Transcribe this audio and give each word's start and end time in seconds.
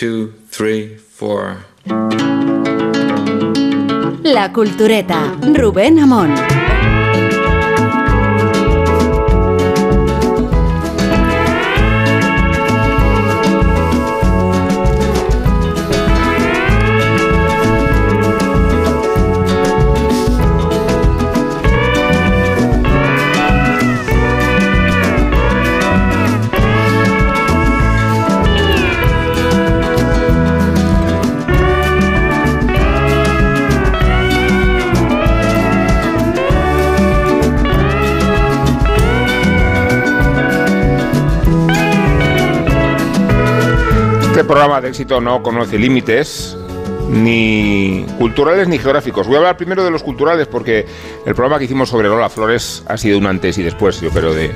two, 0.00 0.32
three, 0.48 0.96
four. 0.96 1.58
La 4.22 4.50
Cultureta, 4.50 5.36
Rubén 5.42 5.98
Amón. 5.98 6.59
Programa 44.50 44.80
de 44.80 44.88
éxito 44.88 45.20
no 45.20 45.44
conoce 45.44 45.78
límites 45.78 46.58
ni 47.10 48.04
culturales 48.18 48.68
ni 48.68 48.78
geográficos. 48.78 49.26
Voy 49.26 49.36
a 49.36 49.38
hablar 49.38 49.56
primero 49.56 49.84
de 49.84 49.90
los 49.90 50.02
culturales 50.02 50.46
porque 50.46 50.86
el 51.26 51.34
programa 51.34 51.58
que 51.58 51.64
hicimos 51.64 51.88
sobre 51.88 52.08
Lola 52.08 52.28
Flores 52.28 52.84
ha 52.86 52.96
sido 52.96 53.18
un 53.18 53.26
antes 53.26 53.58
y 53.58 53.62
después, 53.62 54.00
yo 54.00 54.10
creo, 54.10 54.32
de, 54.32 54.50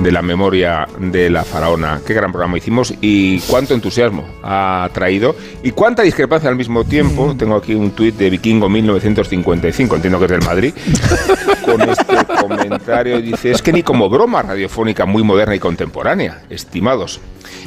de 0.00 0.12
la 0.12 0.22
memoria 0.22 0.88
de 0.98 1.30
la 1.30 1.44
faraona. 1.44 2.00
Qué 2.06 2.14
gran 2.14 2.32
programa 2.32 2.56
hicimos 2.58 2.94
y 3.00 3.40
cuánto 3.40 3.74
entusiasmo 3.74 4.26
ha 4.42 4.88
traído 4.92 5.36
y 5.62 5.72
cuánta 5.72 6.02
discrepancia 6.02 6.48
al 6.48 6.56
mismo 6.56 6.84
tiempo. 6.84 7.34
Tengo 7.38 7.56
aquí 7.56 7.74
un 7.74 7.90
tuit 7.90 8.16
de 8.16 8.30
Vikingo 8.30 8.68
1955, 8.68 9.96
entiendo 9.96 10.18
que 10.18 10.24
es 10.24 10.30
del 10.30 10.42
Madrid, 10.42 10.74
con 11.64 11.82
este 11.82 12.16
comentario. 12.40 13.20
Dice, 13.20 13.50
es 13.50 13.62
que 13.62 13.72
ni 13.72 13.82
como 13.82 14.08
broma 14.08 14.42
radiofónica 14.42 15.04
muy 15.04 15.22
moderna 15.22 15.54
y 15.54 15.58
contemporánea, 15.58 16.42
estimados. 16.48 17.20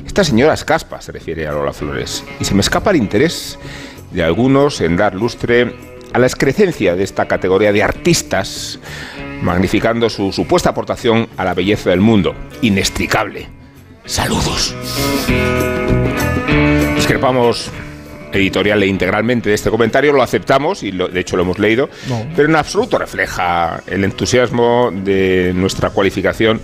Esta 0.06 0.23
señora 0.23 0.53
es 0.53 0.64
caspa, 0.64 1.02
se 1.02 1.12
refiere 1.12 1.47
a 1.47 1.52
Lola 1.52 1.73
Flores, 1.73 2.23
y 2.40 2.45
se 2.45 2.56
me 2.56 2.62
escapa 2.62 2.92
el 2.92 2.97
interés 2.97 3.59
de 4.14 4.23
algunos 4.23 4.80
en 4.81 4.95
dar 4.95 5.16
lustre 5.16 5.73
a 6.14 6.19
la 6.19 6.28
excrecencia 6.28 6.95
de 6.95 7.03
esta 7.03 7.28
categoría 7.28 7.72
de 7.73 7.81
artistas, 7.83 8.80
magnificando 9.42 10.09
su 10.09 10.31
supuesta 10.31 10.69
aportación 10.69 11.28
a 11.38 11.44
la 11.44 11.53
belleza 11.53 11.89
del 11.89 12.00
mundo. 12.02 12.36
Inextricable. 12.61 13.47
Saludos. 14.06 14.75
Discrepamos 16.95 17.69
editorial 18.31 18.81
e 18.81 18.88
integralmente 18.88 19.50
de 19.50 19.56
este 19.56 19.69
comentario, 19.69 20.11
lo 20.14 20.23
aceptamos 20.23 20.81
y 20.84 20.91
lo- 20.91 21.08
de 21.08 21.19
hecho 21.19 21.36
lo 21.38 21.44
hemos 21.44 21.59
leído, 21.59 21.89
No. 22.09 22.25
pero 22.36 22.47
en 22.50 22.56
absoluto 22.56 22.97
refleja 22.97 23.84
el 23.88 24.03
entusiasmo 24.03 24.91
de 24.91 25.52
nuestra 25.56 25.91
cualificación 25.91 26.59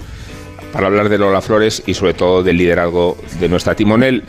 para 0.73 0.87
hablar 0.87 1.09
de 1.09 1.17
Lola 1.19 1.41
Flores 1.41 1.83
y 1.85 1.93
sobre 1.93 2.13
todo 2.13 2.41
del 2.43 2.57
liderazgo 2.57 3.17
de 3.39 3.49
nuestra 3.49 3.75
timonel, 3.75 4.23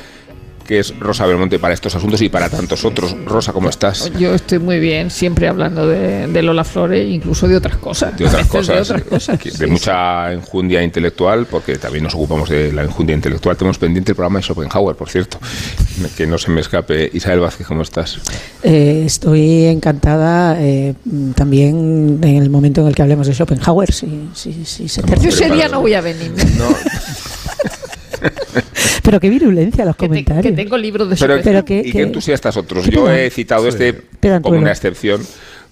que 0.71 0.79
es 0.79 0.97
Rosa 1.01 1.27
Belmonte 1.27 1.59
para 1.59 1.75
estos 1.75 1.97
asuntos 1.97 2.23
y 2.23 2.29
para 2.29 2.49
tantos 2.49 2.85
otros. 2.85 3.17
Rosa, 3.25 3.53
¿cómo 3.53 3.69
estás? 3.69 4.09
Yo 4.17 4.33
estoy 4.33 4.61
muy 4.61 4.79
bien, 4.79 5.11
siempre 5.11 5.49
hablando 5.49 5.85
de, 5.89 6.29
de 6.29 6.43
Lola 6.43 6.63
Flores, 6.63 7.13
incluso 7.13 7.49
de 7.49 7.57
otras 7.57 7.77
cosas. 7.79 8.17
De 8.17 8.25
otras 8.25 8.47
cosas, 8.47 8.77
De 8.77 8.83
otras 8.83 9.03
cosas. 9.03 9.43
de 9.43 9.51
sí, 9.51 9.67
mucha 9.67 10.33
enjundia 10.33 10.81
intelectual, 10.81 11.47
porque 11.47 11.77
también 11.77 12.05
nos 12.05 12.15
ocupamos 12.15 12.49
de 12.49 12.73
la 12.73 12.85
enjundia 12.85 13.17
intelectual. 13.17 13.57
Tenemos 13.57 13.79
pendiente 13.79 14.13
el 14.13 14.15
programa 14.15 14.39
de 14.39 14.45
Schopenhauer, 14.45 14.95
por 14.95 15.09
cierto, 15.09 15.41
que 16.17 16.29
no 16.29 16.39
se 16.39 16.53
me 16.53 16.61
escape. 16.61 17.11
Isabel 17.15 17.41
Vázquez, 17.41 17.67
¿cómo 17.67 17.83
estás? 17.83 18.21
Eh, 18.63 19.03
estoy 19.05 19.65
encantada 19.65 20.57
eh, 20.61 20.95
también 21.35 22.21
en 22.23 22.37
el 22.37 22.49
momento 22.49 22.83
en 22.83 22.87
el 22.87 22.95
que 22.95 23.03
hablemos 23.03 23.27
de 23.27 23.35
Schopenhauer, 23.35 23.93
si, 23.93 24.29
si, 24.35 24.65
si 24.65 24.89
se. 24.89 25.03
Yo 25.21 25.31
ese 25.31 25.51
día 25.51 25.67
no 25.67 25.81
voy 25.81 25.95
a 25.95 26.01
venir. 26.01 26.33
No, 26.57 26.69
Pero 29.03 29.21
qué 29.21 29.29
virulencia 29.31 29.85
los 29.85 29.97
Que, 29.97 30.03
te- 30.05 30.09
comentarios. 30.09 30.43
que 30.45 30.53
tengo 30.53 30.77
libros 30.79 31.09
de 31.11 31.17
pero. 31.17 31.41
Pero 31.43 31.65
que- 31.65 31.83
¿y 31.85 31.93
qué 31.93 32.03
entusiastas 32.03 32.57
otros? 32.57 32.87
Yo 32.89 33.11
he 33.11 33.31
citado 33.31 33.67
este 33.69 33.93
Pedantuelo. 33.93 34.43
como 34.55 34.59
una 34.63 34.73
excepción, 34.73 35.21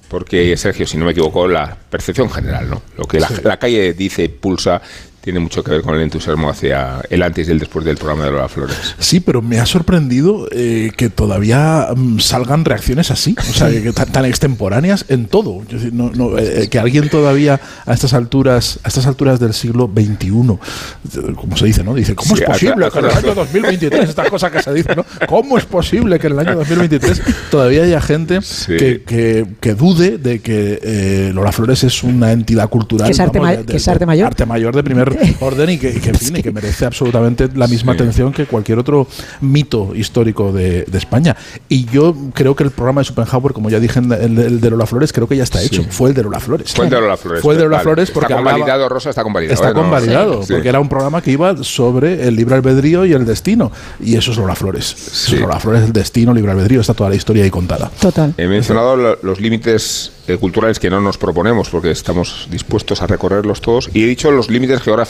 porque 0.09 0.57
Sergio, 0.57 0.87
si 0.87 0.97
no 0.97 1.05
me 1.05 1.13
equivoco, 1.13 1.47
la 1.47 1.77
percepción 1.91 2.31
general, 2.31 2.69
¿no? 2.71 2.83
Lo 2.97 3.05
que 3.05 3.21
la, 3.21 3.31
la 3.45 3.59
calle 3.59 3.93
dice, 3.93 4.29
pulsa, 4.29 4.81
tiene 5.29 5.41
mucho 5.41 5.63
que 5.63 5.73
ver 5.73 5.83
con 5.83 5.95
el 5.95 6.01
entusiasmo 6.01 6.49
hacia 6.49 7.03
el 7.11 7.23
antes 7.23 7.47
y 7.49 7.51
el 7.51 7.59
después 7.59 7.85
del 7.85 7.99
programa 7.99 8.25
de 8.25 8.31
Lola 8.31 8.49
Flores. 8.49 8.95
Sí, 8.99 9.21
pero 9.21 9.43
me 9.43 9.61
ha 9.61 9.67
sorprendido 9.67 10.49
eh, 10.53 10.91
que 10.97 11.11
todavía 11.11 11.89
mm, 11.95 12.19
salgan 12.21 12.65
reacciones 12.65 13.11
así, 13.11 13.37
o 13.39 13.53
sea, 13.53 13.69
que, 13.69 13.93
tan, 13.93 14.11
tan 14.11 14.25
extemporáneas 14.25 15.05
en 15.09 15.27
todo. 15.27 15.61
No- 15.93 16.11
no, 16.15 16.39
eh, 16.39 16.69
que 16.71 16.79
alguien 16.79 17.11
todavía 17.11 17.61
a 17.85 17.93
estas 17.93 18.15
alturas, 18.15 18.81
a 18.85 18.89
estas 18.89 19.07
alturas 19.07 19.39
del 19.39 19.53
siglo 19.53 19.91
XXI, 19.95 20.29
eh, 20.29 21.35
como 21.37 21.59
se 21.59 21.67
dice, 21.67 21.85
¿no? 21.85 21.95
Dice, 21.95 22.15
¿cómo 22.15 22.35
Sí, 22.35 22.43
es 22.45 22.49
posible 22.49 22.87
acá- 22.87 23.01
que 23.03 23.07
en 23.07 23.13
el 23.13 23.19
año 23.19 23.35
2023 23.35 24.09
estas 24.09 24.31
cosas 24.31 24.51
que 24.51 24.63
se 24.63 24.73
dicen, 24.73 24.97
¿no? 24.97 25.05
¿Cómo 25.27 25.59
es 25.59 25.67
posible 25.67 26.19
que 26.19 26.29
en 26.29 26.33
el 26.33 26.39
año 26.39 26.57
2023 26.57 27.21
todavía 27.51 27.83
haya 27.83 28.01
gente 28.01 28.41
Sí. 28.41 28.79
que, 28.79 29.03
que- 29.03 29.47
que 29.61 29.75
dude 29.75 30.17
de 30.17 30.41
que 30.41 30.79
eh, 30.83 31.33
Lola 31.35 31.53
Flores 31.53 31.85
es 31.85 32.03
una 32.03 32.33
entidad 32.33 32.71
cultural, 32.71 33.07
Que 33.09 33.13
es 33.13 33.21
arte 33.21 33.39
vamos, 33.39 33.59
ma- 33.59 33.63
que 33.67 33.77
es 33.77 33.89
arte 33.89 34.07
mayor. 34.07 34.29
arte 34.29 34.47
mayor 34.47 34.75
de 34.75 34.83
primer 34.83 35.18
orden 35.41 35.71
y 35.71 35.79
que, 35.79 35.91
y 35.91 36.01
que, 36.01 36.11
en 36.11 36.15
fin, 36.17 36.37
y 36.37 36.43
que 36.43 36.53
merece 36.53 36.85
absolutamente 36.87 37.49
la 37.55 37.67
misma 37.67 37.93
Sí. 37.93 37.97
atención 38.03 38.33
que 38.33 38.47
cualquier 38.47 38.79
otro 38.79 39.07
mito 39.41 39.93
histórico 39.95 40.53
de, 40.53 40.85
de 40.85 40.99
España. 40.99 41.37
Y 41.69 41.85
yo 41.87 42.15
creo 42.35 42.55
que 42.57 42.65
el 42.65 42.71
programa 42.71 43.01
de 43.01 43.07
Schopenhauer, 43.07 43.53
como 43.53 43.71
ya 43.71 43.81
dije, 43.81 43.99
en 43.99 44.13
el, 44.13 44.39
el 44.39 44.61
de 44.61 44.71
Lola 44.71 44.87
Flores, 44.87 45.13
creo 45.13 45.27
que 45.29 45.37
ya 45.37 45.45
está 45.45 45.63
hecho. 45.63 45.85
Fue 45.91 46.11
el 46.11 46.15
de 46.15 46.23
Lola 46.23 46.41
Flores. 46.41 46.73
Fue 46.75 46.85
el 46.85 46.91
de 46.91 47.01
Lola 47.01 47.17
Flores. 47.17 47.43
Fue 47.43 47.55
el 47.55 47.59
de 47.59 47.65
Lola 47.65 47.77
Vale, 47.79 47.85
Flores 47.85 48.11
porque 48.11 48.27
Está 48.27 48.39
hablaba- 48.39 48.57
convalidado, 48.59 48.89
Rosa, 48.89 49.11
está 49.11 49.23
convalidado. 49.23 49.55
Está 49.55 49.71
¿eh? 49.71 49.75
No- 49.75 49.81
convalidado, 49.83 50.43
Sí. 50.43 50.53
porque 50.53 50.69
era 50.69 50.81
un 50.81 50.89
programa 50.89 51.23
que 51.23 51.31
iba 51.31 51.57
sobre 51.65 52.27
el 52.29 52.37
libre 52.37 52.55
albedrío 52.57 53.05
y 53.07 53.13
el 53.13 53.25
destino. 53.25 53.71
Y 54.05 54.17
eso 54.17 54.33
es 54.33 54.37
Lola 54.39 54.55
Flores. 54.55 54.95
Eso 54.95 55.35
es 55.35 55.41
Lola 55.41 55.59
Flores, 55.61 55.83
el 55.85 55.93
destino, 55.93 56.33
libre 56.35 56.53
albedrío, 56.53 56.81
está 56.81 56.95
toda 56.95 57.11
la 57.11 57.17
historia 57.17 57.45
ahí 57.45 57.51
contada. 57.51 57.91
Total. 58.01 58.35
He 58.37 58.47
mencionado 58.47 58.97
lo- 58.97 59.19
los 59.23 59.41
límites 59.41 60.13
eh, 60.29 60.37
culturales 60.37 60.79
que 60.79 60.91
no 60.91 61.01
nos 61.01 61.17
proponemos 61.17 61.71
porque 61.71 61.91
estamos 61.91 62.49
dispuestos 62.51 63.01
a 63.01 63.07
recorrerlos 63.07 63.63
todos 63.63 63.89
y 63.95 64.03
he 64.03 64.07
dicho 64.07 64.31
los 64.31 64.51
límites 64.51 64.81
geográficos. 64.83 65.08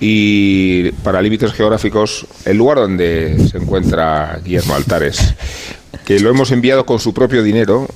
Y 0.00 0.92
para 1.02 1.20
límites 1.20 1.52
geográficos, 1.52 2.26
el 2.46 2.56
lugar 2.56 2.78
donde 2.78 3.36
se 3.50 3.58
encuentra 3.58 4.40
Guillermo 4.42 4.74
Altares, 4.74 5.34
que 6.06 6.18
lo 6.20 6.30
hemos 6.30 6.50
enviado 6.52 6.86
con 6.86 6.98
su 6.98 7.12
propio 7.12 7.42
dinero 7.42 7.86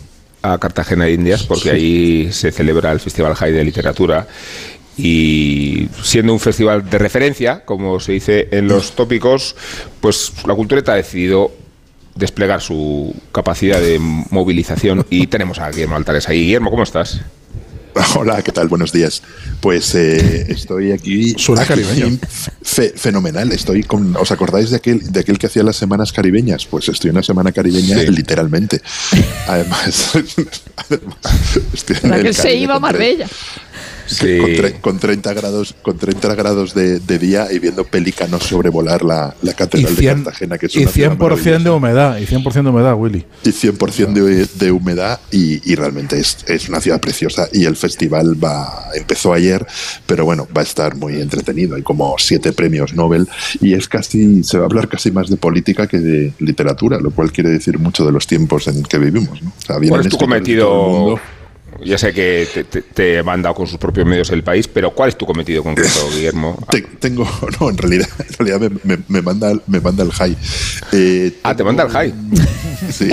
a 0.43 0.59
Cartagena 0.59 1.07
de 1.07 1.13
Indias 1.13 1.43
porque 1.43 1.71
ahí 1.71 2.29
se 2.31 2.53
celebra 2.53 2.93
el 2.93 3.01
Festival 3.01 3.35
High 3.35 3.53
de 3.53 3.65
Literatura 3.65 4.27
y 4.97 5.89
siendo 6.03 6.33
un 6.33 6.39
festival 6.39 6.89
de 6.89 6.99
referencia, 6.99 7.65
como 7.65 7.99
se 7.99 8.13
dice 8.13 8.49
en 8.53 8.69
los 8.69 8.93
tópicos, 8.93 9.57
pues 10.01 10.33
la 10.47 10.55
cultureta 10.55 10.93
ha 10.93 10.97
decidido 10.97 11.51
desplegar 12.15 12.61
su 12.61 13.15
capacidad 13.33 13.81
de 13.81 13.99
movilización 13.99 15.05
y 15.11 15.27
tenemos 15.27 15.59
a 15.59 15.71
Guillermo 15.71 15.97
Altares 15.97 16.29
ahí. 16.29 16.43
Guillermo, 16.43 16.71
¿cómo 16.71 16.83
estás? 16.83 17.23
Hola, 18.17 18.43
¿qué 18.43 18.51
tal? 18.53 18.69
Buenos 18.69 18.93
días. 18.93 19.23
Pues 19.61 19.95
eh, 19.95 20.47
estoy 20.49 20.91
aquí. 20.93 21.35
Suena 21.39 21.63
aquí, 21.63 21.69
caribeño. 21.69 22.19
fe- 22.63 22.93
fenomenal. 22.97 23.53
Estoy 23.53 23.85
con. 23.85 24.17
¿Os 24.17 24.31
acordáis 24.33 24.71
de 24.71 24.77
aquel, 24.77 25.13
de 25.13 25.21
aquel 25.21 25.39
que 25.39 25.47
hacía 25.47 25.63
las 25.63 25.77
semanas 25.77 26.13
caribeñas? 26.13 26.67
Pues 26.67 26.89
estoy 26.89 27.11
en 27.11 27.17
una 27.17 27.23
semana 27.23 27.53
caribeña, 27.53 27.99
Sí. 28.01 28.07
literalmente. 28.09 28.81
Además, 29.47 30.13
además, 30.77 31.17
estoy 31.73 31.97
en 32.03 32.11
La 32.11 32.17
el 32.17 32.23
que 32.25 32.33
se 32.33 32.55
iba 32.57 32.75
a 32.75 32.81
Marbella. 32.81 33.27
Sí. 34.07 34.39
Con, 34.81 34.95
con 34.95 34.99
30 34.99 35.33
grados, 35.35 35.75
con 35.83 35.99
30 35.99 36.35
grados 36.35 36.75
de, 36.75 37.01
de 37.01 37.19
día 37.19 37.49
y 37.53 37.59
viendo 37.59 37.85
pelícanos 37.85 38.43
sobrevolar 38.45 39.03
la, 39.03 39.35
la 39.43 39.55
catedral 39.55 39.95
100%, 39.95 39.97
de 39.97 40.07
Cartagena, 40.07 40.59
que 40.59 40.67
es 40.67 40.77
y 40.77 40.83
una 40.83 40.91
ciudad 40.91 41.13
100% 41.17 41.63
de 41.63 41.71
humedad, 41.71 42.19
y 42.19 42.27
100% 42.27 42.63
de 42.63 42.69
humedad, 42.71 42.95
Willy. 42.97 43.25
y 43.45 43.51
100% 43.51 44.13
de, 44.13 44.47
de 44.47 44.73
humedad 44.73 45.21
y, 45.31 45.71
y 45.71 45.75
realmente 45.75 46.19
es, 46.19 46.39
es 46.49 46.69
una 46.69 46.81
ciudad 46.81 47.01
preciosa 47.01 47.49
y 47.53 47.65
el 47.65 47.77
festival 47.77 48.43
va 48.43 48.89
empezó 48.95 49.33
ayer 49.33 49.67
pero 50.07 50.25
bueno 50.25 50.47
va 50.57 50.61
a 50.61 50.65
estar 50.65 50.97
muy 50.97 51.21
entretenido 51.21 51.77
hay 51.77 51.83
como 51.83 52.15
siete 52.19 52.53
premios 52.53 52.95
Nobel 52.95 53.29
y 53.61 53.75
es 53.75 53.89
casi 53.89 54.43
se 54.45 54.59
va 54.59 54.65
a 54.65 54.67
hablar 54.67 54.89
casi 54.89 55.11
más 55.11 55.29
de 55.29 55.37
política 55.37 55.87
que 55.87 55.99
de 55.99 56.33
literatura 56.39 56.99
lo 56.99 57.11
cual 57.11 57.33
quiere 57.33 57.51
decir 57.51 57.79
mucho 57.79 58.05
de 58.05 58.13
los 58.13 58.27
tiempos 58.27 58.67
en 58.69 58.83
que 58.83 58.99
vivimos 58.99 59.43
¿no? 59.43 59.51
O 59.57 59.61
sea, 59.67 59.79
vienen 59.79 59.91
¿Cuál 59.91 60.07
es 60.07 60.13
tu 60.13 60.19
cometido? 60.19 61.19
Mundo. 61.85 61.91
Ya 61.91 61.99
sé 61.99 62.13
que 62.13 62.49
te, 62.53 62.65
te, 62.65 62.83
te 62.83 63.15
he 63.19 63.23
mandado 63.23 63.55
con 63.55 63.67
sus 63.67 63.79
propios 63.79 64.07
medios 64.07 64.31
el 64.31 64.43
país, 64.43 64.67
pero 64.69 64.91
¿cuál 64.93 65.11
es 65.11 65.17
tu 65.19 65.27
cometido 65.27 65.63
concreto, 65.63 66.09
Guillermo? 66.15 66.59
Te- 66.71 66.83
tengo 66.83 67.25
no 67.61 67.71
en 67.71 67.77
realidad 67.79 68.09
en 68.19 68.35
realidad 68.47 68.71
me, 68.85 68.97
me- 68.97 69.03
me 69.09 69.23
manda 69.23 69.53
me 69.67 69.81
manda 69.81 70.03
el 70.05 70.13
high 70.13 70.37
Eh, 70.93 71.33
Ah, 71.43 71.55
te 71.55 71.65
manda 71.65 71.85
el 71.85 71.91
high. 71.91 72.15
sí 72.91 73.09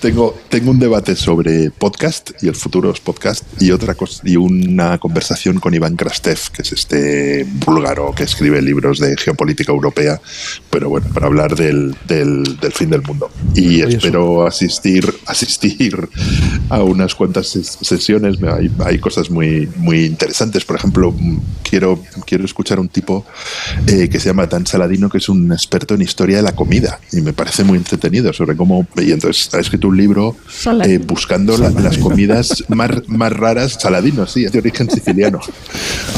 tengo, 0.00 0.38
tengo 0.48 0.70
un 0.70 0.78
debate 0.78 1.16
sobre 1.16 1.70
podcast 1.70 2.30
y 2.42 2.48
el 2.48 2.54
futuro 2.54 2.90
es 2.92 3.00
podcast 3.00 3.44
y 3.60 3.70
otra 3.72 3.94
cosa 3.94 4.22
y 4.24 4.36
una 4.36 4.98
conversación 4.98 5.58
con 5.58 5.74
Iván 5.74 5.96
Krastev, 5.96 6.38
que 6.52 6.62
es 6.62 6.72
este 6.72 7.44
búlgaro 7.66 8.14
que 8.14 8.22
escribe 8.22 8.62
libros 8.62 8.98
de 9.00 9.16
geopolítica 9.16 9.72
europea, 9.72 10.20
pero 10.70 10.88
bueno, 10.88 11.06
para 11.12 11.26
hablar 11.26 11.56
del, 11.56 11.96
del, 12.06 12.58
del 12.60 12.72
fin 12.72 12.90
del 12.90 13.02
mundo. 13.02 13.30
Y 13.54 13.82
Oye, 13.82 13.96
espero 13.96 14.46
asistir, 14.46 15.12
asistir 15.26 16.08
a 16.70 16.82
unas 16.82 17.14
cuantas 17.14 17.54
ses- 17.56 17.78
sesiones. 17.84 18.36
Hay, 18.42 18.70
hay 18.84 18.98
cosas 18.98 19.30
muy, 19.30 19.68
muy 19.76 20.04
interesantes. 20.04 20.64
Por 20.64 20.76
ejemplo, 20.76 21.14
quiero, 21.68 22.00
quiero 22.24 22.44
escuchar 22.44 22.78
a 22.78 22.80
un 22.80 22.88
tipo 22.88 23.24
eh, 23.86 24.08
que 24.08 24.20
se 24.20 24.26
llama 24.28 24.46
Dan 24.46 24.66
Saladino, 24.66 25.08
que 25.08 25.18
es 25.18 25.28
un 25.28 25.50
experto 25.52 25.94
en 25.94 26.02
historia 26.02 26.36
de 26.36 26.42
la 26.42 26.54
comida. 26.54 27.00
Y 27.12 27.20
me 27.20 27.32
parece 27.32 27.64
muy 27.64 27.78
entretenido 27.78 28.32
sobre 28.32 28.56
cómo. 28.56 28.86
Y 28.96 29.10
entonces 29.12 29.52
ha 29.54 29.58
escrito 29.58 29.87
un 29.88 29.96
libro 29.96 30.36
eh, 30.84 30.98
buscando 30.98 31.56
la- 31.58 31.70
las 31.70 31.98
comidas 31.98 32.64
más, 32.68 32.90
más 33.08 33.32
raras. 33.32 33.76
Saladino, 33.80 34.26
sí, 34.26 34.44
es 34.44 34.52
de 34.52 34.58
origen 34.60 34.90
siciliano. 34.94 35.40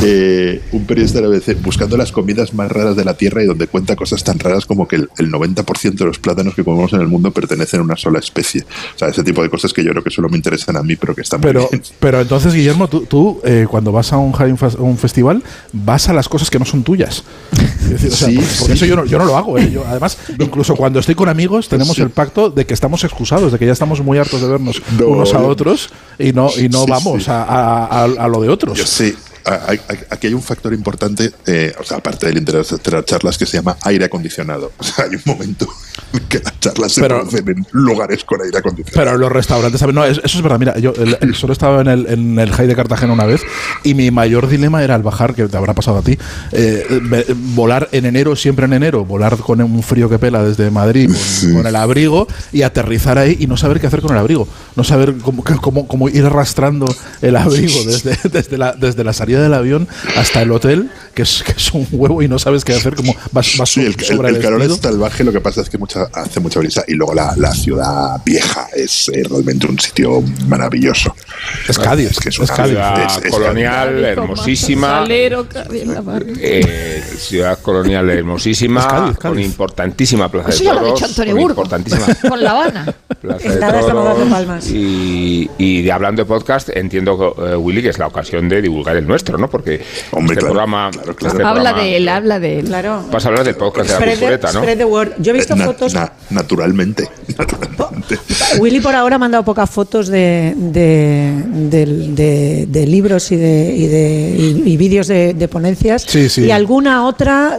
Eh, 0.02 0.60
un 0.72 0.84
periodista 0.86 1.20
de 1.20 1.28
la 1.28 1.36
BBC 1.36 1.60
buscando 1.62 1.96
las 1.96 2.12
comidas 2.12 2.54
más 2.54 2.70
raras 2.70 2.96
de 2.96 3.04
la 3.04 3.14
Tierra 3.14 3.42
y 3.42 3.46
donde 3.46 3.66
cuenta 3.66 3.96
cosas 3.96 4.24
tan 4.24 4.38
raras 4.38 4.64
como 4.66 4.86
que 4.88 4.96
el, 4.96 5.08
el 5.18 5.30
90% 5.30 5.94
de 5.94 6.04
los 6.04 6.18
plátanos 6.18 6.54
que 6.54 6.64
comemos 6.64 6.92
en 6.92 7.00
el 7.00 7.08
mundo 7.08 7.30
pertenecen 7.32 7.80
a 7.80 7.82
una 7.82 7.96
sola 7.96 8.18
especie. 8.18 8.62
O 8.94 8.98
sea, 8.98 9.08
ese 9.08 9.22
tipo 9.22 9.42
de 9.42 9.50
cosas 9.50 9.72
que 9.72 9.84
yo 9.84 9.90
creo 9.90 10.02
que 10.02 10.10
solo 10.10 10.28
me 10.28 10.36
interesan 10.36 10.76
a 10.76 10.82
mí, 10.82 10.96
pero 10.96 11.14
que 11.14 11.20
están 11.22 11.40
muy 11.40 11.48
Pero, 11.48 11.68
bien. 11.70 11.82
pero 11.98 12.20
entonces, 12.20 12.54
Guillermo, 12.54 12.88
tú, 12.88 13.02
tú, 13.06 13.40
eh, 13.44 13.66
cuando 13.70 13.92
vas 13.92 14.12
a 14.12 14.16
un, 14.18 14.34
un 14.78 14.98
festival, 14.98 15.42
vas 15.72 16.08
a 16.08 16.12
las 16.12 16.28
cosas 16.28 16.50
que 16.50 16.58
no 16.58 16.64
son 16.64 16.82
tuyas. 16.82 17.24
Es 17.84 17.90
decir, 17.90 18.12
o 18.12 18.16
sea, 18.16 18.28
Sí, 18.28 18.36
por, 18.36 18.44
por 18.44 18.66
sí. 18.68 18.72
eso 18.72 18.86
yo 18.86 18.96
no, 18.96 19.04
yo 19.04 19.18
no 19.18 19.24
lo 19.24 19.36
hago. 19.36 19.58
eh. 19.58 19.70
Yo, 19.70 19.84
además, 19.86 20.16
incluso 20.38 20.76
cuando 20.76 21.00
estoy 21.00 21.14
con 21.14 21.28
amigos, 21.28 21.68
tenemos 21.68 21.96
Sí. 21.96 22.02
el 22.02 22.10
pacto 22.10 22.50
de 22.50 22.64
que 22.66 22.74
estamos 22.74 23.04
excusados, 23.04 23.52
de 23.52 23.58
que 23.60 23.66
ya 23.66 23.72
estamos 23.72 24.00
muy 24.02 24.16
hartos 24.16 24.40
de 24.40 24.48
vernos 24.48 24.80
No, 24.98 25.08
unos 25.08 25.34
a 25.34 25.40
otros 25.42 25.90
y 26.18 26.32
no, 26.32 26.48
y 26.56 26.70
no 26.70 26.84
Sí, 26.84 26.90
vamos 26.90 27.24
sí. 27.24 27.30
A- 27.30 27.42
a- 27.84 28.04
a 28.04 28.26
lo 28.28 28.40
de 28.40 28.48
otros. 28.48 28.78
Yo 28.78 28.86
sí. 28.86 29.14
Aquí 30.10 30.26
hay 30.26 30.34
un 30.34 30.42
factor 30.42 30.72
importante, 30.74 31.32
eh, 31.46 31.72
o 31.80 31.84
sea, 31.84 31.98
aparte 31.98 32.26
del 32.26 32.38
interés 32.38 32.68
de 32.70 32.90
las 32.92 33.04
charlas, 33.04 33.38
que 33.38 33.46
se 33.46 33.56
llama 33.58 33.76
aire 33.82 34.04
acondicionado. 34.06 34.72
O 34.80 34.84
sea, 34.84 35.04
hay 35.04 35.14
un 35.16 35.22
momento 35.26 35.68
en 36.12 36.20
que 36.28 36.38
las 36.40 36.58
charlas 36.60 36.92
se 36.92 37.00
Pero- 37.02 37.18
producen 37.20 37.48
en 37.48 37.66
lugares 37.72 38.24
con 38.24 38.40
aire 38.42 38.58
acondicionado. 38.58 39.04
Pero 39.06 39.18
los 39.18 39.30
restaurantes. 39.32 39.80
No, 39.92 40.04
es- 40.04 40.18
eso 40.24 40.38
es 40.38 40.42
verdad. 40.42 40.58
Mira, 40.58 40.78
yo 40.78 40.92
el- 40.96 41.16
el- 41.20 41.34
solo 41.34 41.52
estaba 41.52 41.80
en 41.82 41.88
el, 41.88 42.06
en 42.06 42.38
el 42.38 42.50
High 42.52 42.66
de 42.66 42.74
Cartagena 42.74 43.12
una 43.12 43.24
vez 43.26 43.42
y 43.84 43.94
mi 43.94 44.10
mayor 44.10 44.48
dilema 44.48 44.82
era 44.82 44.94
al 44.94 45.02
bajar, 45.02 45.34
que 45.34 45.46
te 45.46 45.56
habrá 45.56 45.74
pasado 45.74 45.98
a 45.98 46.02
ti, 46.02 46.18
eh, 46.52 47.24
volar 47.54 47.88
en 47.92 48.06
enero, 48.06 48.34
siempre 48.36 48.64
en 48.66 48.72
enero, 48.72 49.04
volar 49.04 49.36
con 49.38 49.60
un 49.60 49.82
frío 49.82 50.08
que 50.08 50.18
pela 50.18 50.42
desde 50.42 50.70
Madrid 50.70 51.10
con, 51.42 51.54
con 51.54 51.66
el 51.66 51.76
abrigo 51.76 52.26
y 52.52 52.62
aterrizar 52.62 53.18
ahí 53.18 53.36
y 53.38 53.46
no 53.46 53.56
saber 53.56 53.80
qué 53.80 53.86
hacer 53.86 54.00
con 54.00 54.12
el 54.12 54.18
abrigo. 54.18 54.48
No 54.76 54.84
saber 54.84 55.14
cómo, 55.22 55.44
cómo, 55.44 55.86
cómo 55.86 56.08
ir 56.08 56.24
arrastrando 56.24 56.86
el 57.22 57.36
abrigo 57.36 57.84
desde, 57.84 58.16
desde, 58.32 58.58
la, 58.58 58.72
desde 58.72 59.04
la 59.04 59.12
salida 59.12 59.29
del 59.38 59.54
avión 59.54 59.86
hasta 60.16 60.42
el 60.42 60.50
hotel, 60.50 60.90
que 61.14 61.22
es, 61.22 61.42
que 61.44 61.52
es 61.52 61.72
un 61.72 61.86
huevo 61.92 62.22
y 62.22 62.28
no 62.28 62.38
sabes 62.38 62.64
qué 62.64 62.72
hacer, 62.72 62.94
como 62.96 63.14
vas, 63.32 63.56
vas 63.58 63.70
Sí, 63.70 63.80
el, 63.80 63.94
el- 63.98 64.00
sobre 64.04 64.30
el 64.30 64.36
el, 64.36 64.42
calor 64.42 64.62
es 64.62 64.76
salvaje, 64.76 65.22
lo 65.24 65.32
que 65.32 65.40
pasa 65.40 65.60
es 65.60 65.70
que 65.70 65.78
mucha, 65.78 66.04
hace 66.12 66.40
mucha 66.40 66.58
brisa 66.60 66.82
y 66.88 66.94
luego 66.94 67.14
la, 67.14 67.34
la 67.36 67.52
ciudad 67.52 68.16
vieja 68.24 68.66
es 68.74 69.08
eh, 69.14 69.22
realmente 69.28 69.66
un 69.66 69.78
sitio 69.78 70.22
maravilloso. 70.46 71.14
Es 71.68 71.78
Cádiz, 71.78 72.10
Es 72.12 72.18
que 72.18 72.28
es 72.30 72.34
es 72.34 72.38
una 72.40 72.54
Cádiz. 72.56 72.70
Ciudad 72.72 73.02
Es- 73.18 73.24
es- 73.24 73.30
colonial, 73.30 74.04
hermosísima. 74.04 74.88
Salero, 75.00 75.48
Cádiz. 75.48 75.84
Eh, 76.40 77.02
ciudad 77.18 77.58
colonial 77.60 78.08
hermosísima, 78.10 78.80
Es 78.80 78.86
Cádiz, 78.86 79.18
con 79.18 79.38
importantísima 79.38 80.28
plaza 80.30 80.50
Eso 80.50 80.58
de 80.60 80.64
ya 80.64 80.72
lo 80.74 80.78
ha 80.78 80.82
toros. 80.82 80.94
dicho 81.00 81.06
Antonio 81.10 81.32
con 81.34 81.42
Burgo. 81.42 81.62
importantísima 81.62 82.06
Con 82.28 82.42
La 82.42 82.50
Habana. 82.52 82.94
plaza 83.20 83.48
de 83.48 83.56
toros. 83.58 84.04
dando 84.04 84.26
palmas. 84.30 84.70
Y, 84.70 85.50
y 85.58 85.82
de 85.82 85.92
hablando 85.92 86.22
de 86.22 86.26
podcast, 86.26 86.68
entiendo, 86.70 87.34
eh, 87.46 87.56
Willy, 87.56 87.82
que 87.82 87.88
es 87.90 87.98
la 87.98 88.06
ocasión 88.06 88.48
de 88.48 88.62
divulgar 88.62 88.96
el 88.96 89.06
nuestro, 89.06 89.19
¿no? 89.38 89.48
Porque 89.50 89.82
Hombre, 90.12 90.34
este 90.34 90.40
claro, 90.40 90.54
programa... 90.54 90.90
claro, 90.90 91.14
claro. 91.16 91.34
este 91.36 91.46
habla 91.48 91.62
programa- 91.62 91.82
de 91.82 91.96
él, 91.96 92.08
habla 92.08 92.38
de 92.40 92.58
él. 92.60 92.66
Claro. 92.66 93.02
Vas 93.10 93.24
a 93.24 93.28
hablar 93.28 93.44
del 93.44 93.54
podcast 93.56 93.88
de 93.88 93.92
la 93.94 93.98
Spread 94.00 94.14
the, 94.14 94.18
cultureta, 94.20 94.52
¿no? 94.52 94.60
spread 94.60 94.78
the 94.78 94.84
word. 94.84 95.12
Yo 95.18 95.30
he 95.30 95.34
visto 95.34 95.54
Eh, 95.54 95.56
na- 95.56 95.64
fotos. 95.66 95.94
na- 95.94 96.12
naturalmente. 96.30 97.08
naturalmente. 97.38 98.18
Willy 98.58 98.80
por 98.80 98.94
ahora 98.94 99.16
ha 99.16 99.18
mandado 99.18 99.44
pocas 99.44 99.68
fotos 99.70 100.08
de, 100.08 100.54
de, 100.56 101.42
del- 101.46 102.14
de- 102.14 102.66
de 102.68 102.86
libros 102.86 103.30
y 103.32 103.36
de, 103.36 103.74
y 103.76 103.86
de 103.86 104.34
y, 104.38 104.62
y 104.72 104.76
vídeos 104.76 105.06
de, 105.06 105.34
de 105.34 105.48
ponencias 105.48 106.02
Sí, 106.06 106.28
sí. 106.28 106.42
y 106.46 106.50
alguna 106.50 107.06
otra 107.06 107.58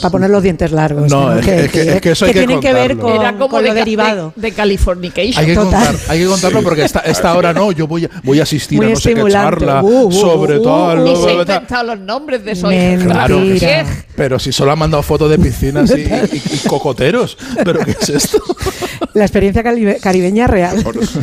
para 0.00 0.10
poner 0.10 0.30
los 0.30 0.42
dientes 0.42 0.70
largos. 0.72 1.10
No, 1.10 1.32
es 1.38 1.44
que- 1.46 1.68
que- 1.68 1.92
es 1.94 2.00
que 2.00 2.10
eso 2.12 2.24
hay 2.26 2.32
que 2.32 2.38
tienen 2.40 2.60
que 2.60 2.72
ver 2.72 2.96
con, 2.96 3.12
Era 3.12 3.32
como 3.32 3.48
con 3.48 3.62
de, 3.62 3.68
lo 3.68 3.74
derivado. 3.74 4.32
de, 4.36 4.42
de 4.42 4.52
Californication. 4.52 5.38
Hay 5.38 5.46
que, 5.46 5.54
Total. 5.54 5.86
contar, 5.86 5.94
hay 6.08 6.20
que 6.20 6.26
contarlo 6.26 6.62
porque 6.62 6.84
esta, 6.84 7.00
esta 7.00 7.34
hora 7.36 7.52
no, 7.52 7.72
yo 7.72 7.86
voy 7.86 8.04
a, 8.04 8.10
voy 8.22 8.40
a 8.40 8.42
asistir 8.44 8.78
Muy 8.78 8.86
a 8.88 8.90
no 8.90 8.96
sé 8.96 9.14
qué 9.14 9.24
charla 9.30 9.82
Uh, 9.82 10.06
uh, 10.08 10.12
sobre 10.12 10.58
uh, 10.58 10.62
tal. 10.62 10.89
Uh, 10.98 11.04
Ni 11.04 11.10
bla, 11.12 11.20
se 11.22 11.28
ha 11.28 11.32
inventado 11.32 11.84
los 11.94 12.00
nombres 12.00 12.44
de 12.44 12.56
su 12.56 12.66
Mentira. 12.66 13.12
Claro, 13.14 13.38
Mira. 13.40 13.86
pero 14.16 14.38
si 14.38 14.52
solo 14.52 14.72
han 14.72 14.78
mandado 14.78 15.02
fotos 15.02 15.30
de 15.30 15.38
piscinas 15.38 15.90
y, 15.90 16.00
y- 16.02 16.42
y 16.64 16.68
cocoteros. 16.68 17.36
¿Pero 17.64 17.80
qué 17.84 17.96
es 18.00 18.08
esto? 18.08 18.42
La 19.14 19.24
experiencia 19.24 19.62
caribe- 19.62 19.98
caribeña 20.00 20.46
real. 20.46 20.82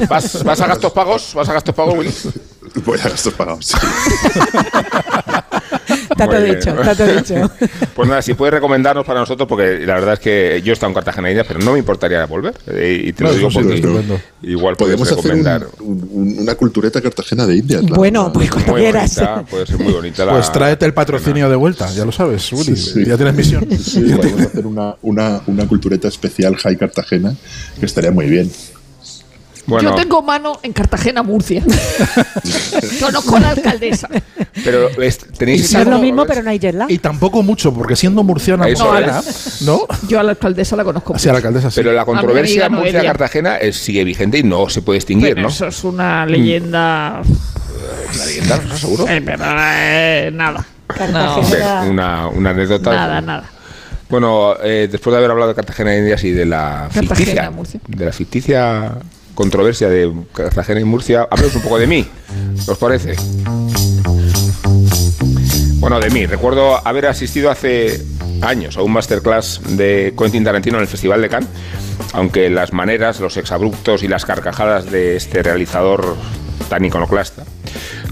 ¿Vas, 0.09 0.43
vas 0.43 0.61
a 0.61 0.67
gastos 0.67 0.91
pagos? 0.91 1.31
¿Vas 1.33 1.49
a 1.49 1.53
gastos 1.53 1.73
pagos, 1.75 1.97
Willy? 1.97 2.11
Voy 2.85 2.99
a 2.99 3.09
gastos 3.09 3.33
pagados. 3.33 3.65
sí. 3.65 3.77
Está 6.09 6.25
todo 6.25 6.35
Muy 6.39 6.43
bien. 6.45 6.55
dicho, 6.59 6.69
está 6.81 6.95
todo 6.95 7.15
dicho. 7.15 7.51
Pues 7.97 8.07
nada, 8.07 8.21
si 8.21 8.35
puedes 8.35 8.53
recomendarnos 8.53 9.05
para 9.05 9.19
nosotros, 9.21 9.47
porque 9.47 9.79
la 9.79 9.95
verdad 9.95 10.13
es 10.13 10.19
que 10.19 10.61
yo 10.63 10.71
he 10.71 10.73
estado 10.73 10.91
en 10.91 10.93
Cartagena 10.93 11.29
India, 11.31 11.43
pero 11.47 11.59
no 11.61 11.73
me 11.73 11.79
importaría 11.79 12.23
volver. 12.27 12.53
Eh, 12.67 13.05
y 13.05 13.13
te 13.13 13.23
No, 13.23 13.29
lo 13.31 13.35
digo 13.35 13.49
porque 13.51 13.73
estupendo. 13.75 14.19
igual 14.43 14.75
Podemos 14.75 15.01
hacer 15.07 15.17
un- 15.17 15.23
recomendar. 15.23 15.67
un- 15.79 16.09
un- 16.11 16.39
una 16.39 16.53
cultureta 16.55 17.01
cartagena 17.01 17.47
de 17.47 17.55
Indias. 17.55 17.81
Bueno, 17.87 18.31
pues 18.31 18.51
cuando 18.51 18.73
Muy 18.73 18.81
quieras. 18.81 19.15
bonita, 19.15 19.43
puede 19.49 19.65
ser 19.65 19.79
muy 19.79 19.93
bonita 19.93 20.25
la. 20.25 20.33
Pues 20.33 20.51
tráete 20.51 20.85
el 20.85 20.93
patrocinio 20.93 21.49
de 21.49 21.55
vuelta, 21.55 21.89
ya 21.91 22.05
lo 22.05 22.11
sabes, 22.11 22.51
Willy. 22.53 22.75
Sí, 22.75 22.91
sí. 22.93 23.05
Ya 23.05 23.17
tienes 23.17 23.33
misión. 23.33 23.67
Sí, 23.79 24.01
podemos 24.15 24.41
hacer 24.41 24.65
una, 24.67 24.95
una, 25.01 25.41
una 25.47 25.67
cultureta 25.67 26.07
especial 26.07 26.55
High 26.55 26.77
Cartagena, 26.77 27.33
que 27.79 27.85
estaría 27.87 28.11
muy 28.11 28.27
bien. 28.27 28.51
Bueno, 29.67 29.89
Yo 29.91 29.95
tengo 29.95 30.21
mano 30.21 30.59
en 30.63 30.71
Cartagena, 30.71 31.23
Murcia. 31.23 31.61
Conozco 33.01 33.35
a 33.35 33.39
la 33.41 33.49
alcaldesa. 33.49 34.07
pero 34.63 34.87
es- 35.01 35.17
tenéis 35.37 35.73
es 35.73 35.85
lo 35.87 35.99
mismo, 35.99 36.25
pero 36.25 36.41
no 36.41 36.49
hay 36.49 36.57
jet 36.59 36.73
lag. 36.73 36.89
Y 36.89 36.97
tampoco 36.99 37.43
mucho, 37.43 37.73
porque 37.73 37.95
siendo 37.95 38.23
murciana, 38.23 38.67
Eso 38.67 38.85
murciana. 38.85 39.21
¿no? 39.61 39.81
Yo 40.07 40.19
a 40.19 40.23
la 40.23 40.31
alcaldesa 40.31 40.75
la 40.77 40.83
conozco. 40.83 41.15
Así 41.15 41.27
a 41.27 41.33
la 41.33 41.39
alcaldesa 41.39 41.69
sí. 41.69 41.75
Pero 41.75 41.91
la 41.93 42.05
controversia. 42.05 42.69
Murcia-Cartagena 42.69 43.57
sigue 43.71 44.03
vigente 44.03 44.37
y 44.39 44.43
no 44.43 44.69
se 44.69 44.81
puede 44.81 44.97
extinguir, 44.99 45.29
Pero 45.35 45.41
¿no? 45.43 45.47
Eso 45.49 45.67
es 45.67 45.83
una 45.83 46.25
leyenda. 46.25 47.21
La 48.17 48.25
leyenda, 48.25 48.61
¿no? 48.67 48.77
seguro. 48.77 49.05
Eh, 49.07 49.21
pero 49.23 49.43
eh, 49.45 50.29
nada. 50.33 50.65
Cartagena. 50.87 51.81
Una, 51.83 52.27
una 52.27 52.49
anécdota. 52.51 52.91
Nada, 52.91 53.21
nada. 53.21 53.43
Bueno, 54.09 54.53
eh, 54.63 54.87
después 54.89 55.11
de 55.11 55.17
haber 55.17 55.31
hablado 55.31 55.49
de 55.49 55.55
Cartagena 55.55 55.93
e 55.93 55.99
Indias 55.99 56.23
y 56.23 56.31
de 56.31 56.45
la 56.45 56.87
Cartagena, 56.93 57.15
ficticia, 57.15 57.51
Murcia. 57.51 57.79
de 57.85 58.05
la 58.05 58.11
ficticia 58.13 58.91
controversia 59.37 59.87
de 59.87 60.11
Cartagena 60.33 60.79
y 60.79 60.83
Murcia, 60.83 61.27
hablemos 61.29 61.55
un 61.55 61.61
poco 61.61 61.77
de 61.77 61.85
mí. 61.85 62.07
¿Os 62.67 62.75
parece? 62.79 63.15
Bueno, 65.75 65.99
de 65.99 66.09
mí. 66.09 66.25
Recuerdo 66.25 66.75
haber 66.85 67.05
asistido 67.05 67.51
hace 67.51 68.01
años 68.41 68.77
a 68.77 68.81
un 68.81 68.91
masterclass 68.91 69.61
de 69.77 70.15
Quentin 70.17 70.43
Tarantino 70.43 70.77
en 70.77 70.81
el 70.81 70.87
Festival 70.87 71.21
de 71.21 71.29
Cannes, 71.29 71.49
aunque 72.13 72.49
las 72.49 72.73
maneras, 72.73 73.19
los 73.19 73.37
exabruptos 73.37 74.01
y 74.01 74.07
las 74.07 74.25
carcajadas 74.25 74.89
de 74.89 75.15
este 75.15 75.43
realizador 75.43 76.15
tan 76.67 76.83
iconoclasta 76.83 77.43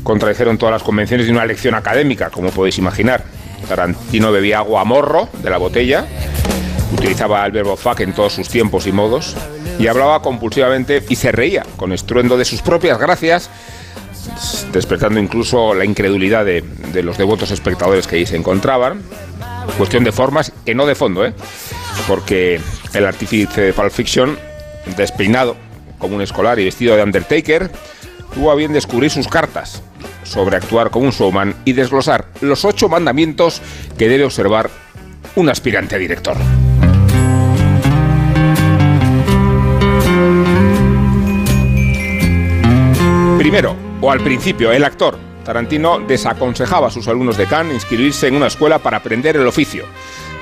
contradijeron 0.03 0.59
todas 0.59 0.73
las 0.73 0.83
convenciones 0.83 1.25
de 1.25 1.31
una 1.31 1.47
lección 1.47 1.73
académica, 1.73 2.29
como 2.29 2.51
podéis 2.51 2.77
imaginar. 2.77 3.23
Tarantino 3.67 4.31
bebía 4.31 4.59
agua 4.59 4.81
a 4.81 4.85
morro 4.85 5.27
de 5.41 5.49
la 5.49 5.57
botella, 5.57 6.05
utilizaba 6.93 7.43
el 7.43 7.51
verbo 7.51 7.75
fuck 7.75 8.01
en 8.01 8.13
todos 8.13 8.33
sus 8.33 8.47
tiempos 8.47 8.85
y 8.85 8.91
modos, 8.91 9.35
y 9.79 9.87
hablaba 9.87 10.21
compulsivamente 10.21 11.03
y 11.07 11.15
se 11.15 11.31
reía 11.31 11.65
con 11.77 11.91
estruendo 11.91 12.37
de 12.37 12.45
sus 12.45 12.61
propias 12.61 12.97
gracias, 12.97 13.49
despertando 14.71 15.19
incluso 15.19 15.73
la 15.73 15.85
incredulidad 15.85 16.45
de, 16.45 16.63
los 17.03 17.17
devotos 17.17 17.51
espectadores 17.51 18.07
que 18.07 18.17
ahí 18.17 18.25
se 18.25 18.35
encontraban. 18.35 19.01
Cuestión 19.77 20.03
de 20.03 20.11
formas, 20.11 20.51
que 20.65 20.75
no 20.75 20.85
de 20.85 20.95
fondo, 20.95 21.25
¿eh? 21.25 21.33
Porque 22.07 22.61
el 22.93 23.05
artífice 23.05 23.61
de 23.61 23.73
Pulp 23.73 23.91
Fiction, 23.91 24.37
despeinado 24.95 25.55
como 25.97 26.15
un 26.15 26.21
escolar 26.21 26.59
y 26.59 26.65
vestido 26.65 26.95
de 26.95 27.03
Undertaker, 27.03 27.71
tuvo 28.33 28.51
a 28.51 28.55
bien 28.55 28.73
descubrir 28.73 29.09
sus 29.09 29.27
cartas 29.27 29.81
sobre 30.23 30.57
actuar 30.57 30.91
como 30.91 31.05
un 31.05 31.11
showman 31.11 31.55
y 31.65 31.73
desglosar 31.73 32.27
los 32.41 32.65
ocho 32.65 32.89
mandamientos 32.89 33.61
que 33.97 34.09
debe 34.09 34.25
observar 34.25 34.69
un 35.35 35.49
aspirante 35.49 35.95
a 35.95 35.97
director. 35.97 36.37
Primero, 43.45 43.75
o 44.01 44.09
al 44.09 44.21
principio, 44.21 44.71
el 44.71 44.83
actor. 44.83 45.19
Tarantino 45.43 45.99
desaconsejaba 45.99 46.87
a 46.87 46.89
sus 46.89 47.07
alumnos 47.07 47.37
de 47.37 47.45
Cannes 47.45 47.75
inscribirse 47.75 48.27
en 48.27 48.35
una 48.35 48.47
escuela 48.47 48.79
para 48.79 48.97
aprender 48.97 49.37
el 49.37 49.45
oficio. 49.45 49.85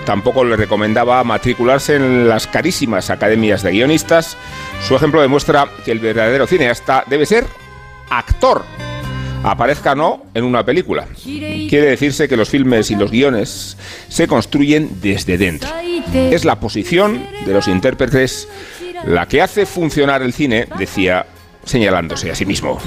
tampoco 0.06 0.46
le 0.46 0.56
recomendaba 0.56 1.22
matricularse 1.26 1.98
en 1.98 2.30
las 2.30 2.48
carísimas 2.48 3.10
academias 3.10 3.62
de 3.62 3.72
guionistas. 3.72 4.38
Su 4.88 4.96
ejemplo 4.96 5.22
demuestra 5.22 5.68
que 5.84 5.92
el 5.92 6.00
verdadero 6.00 6.48
cineasta 6.48 7.04
debe 7.06 7.26
ser 7.26 7.46
actor, 8.10 8.64
aparezca 9.44 9.96
no 9.96 10.24
en 10.34 10.46
una 10.46 10.66
película. 10.66 11.06
Quiere 11.22 11.82
decirse 11.82 12.30
que 12.30 12.38
los 12.38 12.48
filmes 12.48 12.90
y 12.90 12.96
los 12.96 13.12
guiones 13.12 13.76
se 14.08 14.30
construyen 14.30 15.02
desde 15.02 15.38
dentro. 15.38 15.70
Es 16.14 16.46
la 16.46 16.58
posición 16.62 17.28
de 17.46 17.52
los 17.52 17.68
intérpretes 17.68 18.48
la 19.06 19.28
que 19.28 19.42
hace 19.42 19.66
funcionar 19.66 20.22
el 20.22 20.32
cine, 20.32 20.68
decía 20.78 21.26
señalándose 21.64 22.32
a 22.32 22.36
sí 22.36 22.46
mismo. 22.46 22.80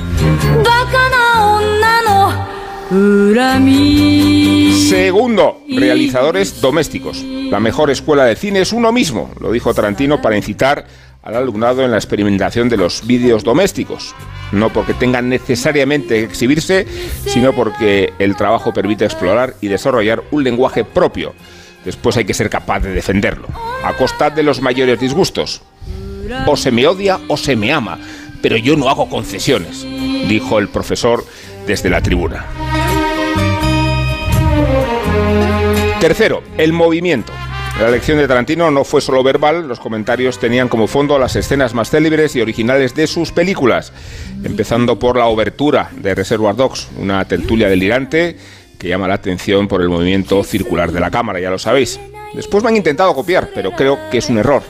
Segundo, 4.89 5.63
realizadores 5.69 6.61
domésticos. 6.61 7.23
La 7.23 7.59
mejor 7.59 7.91
escuela 7.91 8.25
de 8.25 8.37
cine 8.37 8.61
es 8.61 8.73
uno 8.73 8.93
mismo, 8.93 9.33
lo 9.41 9.51
dijo 9.51 9.75
Tarantino 9.75 10.23
para 10.23 10.37
incitar 10.37 10.87
al 11.23 11.35
alumnado 11.35 11.85
en 11.85 11.91
la 11.91 11.97
experimentación 11.97 12.69
de 12.69 12.77
los 12.77 13.05
vídeos 13.05 13.43
domésticos. 13.43 14.15
No 14.53 14.73
porque 14.73 14.95
tengan 14.95 15.29
necesariamente 15.29 16.15
que 16.15 16.25
exhibirse, 16.25 16.87
sino 17.27 17.53
porque 17.53 18.13
el 18.21 18.37
trabajo 18.37 18.73
permite 18.73 19.05
explorar 19.05 19.55
y 19.61 19.67
desarrollar 19.67 20.23
un 20.31 20.45
lenguaje 20.45 20.85
propio. 20.85 21.35
Después 21.85 22.17
hay 22.17 22.25
que 22.25 22.35
ser 22.35 22.49
capaz 22.49 22.81
de 22.81 22.93
defenderlo, 22.93 23.49
a 23.83 23.97
costa 23.97 24.31
de 24.31 24.45
los 24.45 24.61
mayores 24.61 25.01
disgustos. 25.01 25.63
O 26.47 26.57
se 26.57 26.71
me 26.71 26.87
odia 26.87 27.19
o 27.29 27.37
se 27.37 27.57
me 27.57 27.73
ama, 27.73 27.99
pero 28.49 28.59
yo 28.59 28.77
no 28.77 28.89
hago 28.89 29.09
concesiones, 29.09 29.85
dijo 30.29 30.61
el 30.61 30.69
profesor 30.69 31.25
desde 31.67 31.91
la 31.91 32.01
tribuna. 32.01 32.47
Tercero, 36.01 36.45
el 36.57 36.73
movimiento. 36.73 37.33
La 37.81 37.91
lección 37.91 38.19
de 38.19 38.29
Tarantino 38.29 38.71
no 38.71 38.85
fue 38.85 39.01
solo 39.01 39.25
verbal, 39.25 39.67
los 39.67 39.81
comentarios 39.81 40.39
tenían 40.39 40.69
como 40.69 40.87
fondo 40.87 41.19
las 41.19 41.35
escenas 41.35 41.75
más 41.75 41.91
célebres 41.91 42.37
y 42.37 42.41
originales 42.41 42.95
de 42.95 43.09
sus 43.09 43.33
películas, 43.33 43.93
empezando 44.45 44.97
por 44.97 45.17
la 45.17 45.27
obertura 45.27 45.91
de 45.97 46.15
Reservoir 46.15 46.55
Dogs, 46.55 46.87
una 47.01 47.25
tertulia 47.25 47.69
delirante 47.69 48.37
que 48.79 48.89
llama 48.89 49.09
la 49.09 49.15
atención 49.15 49.67
por 49.67 49.83
el 49.83 49.89
movimiento 49.89 50.45
circular 50.45 50.93
de 50.93 51.01
la 51.01 51.11
cámara, 51.11 51.41
ya 51.41 51.51
lo 51.51 51.59
sabéis. 51.59 51.99
Después 52.33 52.63
me 52.63 52.71
han 52.71 52.77
intentado 52.77 53.13
copiar, 53.13 53.51
pero 53.53 53.73
creo 53.73 53.99
que 54.09 54.19
es 54.19 54.29
un 54.29 54.39
error. 54.39 54.63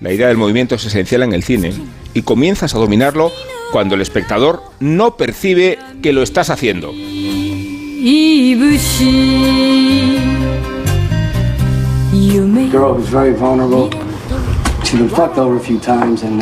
La 0.00 0.12
idea 0.12 0.28
del 0.28 0.36
movimiento 0.36 0.76
es 0.76 0.84
esencial 0.84 1.24
en 1.24 1.32
el 1.32 1.42
cine 1.42 1.72
y 2.18 2.22
comienzas 2.22 2.74
a 2.74 2.78
dominarlo 2.78 3.30
cuando 3.70 3.94
el 3.94 4.00
espectador 4.00 4.60
no 4.80 5.16
percibe 5.16 5.78
que 6.02 6.12
lo 6.12 6.22
estás 6.24 6.50
haciendo. 6.50 6.90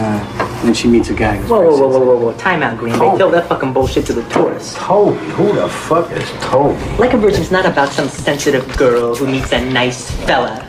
uh, 0.01 0.63
then 0.63 0.73
she 0.73 0.89
meets 0.89 1.11
a 1.11 1.15
guy 1.15 1.37
who's 1.37 1.51
Whoa, 1.51 1.61
whoa, 1.61 1.77
whoa, 1.77 1.89
whoa, 1.89 2.01
whoa, 2.07 2.17
whoa. 2.17 2.33
Time 2.39 2.63
out, 2.63 2.79
Green. 2.79 2.95
They 2.99 3.19
tell 3.19 3.31
that 3.33 3.47
fucking 3.47 3.75
bullshit 3.75 4.07
to 4.07 4.15
the 4.15 4.23
tourists. 4.31 4.75
Toby. 4.79 5.19
Who 5.33 5.53
the 5.53 5.69
fuck 5.69 6.11
is 6.13 6.31
Toby? 6.41 6.81
Like 6.99 7.13
a 7.13 7.19
Virgin's 7.19 7.51
not 7.51 7.67
about 7.67 7.91
some 7.91 8.09
sensitive 8.09 8.65
girl 8.79 9.15
who 9.15 9.27
meets 9.27 9.53
a 9.53 9.61
nice 9.61 10.11
fella. 10.25 10.66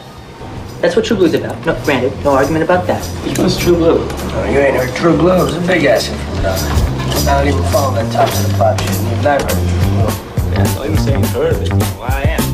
That's 0.81 0.95
what 0.95 1.05
True 1.05 1.17
Blue's 1.17 1.33
about. 1.33 1.65
No, 1.65 1.73
granted, 1.83 2.13
no 2.23 2.31
argument 2.31 2.63
about 2.63 2.85
that. 2.87 3.03
What's 3.37 3.57
True 3.57 3.75
Blue? 3.75 3.97
Oh, 3.99 4.49
you 4.51 4.59
ain't 4.59 4.75
heard 4.77 4.95
True 4.95 5.17
Blue. 5.17 5.47
It's 5.47 5.57
a 5.57 5.61
big 5.61 5.85
ass 5.85 6.09
influence. 6.09 7.27
I 7.27 7.43
don't 7.43 7.47
even 7.53 7.63
follow 7.71 7.95
that 7.95 8.11
top 8.13 8.29
of 8.29 8.47
the 8.47 8.57
pop 8.57 8.79
shit. 8.79 8.89
You've 8.89 9.23
never 9.23 9.43
heard 9.43 9.49
True 9.49 9.89
Blue. 9.89 10.53
Yeah, 10.53 10.63
so 10.65 10.85
even 10.85 10.97
saying 10.99 11.23
heard 11.25 11.53
of 11.53 11.61
it. 11.63 11.73
Well, 11.73 12.03
I 12.03 12.23
am. 12.37 12.47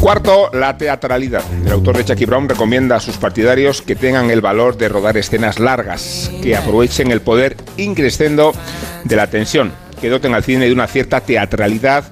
Cuarto, 0.00 0.50
la 0.52 0.78
teatralidad. 0.78 1.42
El 1.66 1.72
autor 1.72 1.96
de 1.96 2.04
Jackie 2.04 2.24
Brown 2.24 2.48
recomienda 2.48 2.94
a 2.94 3.00
sus 3.00 3.16
partidarios 3.16 3.82
que 3.82 3.96
tengan 3.96 4.30
el 4.30 4.40
valor 4.40 4.78
de 4.78 4.88
rodar 4.88 5.16
escenas 5.16 5.58
largas, 5.58 6.30
que 6.40 6.56
aprovechen 6.56 7.10
el 7.10 7.20
poder 7.20 7.56
increscendo 7.76 8.54
de 9.02 9.16
la 9.16 9.26
tensión, 9.26 9.72
que 10.00 10.08
doten 10.08 10.34
al 10.34 10.44
cine 10.44 10.66
de 10.66 10.72
una 10.72 10.86
cierta 10.86 11.20
teatralidad, 11.20 12.04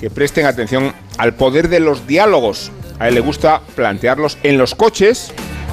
que 0.00 0.10
presten 0.10 0.46
atención 0.46 0.92
al 1.18 1.34
poder 1.34 1.68
de 1.68 1.80
los 1.80 2.06
diálogos. 2.06 2.70
A 2.98 3.08
él 3.08 3.14
le 3.14 3.20
gusta 3.20 3.60
plantearlos 3.74 4.38
en 4.42 4.58
los 4.58 4.74
coches 4.74 5.32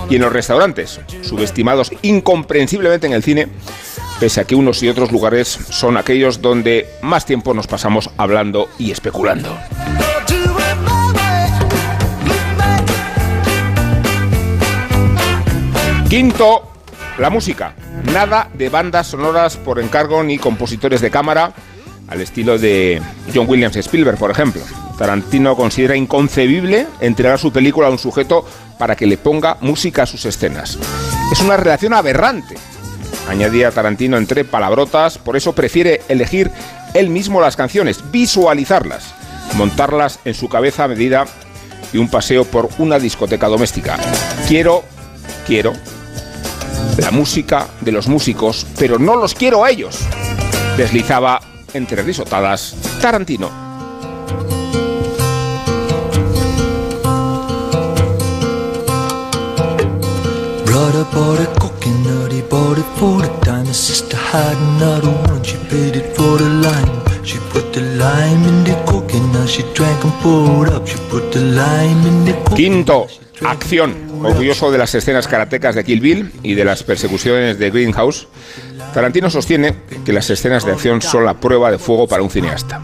y 0.10 0.16
en 0.16 0.22
los 0.22 0.34
restaurantes, 0.34 1.00
subestimados 1.22 1.92
incomprensiblemente 2.02 3.08
en 3.08 3.14
el 3.14 3.24
cine, 3.24 3.48
pese 4.20 4.42
a 4.42 4.44
que 4.44 4.56
unos 4.56 4.84
y 4.84 4.90
otros 4.90 5.12
lugares 5.12 5.48
son 5.48 5.98
aquellos 5.98 6.42
donde 6.42 6.88
más 7.02 7.26
tiempo 7.26 7.54
nos 7.54 7.68
pasamos 7.68 8.10
hablando 8.18 8.70
y 8.78 8.92
especulando. 8.92 9.58
Quinto, 16.10 16.72
la 17.18 17.30
música. 17.32 17.74
Nada 18.14 18.50
de 18.54 18.70
bandas 18.70 19.08
sonoras 19.08 19.58
por 19.58 19.80
encargo 19.80 20.22
ni 20.24 20.38
compositores 20.38 21.02
de 21.02 21.10
cámara, 21.10 21.54
al 22.08 22.22
estilo 22.22 22.58
de 22.58 23.02
John 23.34 23.48
Williams 23.50 23.76
Spielberg, 23.76 24.18
por 24.18 24.32
ejemplo. 24.32 24.62
Tarantino 24.98 25.56
considera 25.56 25.96
inconcebible 25.96 26.88
entregar 27.02 27.40
su 27.40 27.52
película 27.52 27.88
a 27.88 27.92
un 27.92 27.98
sujeto 27.98 28.46
para 28.78 28.96
que 28.96 29.08
le 29.08 29.18
ponga 29.18 29.58
música 29.62 30.04
a 30.04 30.06
sus 30.06 30.26
escenas. 30.26 30.78
Es 31.32 31.42
una 31.42 31.58
relación 31.58 31.94
aberrante, 31.94 32.56
añadía 33.30 33.72
Tarantino 33.72 34.18
entre 34.18 34.46
palabrotas, 34.46 35.18
por 35.18 35.36
eso 35.36 35.54
prefiere 35.54 36.02
elegir 36.08 36.52
él 36.94 37.10
mismo 37.10 37.42
las 37.42 37.56
canciones, 37.56 38.04
visualizarlas, 38.12 39.14
montarlas 39.56 40.20
en 40.26 40.34
su 40.34 40.48
cabeza 40.48 40.84
a 40.84 40.88
medida 40.88 41.26
de 41.92 42.00
un 42.00 42.10
paseo 42.10 42.46
por 42.46 42.70
una 42.78 43.00
discoteca 43.00 43.48
doméstica. 43.48 43.98
Quiero, 44.48 44.84
quiero 45.48 45.74
la 46.98 47.12
música 47.12 47.68
de 47.82 47.92
los 47.92 48.08
músicos, 48.08 48.68
pero 48.78 49.00
no 49.00 49.16
los 49.16 49.34
quiero 49.34 49.64
a 49.64 49.72
ellos. 49.72 50.00
Deslizaba 50.78 51.42
entre 51.74 52.02
risotadas 52.04 52.76
Tarantino. 53.02 53.50
Brother 60.66 61.06
bought 61.14 61.40
a 61.40 61.46
coconut, 61.60 62.32
he 62.32 62.42
bought 62.42 62.78
it 62.78 62.86
for 62.98 63.22
the 63.22 63.30
time. 63.46 63.66
His 63.66 63.78
sister 63.78 64.18
had 64.18 64.58
another 64.58 65.10
one, 65.30 65.44
she 65.44 65.58
paid 65.70 65.96
it 65.96 66.16
for 66.16 66.38
the 66.38 66.50
lime. 66.50 67.24
She 67.24 67.38
put 67.52 67.72
the 67.74 67.82
lime 67.82 68.44
in 68.44 68.64
the 68.64 68.76
coconut, 68.86 69.48
she 69.50 69.64
drank 69.74 70.04
and 70.04 70.14
poured 70.22 70.70
up. 70.70 70.88
She 70.88 70.98
put 71.10 71.32
the 71.32 71.40
lime 71.40 72.06
in 72.06 72.26
the 72.26 72.34
coconut. 72.34 72.56
Quinto, 72.56 73.08
acción. 73.42 74.13
Orgulloso 74.24 74.72
de 74.72 74.78
las 74.78 74.96
escenas 74.96 75.28
karatecas 75.28 75.76
de 75.76 75.84
Kill 75.84 76.00
Bill 76.00 76.32
y 76.44 76.54
de 76.54 76.64
las 76.64 76.84
persecuciones 76.84 77.60
de 77.60 77.70
Greenhouse, 77.70 78.28
Tarantino 78.94 79.30
sostiene 79.30 79.76
que 80.06 80.14
las 80.14 80.30
escenas 80.30 80.66
de 80.66 80.72
acción 80.72 81.02
son 81.02 81.26
la 81.26 81.34
prueba 81.36 81.70
de 81.72 81.78
fuego 81.78 82.08
para 82.08 82.24
un 82.24 82.30
cineasta. 82.30 82.82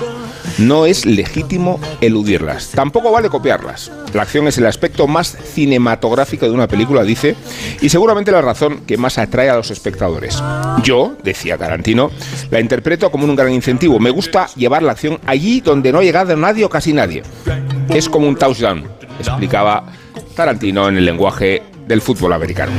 No 0.58 0.86
es 0.86 1.05
legítimo 1.05 1.79
eludirlas, 2.01 2.72
tampoco 2.72 3.12
vale 3.12 3.29
copiarlas. 3.29 3.91
La 4.13 4.24
acción 4.24 4.48
es 4.48 4.58
el 4.58 4.65
aspecto 4.65 5.08
más 5.08 5.38
cinematográfico 5.53 6.46
de 6.46 6.51
una 6.51 6.67
película, 6.67 7.03
dice, 7.03 7.36
y 7.79 7.88
seguramente 7.88 8.31
la 8.31 8.41
razón 8.41 8.81
que 8.86 8.98
más 8.98 9.17
atrae 9.17 9.50
a 9.50 9.55
los 9.55 9.72
espectadores. 9.72 10.43
Yo, 10.84 11.15
decía 11.24 11.58
Tarantino, 11.58 12.12
la 12.51 12.60
interpreto 12.60 13.10
como 13.12 13.24
un 13.24 13.36
gran 13.36 13.53
incentivo. 13.53 14.00
Me 14.00 14.10
gusta 14.10 14.48
llevar 14.55 14.84
la 14.84 14.91
acción 14.91 15.19
allí 15.25 15.62
donde 15.62 15.93
no 15.93 16.00
ha 16.00 16.03
llegado 16.03 16.36
nadie 16.36 16.65
o 16.65 16.69
casi 16.69 16.91
nadie. 16.91 17.24
Es 17.89 18.10
como 18.10 18.27
un 18.27 18.36
touchdown, 18.36 18.84
explicaba 19.19 19.86
Tarantino 20.39 20.88
en 20.88 20.96
el 20.96 21.03
lenguaje 21.03 21.62
del 21.86 22.00
fútbol 22.00 22.31
americano. 22.31 22.72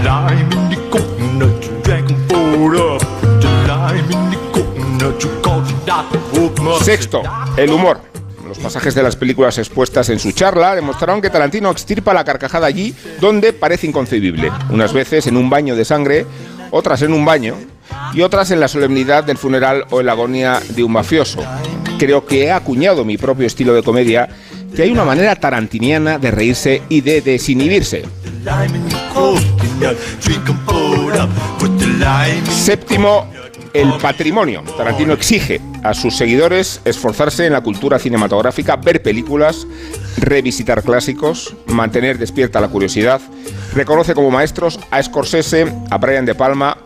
Sexto, 6.80 7.22
el 7.58 7.70
humor. 7.70 8.00
Los 8.48 8.58
pasajes 8.60 8.94
de 8.94 9.02
las 9.02 9.14
películas 9.14 9.58
expuestas 9.58 10.08
en 10.08 10.18
su 10.18 10.32
charla 10.32 10.74
demostraron 10.74 11.20
que 11.20 11.28
Tarantino 11.28 11.70
extirpa 11.70 12.14
la 12.14 12.24
carcajada 12.24 12.66
allí 12.66 12.94
donde 13.20 13.52
parece 13.52 13.86
inconcebible. 13.86 14.50
Unas 14.70 14.94
veces 14.94 15.26
en 15.26 15.36
un 15.36 15.50
baño 15.50 15.76
de 15.76 15.84
sangre, 15.84 16.24
otras 16.70 17.02
en 17.02 17.12
un 17.12 17.26
baño 17.26 17.56
y 18.14 18.22
otras 18.22 18.50
en 18.52 18.60
la 18.60 18.68
solemnidad 18.68 19.22
del 19.22 19.36
funeral 19.36 19.84
o 19.90 20.00
en 20.00 20.06
la 20.06 20.12
agonía 20.12 20.62
de 20.70 20.82
un 20.82 20.92
mafioso. 20.92 21.44
Creo 21.98 22.24
que 22.24 22.44
he 22.44 22.52
acuñado 22.52 23.04
mi 23.04 23.18
propio 23.18 23.46
estilo 23.46 23.74
de 23.74 23.82
comedia 23.82 24.30
que 24.74 24.82
hay 24.82 24.90
una 24.90 25.04
manera 25.04 25.36
tarantiniana 25.36 26.18
de 26.18 26.30
reírse 26.30 26.82
y 26.88 27.00
de 27.00 27.20
desinhibirse. 27.20 28.04
Séptimo, 32.50 33.26
el 33.72 33.92
patrimonio. 34.00 34.62
Tarantino 34.76 35.12
exige 35.12 35.60
a 35.82 35.94
sus 35.94 36.16
seguidores 36.16 36.80
esforzarse 36.84 37.46
en 37.46 37.52
la 37.52 37.60
cultura 37.60 37.98
cinematográfica, 37.98 38.76
ver 38.76 39.02
películas, 39.02 39.66
revisitar 40.18 40.82
clásicos, 40.82 41.54
mantener 41.66 42.18
despierta 42.18 42.60
la 42.60 42.68
curiosidad. 42.68 43.20
Reconoce 43.74 44.14
como 44.14 44.30
maestros 44.30 44.80
a 44.90 45.02
Scorsese, 45.02 45.72
a 45.90 45.98
Brian 45.98 46.26
De 46.26 46.34
Palma 46.34 46.76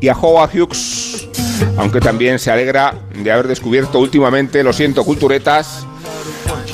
y 0.00 0.08
a 0.08 0.14
Howard 0.14 0.50
Hughes, 0.54 1.28
aunque 1.76 2.00
también 2.00 2.38
se 2.38 2.50
alegra 2.50 2.94
de 3.14 3.32
haber 3.32 3.48
descubierto 3.48 3.98
últimamente, 3.98 4.62
lo 4.62 4.72
siento, 4.72 5.04
culturetas, 5.04 5.86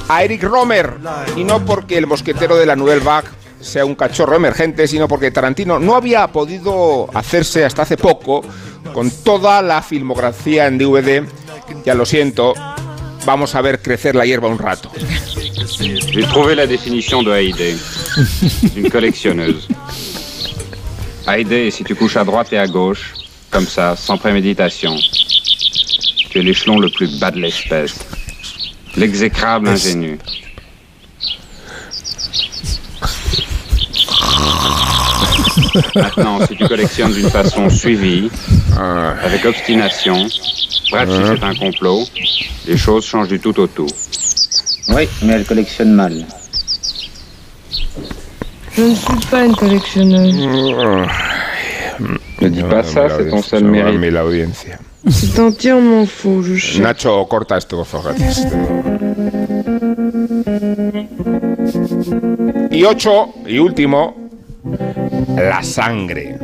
a 0.08 0.24
Eric 0.24 0.42
Romer. 0.42 0.94
Y 1.36 1.44
no 1.44 1.64
porque 1.64 1.98
el 1.98 2.06
mosquetero 2.06 2.56
de 2.56 2.66
la 2.66 2.76
Nouvelle 2.76 3.04
Vague 3.04 3.28
sea 3.60 3.84
un 3.84 3.94
cachorro 3.94 4.36
emergente, 4.36 4.86
sino 4.86 5.08
porque 5.08 5.30
Tarantino 5.30 5.78
no 5.78 5.94
había 5.94 6.26
podido 6.28 7.08
hacerse 7.14 7.64
hasta 7.64 7.82
hace 7.82 7.96
poco 7.96 8.42
con 8.92 9.10
toda 9.10 9.62
la 9.62 9.82
filmografía 9.82 10.66
en 10.66 10.78
DVD. 10.78 11.24
Ya 11.84 11.94
lo 11.94 12.06
siento, 12.06 12.54
vamos 13.26 13.54
a 13.54 13.60
ver 13.60 13.82
crecer 13.82 14.14
la 14.14 14.24
hierba 14.24 14.48
un 14.48 14.58
rato. 14.58 14.90
J'ai 16.10 16.26
trouvé 16.26 16.54
la 16.54 16.66
définition 16.66 17.22
de 17.22 17.32
Haïdé. 17.32 17.76
Une 18.76 18.90
collectionneuse. 18.90 19.68
Haïdé, 21.26 21.70
si 21.70 21.84
tu 21.84 21.94
couches 21.94 22.16
à 22.16 22.24
droite 22.24 22.52
et 22.52 22.58
à 22.58 22.66
gauche, 22.66 23.12
comme 23.50 23.66
ça, 23.66 23.94
sans 23.96 24.16
préméditation, 24.16 24.96
tu 26.30 26.38
es 26.38 26.42
l'échelon 26.42 26.78
le 26.78 26.88
plus 26.88 27.20
bas 27.20 27.30
de 27.30 27.38
l'espèce. 27.38 27.98
L'exécrable 28.98 29.68
ingénu. 29.68 30.18
Maintenant, 35.94 36.44
si 36.46 36.56
tu 36.56 36.66
collectionnes 36.66 37.12
d'une 37.12 37.30
façon 37.30 37.70
suivie, 37.70 38.28
avec 39.22 39.44
obstination, 39.44 40.26
bref, 40.90 41.08
si 41.10 41.20
c'est 41.26 41.44
un 41.44 41.54
complot, 41.54 42.02
les 42.66 42.76
choses 42.76 43.06
changent 43.06 43.28
du 43.28 43.38
tout 43.38 43.58
au 43.60 43.68
tout. 43.68 43.86
Oui, 44.88 45.08
mais 45.22 45.34
elle 45.34 45.44
collectionne 45.44 45.92
mal. 45.92 46.24
Je 48.76 48.82
ne 48.82 48.94
suis 48.96 49.26
pas 49.30 49.44
une 49.44 49.54
collectionneuse. 49.54 50.34
Ne 52.40 52.48
dis 52.48 52.62
pas 52.64 52.82
ça, 52.82 53.08
c'est 53.16 53.28
ton 53.28 53.42
seul 53.42 53.64
mérite. 53.64 54.00
Entièrement 55.38 56.06
faux, 56.06 56.42
je 56.42 56.56
sais. 56.58 56.80
Nacho, 56.80 57.24
corta 57.26 57.56
esto, 57.56 57.86
gracias. 58.02 58.46
Y 62.70 62.84
ocho, 62.84 63.34
y 63.46 63.58
último, 63.58 64.14
la 65.36 65.62
sangre. 65.62 66.36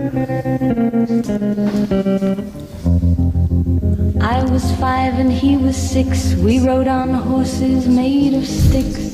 I 4.21 4.43
was 4.51 4.71
five 4.81 5.19
and 5.19 5.33
he 5.33 5.57
was 5.57 5.77
six. 5.77 6.35
We 6.37 6.61
rode 6.61 6.89
on 6.89 7.13
horses 7.13 7.87
made 7.87 8.35
of 8.35 8.47
sticks. 8.47 9.14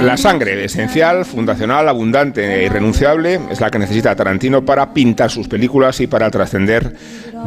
La 0.00 0.16
sangre, 0.16 0.64
esencial, 0.64 1.24
fundacional, 1.24 1.88
abundante 1.88 2.60
e 2.60 2.66
irrenunciable, 2.66 3.38
es 3.48 3.60
la 3.60 3.70
que 3.70 3.78
necesita 3.78 4.16
Tarantino 4.16 4.64
para 4.64 4.92
pintar 4.92 5.30
sus 5.30 5.46
películas 5.46 6.00
y 6.00 6.08
para 6.08 6.30
trascender 6.30 6.96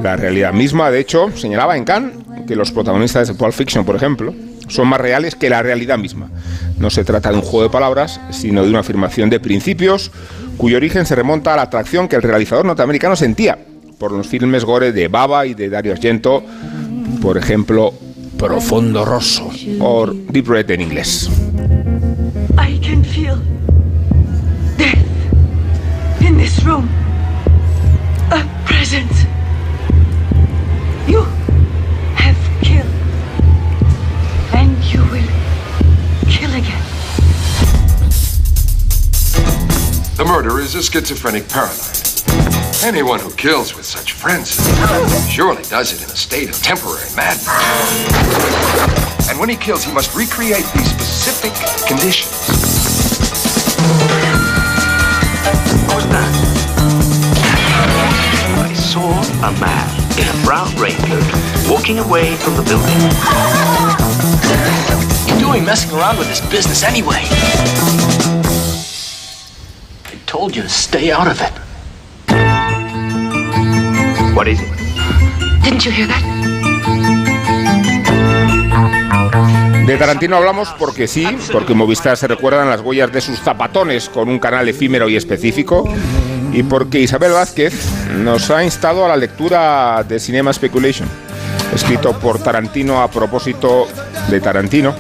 la 0.02 0.16
realidad 0.16 0.54
misma. 0.54 0.90
De 0.90 1.00
hecho, 1.00 1.30
señalaba 1.36 1.76
en 1.76 1.84
Cannes 1.84 2.14
que 2.48 2.56
los 2.56 2.72
protagonistas 2.72 3.28
de 3.28 3.34
Pulp 3.34 3.52
Fiction, 3.52 3.84
por 3.84 3.98
ejemplo, 3.98 4.34
son 4.68 4.88
más 4.88 5.02
reales 5.02 5.36
que 5.36 5.50
la 5.50 5.62
realidad 5.62 5.98
misma. 5.98 6.30
No 6.78 6.90
se 6.90 7.04
trata 7.04 7.32
de 7.32 7.36
un 7.36 7.42
juego 7.42 7.64
de 7.64 7.70
palabras, 7.70 8.22
sino 8.32 8.64
de 8.64 8.70
una 8.70 8.80
afirmación 8.80 9.30
de 9.30 9.42
principios 9.42 10.12
cuyo 10.56 10.78
origen 10.78 11.06
se 11.06 11.16
remonta 11.16 11.54
a 11.54 11.58
la 11.58 11.64
atracción 11.64 12.08
que 12.08 12.16
el 12.16 12.22
realizador 12.22 12.64
norteamericano 12.66 13.18
sentía 13.18 13.58
por 14.00 14.14
los 14.14 14.28
filmes 14.28 14.64
gore 14.64 14.94
de 14.94 15.10
Baba 15.10 15.46
y 15.46 15.54
de 15.54 15.70
Dario 15.70 15.92
Argento, 15.92 16.44
por 17.22 17.38
ejemplo, 17.38 17.94
Profondo 18.38 19.04
Rosso 19.06 19.50
o 19.80 20.06
Deep 20.08 20.48
Red 20.48 20.72
en 20.72 20.82
inglés. 20.82 21.30
I 22.58 22.78
can 22.80 23.04
feel 23.04 23.38
death 24.78 24.98
in 26.22 26.38
this 26.38 26.64
room. 26.64 26.90
A 28.32 28.44
presence. 28.66 29.26
You 31.08 31.24
have 32.16 32.38
killed. 32.62 32.92
And 34.54 34.78
you 34.84 35.02
will 35.12 35.30
kill 36.30 36.52
again. 36.54 36.84
The 40.18 40.26
murderer 40.26 40.60
is 40.62 40.76
a 40.76 40.84
schizophrenic 40.84 41.48
paranoid. 41.48 42.05
Anyone 42.86 43.20
who 43.20 43.32
kills 43.32 43.76
with 43.76 43.84
such 43.84 44.12
frenzy 44.12 44.62
surely 45.28 45.64
does 45.64 45.92
it 45.92 46.04
in 46.04 46.10
a 46.12 46.16
state 46.16 46.50
of 46.50 46.62
temporary 46.62 47.10
madness. 47.16 47.50
And 49.28 49.40
when 49.40 49.50
he 49.50 49.56
kills, 49.56 49.84
he 49.84 49.92
must 49.92 50.16
recreate 50.16 50.66
these 50.76 50.92
specific 50.92 51.54
conditions. 51.88 52.30
What 55.88 55.96
was 55.96 56.06
that? 56.14 56.30
I 58.70 58.74
saw 58.76 59.20
a 59.42 59.52
man 59.60 59.90
in 60.22 60.28
a 60.30 60.46
brown 60.46 60.70
raincoat 60.78 61.26
walking 61.68 61.98
away 61.98 62.36
from 62.36 62.54
the 62.54 62.62
building. 62.62 63.02
What 64.94 65.32
are 65.32 65.34
you 65.34 65.40
doing 65.40 65.66
messing 65.66 65.90
around 65.98 66.20
with 66.20 66.28
this 66.28 66.42
business 66.52 66.84
anyway? 66.84 67.26
I 70.06 70.16
told 70.28 70.56
you 70.56 70.62
to 70.62 70.70
stay 70.70 71.10
out 71.12 71.26
of 71.28 71.42
it. 71.42 71.65
What 74.36 74.48
is 74.50 74.60
it? 74.60 74.68
Didn't 75.64 75.86
you 75.86 75.92
hear 75.92 76.08
that? 76.08 76.22
De 79.88 79.98
Tarantino 79.98 80.36
hablamos 80.36 80.76
porque 80.78 81.08
sí, 81.08 81.26
porque 81.54 81.72
en 81.72 81.78
Movistar 81.78 82.18
se 82.18 82.28
recuerdan 82.28 82.70
las 82.70 82.82
huellas 82.82 83.14
de 83.14 83.22
sus 83.22 83.40
zapatones 83.40 84.10
con 84.10 84.28
un 84.28 84.40
canal 84.40 84.68
efímero 84.68 85.08
y 85.08 85.16
específico, 85.16 85.88
y 86.52 86.64
porque 86.64 87.00
Isabel 87.00 87.32
Vázquez 87.32 87.74
nos 88.18 88.52
ha 88.52 88.64
instado 88.66 89.06
a 89.06 89.08
la 89.08 89.16
lectura 89.16 90.04
de 90.04 90.20
Cinema 90.20 90.52
Speculation, 90.52 91.08
escrito 91.74 92.20
por 92.20 92.40
Tarantino 92.40 93.02
a 93.02 93.10
propósito 93.10 93.88
de 94.30 94.42
Tarantino 94.42 94.94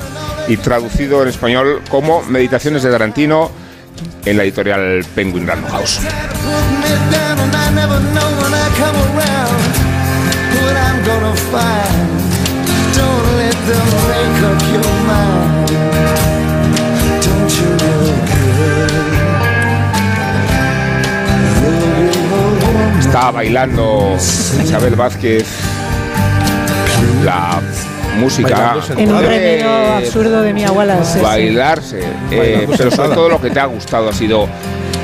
y 0.47 0.55
traducido 0.57 1.23
en 1.23 1.27
español 1.27 1.81
como 1.89 2.21
Meditaciones 2.23 2.83
de 2.83 2.91
Tarantino 2.91 3.51
en 4.23 4.37
la 4.37 4.43
editorial 4.43 5.03
Penguin 5.13 5.45
Random 5.45 5.71
House. 5.71 5.99
Está 22.99 23.31
bailando 23.31 24.15
Isabel 24.63 24.95
Vázquez 24.95 25.45
la 27.23 27.61
música. 28.19 28.75
En 28.97 29.11
un 29.11 29.21
remedio 29.21 29.69
absurdo 29.95 30.41
de 30.41 30.53
mi 30.53 30.63
abuela. 30.63 31.03
sí, 31.03 31.13
sí. 31.13 31.19
bailarse. 31.19 31.99
Eh, 32.31 32.37
Bailando 32.37 32.75
pero 32.77 32.91
sobre 32.91 33.15
todo 33.15 33.29
lo 33.29 33.41
que 33.41 33.49
te 33.49 33.59
ha 33.59 33.65
gustado 33.65 34.09
ha 34.09 34.13
sido 34.13 34.47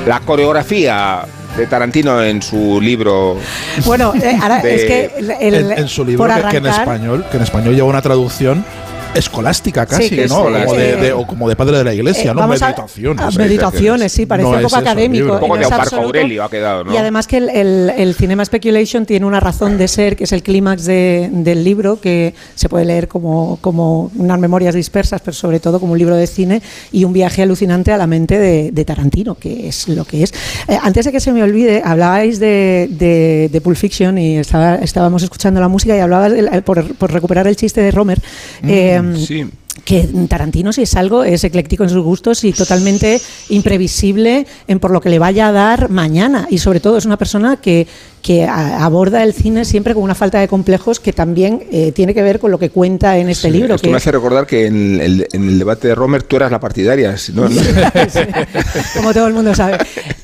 la 0.05 0.19
coreografía 0.21 1.23
de 1.57 1.67
Tarantino 1.67 2.21
en 2.23 2.41
su 2.41 2.79
libro. 2.81 3.37
Bueno, 3.85 4.13
eh, 4.15 4.37
ahora 4.41 4.61
de- 4.61 4.75
es 4.75 4.83
que 4.83 5.11
el- 5.19 5.31
el- 5.31 5.71
en, 5.71 5.79
en 5.79 5.87
su 5.87 6.03
libro 6.05 6.23
que, 6.27 6.49
que 6.51 6.57
en 6.57 6.63
español 6.81 7.25
que 7.29 7.37
en 7.37 7.43
español 7.43 7.75
lleva 7.75 7.87
una 7.87 8.01
traducción 8.01 8.63
escolástica 9.13 9.85
casi, 9.85 10.15
¿no? 10.27 10.43
Como 10.43 10.73
de, 10.75 10.89
eh, 10.91 10.95
de- 10.97 11.13
o 11.13 11.25
como 11.27 11.49
de 11.49 11.55
padre 11.55 11.77
de 11.79 11.83
la 11.83 11.93
iglesia, 11.93 12.31
Eh, 12.31 12.33
¿no? 12.33 12.43
a- 12.43 12.47
Meditaciones. 12.47 13.21
a 13.23 13.31
meditaciones, 13.37 14.11
sí, 14.11 14.25
parece 14.25 14.49
No 14.49 14.55
un 14.55 14.61
poco 14.63 14.75
académico. 14.77 15.33
Un 15.33 15.39
poco 15.39 15.47
no 15.49 15.55
de 15.55 15.61
es 15.63 15.69
Marco 15.69 15.83
absoluto. 15.83 16.07
Aurelio 16.07 16.43
ha 16.43 16.49
quedado, 16.49 16.83
¿no? 16.85 16.93
Y 16.93 16.97
además 16.97 17.27
que 17.27 17.37
el, 17.37 17.49
el- 17.49 17.91
el 17.97 18.15
Cinema 18.15 18.45
Speculation 18.45 19.05
tiene 19.05 19.25
una 19.25 19.39
razón 19.39 19.77
de 19.77 19.87
ser, 19.87 20.15
que 20.15 20.23
es 20.23 20.31
el 20.31 20.43
clímax 20.43 20.85
de- 20.85 21.29
del 21.31 21.63
libro, 21.63 21.99
que 21.99 22.33
se 22.55 22.69
puede 22.69 22.85
leer 22.85 23.07
como, 23.07 23.57
como 23.61 24.11
unas 24.15 24.39
memorias 24.39 24.75
dispersas, 24.75 25.21
pero 25.21 25.33
sobre 25.33 25.59
todo 25.59 25.79
como 25.79 25.93
un 25.93 25.99
libro 25.99 26.15
de 26.15 26.27
cine 26.27 26.61
y 26.91 27.03
un 27.03 27.13
viaje 27.13 27.41
alucinante 27.41 27.91
a 27.91 27.97
la 27.97 28.07
mente 28.07 28.39
de, 28.39 28.71
de 28.71 28.85
Tarantino, 28.85 29.35
que 29.35 29.67
es 29.67 29.87
lo 29.89 30.05
que 30.05 30.23
es. 30.23 30.33
Eh, 30.67 30.77
antes 30.81 31.05
de 31.05 31.11
que 31.11 31.19
se 31.19 31.31
me 31.33 31.43
olvide, 31.43 31.81
hablabais 31.83 32.39
de, 32.39 32.87
de, 32.91 33.49
de 33.51 33.61
Pulp 33.61 33.77
Fiction 33.77 34.17
y 34.17 34.37
estaba- 34.37 34.75
estabamos 34.75 35.23
escuchando 35.23 35.59
la 35.59 35.67
música 35.67 35.95
y 35.95 35.99
hablabas, 35.99 36.31
del- 36.31 36.63
por, 36.63 36.95
por 36.95 37.11
recuperar 37.11 37.47
el 37.47 37.55
chiste 37.55 37.81
de 37.81 37.91
Romer. 37.91 38.19
Mm, 38.61 38.69
eh, 38.69 39.00
sí. 39.15 39.45
que 39.85 40.07
Tarantino 40.27 40.73
si 40.73 40.83
es 40.83 40.95
algo 40.95 41.23
es 41.23 41.43
ecléctico 41.43 41.83
en 41.83 41.89
sus 41.89 42.03
gustos 42.03 42.43
y 42.43 42.51
totalmente 42.51 43.21
imprevisible 43.49 44.45
en 44.67 44.79
por 44.79 44.91
lo 44.91 45.01
que 45.01 45.09
le 45.09 45.19
vaya 45.19 45.47
a 45.47 45.51
dar 45.51 45.89
mañana 45.89 46.47
y 46.49 46.57
sobre 46.57 46.79
todo 46.79 46.97
es 46.97 47.05
una 47.05 47.17
persona 47.17 47.57
que, 47.57 47.87
que 48.21 48.45
aborda 48.45 49.23
el 49.23 49.33
cine 49.33 49.65
siempre 49.65 49.93
con 49.93 50.03
una 50.03 50.15
falta 50.15 50.39
de 50.39 50.47
complejos 50.47 50.99
que 50.99 51.13
también 51.13 51.63
eh, 51.71 51.91
tiene 51.93 52.13
que 52.13 52.21
ver 52.21 52.39
con 52.39 52.51
lo 52.51 52.59
que 52.59 52.69
cuenta 52.69 53.17
en 53.17 53.29
este 53.29 53.49
libro 53.49 53.75
Esto 53.75 53.85
que 53.85 53.91
me 53.91 53.97
hace 53.97 54.11
recordar 54.11 54.45
que 54.45 54.65
en 54.65 54.99
el, 54.99 55.27
en 55.31 55.47
el 55.47 55.59
debate 55.59 55.87
de 55.87 55.95
Romer 55.95 56.23
tú 56.23 56.35
eras 56.35 56.51
la 56.51 56.59
partidaria. 56.59 57.15
como 58.95 59.13
todo 59.13 59.27
el 59.27 59.33
mundo 59.33 59.55
sabe. 59.55 59.77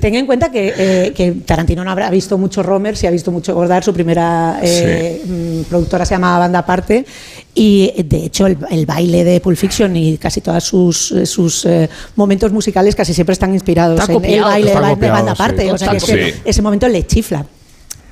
Ten 0.08 0.16
en 0.16 0.26
cuenta 0.26 0.50
que, 0.50 0.74
eh, 0.78 1.14
que 1.14 1.34
Tarantino 1.34 1.84
no 1.84 1.92
habrá 1.92 2.10
visto 2.10 2.38
mucho 2.38 2.64
Romer, 2.64 2.96
si 2.96 3.06
ha 3.08 3.12
visto 3.12 3.30
mucho 3.30 3.54
Godard, 3.54 3.84
su 3.84 3.94
primera 3.94 4.58
eh, 4.64 5.22
mm, 5.22 5.64
productora 5.64 6.06
se 6.06 6.16
llamaba 6.16 6.40
Banda 6.40 6.60
Aparte, 6.60 7.06
y 7.54 7.92
eh, 7.94 8.06
de 8.06 8.24
hecho 8.24 8.48
el, 8.48 8.58
el 8.70 8.86
baile 8.86 9.26
de 9.26 9.42
Pulp 9.42 9.58
Fiction 9.58 9.94
y 9.98 10.18
casi 10.18 10.40
todos 10.40 10.64
sus, 10.64 11.14
sus 11.26 11.66
eh, 11.66 11.90
momentos 12.16 12.54
musicales 12.54 12.96
casi 12.96 13.14
siempre 13.14 13.34
están 13.34 13.54
inspirados 13.54 14.00
Está 14.00 14.14
en 14.14 14.24
el 14.24 14.42
baile 14.44 14.70
de, 14.70 15.10
Banda 15.10 15.36
sí. 15.36 15.44
Aparte. 15.44 15.72
O 15.74 15.78
sea, 15.78 15.90
que 15.98 16.36
ese 16.46 16.62
momento 16.62 16.88
le 16.88 17.06
chifla. 17.06 17.46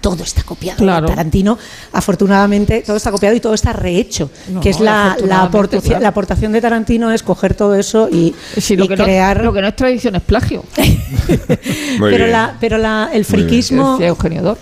Todo 0.05 0.23
está 0.23 0.43
copiado. 0.43 0.77
Claro. 0.77 1.07
Tarantino, 1.07 1.57
afortunadamente, 1.91 2.83
todo 2.85 2.95
está 2.97 3.09
copiado 3.09 3.35
y 3.35 3.39
todo 3.39 3.55
está 3.55 3.73
rehecho. 3.73 4.29
No, 4.49 4.61
que 4.61 4.69
es 4.69 4.79
la, 4.79 5.13
aportación, 5.41 5.81
claro. 5.93 6.03
la 6.03 6.09
aportación 6.09 6.51
de 6.51 6.61
Tarantino 6.61 7.11
es 7.11 7.23
coger 7.23 7.55
todo 7.55 7.73
eso 7.73 8.07
y, 8.11 8.35
Sí, 8.55 8.75
lo 8.75 8.85
y 8.85 8.87
que 8.87 8.97
no- 8.97 9.03
crear 9.03 9.43
lo 9.43 9.51
que 9.51 9.61
no 9.61 9.67
es 9.67 9.75
tradición 9.75 10.15
es 10.15 10.21
plagio. 10.21 10.63
Pero 11.99 12.07
bien. 12.25 12.31
la, 12.31 12.55
pero 12.59 12.77
la, 12.77 13.09
el 13.13 13.25
friquismo 13.25 13.97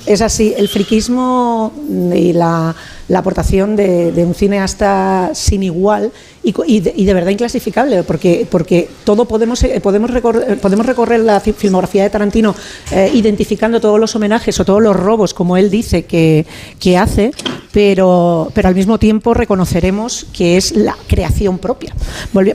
es 0.06 0.22
así, 0.22 0.54
el 0.56 0.70
friquismo 0.70 1.74
y 2.16 2.32
la, 2.32 2.74
la 3.10 3.20
aportación 3.20 3.76
de, 3.76 4.12
de 4.14 4.24
un 4.24 4.34
cineasta 4.36 5.32
sin 5.34 5.64
igual 5.64 6.12
y, 6.44 6.54
y 6.68 6.80
de, 6.82 6.94
y 6.96 7.06
de 7.06 7.14
verdad 7.14 7.32
inclasificable, 7.32 8.04
porque, 8.04 8.46
porque 8.50 8.90
todo 9.04 9.26
podemos, 9.26 9.64
eh, 9.64 9.80
podemos, 9.82 10.12
recorrer, 10.12 10.60
podemos 10.60 10.86
recorrer 10.86 11.22
la 11.22 11.40
fi- 11.40 11.54
filmografía 11.54 12.04
de 12.04 12.10
Tarantino 12.10 12.54
eh, 12.92 13.10
identificando 13.14 13.80
todos 13.80 14.00
los 14.00 14.16
homenajes 14.16 14.60
o 14.60 14.66
todos 14.66 14.82
los 14.82 14.96
robos, 14.96 15.34
como 15.34 15.56
él 15.58 15.70
dice 15.72 16.04
que, 16.06 16.46
que 16.80 16.98
hace, 16.98 17.32
pero, 17.72 18.52
pero 18.54 18.68
al 18.68 18.76
mismo 18.76 19.00
tiempo 19.00 19.34
reconoceremos 19.34 20.28
que 20.32 20.58
es 20.58 20.76
la 20.76 20.96
creación 21.08 21.58
propia. 21.58 21.94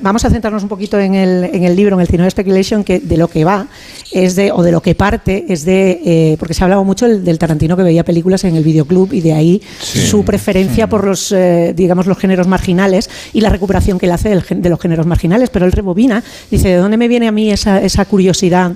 Vamos 0.00 0.24
a 0.24 0.30
centrarnos 0.30 0.62
un 0.62 0.68
poquito 0.68 0.98
en 0.98 1.14
el, 1.14 1.44
en 1.44 1.64
el 1.64 1.74
libro, 1.74 1.96
en 1.96 2.00
el 2.02 2.06
Cinema 2.06 2.30
Speculation, 2.30 2.84
que 2.84 3.00
de 3.00 3.16
lo 3.16 3.28
que 3.28 3.44
va 3.44 3.66
es 4.12 4.36
de, 4.36 4.52
o 4.52 4.62
de 4.62 4.70
lo 4.70 4.80
que 4.80 4.94
parte 4.94 5.46
es 5.48 5.64
de, 5.64 6.00
eh, 6.04 6.36
porque 6.38 6.54
se 6.54 6.62
ha 6.62 6.66
hablado 6.66 6.84
mucho 6.84 7.06
del, 7.08 7.24
del 7.24 7.38
Tarantino 7.38 7.76
que 7.76 7.82
veía 7.82 8.04
películas 8.04 8.44
en 8.44 8.54
el 8.56 8.62
videoclub 8.64 9.12
y 9.12 9.20
de 9.20 9.32
ahí 9.32 9.62
Sí. 9.80 10.06
su 10.06 10.24
preferencia 10.24 10.88
por 10.88 11.04
los, 11.04 11.32
eh, 11.32 11.72
digamos, 11.74 12.06
los 12.06 12.18
géneros 12.18 12.46
marginales 12.46 13.08
y 13.32 13.40
la 13.40 13.48
recuperación 13.48 13.77
que 13.98 14.06
él 14.06 14.12
hace 14.12 14.28
de 14.30 14.68
los 14.68 14.80
géneros 14.80 15.06
marginales. 15.06 15.50
Pero 15.50 15.66
él 15.66 15.72
rebobina, 15.72 16.22
dice, 16.50 16.68
¿de 16.68 16.76
dónde 16.76 16.96
me 16.96 17.08
viene 17.08 17.28
a 17.28 17.32
mí 17.32 17.50
esa, 17.50 17.80
esa 17.82 18.04
curiosidad? 18.04 18.72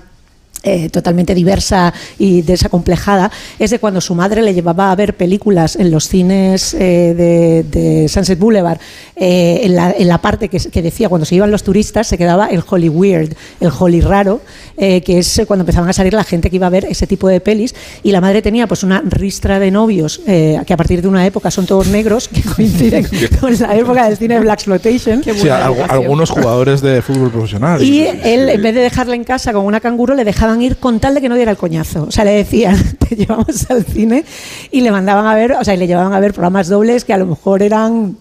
Eh, 0.62 0.88
totalmente 0.90 1.34
diversa 1.34 1.92
y 2.18 2.42
desacomplejada, 2.42 3.30
es 3.58 3.70
de 3.70 3.78
cuando 3.78 4.00
su 4.00 4.14
madre 4.14 4.42
le 4.42 4.54
llevaba 4.54 4.90
a 4.90 4.96
ver 4.96 5.14
películas 5.16 5.76
en 5.76 5.90
los 5.90 6.08
cines 6.08 6.74
eh, 6.74 7.14
de, 7.16 7.64
de 7.64 8.08
Sunset 8.08 8.38
Boulevard, 8.38 8.78
eh, 9.16 9.60
en, 9.64 9.74
la, 9.76 9.90
en 9.96 10.08
la 10.08 10.18
parte 10.18 10.48
que, 10.48 10.58
que 10.58 10.82
decía 10.82 11.08
cuando 11.08 11.24
se 11.24 11.34
iban 11.34 11.50
los 11.50 11.62
turistas 11.62 12.06
se 12.06 12.16
quedaba 12.18 12.46
el 12.46 12.62
Holly 12.68 12.88
Weird, 12.88 13.34
el 13.60 13.70
Holly 13.76 14.00
raro, 14.00 14.40
eh, 14.76 15.00
que 15.02 15.18
es 15.18 15.38
eh, 15.38 15.46
cuando 15.46 15.62
empezaban 15.62 15.88
a 15.88 15.92
salir 15.92 16.12
la 16.14 16.24
gente 16.24 16.50
que 16.50 16.56
iba 16.56 16.66
a 16.66 16.70
ver 16.70 16.84
ese 16.86 17.06
tipo 17.06 17.28
de 17.28 17.40
pelis 17.40 17.74
y 18.02 18.12
la 18.12 18.20
madre 18.20 18.42
tenía 18.42 18.66
pues 18.66 18.82
una 18.82 19.02
ristra 19.04 19.58
de 19.58 19.70
novios 19.70 20.20
eh, 20.26 20.60
que 20.66 20.72
a 20.72 20.76
partir 20.76 21.02
de 21.02 21.08
una 21.08 21.26
época 21.26 21.50
son 21.50 21.66
todos 21.66 21.88
negros 21.88 22.28
que 22.28 22.42
coinciden 22.42 23.06
con 23.40 23.58
la 23.58 23.76
época 23.76 24.08
del 24.08 24.16
cine 24.16 24.34
de 24.34 24.40
Black 24.40 24.58
Exploitation. 24.60 25.22
Sí, 25.22 25.30
algu- 25.48 25.86
algunos 25.88 26.30
jugadores 26.30 26.80
de 26.80 27.00
fútbol 27.02 27.30
profesional. 27.30 27.82
Y 27.82 28.02
él, 28.06 28.48
en 28.48 28.62
vez 28.62 28.74
de 28.74 28.80
dejarla 28.82 29.14
en 29.14 29.24
casa 29.24 29.52
con 29.52 29.64
una 29.64 29.80
canguro, 29.80 30.14
le 30.14 30.24
dejaban 30.24 30.51
ir 30.60 30.76
con 30.76 31.00
tal 31.00 31.14
de 31.14 31.20
que 31.20 31.28
no 31.28 31.36
diera 31.36 31.52
el 31.52 31.56
coñazo. 31.56 32.04
O 32.04 32.10
sea, 32.10 32.24
le 32.24 32.32
decían, 32.32 32.76
te 32.98 33.16
llevamos 33.16 33.70
al 33.70 33.84
cine 33.84 34.24
y 34.70 34.80
le 34.80 34.90
mandaban 34.90 35.26
a 35.26 35.34
ver, 35.34 35.52
o 35.52 35.64
sea, 35.64 35.74
y 35.74 35.78
le 35.78 35.86
llevaban 35.86 36.12
a 36.12 36.20
ver 36.20 36.32
programas 36.32 36.68
dobles 36.68 37.04
que 37.04 37.12
a 37.14 37.18
lo 37.18 37.26
mejor 37.26 37.62
eran 37.62 38.16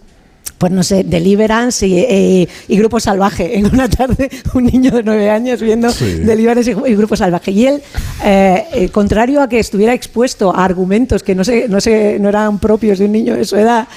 pues 0.62 0.72
no 0.72 0.84
sé, 0.84 1.04
Deliverance 1.04 1.88
y, 1.88 1.98
eh, 1.98 2.48
y 2.68 2.78
Grupo 2.78 3.00
Salvaje. 3.00 3.58
En 3.58 3.66
una 3.66 3.90
tarde, 3.90 4.30
un 4.54 4.66
niño 4.66 4.92
de 4.92 5.02
nueve 5.02 5.28
años 5.32 5.60
viendo 5.60 5.90
Sí. 5.90 6.20
Deliverance 6.20 6.72
y, 6.72 6.92
y 6.92 6.96
Grupo 6.96 7.16
Salvaje. 7.16 7.50
Y 7.50 7.66
él, 7.66 7.82
eh, 8.24 8.66
eh, 8.72 8.90
contrario 8.90 9.42
a 9.42 9.50
que 9.50 9.58
estuviera 9.58 9.96
expuesto 9.96 10.56
a 10.56 10.64
argumentos 10.64 11.24
que 11.24 11.34
no, 11.34 11.44
se, 11.44 11.68
no, 11.68 11.82
se, 11.82 12.20
no 12.20 12.30
eran 12.30 12.60
propios 12.60 13.00
de 13.00 13.06
un 13.06 13.12
niño 13.12 13.36
de 13.36 13.44
su 13.44 13.56
edad, 13.56 13.88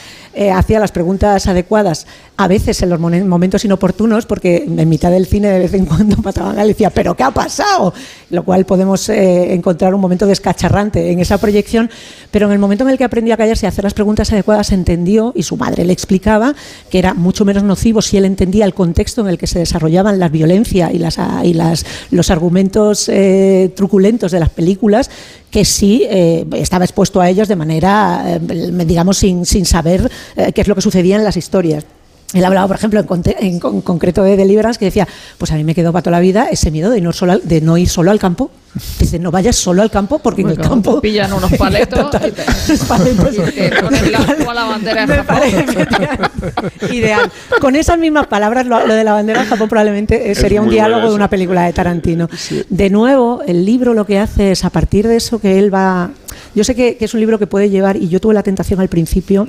hacía 0.55 0.81
las 0.81 0.91
preguntas 0.91 1.47
adecuadas, 1.47 2.07
a 2.37 2.49
veces 2.49 2.83
en 2.83 2.91
los 2.91 2.99
momen- 2.99 3.27
momentos 3.27 3.65
inoportunos, 3.65 4.27
porque 4.27 4.65
en 4.67 4.89
mitad 4.89 5.11
del 5.13 5.27
cine 5.27 5.49
de 5.49 5.61
vez 5.61 5.75
en 5.75 5.87
cuando 5.87 6.17
mataban 6.23 6.59
a 6.59 6.65
decía, 6.65 6.91
¿pero 6.91 7.15
qué 7.17 7.23
ha 7.23 7.31
pasado? 7.31 7.95
Lo 8.31 8.45
cual 8.45 8.65
podemos 8.67 9.09
eh, 9.09 9.55
encontrar 9.55 9.95
un 9.95 10.01
momento 10.01 10.27
descacharrante 10.27 11.13
en 11.13 11.21
esa 11.21 11.39
proyección, 11.39 11.89
pero 12.33 12.47
en 12.47 12.53
el 12.53 12.59
momento 12.59 12.83
en 12.85 12.91
el 12.91 12.99
que 12.99 13.05
aprendió 13.05 13.35
a 13.35 13.37
callarse 13.37 13.67
y 13.67 13.69
a 13.69 13.71
hacer 13.71 13.85
las 13.85 13.95
preguntas 13.95 14.33
adecuadas, 14.33 14.73
entendió 14.73 15.33
y 15.37 15.45
su 15.45 15.57
madre 15.57 15.85
le 15.85 15.93
explicaba 15.93 16.55
que 16.91 16.99
era 16.99 17.15
mucho 17.15 17.45
menos 17.45 17.63
nocivo 17.63 18.03
si 18.03 18.17
él 18.17 18.25
entendía 18.25 18.65
el 18.65 18.75
contexto 18.75 19.21
en 19.21 19.29
el 19.29 19.39
que 19.39 19.47
se 19.47 19.61
desarrollaban 19.61 20.19
la 20.19 20.29
violencia 20.29 20.91
y, 20.93 20.99
las, 20.99 21.19
y 21.45 21.55
las, 21.55 21.87
los 22.11 22.31
argumentos 22.31 23.09
eh, 23.09 23.73
truculentos 23.77 24.33
de 24.33 24.41
las 24.41 24.49
películas 24.51 25.09
que 25.53 25.65
sí 25.65 26.05
eh, 26.11 26.45
estaba 26.57 26.85
expuesto 26.85 27.21
a 27.21 27.31
ellos 27.31 27.47
de 27.47 27.55
manera, 27.55 28.41
digamos, 28.41 29.19
sin, 29.19 29.47
sin 29.47 29.65
saber 29.65 30.11
qué 30.53 30.61
es 30.61 30.67
lo 30.67 30.75
que 30.75 30.81
sucedía 30.81 31.15
en 31.15 31.23
las 31.23 31.37
historias. 31.37 31.85
Él 32.33 32.45
hablaba, 32.45 32.67
por 32.67 32.77
ejemplo, 32.77 32.99
en, 32.99 33.07
conte- 33.07 33.37
en 33.39 33.61
con- 33.61 33.81
concreto 33.81 34.25
de 34.25 34.37
Deliverance, 34.37 34.79
que 34.79 34.87
decía, 34.87 35.07
pues 35.39 35.53
a 35.53 35.55
mí 35.55 35.63
me 35.63 35.73
quedó 35.75 35.93
para 35.93 36.03
toda 36.03 36.17
la 36.17 36.21
vida 36.21 36.49
ese 36.51 36.71
miedo 36.73 36.91
de 36.91 37.01
no, 37.01 37.13
solo 37.13 37.33
al- 37.33 37.43
de 37.47 37.61
no 37.61 37.77
ir 37.79 37.89
solo 37.89 38.11
al 38.11 38.19
campo. 38.19 38.51
Dice, 38.99 39.21
no 39.21 39.31
vayas 39.31 39.55
solo 39.55 39.83
al 39.83 39.91
campo 39.91 40.19
porque 40.19 40.43
en 40.43 40.49
el 40.51 40.59
campo... 40.59 40.97
te 40.97 41.03
pillan 41.03 41.33
unos 41.33 41.53
paletos 41.59 42.11
y 42.27 42.33
te, 42.33 42.43
y 43.67 43.71
te 43.71 43.77
ponen 43.81 44.11
la, 44.11 44.65
bandera 44.65 45.07
de 45.07 45.17
Japón. 45.17 46.91
Ideal. 46.91 47.31
Con 47.61 47.77
esas 47.77 47.99
mismas 47.99 48.27
palabras, 48.27 48.67
lo, 48.67 48.85
lo 48.85 48.95
de 48.95 49.05
la 49.05 49.13
bandera 49.13 49.43
de 49.43 49.47
Japón 49.47 49.69
probablemente 49.69 50.31
eh, 50.31 50.35
sería 50.35 50.61
un 50.61 50.71
diálogo 50.71 51.09
de 51.11 51.15
una 51.15 51.31
película 51.31 51.67
de 51.67 51.73
Tarantino. 51.73 52.29
De 52.69 52.91
nuevo, 52.91 53.43
el 53.47 53.65
libro 53.65 53.95
lo 53.95 54.05
que 54.07 54.19
hace 54.19 54.51
es, 54.51 54.65
a 54.65 54.71
partir 54.71 55.07
de 55.07 55.17
eso 55.17 55.41
que 55.41 55.59
él 55.61 55.73
va... 55.73 56.11
Yo 56.57 56.65
sé 56.65 56.75
que, 56.75 56.97
que 56.97 57.05
es 57.05 57.15
un 57.15 57.21
libro 57.21 57.39
que 57.39 57.47
puede 57.47 57.71
llevar, 57.71 57.97
y 57.97 58.09
yo 58.09 58.21
tuve 58.21 58.35
la 58.35 58.43
tentación 58.43 58.81
al 58.81 58.89
principio 58.89 59.49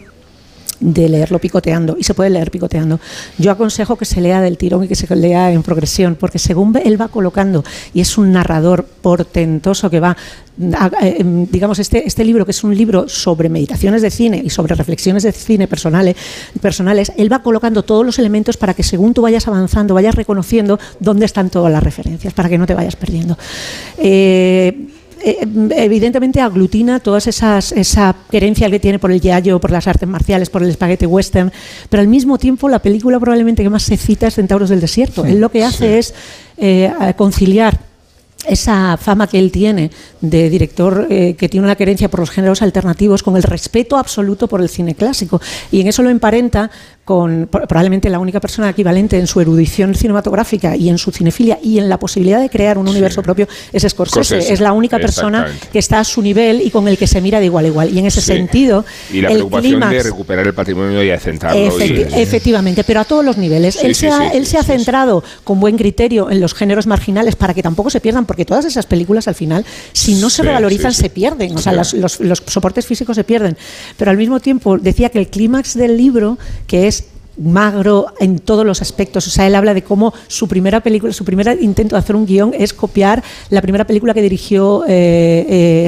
de 0.79 1.09
leerlo 1.09 1.39
picoteando 1.39 1.95
y 1.99 2.03
se 2.03 2.13
puede 2.13 2.29
leer 2.29 2.51
picoteando. 2.51 2.99
Yo 3.37 3.51
aconsejo 3.51 3.95
que 3.95 4.05
se 4.05 4.21
lea 4.21 4.41
del 4.41 4.57
tirón 4.57 4.83
y 4.83 4.87
que 4.87 4.95
se 4.95 5.13
lea 5.15 5.51
en 5.51 5.63
progresión, 5.63 6.15
porque 6.15 6.39
según 6.39 6.75
él 6.83 6.99
va 6.99 7.07
colocando 7.07 7.63
y 7.93 8.01
es 8.01 8.17
un 8.17 8.31
narrador 8.31 8.85
portentoso 8.85 9.89
que 9.89 9.99
va, 9.99 10.17
eh, 11.01 11.17
em, 11.19 11.47
digamos, 11.49 11.79
este, 11.79 12.07
este 12.07 12.23
libro 12.23 12.45
que 12.45 12.51
es 12.51 12.63
un 12.63 12.75
libro 12.75 13.07
sobre 13.07 13.49
meditaciones 13.49 14.01
de 14.01 14.11
cine 14.11 14.41
y 14.43 14.49
sobre 14.49 14.75
reflexiones 14.75 15.23
de 15.23 15.31
cine 15.31 15.67
personales, 15.67 16.15
personales, 16.61 17.11
él 17.17 17.31
va 17.31 17.39
colocando 17.39 17.83
todos 17.83 18.05
los 18.05 18.19
elementos 18.19 18.57
para 18.57 18.73
que 18.73 18.83
según 18.83 19.13
tú 19.13 19.21
vayas 19.21 19.47
avanzando, 19.47 19.93
vayas 19.93 20.15
reconociendo 20.15 20.79
dónde 20.99 21.25
están 21.25 21.49
todas 21.49 21.71
las 21.71 21.83
referencias, 21.83 22.33
para 22.33 22.49
que 22.49 22.57
no 22.57 22.65
te 22.65 22.73
vayas 22.73 22.95
perdiendo. 22.95 23.37
Eh, 23.97 24.87
evidentemente 25.25 26.39
aglutina 26.39 26.99
todas 26.99 27.27
esas 27.27 27.71
esa 27.71 28.15
querencia 28.29 28.69
que 28.69 28.79
tiene 28.79 28.99
por 28.99 29.11
el 29.11 29.19
yayo, 29.19 29.59
por 29.59 29.71
las 29.71 29.87
artes 29.87 30.07
marciales, 30.07 30.49
por 30.49 30.61
el 30.61 30.69
espaguete 30.69 31.07
western, 31.07 31.51
pero 31.89 32.01
al 32.01 32.07
mismo 32.07 32.37
tiempo 32.37 32.69
la 32.69 32.79
película 32.79 33.19
probablemente 33.19 33.63
que 33.63 33.69
más 33.69 33.83
se 33.83 33.97
cita 33.97 34.27
es 34.27 34.35
Centauros 34.35 34.69
del 34.69 34.81
Desierto. 34.81 35.25
Él 35.25 35.39
lo 35.39 35.49
que 35.49 35.63
hace 35.63 35.97
es 35.97 36.13
eh, 36.57 36.91
conciliar 37.17 37.79
esa 38.47 38.97
fama 38.97 39.27
que 39.27 39.39
él 39.39 39.51
tiene 39.51 39.89
de 40.21 40.49
director 40.49 41.07
eh, 41.09 41.35
que 41.35 41.49
tiene 41.49 41.65
una 41.65 41.75
querencia 41.75 42.09
por 42.09 42.19
los 42.19 42.29
géneros 42.29 42.61
alternativos 42.61 43.23
con 43.23 43.35
el 43.35 43.43
respeto 43.43 43.97
absoluto 43.97 44.47
por 44.47 44.61
el 44.61 44.69
cine 44.69 44.95
clásico 44.95 45.41
y 45.71 45.81
en 45.81 45.87
eso 45.87 46.03
lo 46.03 46.09
emparenta 46.09 46.69
con 47.05 47.47
pro- 47.51 47.67
probablemente 47.67 48.09
la 48.09 48.17
única 48.19 48.39
persona 48.39 48.69
equivalente 48.71 49.17
en 49.19 49.27
su 49.27 49.39
erudición 49.39 49.93
cinematográfica 49.93 50.75
y 50.75 50.89
en 50.89 50.97
su 50.97 51.11
cinefilia 51.11 51.59
y 51.61 51.77
en 51.77 51.87
la 51.87 51.99
posibilidad 51.99 52.41
de 52.41 52.49
crear 52.49 52.79
un 52.79 52.87
universo 52.87 53.21
propio 53.21 53.47
es 53.71 53.83
Scorsese. 53.83 54.23
Scorsese, 54.25 54.53
es 54.53 54.59
la 54.59 54.73
única 54.73 54.97
persona 54.97 55.47
que 55.71 55.77
está 55.79 55.99
a 55.99 56.03
su 56.03 56.21
nivel 56.23 56.61
y 56.63 56.71
con 56.71 56.87
el 56.87 56.97
que 56.97 57.05
se 57.05 57.21
mira 57.21 57.39
de 57.39 57.45
igual 57.45 57.65
a 57.65 57.67
igual 57.67 57.89
y 57.93 57.99
en 57.99 58.07
ese 58.07 58.21
Sí. 58.21 58.27
sentido 58.27 58.83
Y 59.13 59.21
la 59.21 59.27
el 59.29 59.35
preocupación 59.35 59.79
de 59.89 60.01
recuperar 60.03 60.47
el 60.47 60.53
patrimonio 60.55 61.03
y 61.03 61.11
acentarlo. 61.11 61.59
Efecti- 61.77 62.07
y- 62.17 62.21
efectivamente, 62.21 62.83
pero 62.83 63.01
a 63.01 63.05
todos 63.05 63.23
los 63.23 63.37
niveles. 63.37 63.75
Sí, 63.75 63.85
él 63.85 63.93
se 63.95 64.09
ha, 64.09 64.29
él 64.29 64.47
se 64.47 64.57
ha 64.57 64.63
centrado 64.63 65.23
con 65.43 65.59
buen 65.59 65.77
criterio 65.77 66.31
en 66.31 66.41
los 66.41 66.55
géneros 66.55 66.87
marginales 66.87 67.35
para 67.35 67.53
que 67.53 67.61
tampoco 67.61 67.91
se 67.91 67.99
pierdan, 67.99 68.25
porque 68.25 68.45
todas 68.45 68.65
esas 68.65 68.87
películas 68.87 69.27
al 69.27 69.35
final, 69.35 69.63
si 69.93 70.15
no 70.15 70.31
se 70.31 70.41
revalorizan, 70.41 70.91
se 70.93 71.11
pierden. 71.11 71.55
O 71.55 71.59
sea, 71.59 71.73
los, 71.73 71.93
los- 71.93 72.19
los 72.19 72.41
soportes 72.47 72.87
físicos 72.87 73.15
se 73.15 73.23
pierden. 73.23 73.55
Pero 73.95 74.09
al 74.09 74.17
mismo 74.17 74.39
tiempo 74.39 74.79
decía 74.79 75.09
que 75.09 75.19
el 75.19 75.27
clímax 75.27 75.75
del 75.75 75.97
libro, 75.97 76.39
que 76.65 76.87
es 76.87 76.94
magro 77.37 78.07
en 78.19 78.39
todos 78.39 78.65
los 78.65 78.81
aspectos. 78.81 79.27
O 79.27 79.29
sea, 79.29 79.47
él 79.47 79.55
habla 79.55 79.73
de 79.73 79.83
cómo 79.83 80.13
su 80.27 80.47
primera 80.47 80.81
película, 80.81 81.13
su 81.13 81.25
primer 81.25 81.57
intento 81.61 81.95
de 81.95 81.99
hacer 81.99 82.15
un 82.15 82.25
guion 82.25 82.53
es 82.57 82.73
copiar 82.73 83.23
la 83.49 83.61
primera 83.61 83.85
película 83.85 84.13
que 84.13 84.21
dirigió 84.21 84.83
eh, 84.87 85.87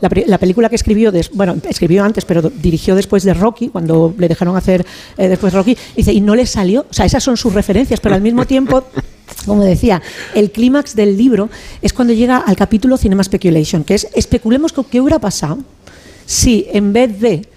la, 0.00 0.38
película 0.38 0.68
que 0.68 0.76
escribió, 0.76 1.12
bueno, 1.32 1.56
escribió 1.68 2.04
antes, 2.04 2.24
pero 2.24 2.42
dirigió 2.42 2.94
después 2.94 3.22
de 3.24 3.34
Rocky, 3.34 3.68
cuando 3.68 4.14
le 4.16 4.28
dejaron 4.28 4.56
hacer 4.56 4.84
eh, 5.16 5.28
después 5.28 5.52
Rocky, 5.52 5.76
dice, 5.96 6.12
y 6.12 6.20
no 6.20 6.34
le 6.34 6.46
salió. 6.46 6.86
O 6.90 6.94
sea, 6.94 7.06
esas 7.06 7.22
son 7.22 7.36
sus 7.36 7.52
referencias, 7.52 8.00
pero 8.00 8.14
al 8.14 8.20
mismo 8.20 8.46
tiempo 8.46 8.84
como 9.46 9.64
decía, 9.64 10.02
el 10.34 10.50
clímax 10.50 10.94
del 10.94 11.16
libro 11.16 11.48
es 11.82 11.92
cuando 11.92 12.12
llega 12.12 12.38
al 12.38 12.56
capítulo 12.56 12.96
Cinema 12.96 13.24
Speculation, 13.24 13.84
que 13.84 13.94
es 13.94 14.08
especulemos 14.14 14.72
con 14.72 14.84
qué 14.84 15.00
hubiera 15.00 15.18
pasado 15.18 15.58
si 16.26 16.66
en 16.72 16.92
vez 16.92 17.20
de 17.20 17.48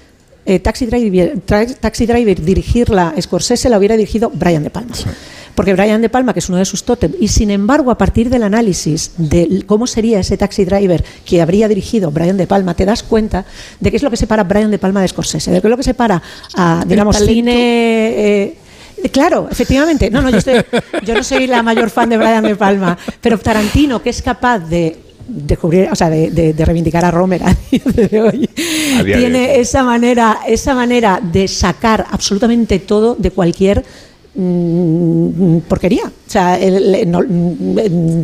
eh, 0.46 0.60
Taxi, 0.60 0.86
Driver, 0.86 1.36
Tra- 1.46 1.76
Taxi 1.80 2.06
Driver 2.06 2.42
dirigirla 2.42 3.14
Scorsese, 3.22 3.70
la 3.70 3.78
hubiera 3.78 3.96
dirigido 3.98 4.32
Brian 4.34 4.64
De 4.64 4.70
Palma. 4.70 4.94
Porque 5.56 5.74
Brian 5.74 6.02
De 6.02 6.08
Palma, 6.10 6.32
que 6.34 6.40
es 6.40 6.48
uno 6.50 6.58
de 6.58 6.66
sus 6.66 6.84
tótem, 6.84 7.12
y 7.20 7.28
sin 7.28 7.52
embargo, 7.52 7.92
a 7.92 7.98
partir 7.98 8.30
del 8.30 8.44
análisis 8.44 9.12
de 9.18 9.64
cómo 9.68 9.86
sería 9.86 10.20
ese 10.22 10.38
Taxi 10.38 10.64
Driver 10.66 11.04
que 11.26 11.42
habría 11.42 11.68
dirigido 11.68 12.10
Brian 12.10 12.38
De 12.38 12.48
Palma, 12.48 12.74
te 12.74 12.86
das 12.86 13.04
cuenta 13.04 13.46
de 13.80 13.92
qué 13.92 13.98
es 13.98 14.04
lo 14.04 14.10
que 14.10 14.18
separa 14.18 14.42
a 14.44 14.46
Brian 14.46 14.72
De 14.72 14.80
Palma 14.80 15.02
de 15.02 15.10
Scorsese, 15.10 15.52
de 15.52 15.60
qué 15.62 15.68
es 15.68 15.72
lo 15.72 15.78
que 15.78 15.84
separa 15.84 16.22
a, 16.56 16.84
digamos, 16.88 17.18
cine. 17.18 17.54
eh, 17.56 18.58
Claro, 19.12 19.48
efectivamente. 19.52 20.12
No, 20.12 20.22
no, 20.22 20.30
yo, 20.30 20.38
estoy- 20.38 20.64
yo 21.04 21.16
no 21.16 21.24
soy 21.24 21.48
la 21.48 21.64
mayor 21.64 21.90
fan 21.90 22.08
de 22.10 22.18
Brian 22.18 22.44
De 22.44 22.56
Palma, 22.56 22.98
pero 23.20 23.38
Tarantino, 23.40 24.02
que 24.02 24.12
es 24.12 24.22
capaz 24.22 24.60
de 24.60 24.96
descubrir, 25.34 25.90
o 25.92 25.96
sea, 25.96 26.10
de, 26.10 26.30
de- 26.32 26.54
de 26.54 26.66
reivindicar 26.66 27.04
a 27.06 27.12
Romer 27.12 27.42
a 27.44 27.56
día 27.72 27.82
de 28.10 28.22
hoy, 28.22 28.50
A 29.00 29.04
día 29.04 29.16
de 29.16 29.22
tiene 29.22 29.40
hoy. 29.52 29.60
esa 29.62 29.84
manera, 29.84 30.40
esa 30.48 30.74
manera 30.76 31.20
de 31.22 31.48
sacar 31.48 32.06
absolutamente 32.12 32.80
todo 32.80 33.16
de 33.16 33.32
cualquier 33.32 33.84
mm, 34.36 35.60
porquería. 35.68 36.12
O 36.32 36.34
sea, 36.34 36.58
el- 36.58 36.96
el- 36.96 37.12
no- 37.12 37.20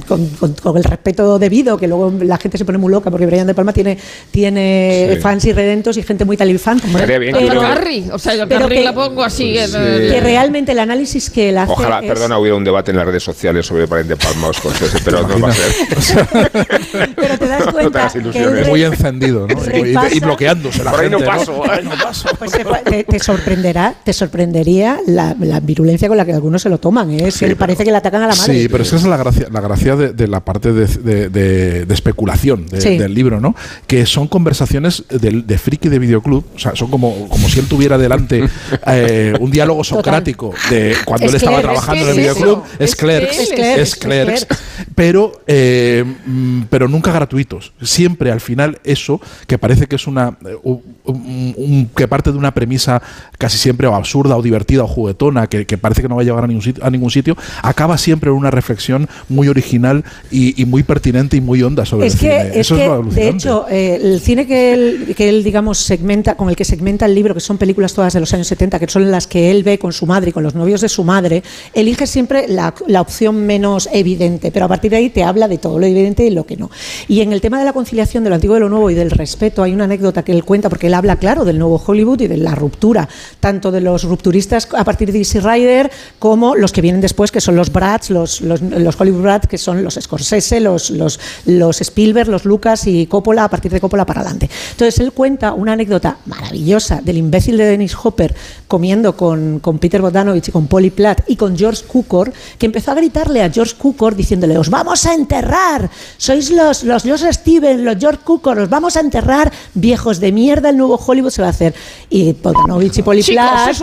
con, 0.08 0.28
con- 0.40 0.54
con 0.54 0.78
el 0.78 0.84
respeto 0.86 1.38
debido, 1.38 1.78
que 1.78 1.90
luego 1.90 2.14
la 2.22 2.38
gente 2.38 2.58
se 2.58 2.64
pone 2.64 2.78
muy 2.78 2.90
loca, 2.90 3.12
porque 3.12 3.26
Brian 3.26 3.46
De 3.46 3.54
Palma 3.54 3.74
tiene, 3.74 3.98
tiene 4.32 5.10
Sí. 5.16 5.20
fans 5.20 5.44
y 5.44 5.52
redentos 5.52 5.98
y 5.98 6.04
gente 6.04 6.24
muy 6.24 6.38
talibán. 6.38 6.78
Estaría 6.78 7.20
bien 7.20 7.36
que 7.36 7.48
Pero 7.48 7.60
Carrie, 7.60 8.06
o 8.14 8.18
sea, 8.18 8.36
yo 8.36 8.48
pero 8.48 8.70
que- 8.70 8.82
la 8.82 8.94
pongo 8.94 9.26
así. 9.26 9.58
en- 9.58 9.68
Sí. 9.68 9.74
que 9.74 10.22
realmente 10.22 10.72
el 10.72 10.80
análisis 10.80 11.30
que 11.30 11.50
él 11.50 11.58
hace 11.58 11.74
Ojalá, 11.74 12.00
es- 12.00 12.08
perdona, 12.08 12.40
hubiera 12.40 12.56
un 12.56 12.64
debate 12.64 12.92
en 12.92 12.98
las 12.98 13.06
redes 13.06 13.24
sociales 13.24 13.66
sobre 13.66 13.86
Brian 13.88 14.08
De 14.08 14.16
Palma 14.16 14.48
o 14.48 14.54
Scorsese, 14.54 15.00
pero 15.04 15.28
no 15.28 15.38
va 15.42 15.50
a 15.50 15.52
ser. 15.52 15.68
pero 17.18 17.38
te 17.38 17.46
das 17.48 17.60
No 17.60 17.66
te 17.66 17.72
cuenta 17.74 18.10
que 18.32 18.66
Muy 18.70 18.84
encendido, 18.86 19.48
¿no? 19.48 19.54
Y, 19.54 19.76
y- 19.76 19.80
y 19.80 19.94
repasa- 19.94 20.20
bloqueándose 20.26 20.84
la 20.86 20.92
Por 20.92 21.00
ahí 21.02 21.10
no 21.10 21.18
gente, 21.20 21.32
paso. 21.34 21.54
Por 21.58 21.70
ahí 21.72 21.84
no 21.84 21.92
paso. 22.02 22.30
Pues 22.40 22.52
te, 22.86 23.04
te- 23.04 23.20
sorprenderá, 23.20 23.94
te 24.02 24.14
sorprendería 24.14 25.00
la, 25.08 25.36
la 25.40 25.60
virulencia 25.60 26.08
con 26.08 26.16
la 26.16 26.24
que 26.26 26.32
algunos 26.32 26.62
se 26.62 26.70
lo 26.70 26.78
toman. 26.78 27.12
¿eh? 27.12 27.28
Es 27.28 27.40
que 27.40 27.54
parece 27.58 27.84
que 27.84 27.92
le 27.98 28.00
atacan 28.00 28.22
a 28.24 28.28
la 28.28 28.36
madre. 28.36 28.62
Sí, 28.62 28.68
pero 28.70 28.84
es 28.84 28.90
que 28.90 28.96
esa 28.96 29.06
es 29.06 29.10
la 29.10 29.18
gracia, 29.18 29.48
la 29.52 29.62
gracia 29.62 29.96
de, 29.96 30.14
de 30.14 30.28
la 30.28 30.40
parte 30.46 30.72
de, 30.74 30.86
de- 30.88 31.30
de- 31.30 31.86
de 31.86 31.94
especulación 31.94 32.66
Sí. 32.78 32.98
del 32.98 33.14
libro, 33.14 33.40
¿no? 33.40 33.56
Que 33.88 34.06
son 34.06 34.28
conversaciones 34.28 35.04
de, 35.10 35.42
de 35.42 35.58
friki 35.58 35.90
de 35.90 36.00
videoclub, 36.00 36.46
o 36.56 36.60
sea, 36.60 36.76
son 36.76 36.90
como, 36.90 37.28
como 37.28 37.48
si 37.50 37.60
él 37.60 37.68
tuviera 37.68 37.98
delante 37.98 38.44
eh, 38.88 39.34
un 39.40 39.52
diálogo 39.52 39.84
socrático 39.84 40.54
de 40.70 40.96
cuando 41.06 41.26
Es 41.26 41.32
él 41.34 41.38
estaba 41.38 41.62
trabajando 41.62 42.02
es 42.04 42.10
en 42.10 42.16
el 42.16 42.18
videoclub. 42.20 42.64
Es 42.80 42.90
es 42.92 42.96
Clerks, 42.96 43.38
es 43.52 43.96
Clerks, 43.96 44.48
pero, 44.96 45.42
eh, 45.48 46.04
mm, 46.26 46.62
pero 46.70 46.88
nunca 46.88 47.12
gratuitos. 47.12 47.74
Siempre 47.82 48.32
al 48.32 48.42
final 48.42 48.80
eso, 48.84 49.20
que 49.48 49.58
parece 49.58 49.88
que 49.88 49.96
es 49.96 50.08
una 50.08 50.38
eh, 50.46 50.56
un- 50.64 50.82
un- 51.06 51.54
un- 51.58 51.90
que 51.96 52.08
parte 52.08 52.32
de 52.32 52.38
una 52.38 52.54
premisa 52.54 53.02
casi 53.38 53.58
siempre 53.58 53.88
o 53.88 53.96
absurda 53.96 54.36
o 54.38 54.42
divertida 54.42 54.84
o 54.84 54.88
juguetona, 54.88 55.48
que, 55.48 55.66
que 55.66 55.78
parece 55.78 56.02
que 56.02 56.08
no 56.10 56.16
va 56.16 56.22
a 56.22 56.26
llegar 56.26 56.44
a 56.44 56.48
ningún 56.48 56.62
sitio, 56.64 56.84
a 56.86 56.90
ningún 56.90 57.10
sitio 57.12 57.36
acaba 57.62 57.87
siempre 57.96 58.32
en 58.32 58.36
una 58.36 58.50
reflexión 58.50 59.08
muy 59.30 59.48
original 59.48 60.04
y, 60.32 60.60
y 60.60 60.66
muy 60.66 60.82
pertinente 60.82 61.38
y 61.38 61.42
muy 61.42 61.62
honda 61.62 61.86
sobre 61.86 62.08
Es 62.08 62.16
el 62.16 62.20
que, 62.20 62.28
cine. 62.28 62.50
es 62.50 62.56
eso 62.58 62.76
que, 62.76 62.84
es 62.84 62.90
lo 62.90 63.04
de 63.04 63.30
hecho, 63.30 63.66
eh, 63.70 64.00
el 64.02 64.20
cine 64.20 64.48
que 64.48 64.74
él, 64.74 65.14
que 65.16 65.30
él, 65.30 65.44
digamos, 65.44 65.78
segmenta, 65.78 66.36
con 66.36 66.50
el 66.50 66.56
que 66.56 66.66
segmenta 66.66 67.06
el 67.06 67.14
libro, 67.14 67.34
que 67.34 67.40
son 67.40 67.58
películas 67.58 67.94
todas 67.94 68.14
de 68.14 68.20
los 68.20 68.34
años 68.34 68.48
70, 68.48 68.80
que 68.80 68.88
son 68.88 69.12
las 69.12 69.28
que 69.28 69.52
él 69.52 69.64
ve 69.64 69.78
con 69.78 69.94
su 69.94 70.06
madre 70.06 70.32
y 70.32 70.34
con 70.34 70.44
los 70.44 70.56
novios 70.56 70.82
de 70.82 70.90
su 70.90 71.04
madre, 71.04 71.44
elige 71.74 72.08
siempre 72.08 72.48
la, 72.48 72.74
la 72.88 73.02
opción 73.02 73.46
menos 73.46 73.90
evidente, 73.92 74.52
pero 74.52 74.66
a 74.66 74.68
partir 74.68 74.92
de 74.92 74.98
ahí 74.98 75.10
te 75.10 75.24
habla 75.24 75.48
de 75.48 75.58
todo 75.58 75.78
lo 75.80 75.86
evidente 75.86 76.26
y 76.26 76.32
lo 76.32 76.46
que 76.46 76.58
no. 76.58 76.72
Y 77.08 77.22
en 77.22 77.34
el 77.34 77.42
tema 77.42 77.60
de 77.60 77.66
la 77.66 77.74
conciliación 77.74 78.24
de 78.24 78.30
lo 78.30 78.36
antiguo 78.36 78.58
y 78.58 78.60
lo 78.60 78.70
nuevo 78.70 78.90
y 78.90 78.96
del 78.96 79.12
respeto, 79.12 79.64
hay 79.64 79.74
una 79.74 79.84
anécdota 79.84 80.24
que 80.24 80.32
él 80.32 80.44
cuenta, 80.44 80.70
porque 80.70 80.88
él 80.88 80.94
habla, 80.94 81.18
claro, 81.18 81.46
del 81.46 81.60
nuevo 81.60 81.82
Hollywood 81.86 82.22
y 82.22 82.28
de 82.28 82.38
la 82.38 82.56
ruptura, 82.56 83.08
tanto 83.40 83.72
de 83.72 83.82
los 83.82 84.04
rupturistas 84.04 84.68
a 84.74 84.84
partir 84.84 85.12
de 85.12 85.20
Easy 85.20 85.40
Rider 85.40 85.92
como 86.20 86.56
los 86.56 86.72
que 86.72 86.82
vienen 86.82 87.02
después, 87.02 87.32
que 87.32 87.42
son 87.42 87.56
los 87.56 87.70
Brats, 87.78 88.10
los, 88.10 88.42
los, 88.42 88.62
los 88.62 89.00
Hollywood 89.00 89.22
Brats, 89.22 89.48
que 89.48 89.58
son 89.58 89.84
los 89.84 89.96
Scorsese, 90.02 90.60
los, 90.60 90.90
los, 90.90 91.20
los 91.46 91.82
Spielberg, 91.82 92.28
los 92.30 92.46
Lucas 92.46 92.88
y 92.88 93.06
Coppola, 93.06 93.44
a 93.44 93.50
partir 93.50 93.72
de 93.72 93.80
Coppola 93.80 94.06
para 94.06 94.22
adelante. 94.22 94.50
Entonces 94.72 95.00
él 95.00 95.12
cuenta 95.12 95.54
una 95.54 95.74
anécdota 95.74 96.18
maravillosa 96.26 97.02
del 97.02 97.18
imbécil 97.18 97.58
de 97.58 97.66
Dennis 97.66 97.96
Hopper 98.02 98.36
comiendo 98.68 99.16
con, 99.16 99.60
con 99.60 99.80
Peter 99.80 100.02
Bogdanovich 100.02 100.50
y 100.50 100.52
con 100.52 100.68
Polly 100.68 100.90
Platt 100.90 101.22
y 101.28 101.36
con 101.36 101.58
George 101.58 101.86
Cukor, 101.86 102.34
que 102.58 102.66
empezó 102.66 102.92
a 102.92 102.96
gritarle 102.96 103.44
a 103.44 103.50
George 103.50 103.76
Cukor 103.78 104.16
diciéndole, 104.16 104.58
os 104.58 104.70
vamos 104.70 105.06
a 105.06 105.14
enterrar, 105.14 105.90
sois 106.18 106.50
los, 106.52 106.84
los 106.84 107.04
Josh 107.04 107.32
Stevens, 107.32 107.82
los 107.82 107.98
George 107.98 108.22
Cukor, 108.24 108.60
os 108.60 108.70
vamos 108.70 108.98
a 108.98 109.00
enterrar, 109.00 109.52
viejos 109.74 110.20
de 110.20 110.32
mierda, 110.32 110.70
el 110.70 110.78
nuevo 110.78 110.96
Hollywood 110.96 111.32
se 111.32 111.42
va 111.42 111.48
a 111.48 111.52
hacer. 111.52 111.74
Y 112.10 112.34
Bogdanovich 112.34 112.98
y 112.98 113.02
Polly 113.04 113.24
Platt 113.24 113.76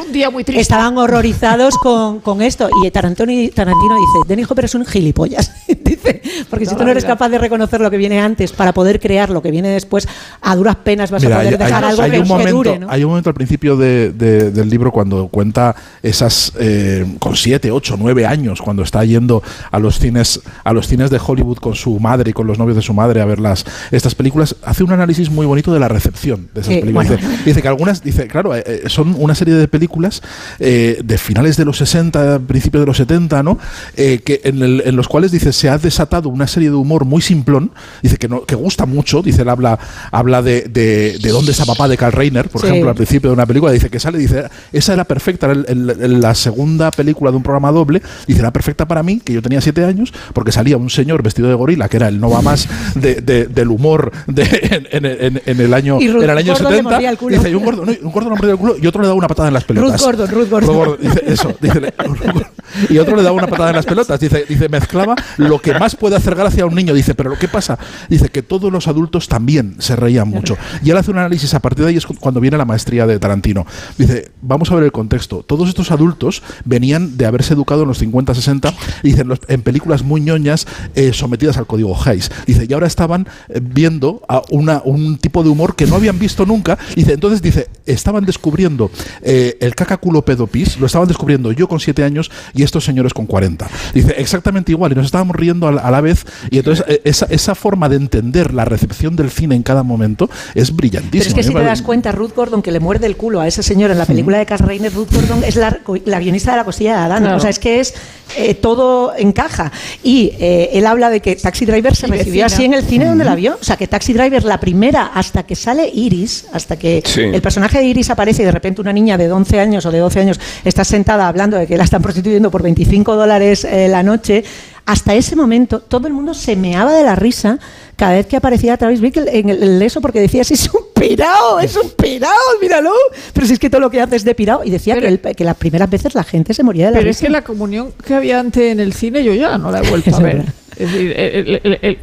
estaban 0.49 0.99
horrorizados 0.99 1.77
con, 1.79 2.21
con 2.21 2.43
esto. 2.43 2.69
Y 2.83 2.91
Tarantino, 2.91 3.51
Tarantino 3.55 3.84
dice, 3.95 4.19
Dennis 4.29 4.51
Hopper 4.51 4.65
es 4.67 4.75
un 4.75 4.85
gilipollas. 4.87 5.53
dice, 5.85 6.23
porque 6.51 6.67
si 6.67 6.75
tú 6.75 6.85
no 6.85 6.91
eres 6.91 7.05
capaz 7.05 7.29
de 7.29 7.39
reconocer 7.39 7.81
lo 7.81 7.91
que 7.91 7.97
viene 7.97 8.21
antes 8.21 8.53
para 8.53 8.73
poder 8.73 9.01
crear 9.01 9.31
lo 9.31 9.43
que 9.43 9.51
viene 9.51 9.69
después, 9.69 10.09
a 10.41 10.57
duras 10.57 10.77
penas 10.77 11.11
vas 11.11 11.23
Mira, 11.23 11.37
a 11.37 11.39
poder 11.41 11.53
hay, 11.55 11.59
dejar 11.59 11.85
hay- 11.85 11.91
algo 11.91 12.03
hay 12.03 12.11
que, 12.11 12.17
un 12.19 12.23
que 12.25 12.29
momento, 12.29 12.53
dure, 12.53 12.79
¿no? 12.79 12.87
hay 12.91 13.05
un 13.05 13.11
momento 13.11 13.31
al 13.31 13.35
principio 13.35 13.77
de- 13.77 14.13
de- 14.13 14.51
del 14.51 14.69
libro 14.71 14.91
cuando 14.93 15.29
cuenta 15.29 15.75
esas 16.03 16.53
eh, 16.59 17.05
con 17.19 17.37
siete, 17.37 17.71
ocho, 17.71 17.97
nueve 17.99 18.27
años 18.27 18.61
cuando 18.63 18.83
está 18.83 19.05
yendo 19.05 19.43
a 19.71 19.79
los 19.79 19.99
cines 19.99 20.41
a 20.65 20.73
los 20.73 20.87
cines 20.87 21.11
de 21.11 21.21
Hollywood 21.25 21.59
con 21.59 21.75
su 21.75 21.99
madre 22.01 22.31
y 22.31 22.33
con 22.33 22.47
los 22.47 22.59
novios 22.59 22.77
de 22.77 22.83
su 22.83 22.95
madre 22.95 23.21
a 23.21 23.25
ver 23.25 23.41
las 23.41 23.65
estas 23.91 24.15
películas 24.15 24.57
hace 24.65 24.85
un 24.85 24.93
análisis 24.93 25.31
muy 25.31 25.47
bonito 25.47 25.73
de 25.73 25.81
la 25.81 25.89
recepción 25.89 26.49
de 26.55 26.61
esas 26.61 26.75
Sí, 26.75 26.81
películas. 26.81 27.09
bueno. 27.09 27.23
dice, 27.29 27.43
dice 27.45 27.63
que 27.63 27.69
algunas 27.69 28.03
dice 28.03 28.27
claro 28.29 28.55
eh, 28.55 28.63
eh, 28.67 28.83
son 28.87 29.15
una 29.19 29.35
serie 29.35 29.55
de 29.55 29.69
películas 29.69 30.23
eh, 30.59 31.01
de 31.05 31.19
finales 31.19 31.57
de 31.57 31.65
los 31.65 31.79
60, 31.79 32.41
principios 32.41 32.83
de 32.83 32.87
los 32.87 32.97
70, 32.97 33.43
¿no? 33.43 33.59
Eh, 33.97 34.21
que 34.25 34.41
en, 34.45 34.63
el- 34.63 34.83
en 34.85 34.97
los 34.97 35.09
cuales 35.09 35.31
dice 35.33 35.53
se 35.53 35.69
ha 35.69 35.79
desatado 35.79 36.29
una 36.29 36.47
serie 36.47 36.71
de 36.71 36.77
humor 36.77 37.05
muy 37.05 37.23
simplón, 37.23 37.71
dice 38.03 38.17
que 38.17 38.29
no 38.29 38.45
que 38.45 38.55
gusta 38.55 38.87
mucho, 38.87 39.23
dice 39.23 39.43
él 39.43 39.49
habla 39.49 39.79
habla 40.13 40.43
de, 40.43 40.63
de, 40.63 41.19
de 41.19 41.29
dónde 41.31 41.53
está 41.53 41.65
papá 41.65 41.89
de 41.89 41.97
Carl 41.97 42.13
Reiner, 42.13 42.49
por 42.49 42.61
Sí. 42.61 42.67
ejemplo, 42.69 42.91
al 42.91 42.97
principio 42.97 43.31
de 43.31 43.35
una 43.35 43.47
película, 43.47 43.73
dice 43.73 43.91
que 43.91 44.01
sale, 44.01 44.19
dice, 44.19 44.45
esa 44.73 44.93
era 44.93 45.05
perfecta, 45.05 45.47
era 45.47 45.55
el- 45.55 45.67
el- 45.69 45.91
el- 46.03 46.21
la 46.21 46.35
segunda 46.35 46.91
película 46.91 47.31
de 47.31 47.37
un 47.37 47.43
programa 47.43 47.71
doble, 47.73 48.03
dice, 48.27 48.41
era 48.41 48.53
perfecta 48.53 48.87
para 48.87 49.03
mí, 49.03 49.21
que 49.25 49.33
yo 49.33 49.43
tenía 49.43 49.61
siete 49.61 49.85
años, 49.85 50.13
porque 50.33 50.53
salía 50.53 50.77
un 50.77 50.91
señor 50.91 51.23
vestido 51.23 51.49
de 51.49 51.55
gorila, 51.55 51.89
que 51.89 51.97
era 51.99 52.09
el 52.09 52.21
no 52.21 52.31
va 52.31 52.43
más 52.43 52.69
de- 52.95 53.17
de- 53.17 53.47
del 53.47 53.69
humor 53.71 54.13
de, 54.27 54.43
en, 54.91 55.05
en- 55.07 55.19
en- 55.37 55.43
en 55.45 55.61
el 55.61 55.75
año, 55.75 55.99
Y 56.01 56.09
Ruth 56.11 56.23
en 56.25 56.31
el 56.31 56.39
año 56.39 56.53
Gordon 56.53 56.71
le 56.71 56.77
70, 56.79 56.91
mordía 56.91 57.11
el 57.11 57.19
culo. 57.19 57.37
dice, 57.37 57.57
un 57.57 57.65
gordo, 57.65 57.83
un 57.83 58.13
gordo 58.13 58.29
le 58.31 58.37
mordía 58.37 58.53
el 58.53 58.59
culo 58.59 58.77
y 58.81 58.87
otro 58.87 59.01
le 59.03 59.09
daba 59.09 59.19
una 59.19 59.29
patada 59.29 59.49
en 59.49 59.55
las 59.55 59.65
pelotas. 59.65 60.01
Ruth 60.01 60.07
Gordon, 60.19 60.29
Ruth 60.31 60.49
Gordon. 60.69 60.99
dice 61.01 61.23
eso, 61.27 61.55
dice, 61.61 61.81
le- 61.81 61.95
y 62.91 62.99
otro 62.99 63.17
le 63.17 63.23
daba 63.23 63.35
una 63.37 63.47
patada 63.47 63.54
en 63.71 63.77
las 63.77 63.87
pelotas, 63.87 64.21
dice, 64.21 64.45
dice, 64.49 64.69
mezclaba 64.69 65.15
lo 65.39 65.61
que 65.61 65.75
más 65.79 65.97
puede 65.97 66.17
hacer 66.17 66.35
gracia 66.35 66.65
a 66.65 66.67
un 66.67 66.75
niño, 66.75 66.95
dice, 66.95 67.15
pero 67.15 67.31
lo 67.31 67.39
que 67.39 67.49
pasa, 67.49 67.79
dice 68.09 68.29
que 68.29 68.43
todos 68.43 68.73
los 68.73 68.89
adultos 68.89 69.29
también 69.29 69.77
se 69.79 69.97
reían 69.97 70.29
mucho. 70.29 70.57
Y 70.83 70.91
él 70.91 70.97
hace 70.97 71.11
un 71.11 71.19
análisis 71.19 71.53
a 71.55 71.61
partir 71.61 71.85
de 71.85 71.91
ahí 71.91 71.97
es 71.97 72.07
cu- 72.07 72.15
cuando 72.19 72.41
viene 72.41 72.57
la 72.57 72.65
maestría 72.65 73.07
de 73.07 73.19
Tarantino. 73.19 73.67
Dice, 73.99 74.31
vamos 74.43 74.71
a 74.71 74.75
ver 74.75 74.85
el 74.85 74.93
contexto. 74.93 75.43
Todos 75.47 75.69
estos 75.69 75.91
adultos 75.91 76.43
venían 76.65 77.17
de 77.17 77.27
haberse 77.27 77.55
educado 77.55 77.83
en 77.83 77.89
los 77.89 77.99
50, 77.99 78.35
60, 78.35 78.75
y 79.03 79.09
dicen, 79.11 79.29
los- 79.29 79.41
en 79.49 79.63
películas 79.63 80.03
muy 80.03 80.21
ñoñas 80.21 80.67
eh, 80.95 81.13
sometidas 81.13 81.57
al 81.57 81.67
código 81.67 81.97
Hayes. 82.05 82.31
Dice, 82.47 82.67
y 82.69 82.73
ahora 82.73 82.87
estaban 82.87 83.27
eh, 83.49 83.61
viendo 83.63 84.23
a 84.29 84.43
una, 84.51 84.83
un 84.85 85.19
tipo 85.19 85.43
de 85.43 85.49
humor 85.51 85.77
que 85.77 85.87
no 85.87 85.97
habían 85.97 86.19
visto 86.19 86.47
nunca. 86.47 86.79
Dice, 86.95 87.13
entonces 87.13 87.43
dice, 87.43 87.69
estaban 87.87 88.25
descubriendo 88.25 88.91
eh, 89.23 89.57
el 89.61 89.75
cacaculo 89.75 90.23
pedopis, 90.25 90.79
lo 90.79 90.87
estaban 90.87 91.09
descubriendo 91.09 91.53
yo 91.53 91.69
con 91.69 91.81
7 91.81 92.05
años 92.05 92.31
y 92.55 92.63
estos 92.63 92.85
señores 92.85 93.13
con 93.15 93.27
40. 93.27 93.44
Dice, 93.93 94.15
exactamente 94.19 94.73
igual, 94.73 94.93
y 94.93 94.95
nos 94.95 95.07
estábamos 95.07 95.37
riendo 95.37 95.69
a 95.69 95.73
la, 95.73 95.81
a 95.83 95.91
la 95.91 96.01
vez 96.01 96.25
y 96.51 96.59
entonces 96.59 96.85
eh, 96.89 97.01
esa, 97.05 97.27
esa 97.31 97.55
forma 97.55 97.89
de 97.89 97.97
entender 97.97 98.53
la 98.55 98.65
recepción 98.65 99.17
del 99.17 99.31
cine 99.31 99.55
en 99.55 99.63
cada 99.63 99.83
momento 99.83 100.29
es 100.55 100.75
brillantísima. 100.75 101.25
Pero 101.25 101.29
es 101.29 101.35
que 101.35 101.43
si 101.43 101.55
te 101.55 101.63
das 101.65 101.83
cuenta, 101.83 102.13
Ruth 102.13 102.35
Gordon, 102.35 102.63
que 102.63 102.73
le 102.73 102.81
muerde 102.81 103.07
el 103.07 103.17
culo 103.17 103.41
a 103.41 103.47
ese 103.47 103.63
señor 103.63 103.91
en 103.91 103.99
la 103.99 104.07
película 104.07 104.39
de 104.39 104.47
Cass 104.47 104.61
Rainer, 104.61 104.93
Ruth 104.93 105.13
Gordon 105.13 105.45
es 105.45 105.57
la, 105.57 105.79
la 106.05 106.21
guionista 106.21 106.53
de 106.53 106.57
la 106.59 106.65
costilla 106.65 106.97
de 106.97 107.03
Adán. 107.05 107.23
Claro. 107.23 107.37
O 107.37 107.41
sea, 107.41 107.51
es 107.51 107.59
que 107.59 107.81
es 107.81 107.95
eh, 108.37 108.55
todo 108.55 109.15
encaja. 109.17 109.71
Y 110.03 110.33
eh, 110.39 110.71
él 110.73 110.87
habla 110.87 111.11
de 111.11 111.21
que 111.21 111.37
Taxi 111.37 111.67
Driver 111.67 111.95
se 111.95 112.07
recibió 112.07 112.47
así 112.47 112.65
en 112.65 112.75
el 112.75 112.85
cine 112.85 113.07
donde 113.07 113.25
la 113.25 113.35
vio. 113.35 113.59
O 113.61 113.65
sea, 113.65 113.77
que 113.77 113.87
Taxi 113.87 114.13
Driver, 114.13 114.45
la 114.45 114.59
primera, 114.61 115.07
hasta 115.15 115.43
que 115.45 115.55
sale 115.57 115.89
Iris, 115.93 116.47
hasta 116.53 116.77
que 116.79 117.03
Sí. 117.05 117.21
el 117.21 117.43
personaje 117.43 117.79
de 117.79 117.85
Iris 117.85 118.11
aparece 118.11 118.43
y 118.43 118.45
de 118.47 118.53
repente 118.53 118.81
una 118.81 118.93
niña 118.93 119.19
de 119.19 119.31
11 119.31 119.61
años 119.61 119.85
o 119.87 119.91
de 119.91 119.99
12 119.99 120.21
años 120.21 120.41
está 120.65 120.85
sentada 120.85 121.29
hablando 121.29 121.57
de 121.57 121.67
que 121.67 121.77
la 121.77 121.85
están 121.85 122.03
prostituyendo 122.03 122.51
por 122.51 122.63
25 122.63 123.15
dólares 123.17 123.34
eh, 123.43 123.89
la 123.89 124.03
noche. 124.03 124.45
Hasta 124.87 125.15
ese 125.15 125.35
momento 125.35 125.81
todo 125.81 126.07
el 126.09 126.13
mundo 126.13 126.35
se 126.35 126.57
meaba 126.57 126.93
de 126.93 127.03
la 127.05 127.15
risa 127.17 127.59
cada 127.97 128.13
vez 128.13 128.27
que 128.27 128.37
aparecía 128.37 128.77
Travis 128.77 129.01
Bickle 129.01 129.25
en 129.39 129.49
el, 129.49 129.81
eso 129.81 130.03
porque 130.03 130.21
decía, 130.21 130.45
"Sí, 130.45 130.53
es 130.55 130.69
un 130.75 130.83
pirao, 130.95 131.59
es 131.59 131.75
un 131.75 131.89
pirao, 131.91 132.31
míralo. 132.61 132.91
Pero 133.33 133.47
si 133.47 133.55
es 133.55 133.59
que 133.59 133.71
todo 133.71 133.81
lo 133.81 133.89
que 133.91 134.03
hace 134.03 134.17
es 134.17 134.25
de 134.25 134.35
pirao. 134.35 134.63
Y 134.63 134.69
decía 134.71 135.01
que, 135.01 135.09
el- 135.09 135.21
que 135.21 135.43
las 135.45 135.57
primeras 135.57 135.89
veces 135.89 136.15
la 136.15 136.23
gente 136.23 136.53
se 136.53 136.63
moría 136.63 136.87
de 136.87 136.93
la 136.93 136.99
Pero 136.99 137.09
es 137.11 137.17
risa. 137.17 137.27
que 137.27 137.33
la 137.33 137.43
comunión 137.43 137.93
que 138.07 138.13
había 138.15 138.39
antes 138.39 138.63
en 138.73 138.79
el 138.81 138.93
cine 138.93 139.25
yo 139.25 139.33
ya 139.33 139.57
no 139.57 139.71
la 139.71 139.79
he 139.81 139.83
vuelto 139.89 140.11
a 140.11 140.19
Es 140.19 140.23
ver. 140.23 140.45
Es 140.77 140.93
decir, 140.93 141.15
el- 141.17 141.79
el- 141.81 141.99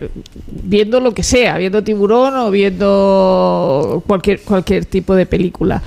viendo 0.48 1.00
lo 1.02 1.14
que 1.14 1.22
sea, 1.22 1.58
viendo 1.60 1.84
tiburón 1.84 2.36
o 2.36 2.50
viendo 2.50 4.04
cualquier, 4.08 4.42
cualquier 4.42 4.86
tipo 4.86 5.14
de 5.14 5.26
película. 5.28 5.84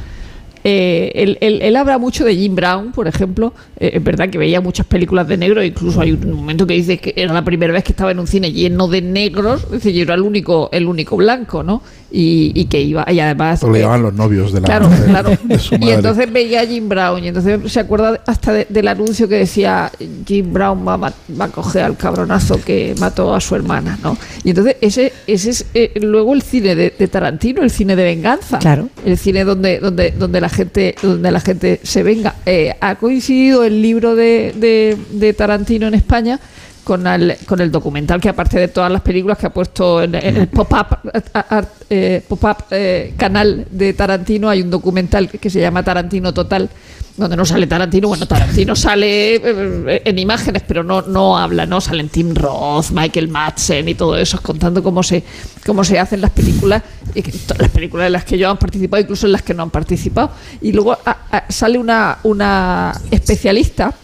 Eh, 0.67 1.13
él, 1.15 1.37
él- 1.43 1.61
él 1.61 1.77
habla 1.77 1.99
mucho 1.99 2.25
de 2.25 2.35
Jim 2.35 2.55
Brown, 2.55 2.93
por 2.93 3.07
ejemplo. 3.07 3.53
Eh, 3.79 3.91
es 3.95 4.03
verdad 4.03 4.31
que 4.31 4.39
veía 4.39 4.63
muchas 4.63 4.87
películas 4.87 5.29
de 5.29 5.37
negros, 5.37 5.65
incluso 5.65 6.01
hay 6.01 6.13
un 6.13 6.33
momento 6.33 6.67
que 6.67 6.73
dice 6.73 6.97
que 6.99 7.13
era 7.17 7.35
la 7.35 7.45
primera 7.45 7.73
vez 7.73 7.85
que 7.85 7.93
estaba 7.93 8.11
en 8.11 8.19
un 8.19 8.27
cine 8.27 8.51
lleno 8.51 8.89
de 8.89 9.03
negros. 9.03 9.71
Dice, 9.71 9.93
yo 9.93 10.03
era 10.03 10.15
el 10.15 10.23
único, 10.23 10.71
el 10.73 10.87
único 10.87 11.17
blanco, 11.19 11.63
¿no? 11.63 11.83
Y, 12.17 12.53
y 12.55 12.67
que 12.67 12.81
iba, 12.81 13.05
y 13.11 13.19
además. 13.19 13.61
Lo 13.65 13.75
eh, 13.75 13.81
llamaban 13.81 14.03
los 14.03 14.15
novios 14.15 14.53
de 14.53 14.61
la 14.61 14.67
Claro, 14.67 14.89
de- 14.89 15.05
claro. 15.05 15.31
de 15.45 15.59
su 15.59 15.75
Y 15.75 15.91
entonces 15.91 16.33
veía 16.33 16.61
a 16.61 16.65
Jim 16.67 16.89
Brown 16.89 17.25
y 17.25 17.27
entonces 17.29 17.73
se 17.73 17.81
acuerda 17.81 18.21
hasta 18.25 18.53
de- 18.53 18.67
del 18.71 18.87
anuncio 18.87 19.29
que 19.29 19.35
decía 19.35 19.91
Jim 20.25 20.53
Brown 20.53 20.87
va, 20.87 20.97
va 20.97 21.13
a 21.45 21.49
coger 21.49 21.83
al 21.83 21.97
cabronazo 21.97 22.61
que 22.65 22.95
mató 23.01 23.35
a 23.35 23.41
su 23.41 23.57
hermana, 23.57 23.99
¿no? 24.01 24.17
Y 24.45 24.51
entonces 24.51 24.77
ese, 24.81 25.13
ese 25.27 25.51
es 25.51 25.67
eh, 25.75 25.91
luego 26.01 26.35
el 26.35 26.43
cine 26.43 26.77
de, 26.77 26.95
de 26.97 27.09
Tarantino, 27.09 27.63
el 27.63 27.71
cine 27.71 27.97
de 27.97 28.05
venganza, 28.05 28.61
Claro. 28.61 28.89
el 29.05 29.19
cine 29.19 29.43
donde 29.43 29.81
donde 29.81 30.13
donde 30.13 30.41
la 30.41 30.49
gente 30.49 30.95
donde 31.03 31.31
la 31.33 31.41
gente 31.41 31.81
se 31.83 32.05
venga. 32.05 32.37
Eh, 32.47 32.75
ha 32.81 32.95
coincidido 32.95 33.65
el 33.65 33.83
libro 33.83 34.15
de, 34.15 34.55
de- 34.57 34.97
de 35.11 35.33
Tarantino 35.33 35.89
en 35.89 35.95
España 35.95 36.39
con 36.85 37.07
el, 37.07 37.37
con 37.47 37.61
el 37.61 37.73
documental 37.73 38.21
que 38.21 38.29
aparte 38.29 38.59
de 38.61 38.69
todas 38.69 38.93
las 38.93 39.01
películas 39.01 39.39
que 39.39 39.47
ha 39.47 39.53
puesto 39.53 40.03
en, 40.03 40.15
el 40.15 40.49
pop-up 40.49 40.99
a- 41.33 41.65
eh, 41.91 42.23
pop-up, 42.29 42.65
eh, 42.71 43.15
canal 43.17 43.67
de 43.71 43.95
Tarantino 43.95 44.49
hay 44.51 44.61
un 44.63 44.71
documental 44.71 45.29
que, 45.29 45.51
se 45.51 45.61
llama 45.61 45.83
Tarantino 45.83 46.33
Total 46.35 46.69
donde 47.17 47.37
no 47.37 47.45
sale 47.45 47.67
Tarantino. 47.67 48.09
Bueno 48.09 48.27
Tarantino 48.27 48.75
sale 48.77 49.37
eh, 49.37 50.03
en 50.05 50.19
imágenes 50.19 50.63
pero 50.67 50.83
no 50.83 51.03
no 51.03 51.39
habla 51.39 51.65
no 51.65 51.81
salen 51.81 52.09
Tim 52.09 52.35
Roth 52.35 52.91
Michael 52.91 53.29
Madsen 53.29 53.89
y 53.89 53.95
todo 53.95 54.17
eso 54.17 54.41
contando 54.43 54.83
cómo 54.83 55.03
se 55.03 55.23
cómo 55.65 55.85
se 55.85 55.99
hacen 55.99 56.21
las 56.21 56.31
películas 56.31 56.83
y 57.15 57.23
que 57.23 57.33
las 57.59 57.71
películas 57.71 58.07
en 58.09 58.13
las 58.13 58.25
que 58.25 58.35
ellos 58.35 58.51
han 58.51 58.59
participado 58.59 59.01
incluso 59.01 59.27
en 59.27 59.33
las 59.33 59.43
que 59.43 59.55
no 59.55 59.63
han 59.63 59.71
participado. 59.71 60.33
Y 60.61 60.73
luego 60.73 60.99
ah, 61.07 61.45
sale 61.49 61.79
una 61.79 62.19
una 62.25 62.93
especialista 63.11 63.95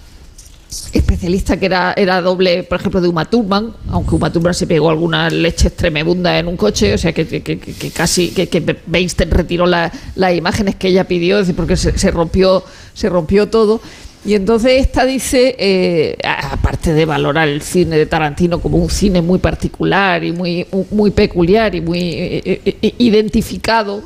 especialista 0.92 1.58
que 1.58 1.66
era, 1.66 1.92
era 1.96 2.20
doble, 2.20 2.62
por 2.62 2.78
ejemplo, 2.78 3.00
de 3.00 3.08
Uma 3.08 3.24
Thurman, 3.24 3.72
aunque 3.88 4.14
Uma 4.14 4.32
Thurman 4.32 4.54
se 4.54 4.66
pegó 4.66 4.88
algunas 4.90 5.32
leches 5.32 5.74
tremebundas 5.76 6.38
en 6.38 6.46
un 6.46 6.56
coche, 6.56 6.94
o 6.94 6.98
sea 6.98 7.12
que, 7.12 7.92
casi 7.94 8.30
que, 8.30 8.48
que 8.48 8.76
Weinstein 8.90 9.30
retiró 9.30 9.66
la- 9.66 9.92
las 10.14 10.34
imágenes 10.34 10.76
que 10.76 10.88
ella 10.88 11.04
pidió, 11.08 11.38
es 11.38 11.46
decir, 11.46 11.56
porque 11.56 11.76
se, 11.76 12.10
rompió, 12.10 12.62
se 12.94 13.08
rompió 13.08 13.48
todo. 13.48 13.80
Y 14.24 14.34
entonces 14.34 14.72
esta 14.80 15.06
dice, 15.06 15.56
eh, 15.58 16.18
aparte 16.22 16.92
de 16.92 17.06
valorar 17.06 17.48
el 17.48 17.62
cine 17.62 17.96
de 17.96 18.04
Tarantino 18.06 18.60
como 18.60 18.76
un 18.76 18.90
cine 18.90 19.22
muy 19.22 19.38
particular 19.38 20.22
y 20.22 20.30
muy, 20.32 20.66
muy 20.90 21.10
peculiar 21.10 21.74
y 21.74 21.80
muy 21.80 22.00
eh, 22.00 22.42
eh, 22.44 22.76
eh, 22.82 22.94
identificado, 22.98 24.02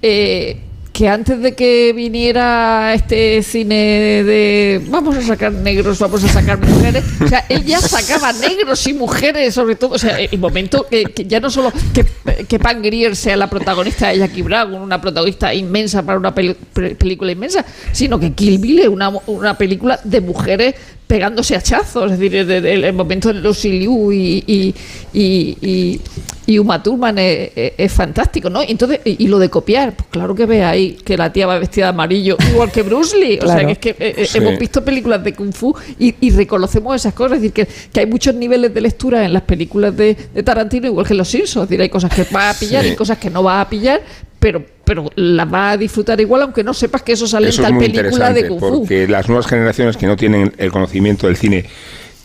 eh, 0.00 0.58
que 0.98 1.08
antes 1.08 1.40
de 1.40 1.54
que 1.54 1.92
viniera 1.92 2.92
este 2.92 3.40
cine 3.44 4.24
de 4.24 4.82
vamos 4.88 5.16
a 5.16 5.22
sacar 5.22 5.52
negros, 5.52 6.00
vamos 6.00 6.24
a 6.24 6.28
sacar 6.28 6.58
mujeres, 6.58 7.04
o 7.24 7.28
sea, 7.28 7.44
él 7.48 7.64
ya 7.64 7.80
sacaba 7.80 8.32
negros 8.32 8.84
y 8.84 8.94
mujeres, 8.94 9.54
sobre 9.54 9.76
todo, 9.76 9.94
o 9.94 9.98
sea, 9.98 10.18
el 10.18 10.36
momento 10.40 10.88
que, 10.90 11.04
ya 11.24 11.38
no 11.38 11.50
solo 11.50 11.72
que, 11.94 12.04
que 12.48 13.14
sea 13.14 13.36
la 13.36 13.48
protagonista 13.48 14.08
de 14.08 14.18
Jackie 14.18 14.42
Brown, 14.42 14.74
una 14.74 15.00
protagonista 15.00 15.54
inmensa 15.54 16.02
para 16.02 16.18
una 16.18 16.34
película 16.34 17.30
inmensa, 17.30 17.64
sino 17.92 18.18
que 18.18 18.32
Kill 18.32 18.58
Bill 18.58 18.80
es 18.80 18.88
una, 18.88 19.10
una 19.28 19.56
película 19.56 20.00
de 20.02 20.20
mujeres 20.20 20.74
pegándose 21.08 21.56
hachazos, 21.56 22.12
es 22.12 22.18
decir, 22.20 22.36
el, 22.36 22.50
el- 22.66 22.84
el 22.84 22.92
momento 22.92 23.32
de 23.32 23.40
Lucy 23.40 23.80
Liu 23.80 24.12
y, 24.12 24.44
y, 24.46 24.74
y, 25.12 25.56
y- 25.60 26.00
y 26.46 26.58
Uma 26.58 26.82
Thurman 26.82 27.18
es, 27.18 27.50
es- 27.56 27.72
es 27.76 27.92
fantástico, 27.92 28.48
¿no? 28.50 28.60
Entonces, 28.62 29.00
y, 29.04 29.24
y 29.24 29.26
lo 29.28 29.38
de 29.38 29.48
copiar, 29.50 29.94
pues 29.96 30.08
claro 30.10 30.34
que 30.34 30.44
ve 30.46 30.62
ahí 30.64 30.98
que 31.04 31.16
la 31.16 31.32
tía 31.32 31.46
va 31.46 31.58
vestida 31.58 31.86
de 31.86 31.90
amarillo, 31.90 32.36
igual 32.52 32.70
que 32.70 32.82
Bruce 32.82 33.16
Lee, 33.18 33.38
o 33.42 33.46
sea, 33.46 33.64
que 33.66 33.72
es 33.72 33.78
que 33.78 33.90
eh, 33.98 34.14
eh, 34.18 34.26
Sí. 34.26 34.38
hemos 34.38 34.58
visto 34.58 34.84
películas 34.84 35.24
de 35.24 35.34
Kung 35.34 35.52
Fu 35.54 35.74
y, 35.98 36.14
y 36.20 36.30
reconocemos 36.30 36.94
esas 36.94 37.14
cosas, 37.14 37.36
es 37.38 37.42
decir, 37.42 37.52
que, 37.54 37.66
que 37.92 38.00
hay 38.00 38.06
muchos 38.06 38.34
niveles 38.34 38.72
de 38.74 38.80
lectura 38.82 39.24
en 39.24 39.32
las 39.32 39.42
películas 39.42 39.96
de, 39.96 40.14
de 40.34 40.42
Tarantino, 40.42 40.86
igual 40.88 41.06
que 41.06 41.14
en 41.14 41.18
Los 41.18 41.28
Simpsons, 41.28 41.64
es 41.64 41.68
decir, 41.70 41.80
hay 41.82 41.88
cosas 41.88 42.14
que 42.14 42.24
va 42.34 42.50
a 42.50 42.54
pillar 42.54 42.84
Sí. 42.84 42.90
y 42.92 42.96
cosas 42.96 43.16
que 43.18 43.30
no 43.30 43.42
va 43.42 43.60
a 43.62 43.68
pillar, 43.68 44.02
pero, 44.38 44.64
pero 44.84 45.10
las 45.16 45.52
va 45.52 45.70
a 45.72 45.76
disfrutar 45.76 46.20
igual, 46.20 46.42
aunque 46.42 46.62
no 46.62 46.72
sepas 46.74 47.02
que 47.02 47.12
eso 47.12 47.26
sale 47.26 47.48
Eso 47.48 47.60
en 47.60 47.64
es 47.64 47.68
tal 47.70 47.74
muy 47.74 47.88
película 47.90 48.32
de 48.32 48.48
Kung 48.48 48.60
Fu. 48.60 48.78
porque 48.80 49.08
las 49.08 49.28
nuevas 49.28 49.46
generaciones 49.46 49.96
que 49.96 50.06
no 50.06 50.16
tienen 50.16 50.52
el 50.58 50.70
conocimiento 50.70 51.26
del 51.26 51.36
cine 51.36 51.64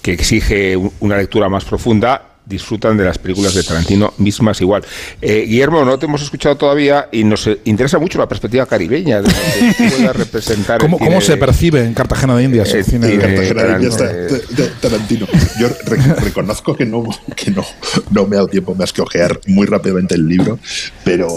que 0.01 0.13
exige 0.13 0.75
un- 0.77 0.91
una 0.99 1.17
lectura 1.17 1.49
más 1.49 1.65
profunda 1.65 2.21
disfrutan 2.45 2.97
de 2.97 3.05
las 3.05 3.17
películas 3.17 3.53
de 3.55 3.63
Tarantino 3.63 4.13
mismas 4.17 4.59
igual. 4.61 4.83
Eh, 5.21 5.45
Guillermo, 5.47 5.85
no 5.85 5.97
te 5.97 6.05
hemos 6.05 6.21
escuchado 6.21 6.55
todavía 6.57 7.07
y 7.11 7.23
nos 7.23 7.47
eh, 7.47 7.59
interesa 7.65 7.99
mucho 7.99 8.19
la 8.19 8.27
perspectiva 8.27 8.65
caribeña 8.65 9.21
de 9.21 9.29
que 9.77 9.89
pueda 9.97 10.13
representar 10.13 10.75
el 10.75 10.81
¿Cómo, 10.81 10.97
cine 10.97 11.09
cómo 11.09 11.21
se 11.21 11.31
de- 11.33 11.37
percibe 11.37 11.83
en 11.85 11.93
Cartagena 11.93 12.35
de 12.35 12.43
Indias 12.43 12.73
el 12.73 12.79
Eh, 12.81 12.83
cine 12.83 13.07
y 13.07 13.17
de 13.17 13.23
Cartagena 13.23 13.63
de 13.63 13.73
Indias, 13.73 13.97
Tarantino. 13.97 14.39
ta- 14.39 14.55
ta- 14.63 14.79
Tarantino. 14.89 15.27
Yo 15.59 15.67
re- 15.85 16.15
reconozco 16.21 16.75
que 16.75 16.85
no, 16.85 17.03
que 17.35 17.51
no, 17.51 17.63
no 18.11 18.27
me 18.27 18.35
ha 18.35 18.39
dado 18.39 18.47
tiempo 18.49 18.75
más 18.75 18.91
que 18.91 19.01
ojear 19.01 19.39
muy 19.47 19.65
rápidamente 19.65 20.15
el 20.15 20.27
libro, 20.27 20.59
pero 21.03 21.27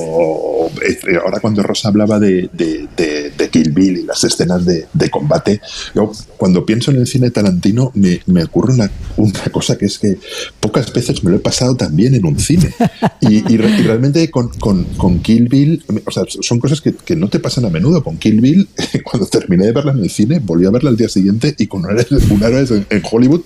eh, 0.82 0.98
ahora 1.24 1.40
cuando 1.40 1.62
Rosa 1.62 1.88
hablaba 1.88 2.18
de, 2.18 2.48
de, 2.52 2.88
de- 2.96 3.30
de 3.30 3.48
Kill 3.48 3.70
Bill 3.70 3.98
y 3.98 4.02
las 4.04 4.22
escenas 4.24 4.64
de, 4.64 4.86
de 4.92 5.10
combate, 5.10 5.60
yo 5.94 6.10
cuando 6.36 6.64
pienso 6.66 6.90
en 6.90 6.98
el 6.98 7.06
cine 7.06 7.30
Tarantino 7.30 7.92
me, 7.94 8.20
me 8.26 8.44
ocurre 8.44 8.74
una, 8.74 8.90
una 9.16 9.40
cosa 9.52 9.76
que 9.78 9.86
es 9.86 9.98
que 9.98 10.16
pocas 10.60 10.90
veces 10.96 11.22
me 11.22 11.30
lo 11.30 11.36
he 11.36 11.40
pasado 11.40 11.76
también 11.76 12.14
en 12.14 12.26
un 12.26 12.38
cine. 12.38 12.74
Y, 13.20 13.52
y 13.52 13.56
re- 13.56 13.70
y 13.78 13.82
realmente 13.82 14.30
con, 14.30 14.48
con, 14.58 14.84
con 14.96 15.20
Kill 15.20 15.48
Bill, 15.48 15.84
o 16.04 16.10
sea, 16.10 16.24
son 16.28 16.58
cosas 16.58 16.80
que, 16.80 16.92
que 16.94 17.14
no 17.16 17.28
te 17.28 17.38
pasan 17.38 17.64
a 17.66 17.70
menudo. 17.70 18.02
Con 18.02 18.16
Kill 18.18 18.40
Bill, 18.40 18.68
cuando 19.04 19.26
terminé 19.28 19.66
de 19.66 19.72
verla 19.72 19.92
en 19.92 19.98
el 20.02 20.10
cine, 20.10 20.40
volví 20.40 20.66
a 20.66 20.70
verla 20.70 20.90
al 20.90 20.96
día 20.96 21.08
siguiente 21.08 21.54
y 21.58 21.66
con 21.66 21.84
una 21.84 21.94
vez 21.94 22.70
en, 22.70 22.86
en 22.90 23.02
Hollywood 23.10 23.42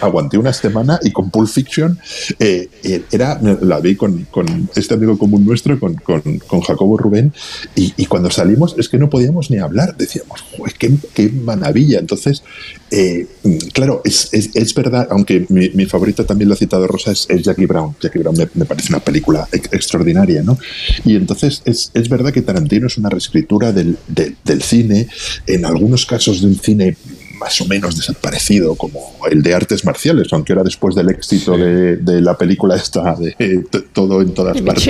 aguanté 0.00 0.38
una 0.38 0.52
semana 0.52 0.98
y 1.02 1.10
con 1.10 1.30
Pulp 1.30 1.48
Fiction 1.48 1.98
eh, 2.38 2.68
eh, 2.84 3.02
era, 3.10 3.40
la 3.62 3.80
vi 3.80 3.96
con, 3.96 4.24
con 4.30 4.68
este 4.76 4.94
amigo 4.94 5.18
común 5.18 5.44
nuestro, 5.44 5.78
con, 5.80 5.94
con, 5.94 6.60
Jacobo 6.62 6.96
Rubén, 6.96 7.32
y, 7.74 7.92
y 7.96 8.06
cuando 8.06 8.30
salimos 8.30 8.74
es 8.78 8.88
que 8.88 8.98
no 8.98 9.08
podíamos 9.10 9.50
ni 9.50 9.58
hablar, 9.58 9.96
decíamos, 9.96 10.40
"Joder, 10.56 10.74
qué, 10.78 10.92
qué 11.14 11.28
maravilla. 11.30 11.98
Entonces, 11.98 12.42
eh, 12.90 13.26
claro, 13.72 14.02
es, 14.04 14.28
es, 14.32 14.50
es 14.54 14.74
verdad, 14.74 15.08
aunque 15.10 15.46
mi, 15.48 15.70
mi 15.70 15.86
favorita 15.86 16.24
también 16.24 16.48
lo 16.48 16.54
ha 16.54 16.58
citado 16.58 16.81
Rosa, 16.86 17.12
es, 17.12 17.26
es 17.28 17.42
Jackie 17.42 17.66
Brown. 17.66 17.94
Jackie 18.00 18.18
Brown 18.18 18.36
me, 18.36 18.48
me 18.54 18.64
parece 18.64 18.88
una 18.90 19.00
película 19.00 19.48
ex- 19.52 19.72
extraordinaria, 19.72 20.42
¿no? 20.42 20.58
Y 21.04 21.16
entonces 21.16 21.62
es, 21.64 21.90
es 21.94 22.08
verdad 22.08 22.32
que 22.32 22.42
Tarantino 22.42 22.86
es 22.86 22.98
una 22.98 23.08
reescritura 23.08 23.72
del, 23.72 23.96
del- 24.08 24.36
del 24.44 24.62
cine, 24.62 25.08
en 25.46 25.64
algunos 25.64 26.06
casos 26.06 26.40
de 26.40 26.46
un 26.48 26.56
cine 26.58 26.96
más 27.38 27.60
o 27.60 27.66
menos 27.66 27.96
desaparecido, 27.96 28.76
como 28.76 29.00
el 29.30 29.42
de 29.42 29.52
artes 29.54 29.84
marciales, 29.84 30.28
aunque 30.32 30.52
ahora 30.52 30.62
después 30.64 30.94
del 30.94 31.08
éxito 31.10 31.56
de, 31.56 31.96
de 31.96 32.20
la 32.20 32.38
película 32.38 32.76
esta 32.76 33.16
de 33.16 33.34
eh, 33.38 33.64
todo 33.92 34.22
en 34.22 34.32
todas 34.32 34.56
partes. 34.64 34.84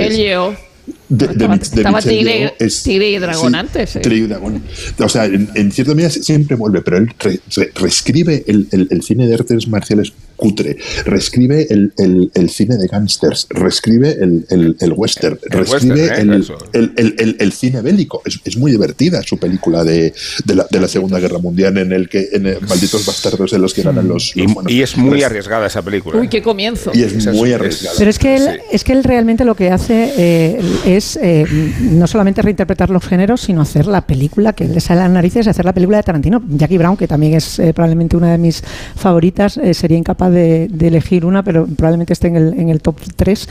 De, 1.09 1.27
de, 1.27 1.33
Estaba, 1.33 1.57
de 1.57 1.63
estaba 1.63 2.01
tigre, 2.01 2.53
es- 2.59 2.83
tigre 2.83 3.09
y 3.11 3.17
dragón 3.19 3.51
sí, 3.53 3.57
antes. 3.57 3.95
¿eh? 3.95 3.99
Tigre 3.99 4.17
y 4.17 4.21
dragón. 4.21 4.63
O 4.99 5.09
sea, 5.09 5.25
en, 5.25 5.49
en 5.55 5.71
cierta 5.71 5.93
medida 5.93 6.09
siempre 6.09 6.55
vuelve, 6.55 6.81
pero 6.81 6.97
él 6.97 7.09
re- 7.19 7.39
re- 7.55 7.71
reescribe 7.75 8.43
el, 8.47 8.67
el- 8.71 8.87
el 8.89 9.01
cine 9.03 9.27
de 9.27 9.33
artes 9.35 9.67
marciales 9.67 10.13
cutre, 10.35 10.77
reescribe 11.05 11.67
el, 11.69 11.93
el- 11.97 12.31
el 12.33 12.49
cine 12.49 12.75
de 12.77 12.87
gángsters, 12.87 13.47
reescribe 13.49 14.11
el, 14.19 14.45
el- 14.49 14.75
el 14.79 14.93
western, 14.93 15.37
El 15.43 15.51
reescribe 15.59 16.01
western, 16.01 16.29
¿eh? 16.31 16.35
el, 16.35 16.41
Eso. 16.41 16.57
el- 16.73 16.93
el- 16.97 17.15
el- 17.19 17.35
el 17.39 17.51
cine 17.53 17.81
bélico. 17.81 18.21
Es, 18.25 18.39
es 18.43 18.57
muy 18.57 18.71
divertida 18.71 19.21
su 19.23 19.37
película 19.37 19.83
de, 19.83 20.13
de 20.45 20.55
la, 20.55 20.67
de 20.69 20.79
la 20.79 20.87
Segunda 20.87 21.19
Guerra 21.19 21.37
Mundial 21.37 21.77
en 21.77 21.91
el 21.91 22.09
que 22.09 22.29
en 22.33 22.47
el 22.47 22.61
Malditos 22.61 23.05
Bastardos 23.05 23.53
en 23.53 23.61
los 23.61 23.73
que 23.73 23.83
ganan 23.83 24.07
los, 24.07 24.35
los 24.35 24.49
Y, 24.49 24.53
buenos. 24.53 24.71
y 24.71 24.81
es 24.81 24.97
muy 24.97 25.11
Res- 25.17 25.25
arriesgada 25.25 25.67
esa 25.67 25.81
película. 25.83 26.19
Uy, 26.19 26.27
qué 26.29 26.41
comienzo. 26.41 26.91
Y 26.93 27.03
es 27.03 27.13
Esa 27.13 27.31
muy 27.31 27.49
es- 27.49 27.55
arriesgada. 27.55 27.95
Pero 27.99 28.09
es 28.09 28.19
que 28.19 28.35
él, 28.35 28.59
es 28.71 28.83
que 28.83 28.93
él 28.93 29.03
realmente 29.03 29.45
lo 29.45 29.55
que 29.55 29.69
hace 29.69 30.13
eh, 30.17 30.59
es 30.97 31.17
eh, 31.21 31.45
no 31.81 32.07
solamente 32.07 32.41
reinterpretar 32.41 32.89
los 32.89 33.05
géneros, 33.05 33.41
sino 33.41 33.61
hacer 33.61 33.87
la 33.87 34.01
película 34.01 34.53
que 34.53 34.67
le 34.67 34.79
sale 34.79 35.01
a 35.01 35.03
las 35.05 35.13
narices, 35.13 35.47
hacer 35.47 35.65
la 35.65 35.73
película 35.73 35.97
de 35.97 36.03
Tarantino. 36.03 36.41
Jackie 36.49 36.77
Brown, 36.77 36.97
que 36.97 37.07
también 37.07 37.33
es 37.33 37.59
eh, 37.59 37.73
probablemente 37.73 38.17
una 38.17 38.31
de 38.31 38.37
mis 38.37 38.63
favoritas, 38.95 39.57
eh, 39.57 39.73
sería 39.73 39.97
incapaz 39.97 40.31
de, 40.31 40.69
elegir 40.83 41.25
una, 41.25 41.43
pero 41.43 41.65
probablemente 41.65 42.13
esté 42.13 42.27
en 42.27 42.69
el, 42.69 42.81
top 42.81 42.97
3. 43.15 43.49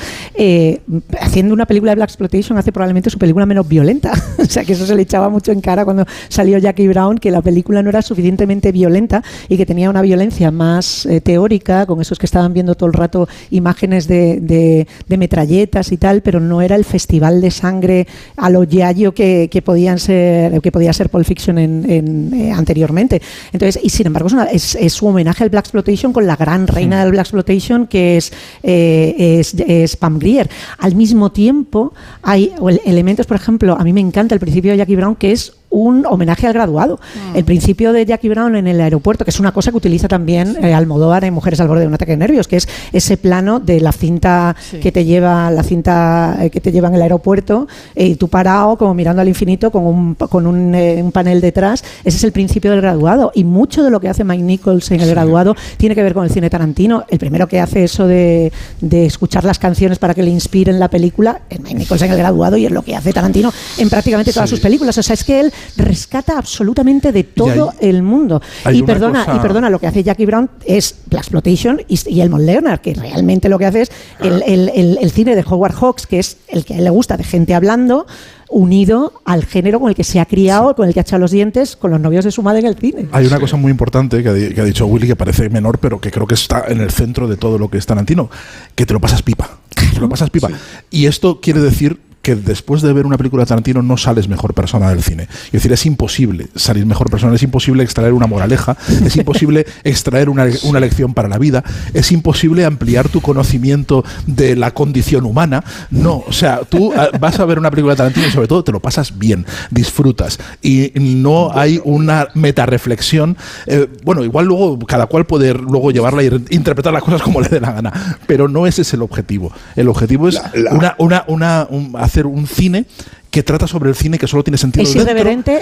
haciendo 1.21 1.55
una 1.55 1.67
película 1.67 1.93
de 1.93 1.97
Black 1.97 2.11
Exploitation 2.11 2.59
hace 2.59 2.73
probablemente 2.73 3.09
su 3.09 3.19
película 3.19 3.47
menos 3.47 3.67
violenta. 3.67 4.13
o 4.39 4.45
sea 4.45 4.65
que 4.65 4.75
eso 4.75 4.87
se 4.87 4.95
le 4.95 5.03
echaba 5.03 5.29
mucho 5.29 5.51
en 5.53 5.61
cara 5.61 5.85
cuando 5.85 6.05
salió 6.29 6.59
Jackie 6.59 6.89
Brown, 6.89 7.19
que 7.19 7.31
la 7.31 7.41
película 7.41 7.83
no 7.83 7.89
era 7.89 8.03
suficientemente 8.03 8.71
violenta 8.73 9.23
y 9.49 9.57
que 9.57 9.67
tenía 9.67 9.89
una 9.89 10.03
violencia 10.03 10.51
más 10.51 11.09
teórica, 11.23 11.87
con 11.87 12.01
esos 12.01 12.19
que 12.19 12.27
estaban 12.27 12.53
viendo 12.53 12.75
todo 12.75 12.89
el 12.89 12.93
rato 12.93 13.29
imágenes 13.51 14.07
de 14.07 14.87
metralletas 15.09 15.93
y 15.93 15.97
tal, 15.97 16.21
pero 16.23 16.41
no 16.41 16.61
era 16.61 16.77
el 16.77 16.85
festival 16.85 17.32
de 17.41 17.51
sangre 17.51 18.07
a 18.37 18.51
lo 18.51 18.65
yayo 18.65 19.13
que, 19.15 19.49
que 19.51 19.63
podían 19.63 19.99
ser, 19.99 20.61
que 20.61 20.71
podía 20.73 20.93
ser 20.93 21.09
Pulp 21.11 21.25
Fiction 21.25 21.59
en, 21.59 21.91
en, 21.91 22.35
eh, 22.35 22.53
anteriormente. 22.53 23.21
Entonces, 23.53 23.83
y 23.83 23.89
sin 23.91 24.07
embargo, 24.07 24.27
es, 24.29 24.33
una- 24.35 24.45
es- 24.45 24.75
es 24.75 24.93
su 24.93 25.07
homenaje 25.07 25.45
al 25.45 25.51
Black 25.51 25.65
Exploitation 25.67 26.13
con 26.13 26.27
la 26.27 26.37
gran 26.37 26.67
reina 26.67 27.03
del 27.03 27.13
Black 27.13 27.27
Exploitation, 27.27 27.87
que 27.87 28.17
es, 28.17 28.33
eh, 28.63 29.39
es, 29.41 29.55
es 29.55 29.97
Pam 29.97 30.19
Grier. 30.19 30.49
Al 30.79 30.95
mismo 30.95 31.31
tiempo, 31.33 31.93
hay 32.23 32.53
el- 32.69 32.81
elementos, 32.85 33.27
por 33.27 33.37
ejemplo, 33.37 33.77
a 33.79 33.85
mí 33.85 33.93
me 33.93 34.01
encanta 34.01 34.35
el 34.35 34.41
principio 34.41 34.73
de 34.73 34.79
Jackie 34.79 34.97
Brown, 34.97 35.17
que 35.17 35.33
es 35.33 35.53
un 35.73 36.07
homenaje 36.07 36.47
al 36.47 36.53
graduado. 36.53 37.01
El 37.35 37.45
principio 37.45 37.93
de 37.93 38.07
Jackie 38.07 38.29
Brown 38.29 38.55
en 38.55 38.69
el 38.69 38.81
aeropuerto, 38.81 39.25
que 39.25 39.31
es 39.31 39.41
una 39.41 39.53
cosa 39.53 39.71
que 39.71 39.79
utiliza 39.79 40.07
también 40.07 40.57
eh, 40.63 40.75
Almodóvar 40.75 41.25
en 41.25 41.35
Mujeres 41.35 41.61
al 41.61 41.69
borde 41.69 41.81
de 41.81 41.89
un 41.89 41.95
ataque 41.95 42.13
de 42.13 42.19
nervios, 42.19 42.47
que 42.47 42.57
es 42.57 42.69
ese 42.93 43.17
plano 43.17 43.59
de 43.59 43.81
la 43.81 43.93
cinta 43.93 44.55
que 44.81 44.93
te 44.93 45.05
lleva, 45.05 45.51
la 45.51 45.63
cinta 45.63 46.37
eh, 46.41 46.51
que 46.51 46.61
te 46.61 46.71
lleva 46.71 46.89
en 46.89 46.95
el 46.95 47.03
aeropuerto, 47.03 47.67
eh, 47.95 48.07
y 48.07 48.15
tú 48.17 48.29
parado, 48.29 48.77
como 48.77 48.95
mirando 48.95 49.23
al 49.23 49.29
infinito, 49.29 49.71
con 49.71 49.85
un, 49.85 50.15
con 50.15 50.47
un, 50.47 50.75
eh, 50.75 51.03
un 51.03 51.11
panel 51.11 51.41
detrás. 51.41 51.83
Ese 52.05 52.19
es 52.19 52.25
el 52.25 52.33
principio 52.33 52.71
del 52.71 52.81
graduado. 52.81 53.33
Y 53.35 53.45
mucho 53.45 53.83
de 53.83 53.91
lo 53.91 54.01
que 54.01 54.09
hace 54.09 54.25
Mike 54.25 54.43
Nichols 54.43 54.91
en 54.91 55.01
el 55.01 55.09
graduado 55.11 55.57
tiene 55.79 55.95
que 55.95 56.03
ver 56.03 56.15
con 56.15 56.25
el 56.25 56.31
cine 56.31 56.51
Tarantino. 56.51 57.05
El 57.09 57.19
primero 57.19 57.49
que 57.49 57.61
hace 57.61 57.85
eso 57.85 58.07
de, 58.07 58.53
de 58.81 59.07
escuchar 59.07 59.45
las 59.45 59.59
canciones 59.59 59.99
para 59.99 60.15
que 60.15 60.23
le 60.23 60.31
inspiren 60.31 60.79
la 60.79 60.89
película 60.89 61.43
es 61.49 61.61
Mike 61.61 61.75
Nichols 61.75 62.03
en 62.03 62.11
el 62.11 62.19
graduado 62.19 62.57
y 62.57 62.67
es 62.67 62.73
lo 62.73 62.83
que 62.83 62.95
hace 62.95 63.13
Tarantino 63.13 63.53
en 63.79 63.89
prácticamente 63.89 64.33
todas 64.33 64.51
sus 64.51 64.61
películas. 64.61 64.99
O 64.99 65.03
sea, 65.03 65.15
es 65.15 65.25
que 65.25 65.41
él 65.41 65.53
rescata 65.77 66.37
absolutamente 66.39 67.13
de 67.13 67.25
todo 67.25 67.73
el 67.81 68.03
mundo. 68.03 68.41
Y 68.79 68.83
perdona, 68.87 69.25
cosa- 69.25 69.37
y 69.37 69.41
perdona, 69.41 69.71
lo 69.71 69.79
que 69.79 69.87
hace 69.87 70.03
Jackie 70.03 70.27
Brown 70.27 70.51
es 70.65 70.95
Black 71.07 71.23
Exploitation 71.23 71.81
y, 71.89 71.99
y 72.09 72.21
Elmond 72.21 72.45
Leonard, 72.45 72.81
que 72.81 72.95
realmente 72.95 73.49
lo 73.49 73.59
que 73.59 73.67
hace 73.67 73.83
es 73.83 73.93
el, 74.21 74.43
el- 74.47 74.71
el- 74.75 74.99
el 75.01 75.11
cine 75.11 75.35
de 75.37 75.45
Howard 75.49 75.75
Hawks, 75.75 76.07
que 76.07 76.19
es 76.19 76.39
el 76.49 76.65
que 76.65 76.75
a 76.75 76.79
él 76.79 76.85
le 76.85 76.91
gusta, 76.91 77.17
de 77.17 77.25
gente 77.25 77.55
hablando, 77.55 78.07
unido 78.49 79.15
al 79.25 79.45
género 79.47 79.81
con 79.81 79.89
el 79.89 79.95
que 79.95 80.05
se 80.05 80.21
ha 80.21 80.27
criado, 80.27 80.75
con 80.77 80.87
el 80.87 80.93
que 80.95 81.01
ha 81.01 81.03
echado 81.03 81.21
los 81.21 81.31
dientes, 81.31 81.75
con 81.77 81.91
los 81.91 82.01
novios 82.01 82.25
de 82.25 82.31
su 82.31 82.43
madre 82.43 82.61
en 82.61 82.67
el 82.67 82.77
cine. 82.77 83.09
Hay 83.13 83.27
una 83.27 83.41
cosa 83.41 83.57
muy 83.57 83.71
importante 83.71 84.23
que 84.23 84.29
ha, 84.29 84.33
di- 84.35 84.51
que 84.55 84.61
ha 84.61 84.65
dicho 84.65 84.87
Willy 84.87 85.07
que 85.07 85.17
parece 85.17 85.49
menor, 85.49 85.79
pero 85.79 86.01
que 86.01 86.11
creo 86.11 86.27
que 86.27 86.35
está 86.35 86.65
en 86.69 86.81
el 86.81 86.91
centro 86.91 87.29
de 87.29 87.37
todo 87.37 87.59
lo 87.59 87.69
que 87.71 87.79
es 87.79 87.87
Tarantino, 87.87 88.29
que 88.75 88.85
te 88.85 88.93
lo 88.93 89.01
pasas 89.01 89.23
pipa. 89.23 89.59
Te 89.95 90.01
lo 90.01 90.09
pasas 90.09 90.29
pipa. 90.31 90.51
Y 90.91 91.07
esto 91.07 91.41
quiere 91.41 91.61
decir 91.61 91.99
que 92.23 92.37
después 92.37 92.83
de 92.83 92.93
ver 92.93 93.05
una 93.07 93.17
película 93.19 93.43
de 93.43 93.49
Tarantino 93.49 93.83
no 93.83 93.97
sales 93.97 94.29
mejor 94.29 94.55
persona 94.55 94.89
del 94.91 95.03
cine. 95.03 95.25
Es 95.47 95.53
decir, 95.53 95.73
es 95.73 95.85
imposible 95.87 96.47
salir 96.55 96.87
mejor 96.87 97.11
persona, 97.11 97.35
es 97.35 97.43
imposible 97.43 97.83
extraer 97.83 98.13
una 98.13 98.27
moraleja, 98.27 98.77
es 99.05 99.17
imposible 99.17 99.67
extraer 99.85 100.29
una, 100.29 100.47
una 100.63 100.81
lección 100.81 101.15
para 101.15 101.29
la 101.29 101.39
vida, 101.39 101.65
es 101.95 102.13
imposible 102.13 102.65
ampliar 102.65 103.09
tu 103.09 103.21
conocimiento 103.21 104.05
de 104.27 104.57
la 104.57 104.71
condición 104.73 105.25
humana. 105.27 105.65
No, 105.91 106.23
o 106.27 106.33
sea, 106.33 106.61
tú 106.69 106.93
ah, 106.97 107.09
vas 107.19 107.39
a 107.41 107.45
ver 107.45 107.59
una 107.59 107.71
película 107.71 107.95
de 107.95 107.99
Tarantino 107.99 108.27
y 108.27 108.31
sobre 108.31 108.49
todo 108.49 108.65
te 108.65 108.73
lo 108.73 108.81
pasas 108.81 109.19
bien, 109.19 109.45
disfrutas 109.71 110.39
y 110.63 110.93
no 110.95 111.51
hay 111.53 111.81
una 111.85 112.29
metareflexión. 112.35 113.37
Eh, 113.67 113.89
bueno, 114.05 114.25
igual 114.25 114.47
luego 114.47 114.79
cada 114.81 115.07
cual 115.07 115.27
puede 115.27 115.55
luego 115.55 115.91
llevarla 115.91 116.23
e 116.23 116.41
interpretar 116.51 116.93
las 116.93 117.03
cosas 117.03 117.23
como 117.23 117.41
le 117.41 117.49
dé 117.49 117.61
la 117.61 117.73
gana, 117.73 118.17
pero 118.27 118.49
no 118.49 118.67
ese 118.67 118.83
es 118.83 118.95
el 118.95 119.03
objetivo. 119.03 119.53
El 119.77 119.89
objetivo 119.89 120.29
es 120.29 120.41
una, 120.71 120.95
una, 120.99 121.25
una, 121.27 121.67
un- 121.69 121.97
hacer 122.13 122.27
un 122.27 122.47
cine 122.47 122.85
que 123.33 123.43
trata 123.43 123.67
sobre 123.67 123.89
el 123.91 123.97
cine 123.97 124.19
que 124.19 124.29
solo 124.29 124.45
tiene 124.45 124.59
sentido 124.59 124.85
Es 124.85 124.95
dentro, 124.95 125.15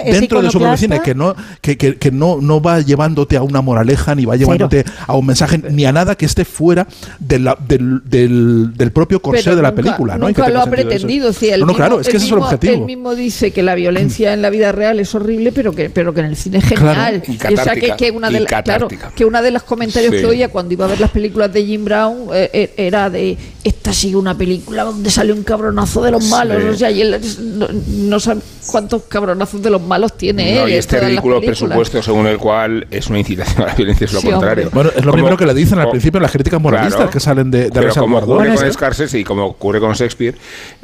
dentro 0.03 0.41
de 0.43 0.51
sobre 0.51 0.69
el 0.71 0.77
cine, 0.77 1.01
que 1.01 1.15
no 1.15 1.33
que, 1.61 1.77
que- 1.77 1.95
que 1.97 2.11
no, 2.11 2.37
no 2.41 2.61
va 2.61 2.81
llevándote 2.81 3.37
a 3.37 3.41
una 3.43 3.61
moraleja 3.61 4.13
ni 4.13 4.25
va 4.25 4.35
llevándote 4.35 4.83
a 5.07 5.15
un 5.15 5.25
mensaje 5.25 5.57
ni 5.71 5.85
a 5.85 5.91
nada 5.93 6.15
que 6.15 6.25
esté 6.25 6.43
fuera 6.45 6.85
de 7.19 7.39
la- 7.39 7.57
del, 7.67 8.01
del, 8.05 8.73
del 8.75 8.91
propio 8.91 9.21
corsé 9.21 9.45
Pero 9.45 9.55
de 9.55 9.61
la 9.61 9.69
nunca- 9.71 9.81
película. 9.83 10.17
¿no? 10.17 10.27
Nunca 10.27 10.49
lo 10.49 10.61
ha 10.61 10.65
pretendido. 10.67 11.29
él 11.29 11.59
no, 11.61 11.65
mismo- 11.65 11.73
claro, 11.75 11.99
es 12.01 12.07
que 12.09 12.17
ese 12.17 12.25
es 12.25 12.31
el 12.31 12.35
mismo- 12.35 12.45
objetivo. 12.45 12.73
Él 12.73 12.81
mismo 12.81 13.15
dice 13.15 13.51
que 13.51 13.63
la 13.63 13.73
violencia 13.75 14.33
en 14.33 14.41
la 14.41 14.49
vida 14.49 14.71
real 14.73 14.99
es 14.99 15.15
horrible, 15.15 15.51
pero 15.53 15.71
que, 15.73 15.89
pero 15.89 16.13
que 16.13 16.19
en 16.19 16.25
el 16.27 16.35
cine 16.35 16.57
es 16.57 16.65
genial. 16.65 17.21
Claro. 17.21 17.21
Y 17.51 17.53
o 17.53 17.63
sea, 17.63 17.73
que, 17.73 17.93
que 17.97 18.11
una 18.11 18.29
de 18.29 18.41
la- 18.41 18.61
claro, 18.63 18.89
que 19.15 19.23
una 19.25 19.41
de 19.41 19.51
los 19.51 19.63
comentarios 19.63 20.13
Sí. 20.13 20.19
que 20.19 20.25
oía 20.27 20.49
cuando 20.49 20.73
iba 20.73 20.83
a 20.85 20.89
ver 20.89 20.99
las 20.99 21.11
películas 21.11 21.53
de 21.53 21.63
Jim 21.65 21.85
Brown 21.85 22.27
eh, 22.33 22.49
eh, 22.51 22.73
era 22.75 23.09
de 23.09 23.37
esta 23.63 23.93
sigue 23.93 24.17
una 24.17 24.37
película 24.37 24.83
donde 24.83 25.09
sale 25.09 25.31
un 25.31 25.43
cabronazo 25.43 26.03
de 26.03 26.11
los 26.11 26.25
malos. 26.25 26.57
Sí. 26.61 26.67
O 26.69 26.75
sea, 26.75 26.91
y 26.91 27.01
él 27.01 27.13
es- 27.13 27.39
no, 27.61 27.67
no 27.87 28.19
sabe 28.19 28.41
cuántos 28.67 29.03
cabronazos 29.03 29.61
de 29.61 29.69
los 29.69 29.81
malos 29.81 30.17
tiene 30.17 30.55
No, 30.55 30.63
él. 30.63 30.69
y 30.69 30.73
en 30.73 30.79
este 30.79 30.99
ridículo 30.99 31.39
presupuesto 31.41 32.01
según 32.01 32.27
el 32.27 32.37
cual 32.37 32.87
es 32.91 33.07
una 33.07 33.19
incitación 33.19 33.63
a 33.63 33.67
la 33.67 33.75
violencia 33.75 34.05
es 34.05 34.13
lo 34.13 34.21
Sí, 34.21 34.29
contrario. 34.29 34.65
hombre. 34.67 34.75
Bueno, 34.75 34.89
es 34.91 34.95
lo 34.97 35.01
Como- 35.11 35.13
primero 35.13 35.37
que 35.37 35.45
le 35.45 35.53
dicen 35.53 35.79
al 35.79 35.85
co- 35.85 35.91
principio 35.91 36.17
en 36.17 36.23
las 36.23 36.31
críticas 36.31 36.61
moralistas 36.61 36.95
Claro. 36.95 37.11
que 37.11 37.19
salen 37.19 37.51
de, 37.51 37.63
de 37.65 37.71
Pero 37.71 37.93
como 37.95 38.17
ocurre 38.17 38.53
con 38.55 39.15
y 39.19 39.23
como 39.23 39.45
ocurre 39.45 39.79
con 39.79 39.93
Shakespeare, 39.93 40.35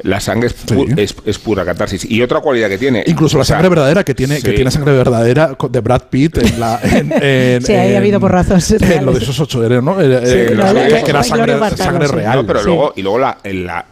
la 0.02 0.20
sangre 0.20 0.48
es, 0.48 0.66
pu- 0.66 0.98
es, 0.98 1.14
es 1.24 1.38
pura 1.38 1.64
catarsis. 1.64 2.04
Y 2.10 2.22
otra 2.22 2.40
cualidad 2.40 2.68
que 2.68 2.78
tiene. 2.78 3.02
Incluso 3.06 3.38
la 3.38 3.44
sea, 3.44 3.56
sangre 3.56 3.68
verdadera 3.68 4.04
que 4.04 4.14
tiene, 4.14 4.40
que 4.40 4.52
tiene 4.52 4.70
sangre 4.70 4.92
verdadera 4.92 5.56
de 5.70 5.80
Brad 5.80 6.02
Pitt 6.10 6.38
en 6.38 6.60
la 6.60 6.80
en, 6.82 7.12
en- 7.22 7.62
Sí, 7.62 7.72
ahí 7.72 7.88
ha 7.88 7.90
en- 7.90 7.96
habido 7.96 8.20
porrazos 8.20 8.70
en 8.72 9.04
lo 9.04 9.12
de 9.12 9.18
esos 9.22 9.38
ocho 9.40 9.64
héroes, 9.64 9.82
¿no? 9.82 10.00
Eh, 10.00 10.06
eh, 10.22 10.46
que- 11.04 11.10
era 11.10 11.22
sangre, 11.22 11.56
real. 12.08 12.36
No, 12.36 12.46
pero 12.46 12.60
Sí. 12.60 12.66
luego, 12.66 12.92
y 12.96 13.02
luego 13.02 13.18
la, 13.18 13.38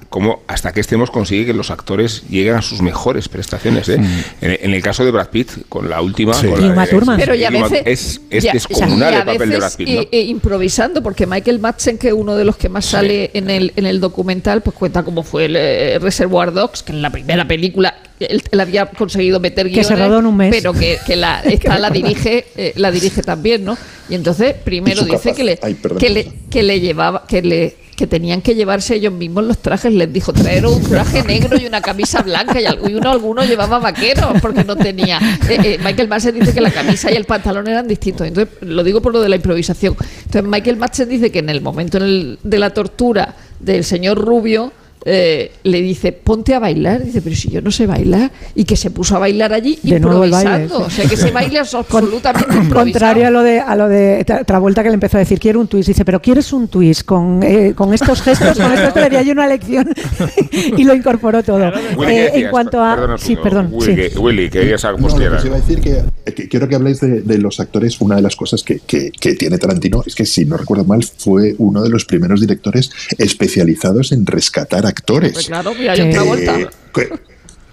como 0.09 0.43
hasta 0.47 0.73
que 0.73 0.81
extremos 0.81 1.11
consigue 1.11 1.47
que 1.47 1.53
los 1.53 1.71
actores 1.71 2.25
lleguen 2.29 2.55
a 2.55 2.63
sus 2.63 2.76
mejores 2.83 3.29
prestaciones. 3.29 3.89
¿eh? 3.89 3.95
En, 4.41 4.59
en 4.61 4.75
el 4.75 4.83
caso 4.83 5.05
de 5.05 5.11
Brad 5.11 5.29
Pitt, 5.29 5.51
con 5.69 5.89
la 5.89 6.01
última. 6.01 6.35
Sí. 6.35 6.47
con 6.47 6.75
la 6.77 6.87
Thurman. 6.87 7.19
Pero 7.19 7.35
ya 7.35 7.49
a 7.49 7.51
Uma- 7.53 7.69
veces 7.69 7.83
es, 7.87 8.21
es 8.31 8.45
ya- 8.45 8.53
descomunal 8.53 9.15
el 9.15 9.25
papel 9.25 9.51
de 9.51 9.57
Brad 9.57 9.75
Pitt. 9.75 9.89
¿no? 9.89 10.01
eh, 10.03 10.09
eh, 10.13 10.21
improvisando, 10.23 11.03
porque 11.03 11.27
Michael 11.27 11.59
Madsen, 11.59 11.99
que 11.99 12.09
es 12.09 12.15
uno 12.15 12.35
de 12.37 12.45
los 12.45 12.57
que 12.57 12.69
más 12.69 12.85
sale 12.85 13.31
en 13.35 13.51
el, 13.51 13.73
en 13.77 13.87
el 13.87 14.01
documental, 14.01 14.63
pues 14.63 14.77
cuenta 14.77 15.03
cómo 15.03 15.23
fue 15.23 15.47
el 15.47 15.57
eh, 15.57 15.99
Reservoir 16.01 16.53
Dogs, 16.53 16.83
que 16.83 16.93
en 16.93 17.03
la 17.03 17.11
primera 17.11 17.47
película 17.47 17.95
él, 18.21 18.43
él 18.51 18.61
había 18.61 18.87
conseguido 18.87 19.41
meter 19.41 19.67
Que 19.71 19.85
se 19.85 19.95
guiones, 19.95 20.09
rodó 20.09 20.19
en 20.21 20.27
un 20.27 20.37
mes. 20.37 20.51
pero 20.51 20.73
que, 20.73 20.99
que 21.07 21.17
la, 21.17 21.41
esta 21.45 21.79
la 21.79 21.91
dirige 21.91 22.47
eh, 22.57 22.73
la 22.77 22.91
dirige 22.91 23.23
también, 23.23 23.65
¿no? 23.65 23.77
Y 24.09 24.15
entonces 24.15 24.55
primero 24.65 25.03
dice 25.03 25.31
capaz- 25.31 25.37
que 25.37 25.45
le, 25.45 25.59
Ay, 25.63 25.75
perdón. 25.75 25.99
que 25.99 26.11
le 26.11 26.33
que 26.51 26.63
le 26.63 26.81
llevaba 26.81 27.25
que 27.27 27.43
le 27.43 27.77
que 27.97 28.07
tenían 28.07 28.43
que 28.43 28.55
llevarse 28.55 28.95
ellos 28.95 29.13
mismos 29.13 29.45
los 29.45 29.59
trajes, 29.59 29.93
les 29.93 30.13
dijo 30.13 30.33
traer 30.33 30.67
un 30.67 30.83
traje 30.83 31.23
negro 31.23 31.57
y 31.59 31.67
una 31.67 31.81
camisa 31.81 32.23
blanca 32.23 32.61
y, 32.61 32.95
uno 32.95 33.11
alguno 33.11 33.43
llevaba 33.45 33.79
vaqueros 33.79 34.41
porque 34.43 34.65
no 34.65 34.77
tenía. 34.77 35.19
Eh, 35.49 35.59
eh, 35.65 35.79
Michael 35.83 36.09
Madsen 36.09 36.39
dice 36.39 36.53
que 36.53 36.61
la 36.61 36.71
camisa 36.71 37.11
y 37.11 37.15
el 37.15 37.25
pantalón 37.25 37.67
eran 37.69 37.89
distintos. 37.89 38.27
Entonces 38.27 38.55
lo 38.61 38.85
digo 38.85 39.01
por 39.01 39.13
lo 39.13 39.21
de 39.21 39.29
la 39.29 39.37
improvisación. 39.37 39.97
Entonces 40.25 40.45
Michael 40.45 40.77
Madsen 40.77 41.09
dice 41.09 41.31
que 41.31 41.39
en 41.39 41.49
el 41.49 41.61
momento 41.61 41.97
en 41.97 42.03
el- 42.03 42.39
de 42.43 42.59
la 42.59 42.71
tortura 42.71 43.35
del 43.61 43.85
señor 43.85 44.19
Rubio 44.19 44.73
eh, 45.09 45.53
le 45.63 45.81
dice 45.83 46.11
ponte 46.13 46.53
a 46.55 46.59
bailar 46.59 47.05
dice 47.05 47.23
pero 47.23 47.37
si 47.37 47.49
yo 47.49 47.63
no 47.63 47.71
sé 47.71 47.87
bailar 47.87 48.33
y 48.57 48.65
que 48.65 48.75
se 48.77 48.91
puso 48.91 49.15
a 49.15 49.21
bailar 49.21 49.53
allí 49.53 49.79
De 49.83 50.01
nuevo 50.01 50.25
el 50.25 50.33
baile, 50.33 50.65
improvisando 50.65 50.79
sí. 50.79 50.85
o 50.87 50.91
sea 50.91 51.09
que 51.09 51.15
ese 51.15 51.31
baile 51.31 51.61
es 51.61 51.73
absolutamente. 51.75 52.47
Contrario 52.73 53.27
a 53.29 53.31
lo 53.31 53.43
de 53.43 53.61
a 53.61 53.77
lo 53.77 53.89
de 53.89 54.27
Tra- 54.27 54.45
Travolta 54.45 54.83
que 54.83 54.89
le 54.89 54.95
empezó 54.95 55.17
a 55.17 55.21
decir 55.21 55.39
quiero 55.39 55.61
un 55.61 55.69
twist 55.69 55.89
dice 55.89 56.05
pero 56.05 56.21
quieres 56.21 56.53
un 56.53 56.67
twist 56.69 57.05
con, 57.05 57.41
eh, 57.45 57.73
con 57.77 57.95
estos 57.95 58.21
gestos 58.21 58.59
con 58.59 58.73
estos 58.73 58.93
te 58.95 59.01
daría 59.01 59.23
yo 59.23 59.33
una 59.33 59.47
lección 59.47 59.89
y 60.77 60.83
lo 60.85 60.95
incorporó 60.95 61.43
todo 61.43 61.73
Willy, 61.97 62.13
Eh, 62.13 62.31
¿qué 62.35 62.41
en 62.41 62.51
cuanto 62.51 62.83
a 62.83 62.95
Perdona, 62.97 63.19
sí 63.19 63.37
perdón 63.37 63.69
Willy, 63.71 63.87
sí. 64.09 64.11
que, 64.13 64.19
Willy, 64.19 64.51
No, 64.99 65.31
pues 65.31 65.45
iba 65.47 65.57
a 65.57 65.61
decir 65.61 65.81
que, 65.81 66.03
que 66.33 66.49
quiero 66.49 66.69
que 66.69 66.75
habléis 66.75 67.01
de, 67.01 67.21
de 67.23 67.39
los 67.39 67.61
actores. 67.61 68.01
Una 68.01 68.17
de 68.17 68.23
las 68.23 68.35
cosas 68.37 68.63
que, 68.63 68.81
que- 68.81 69.11
que 69.13 69.35
tiene 69.35 69.59
Tarantino 69.59 70.03
es 70.07 70.15
que, 70.15 70.27
si 70.27 70.45
no 70.45 70.57
recuerdo 70.57 70.85
mal, 70.85 71.05
fue 71.05 71.55
uno 71.59 71.83
de 71.83 71.89
los 71.91 72.05
primeros 72.05 72.41
directores 72.41 72.91
especializados 73.19 74.13
en 74.13 74.27
rescatar 74.27 74.87
a 74.87 74.93
actores. 74.97 75.33
Pues 75.33 75.47
claro, 75.47 75.75
mira, 75.75 75.93
hay 75.93 76.01
otra 76.01 76.23
vuelta. 76.23 76.71
que- 76.95 77.09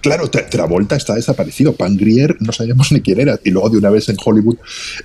Claro, 0.00 0.30
Tra- 0.30 0.46
Travolta 0.50 0.96
está 0.96 1.14
desaparecido. 1.14 1.74
Pan 1.74 1.96
Grier 1.96 2.36
no 2.40 2.52
sabíamos 2.52 2.92
ni 2.92 3.00
quién 3.00 3.20
era. 3.20 3.40
Y 3.42 3.50
luego 3.50 3.70
de 3.70 3.78
una 3.78 3.88
vez 3.88 4.06
en 4.10 4.16
Hollywood. 4.22 4.56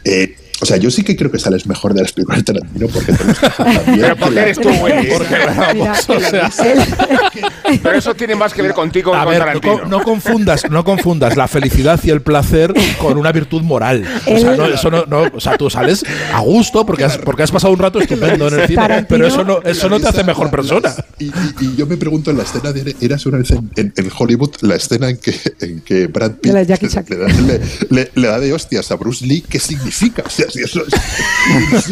eh, 0.03 0.35
o 0.61 0.65
sea, 0.65 0.77
yo 0.77 0.91
sí 0.91 1.03
que 1.03 1.15
creo 1.15 1.31
que 1.31 1.39
sales 1.39 1.65
mejor 1.67 1.93
de 1.93 2.01
las 2.01 2.11
películas 2.11 2.39
de 2.39 2.43
Tarantino 2.53 2.87
porque 2.87 3.13
te 3.13 3.23
pasando 3.33 3.81
bien, 3.87 3.99
Pero 4.01 4.15
porque 4.17 4.39
eres 4.39 4.59
tú. 4.59 4.69
Porque, 4.79 5.37
vamos, 5.57 6.09
o 6.09 6.19
sea, 6.19 6.51
Él- 6.65 7.79
pero 7.83 7.97
eso 7.97 8.13
tiene 8.15 8.35
más 8.35 8.53
que 8.53 8.61
ver 8.61 8.73
contigo 8.73 9.11
que 9.11 9.17
A 9.17 9.23
con 9.23 9.31
ver, 9.31 9.39
no, 9.39 9.45
Tarantino. 9.45 9.79
co- 9.81 9.85
no 9.87 10.03
confundas, 10.03 10.69
no 10.69 10.83
confundas 10.83 11.37
la 11.37 11.47
felicidad 11.47 11.99
y 12.03 12.09
el 12.09 12.21
placer 12.21 12.73
con 12.99 13.17
una 13.17 13.31
virtud 13.31 13.61
moral. 13.61 14.05
O 14.25 14.37
sea, 14.37 14.55
no, 14.55 14.65
eso 14.65 14.89
no, 14.91 15.05
no- 15.05 15.29
o 15.33 15.39
sea, 15.39 15.57
tú 15.57 15.69
sales 15.69 16.03
a 16.33 16.39
gusto 16.41 16.85
porque 16.85 17.03
has, 17.05 17.17
porque 17.19 17.43
has 17.43 17.51
pasado 17.51 17.73
un 17.73 17.79
rato 17.79 17.99
estupendo 17.99 18.47
en 18.47 18.59
el 18.59 18.67
cine, 18.67 18.81
Tarantino- 18.81 19.07
pero 19.07 19.27
eso 19.27 19.43
no, 19.43 19.61
eso 19.63 19.89
no 19.89 19.99
te 19.99 20.07
hace 20.07 20.23
mejor 20.23 20.49
persona. 20.49 20.93
Y, 21.19 21.25
y- 21.25 21.31
y 21.61 21.75
yo 21.75 21.85
me 21.85 21.97
pregunto 21.97 22.31
en 22.31 22.37
la 22.37 22.43
escena 22.43 22.71
de 22.71 22.95
Eras 23.01 23.25
una 23.25 23.37
vez 23.37 23.51
en, 23.51 23.69
en- 23.75 23.93
en 23.95 24.11
Hollywood, 24.17 24.51
la 24.61 24.75
escena 24.75 25.09
en 25.09 25.17
que, 25.17 25.35
en 25.61 25.81
que 25.81 26.07
Brad 26.07 26.31
Pitt 26.33 26.51
le- 27.89 28.11
le 28.15 28.27
da 28.27 28.39
de 28.39 28.53
hostias 28.53 28.91
a 28.91 28.95
Bruce 28.95 29.25
Lee, 29.25 29.43
¿qué 29.47 29.59
significa? 29.59 30.23
O 30.25 30.29
sea, 30.29 30.45
eso 30.63 30.81
es- 30.85 31.89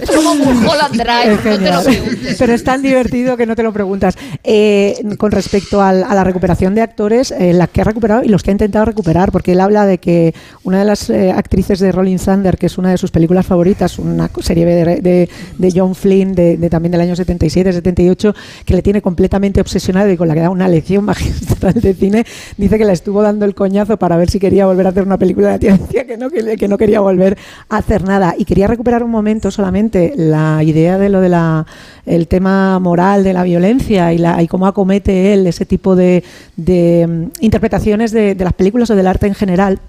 Es 0.00 0.10
como 0.10 0.34
Mulholland 0.34 0.94
Drive, 0.94 1.32
Es 1.32 1.36
no 1.36 1.42
te 1.42 1.48
lo 1.50 1.56
genial. 1.56 1.84
preguntes. 1.84 2.36
Pero 2.38 2.52
es 2.54 2.64
tan 2.64 2.82
divertido 2.82 3.36
que 3.36 3.46
no 3.46 3.54
te 3.56 3.62
lo 3.62 3.72
preguntas. 3.72 4.16
Eh, 4.44 4.96
con 5.18 5.32
respecto 5.32 5.80
al- 5.82 6.02
a 6.04 6.14
la 6.14 6.24
recuperación 6.24 6.74
de 6.74 6.82
actores, 6.82 7.30
eh, 7.30 7.52
la 7.52 7.66
que 7.66 7.80
ha 7.80 7.84
recuperado 7.84 8.22
y 8.24 8.28
los 8.28 8.42
que 8.42 8.50
ha 8.50 8.52
intentado 8.52 8.84
recuperar, 8.84 9.32
porque 9.32 9.52
él 9.52 9.60
habla 9.60 9.86
de 9.86 9.98
que 9.98 10.34
una 10.64 10.78
de 10.80 10.84
las 10.84 11.08
eh, 11.10 11.32
actrices 11.32 11.78
de 11.80 11.92
Rolling 11.92 12.18
Thunder, 12.18 12.56
que 12.58 12.66
es 12.66 12.78
una 12.78 12.90
de 12.90 12.98
sus 12.98 13.10
películas 13.10 13.46
favoritas, 13.46 13.98
una 13.98 14.30
serie 14.40 14.64
de, 14.66 15.00
de- 15.00 15.28
de 15.58 15.72
John 15.74 15.94
Flynn, 15.94 16.34
de, 16.34 16.56
de 16.56 16.70
también 16.70 16.92
del 16.92 17.00
año 17.00 17.16
77, 17.16 17.72
78, 17.72 18.34
que 18.64 18.74
le 18.74 18.82
tiene 18.82 19.02
completamente 19.02 19.60
obsesionado 19.60 20.10
y 20.10 20.16
con 20.16 20.28
la 20.28 20.34
que 20.34 20.40
da 20.40 20.50
una 20.50 20.68
lección 20.68 21.04
magistral 21.06 21.74
de 21.74 21.94
cine, 21.94 22.24
dice 22.56 22.78
que 22.78 22.84
le 22.84 22.92
estuvo 22.92 23.22
dando 23.22 23.44
el 23.44 23.54
coñazo 23.54 23.96
para 23.96 24.16
ver 24.16 24.30
si 24.30 24.38
quería 24.38 24.66
volver 24.66 24.86
a 24.86 24.90
hacer 24.90 25.02
una 25.04 25.18
película. 25.18 25.50
La 25.50 25.58
tía 25.58 25.76
que 26.06 26.16
no, 26.16 26.30
que, 26.30 26.56
que 26.56 26.68
no 26.68 26.76
quería 26.78 27.00
volver 27.00 27.36
hacer 27.68 28.04
nada. 28.04 28.34
Y 28.36 28.44
quería 28.44 28.66
recuperar 28.66 29.02
un 29.02 29.10
momento 29.10 29.50
solamente 29.50 30.12
la 30.16 30.62
idea 30.62 30.98
de 30.98 31.08
lo 31.08 31.20
de 31.20 31.28
la 31.28 31.66
el 32.04 32.28
tema 32.28 32.78
moral 32.78 33.24
de 33.24 33.32
la 33.32 33.42
violencia 33.42 34.12
y, 34.12 34.18
la, 34.18 34.40
y 34.42 34.46
cómo 34.46 34.66
acomete 34.66 35.34
él 35.34 35.46
ese 35.46 35.66
tipo 35.66 35.96
de, 35.96 36.22
de, 36.56 37.06
mm, 37.06 37.44
interpretaciones 37.44 38.12
de, 38.12 38.34
de 38.34 38.44
las 38.44 38.52
películas 38.52 38.90
o 38.90 38.96
del 38.96 39.06
arte 39.06 39.26
en 39.26 39.34
general. 39.34 39.80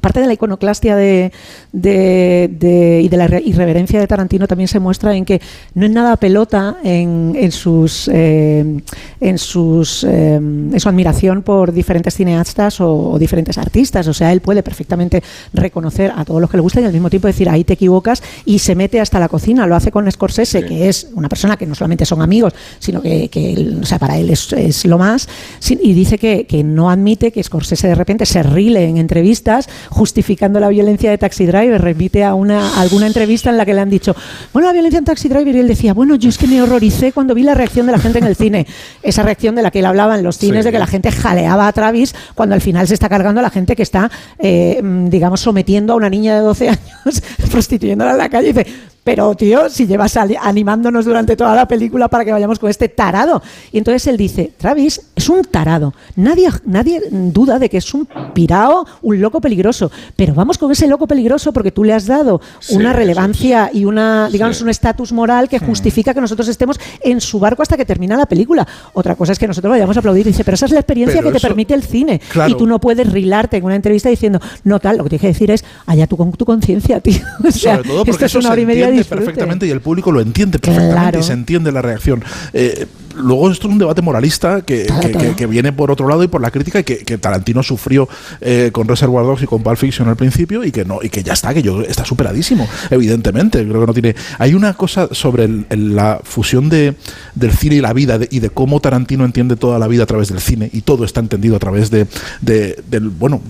Parte 0.00 0.20
de 0.20 0.26
la 0.26 0.32
iconoclastia 0.32 0.96
de, 0.96 1.32
de- 1.72 2.48
de- 2.58 3.00
y 3.02 3.08
de 3.08 3.16
la 3.16 3.26
irre- 3.28 3.42
irreverencia 3.44 4.00
de 4.00 4.06
Tarantino 4.06 4.46
también 4.46 4.68
se 4.68 4.80
muestra 4.80 5.14
en 5.14 5.24
que 5.24 5.40
no 5.74 5.86
es 5.86 5.92
nada 5.92 6.16
pelota 6.16 6.76
en, 6.82 7.34
en 7.36 7.52
sus, 7.52 8.08
eh, 8.12 8.80
en, 9.20 9.38
sus 9.38 10.04
eh, 10.04 10.34
en 10.36 10.80
su 10.80 10.88
admiración 10.88 11.42
por 11.42 11.72
diferentes 11.72 12.14
cineastas 12.14 12.80
o, 12.80 13.10
o 13.12 13.18
diferentes 13.18 13.58
artistas. 13.58 14.06
O 14.08 14.14
sea, 14.14 14.32
él 14.32 14.40
puede 14.40 14.62
perfectamente 14.62 15.22
reconocer 15.52 16.12
a 16.16 16.24
todos 16.24 16.40
los 16.40 16.50
que 16.50 16.56
le 16.56 16.62
gustan 16.62 16.82
y 16.82 16.86
al 16.86 16.92
mismo 16.92 17.10
tiempo 17.10 17.26
decir 17.28 17.48
ahí 17.48 17.64
te 17.64 17.74
equivocas 17.74 18.22
y 18.44 18.58
se 18.58 18.74
mete 18.74 19.00
hasta 19.00 19.18
la 19.20 19.28
cocina. 19.28 19.66
Lo 19.66 19.76
hace 19.76 19.90
con 19.90 20.10
Scorsese, 20.10 20.64
que 20.64 20.88
es 20.88 21.08
una 21.14 21.28
persona 21.28 21.56
que 21.56 21.66
no 21.66 21.74
solamente 21.74 22.04
son 22.06 22.22
amigos, 22.22 22.52
sino 22.78 23.00
que, 23.02 23.28
que 23.28 23.52
él- 23.52 23.78
o 23.82 23.86
sea, 23.86 23.98
para 23.98 24.18
él 24.18 24.30
es, 24.30 24.52
es 24.52 24.84
lo 24.86 24.98
más. 24.98 25.28
Y 25.68 25.92
dice 25.92 26.18
que, 26.18 26.46
que 26.46 26.64
no 26.64 26.90
admite 26.90 27.32
que 27.32 27.42
Scorsese 27.42 27.88
de 27.88 27.94
repente 27.94 28.26
se 28.26 28.42
rile 28.42 28.84
en 28.88 28.96
entrevistas 28.96 29.68
justificando 29.90 30.58
la 30.60 30.68
violencia 30.68 31.10
de 31.10 31.18
Taxi 31.18 31.44
Driver. 31.46 31.80
Remite 31.80 32.24
a, 32.24 32.34
una, 32.34 32.66
a 32.76 32.80
alguna 32.80 33.06
entrevista 33.06 33.50
en 33.50 33.56
la 33.58 33.66
que 33.66 33.74
le 33.74 33.80
han 33.80 33.90
dicho, 33.90 34.16
bueno, 34.52 34.68
la 34.68 34.72
violencia 34.72 34.98
en 34.98 35.04
Taxi 35.04 35.28
Driver. 35.28 35.54
Y 35.54 35.60
él 35.60 35.68
decía, 35.68 35.92
bueno, 35.92 36.14
yo 36.14 36.28
es 36.28 36.38
que 36.38 36.46
me 36.46 36.62
horroricé 36.62 37.12
cuando 37.12 37.34
vi 37.34 37.42
la 37.42 37.54
reacción 37.54 37.86
de 37.86 37.92
la 37.92 37.98
gente 37.98 38.18
en 38.18 38.24
el 38.24 38.36
cine. 38.36 38.66
Esa 39.02 39.22
reacción 39.22 39.54
de 39.54 39.62
la 39.62 39.70
que 39.70 39.80
él 39.80 39.86
hablaba 39.86 40.16
en 40.16 40.22
los 40.24 40.38
cines, 40.38 40.60
Sí. 40.62 40.68
de 40.68 40.72
que 40.72 40.78
la 40.78 40.86
gente 40.86 41.10
jaleaba 41.12 41.66
a 41.68 41.72
Travis 41.72 42.14
cuando 42.34 42.54
al 42.54 42.60
final 42.60 42.86
se 42.88 42.94
está 42.94 43.08
cargando 43.08 43.40
a 43.40 43.42
la 43.42 43.50
gente 43.50 43.76
que 43.76 43.82
está, 43.82 44.10
eh, 44.38 44.80
mm, 44.82 45.08
digamos, 45.08 45.40
sometiendo 45.40 45.92
a 45.92 45.96
una 45.96 46.08
niña 46.08 46.34
de 46.36 46.40
12 46.40 46.68
años, 46.70 47.22
prostituyéndola 47.50 48.12
en 48.12 48.18
la 48.18 48.28
calle. 48.28 48.50
Y 48.50 48.52
dice, 48.52 48.66
pero 49.02 49.34
tío, 49.34 49.68
si 49.70 49.86
llevas 49.86 50.16
animándonos 50.16 51.04
durante 51.04 51.36
toda 51.36 51.54
la 51.54 51.66
película 51.66 52.08
para 52.08 52.24
que 52.24 52.32
vayamos 52.32 52.58
con 52.58 52.68
este 52.68 52.88
tarado. 52.88 53.42
Y 53.72 53.78
entonces 53.78 54.06
él 54.06 54.16
dice, 54.16 54.52
Travis 54.58 55.00
es 55.16 55.28
un 55.28 55.42
tarado. 55.42 55.94
Nadie, 56.16 56.48
nadie 56.66 57.00
duda 57.10 57.58
de 57.58 57.68
que 57.68 57.78
es 57.78 57.94
un 57.94 58.06
pirao, 58.34 58.86
un 59.02 59.20
loco 59.20 59.40
peligroso. 59.40 59.90
Pero 60.16 60.34
vamos 60.34 60.58
con 60.58 60.70
ese 60.70 60.86
loco 60.86 61.06
peligroso 61.06 61.52
porque 61.52 61.70
tú 61.70 61.84
le 61.84 61.92
has 61.92 62.06
dado 62.06 62.40
Sí, 62.60 62.76
una 62.76 62.92
relevancia 62.92 63.70
y 63.72 63.84
una, 63.84 64.28
digamos, 64.30 64.58
Sí. 64.58 64.64
un 64.64 64.70
estatus 64.70 65.12
moral 65.12 65.48
que 65.48 65.58
justifica 65.58 66.12
que 66.12 66.20
nosotros 66.20 66.46
estemos 66.48 66.78
en 67.02 67.20
su 67.20 67.38
barco 67.38 67.62
hasta 67.62 67.76
que 67.76 67.84
termina 67.84 68.16
la 68.16 68.26
película. 68.26 68.66
Otra 68.92 69.14
cosa 69.16 69.32
es 69.32 69.38
que 69.38 69.46
nosotros 69.46 69.70
vayamos 69.70 69.96
a 69.96 70.00
aplaudir. 70.00 70.26
Dice, 70.26 70.44
pero 70.44 70.56
esa 70.56 70.66
es 70.66 70.72
la 70.72 70.80
experiencia 70.80 71.20
Pero 71.20 71.32
que 71.32 71.38
te 71.38 71.46
permite 71.46 71.74
el 71.74 71.82
cine. 71.82 72.20
Claro. 72.30 72.50
Y 72.52 72.56
tú 72.56 72.66
no 72.66 72.78
puedes 72.78 73.10
rilarte 73.10 73.56
en 73.56 73.64
una 73.64 73.76
entrevista 73.76 74.08
diciendo, 74.08 74.40
no 74.64 74.78
tal, 74.78 74.98
lo 74.98 75.04
que 75.04 75.10
tienes 75.10 75.22
que 75.22 75.28
decir 75.28 75.50
es, 75.50 75.64
allá 75.86 76.06
tú 76.06 76.16
con 76.16 76.32
tu 76.32 76.44
conciencia, 76.44 77.00
tío. 77.00 77.20
O 77.46 77.50
sea, 77.50 77.76
Sobre 77.76 77.88
todo 77.88 77.98
porque 78.04 78.10
esto 78.10 78.26
es 78.26 78.34
una 78.34 78.50
hora 78.52 78.60
y 78.60 78.66
media 78.66 78.89
entiende 78.98 79.16
perfectamente 79.24 79.66
y 79.66 79.70
el 79.70 79.80
público 79.80 80.12
lo 80.12 80.20
entiende 80.20 80.58
perfectamente 80.58 80.94
Claro. 80.94 81.20
y 81.20 81.22
se 81.22 81.32
entiende 81.32 81.72
la 81.72 81.82
reacción. 81.82 82.22
Eh, 82.52 82.86
luego 83.16 83.50
esto 83.50 83.66
es 83.66 83.72
un 83.72 83.78
debate 83.78 84.02
moralista 84.02 84.62
que, 84.62 84.86
Claro, 84.86 85.00
que- 85.02 85.10
claro. 85.10 85.28
que- 85.30 85.36
que 85.36 85.46
viene 85.46 85.72
por 85.72 85.90
otro 85.90 86.08
lado 86.08 86.22
y 86.22 86.28
por 86.28 86.40
la 86.40 86.50
crítica 86.50 86.78
y 86.80 86.84
que, 86.84 86.98
que 86.98 87.18
Tarantino 87.18 87.62
sufrió 87.62 88.08
eh, 88.40 88.70
con 88.72 88.86
Reservoir 88.88 89.24
Dogs 89.26 89.42
y 89.42 89.46
con 89.46 89.62
Pulp 89.62 89.76
Fiction 89.78 90.08
al 90.08 90.16
principio 90.16 90.62
y 90.64 90.70
que 90.70 90.84
no 90.84 91.00
y 91.02 91.08
que 91.10 91.22
ya 91.22 91.32
está 91.32 91.52
que 91.52 91.62
yo 91.62 91.82
está 91.82 92.04
superadísimo 92.04 92.68
evidentemente 92.90 93.66
creo 93.66 93.80
que 93.80 93.86
no 93.86 93.92
tiene 93.94 94.14
hay 94.38 94.54
una 94.54 94.74
cosa 94.74 95.08
sobre 95.12 95.44
el- 95.44 95.66
el- 95.70 95.96
la 95.96 96.20
fusión 96.22 96.68
de, 96.68 96.94
del 97.34 97.52
cine 97.52 97.76
y 97.76 97.80
la 97.80 97.92
vida 97.92 98.18
de- 98.18 98.28
y 98.30 98.38
de 98.40 98.50
cómo 98.50 98.80
Tarantino 98.80 99.24
entiende 99.24 99.56
toda 99.56 99.78
la 99.78 99.88
vida 99.88 100.04
a 100.04 100.06
través 100.06 100.28
del 100.28 100.40
cine 100.40 100.70
y 100.72 100.82
todo 100.82 101.04
está 101.04 101.20
entendido 101.20 101.56
a 101.56 101.58
través 101.58 101.90
de, 101.90 102.06
de- 102.40 102.78
del 102.88 103.08
bueno 103.08 103.40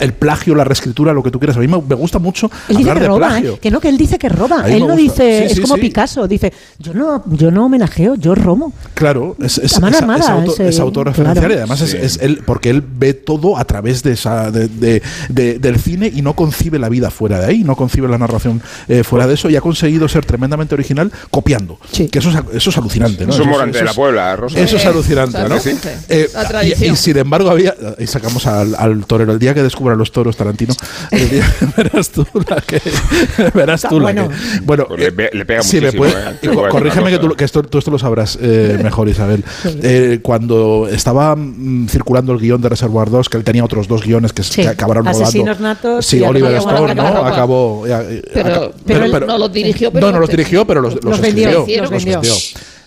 el 0.00 0.12
plagio, 0.14 0.54
la 0.54 0.64
reescritura, 0.64 1.12
lo 1.12 1.22
que 1.22 1.30
tú 1.30 1.38
quieras. 1.38 1.56
A 1.56 1.60
mí 1.60 1.68
me, 1.68 1.80
me 1.80 1.94
gusta 1.94 2.18
mucho 2.18 2.50
Él 2.68 2.76
dice 2.78 2.92
que 2.94 3.00
de 3.00 3.06
roba, 3.06 3.28
plagio. 3.28 3.54
¿eh? 3.54 3.58
que 3.60 3.70
no, 3.70 3.80
que 3.80 3.88
él 3.88 3.98
dice 3.98 4.18
que 4.18 4.28
roba. 4.28 4.64
Él 4.68 4.80
no 4.80 4.86
gusta. 4.94 4.96
dice, 5.02 5.38
Sí, 5.40 5.44
es 5.46 5.52
sí, 5.54 5.60
como 5.62 5.74
sí. 5.76 5.80
Picasso, 5.80 6.26
dice, 6.28 6.52
yo 6.78 6.94
no, 6.94 7.22
yo 7.26 7.50
no 7.50 7.66
homenajeo, 7.66 8.14
yo 8.16 8.34
romo. 8.34 8.72
Claro, 8.94 9.36
es, 9.40 9.58
es, 9.58 9.80
mano 9.80 9.96
es- 9.96 10.02
armada, 10.02 10.20
es 10.20 10.28
auto- 10.30 10.52
ese- 10.52 10.68
es 10.68 10.80
autorreferencial 10.80 11.38
claro. 11.46 11.54
y 11.54 11.56
además 11.58 11.80
es, 11.80 11.90
Sí. 11.90 11.96
es 12.00 12.18
él, 12.22 12.40
porque 12.46 12.70
él 12.70 12.82
ve 12.86 13.14
todo 13.14 13.56
a 13.56 13.64
través 13.64 14.02
de 14.02 14.12
esa, 14.12 14.50
de, 14.50 14.68
de- 14.68 15.02
de- 15.28 15.58
del 15.58 15.78
cine 15.78 16.10
y 16.14 16.22
no 16.22 16.34
concibe 16.34 16.78
la 16.78 16.88
vida 16.88 17.10
fuera 17.10 17.38
de 17.40 17.46
ahí, 17.46 17.64
no 17.64 17.76
concibe 17.76 18.08
la 18.08 18.18
narración 18.18 18.62
eh, 18.88 19.04
fuera 19.04 19.26
de 19.26 19.34
eso 19.34 19.50
y 19.50 19.56
ha 19.56 19.60
conseguido 19.60 20.08
ser 20.08 20.24
tremendamente 20.24 20.74
original 20.74 21.10
copiando. 21.30 21.78
Sí. 21.90 22.08
Que 22.08 22.18
eso 22.20 22.30
es, 22.30 22.36
eso 22.54 22.70
es 22.70 22.78
alucinante. 22.78 23.26
¿no? 23.26 23.32
Es 23.32 23.38
un 23.38 23.42
Eso 23.42 23.50
morante 23.50 23.78
de 23.78 23.84
la 23.84 23.90
es- 23.90 23.96
Puebla, 23.96 24.36
Rosa. 24.36 24.58
Eso 24.60 24.76
es 24.76 24.86
alucinante, 24.86 25.38
¿no? 25.48 25.58
Sí. 25.60 25.70
Eh, 26.08 26.28
y- 26.90 26.96
sin 26.96 27.16
embargo 27.18 27.50
había 27.50 27.74
y 27.98 28.06
sacamos 28.06 28.46
al, 28.46 28.74
al 28.76 29.04
torero 29.06 29.32
el 29.32 29.38
día 29.38 29.54
que 29.54 29.62
descubra 29.74 29.96
los 29.96 30.12
toros 30.12 30.36
Tarantino 30.36 30.74
día- 31.10 31.52
verás 31.76 32.10
tú 32.10 32.24
la 32.48 32.60
que 32.60 32.80
verás 33.54 33.82
tú 33.82 33.98
la 34.00 34.12
Bueno. 34.12 34.28
que 34.28 34.60
bueno 34.62 34.86
Pues 34.88 35.00
le 35.00 35.12
pe- 35.12 35.30
le 35.32 35.44
pega 35.44 35.60
me 35.60 35.64
muchísimo, 35.66 35.92
puede- 36.04 36.12
¿eh? 36.42 36.48
co- 36.54 36.68
corrígeme 36.68 37.10
que, 37.10 37.18
tú, 37.18 37.30
que 37.34 37.44
esto, 37.44 37.62
tú 37.62 37.78
esto 37.78 37.90
lo 37.90 37.98
sabrás 37.98 38.38
eh, 38.40 38.78
mejor 38.82 39.08
Isabel 39.08 39.44
Eh, 39.82 40.20
cuando 40.22 40.88
estaba 40.90 41.34
mm, 41.36 41.88
circulando 41.88 42.32
el 42.32 42.38
guion 42.38 42.60
de 42.60 42.68
Reservoir 42.68 43.10
2 43.10 43.28
que 43.28 43.36
él 43.36 43.44
tenía 43.44 43.64
otros 43.64 43.88
dos 43.88 44.02
guiones 44.04 44.32
que, 44.32 44.42
Sí. 44.44 44.62
que 44.62 44.68
acabaron 44.68 45.06
Asesinos 45.08 45.58
rodando 45.58 45.62
natos 45.90 46.06
sí 46.06 46.20
Oliver 46.22 46.54
acabó- 46.56 46.70
Stone 46.86 46.94
¿no? 46.94 47.24
acabó- 47.24 47.86
eh, 47.86 48.22
Pero- 48.32 48.48
aca- 48.48 48.70
pero 48.86 49.04
él 49.04 49.26
no 49.26 49.38
los 49.38 49.52
dirigió, 49.52 49.90
pero 49.90 50.06
no 50.06 50.12
no 50.12 50.20
los 50.20 50.30
dirigió 50.30 50.64
pero 50.66 50.80
los, 50.80 50.94
los 50.94 51.04
los 51.04 51.20
vendió, 51.20 51.48
escribió, 51.60 51.82
los 51.82 51.90
vendió. 51.90 52.20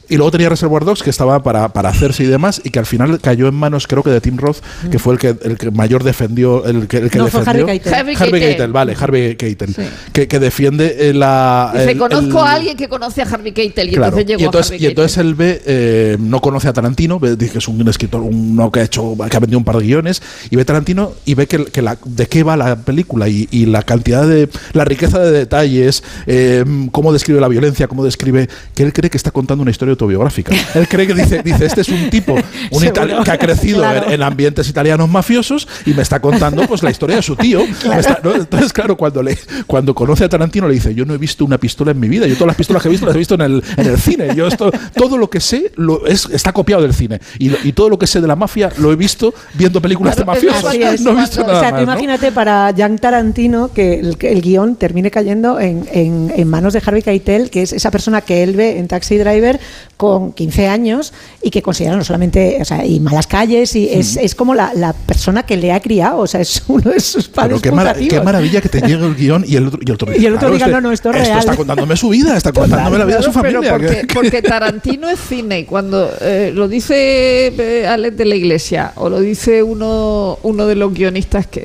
Y 0.09 0.15
luego 0.15 0.31
tenía 0.31 0.49
Reservoir 0.49 0.85
Dogs 0.85 1.03
que 1.03 1.09
estaba 1.09 1.41
para, 1.43 1.69
para 1.69 1.89
hacerse 1.89 2.23
y 2.23 2.27
demás 2.27 2.61
y 2.63 2.69
que 2.69 2.79
al 2.79 2.85
final 2.85 3.19
cayó 3.19 3.47
en 3.47 3.55
manos 3.55 3.87
creo 3.87 4.03
que 4.03 4.09
de 4.09 4.21
Tim 4.21 4.37
Roth 4.37 4.57
que 4.91 4.99
fue 4.99 5.13
el 5.13 5.19
que 5.19 5.35
el 5.43 5.57
que 5.57 5.71
mayor 5.71 6.03
defendió 6.03 6.65
el 6.65 6.87
que, 6.87 6.97
el 6.97 7.09
que 7.09 7.17
No, 7.19 7.27
fue 7.27 7.41
defendió 7.41 7.63
Harvey 7.65 7.79
Keitel. 7.79 7.93
Harvey 7.93 8.15
Harvey 8.15 8.31
Keitel. 8.31 8.49
Keitel, 8.49 8.71
vale 8.71 8.95
Harvey 8.99 9.35
Keitel 9.35 9.73
Sí. 9.73 9.81
que, 10.13 10.27
que 10.27 10.39
defiende 10.39 11.09
eh, 11.09 11.13
la 11.13 11.71
Dice, 11.73 11.91
el- 11.91 11.97
conozco 11.97 12.39
el- 12.41 12.47
a 12.47 12.51
alguien 12.53 12.77
que 12.77 12.87
conoce 12.87 13.21
a 13.21 13.25
Harvey 13.25 13.51
Keitel 13.51 13.87
y 13.89 13.91
Claro. 13.91 14.05
entonces 14.05 14.27
llegó 14.27 14.41
y 14.41 14.45
entonces, 14.45 14.71
a 14.71 14.73
Harvey 14.75 14.83
y 14.85 14.89
entonces 14.89 15.15
Keitel. 15.15 15.27
él 15.29 15.35
ve, 15.35 15.61
eh, 15.65 16.17
no 16.19 16.39
conoce 16.41 16.67
a 16.67 16.73
Tarantino, 16.73 17.19
ve, 17.19 17.35
dice 17.35 17.53
que 17.53 17.57
es 17.59 17.67
un 17.67 17.87
escritor, 17.87 18.21
uno 18.21 18.71
que 18.71 18.79
ha 18.79 18.83
hecho, 18.83 19.15
que 19.29 19.37
ha 19.37 19.39
vendido 19.39 19.57
un 19.59 19.65
par 19.65 19.77
de 19.77 19.83
guiones, 19.85 20.21
y 20.49 20.55
ve 20.55 20.65
Tarantino 20.65 21.11
y 21.25 21.33
ve 21.33 21.47
que, 21.47 21.65
que 21.65 21.81
la, 21.81 21.97
de 22.05 22.27
qué 22.27 22.43
va 22.43 22.55
la 22.57 22.75
película 22.77 23.27
y, 23.27 23.47
y 23.51 23.65
la 23.65 23.83
cantidad 23.83 24.27
de, 24.27 24.49
la 24.73 24.85
riqueza 24.85 25.19
de 25.19 25.31
detalles, 25.31 26.03
eh, 26.27 26.63
cómo 26.91 27.11
describe 27.13 27.39
la 27.41 27.47
violencia, 27.47 27.87
cómo 27.87 28.03
describe, 28.05 28.47
que 28.75 28.83
él 28.83 28.93
cree 28.93 29.09
que 29.09 29.17
está 29.17 29.31
contando 29.31 29.61
una 29.63 29.71
historia 29.71 29.95
autobiográfica. 29.97 30.53
Él 30.75 30.87
cree 30.87 31.07
que 31.07 31.13
dice, 31.15 31.41
dice 31.43 31.65
este 31.65 31.81
es 31.81 31.89
un 31.89 32.09
tipo, 32.09 32.33
un 32.33 32.81
que 33.23 33.31
ha 33.31 33.37
crecido 33.37 33.79
Claro. 33.79 34.07
en, 34.07 34.13
en 34.13 34.23
ambientes 34.23 34.69
italianos 34.69 35.09
mafiosos 35.09 35.67
y 35.85 35.93
me 35.93 36.01
está 36.03 36.19
contando 36.19 36.65
pues 36.67 36.83
la 36.83 36.91
historia 36.91 37.15
de 37.17 37.21
su 37.21 37.35
tío. 37.35 37.61
Me 37.87 37.99
está- 37.99 38.19
¿no? 38.23 38.33
Entonces, 38.35 38.71
claro, 38.73 38.95
cuando 38.95 39.21
le 39.23 39.37
cuando 39.65 39.93
conoce 39.95 40.23
a 40.23 40.29
Tarantino 40.29 40.67
le 40.67 40.75
dice, 40.75 40.93
yo 40.93 41.05
no 41.05 41.13
he 41.13 41.17
visto 41.17 41.43
una 41.45 41.57
pistola 41.57 41.91
en 41.91 41.99
mi 41.99 42.07
vida, 42.07 42.27
yo 42.27 42.33
todas 42.35 42.47
las 42.47 42.55
pistolas 42.55 42.81
que 42.81 42.89
he 42.89 42.91
visto 42.91 43.05
las 43.05 43.15
he 43.15 43.19
visto 43.19 43.35
en 43.35 43.41
el, 43.41 43.63
en 43.77 43.87
el 43.87 43.97
cine. 43.97 44.35
Yo 44.35 44.47
esto, 44.47 44.71
todo 44.95 45.17
lo 45.17 45.29
que 45.29 45.39
sé 45.39 45.71
lo, 45.75 46.05
es, 46.07 46.27
está 46.31 46.51
copiado 46.53 46.81
del 46.83 46.93
cine. 46.93 47.19
Y, 47.39 47.49
lo- 47.49 47.57
y 47.63 47.73
todo 47.73 47.89
lo 47.89 47.97
que 47.99 48.07
sé 48.07 48.21
de 48.21 48.27
la 48.27 48.35
mafia 48.35 48.71
lo 48.77 48.91
he 48.91 48.95
visto 48.95 49.33
viendo 49.53 49.81
películas 49.81 50.15
Claro, 50.15 50.31
de 50.31 50.47
mafiosos. 50.47 50.73
Es. 50.73 51.01
No 51.07 51.11
he 51.11 51.15
visto 51.21 51.41
o 51.41 51.47
nada 51.47 51.59
sea, 51.59 51.69
tú 51.69 51.75
más, 51.75 51.85
¿no? 51.85 51.91
imagínate 51.93 52.31
para 52.31 52.73
Jan 52.75 52.97
Tarantino 52.97 53.71
que 53.73 53.99
el, 53.99 54.17
el 54.19 54.41
guion 54.41 54.75
termine 54.75 55.09
cayendo 55.11 55.59
en, 55.59 55.87
en- 55.91 56.31
en 56.35 56.47
manos 56.47 56.73
de 56.73 56.81
Harvey 56.85 57.01
Keitel, 57.01 57.49
que 57.49 57.61
es 57.61 57.73
esa 57.73 57.91
persona 57.91 58.21
que 58.21 58.43
él 58.43 58.55
ve 58.55 58.77
en 58.79 58.87
Taxi 58.87 59.17
Driver 59.17 59.59
con 59.97 60.31
15 60.31 60.67
años 60.67 61.11
y 61.41 61.49
que 61.49 61.63
considera 61.63 61.95
no 61.95 62.03
solamente, 62.03 62.59
o 62.61 62.65
sea, 62.65 62.85
y 62.85 62.99
malas 62.99 63.25
calles, 63.25 63.75
y 63.75 63.89
es, 63.89 64.15
es 64.15 64.35
como 64.35 64.53
la, 64.53 64.71
la 64.75 64.93
persona 64.93 65.43
que 65.43 65.57
le 65.57 65.71
ha 65.73 65.79
criado, 65.79 66.19
o 66.19 66.27
sea, 66.27 66.39
es 66.39 66.61
uno 66.67 66.91
de 66.91 66.99
sus 66.99 67.27
padres. 67.27 67.59
Pero 67.59 67.61
qué, 67.61 67.71
mara- 67.75 67.93
putativos. 67.93 68.13
qué 68.19 68.23
maravilla 68.23 68.61
que 68.61 68.69
te 68.69 68.81
llegue 68.81 69.03
el 69.05 69.15
guion 69.15 69.43
y 69.47 69.55
el 69.55 69.67
otro, 69.67 69.79
y 69.81 69.87
el 69.89 69.93
otro, 69.95 70.15
Y 70.15 70.25
el 70.27 70.35
otro 70.35 70.49
claro, 70.49 70.53
diga, 70.53 70.65
este- 70.67 70.71
no, 70.75 70.81
no, 70.81 70.91
esto 70.91 71.09
es 71.09 71.15
Esto 71.17 71.27
real. 71.29 71.39
está 71.39 71.55
contándome 71.55 71.97
su 71.97 72.09
vida, 72.09 72.37
está 72.37 72.51
contándome 72.53 72.97
la 72.99 73.05
vida 73.05 73.17
de 73.17 73.23
su 73.23 73.31
familia. 73.31 73.59
Pero 73.59 73.73
porque, 73.77 74.01
que- 74.07 74.13
porque 74.13 74.41
Tarantino 74.43 75.09
es 75.09 75.19
cine 75.19 75.59
y 75.61 75.63
cuando 75.65 76.11
eh, 76.21 76.51
lo 76.53 76.67
dice 76.67 77.47
eh, 77.57 77.87
Alex 77.87 78.15
de 78.17 78.25
la 78.25 78.35
Iglesia 78.35 78.91
o 78.97 79.09
lo 79.09 79.19
dice 79.19 79.63
uno, 79.63 80.37
uno 80.43 80.67
de 80.67 80.75
los 80.75 80.93
guionistas 80.93 81.47
que, 81.47 81.61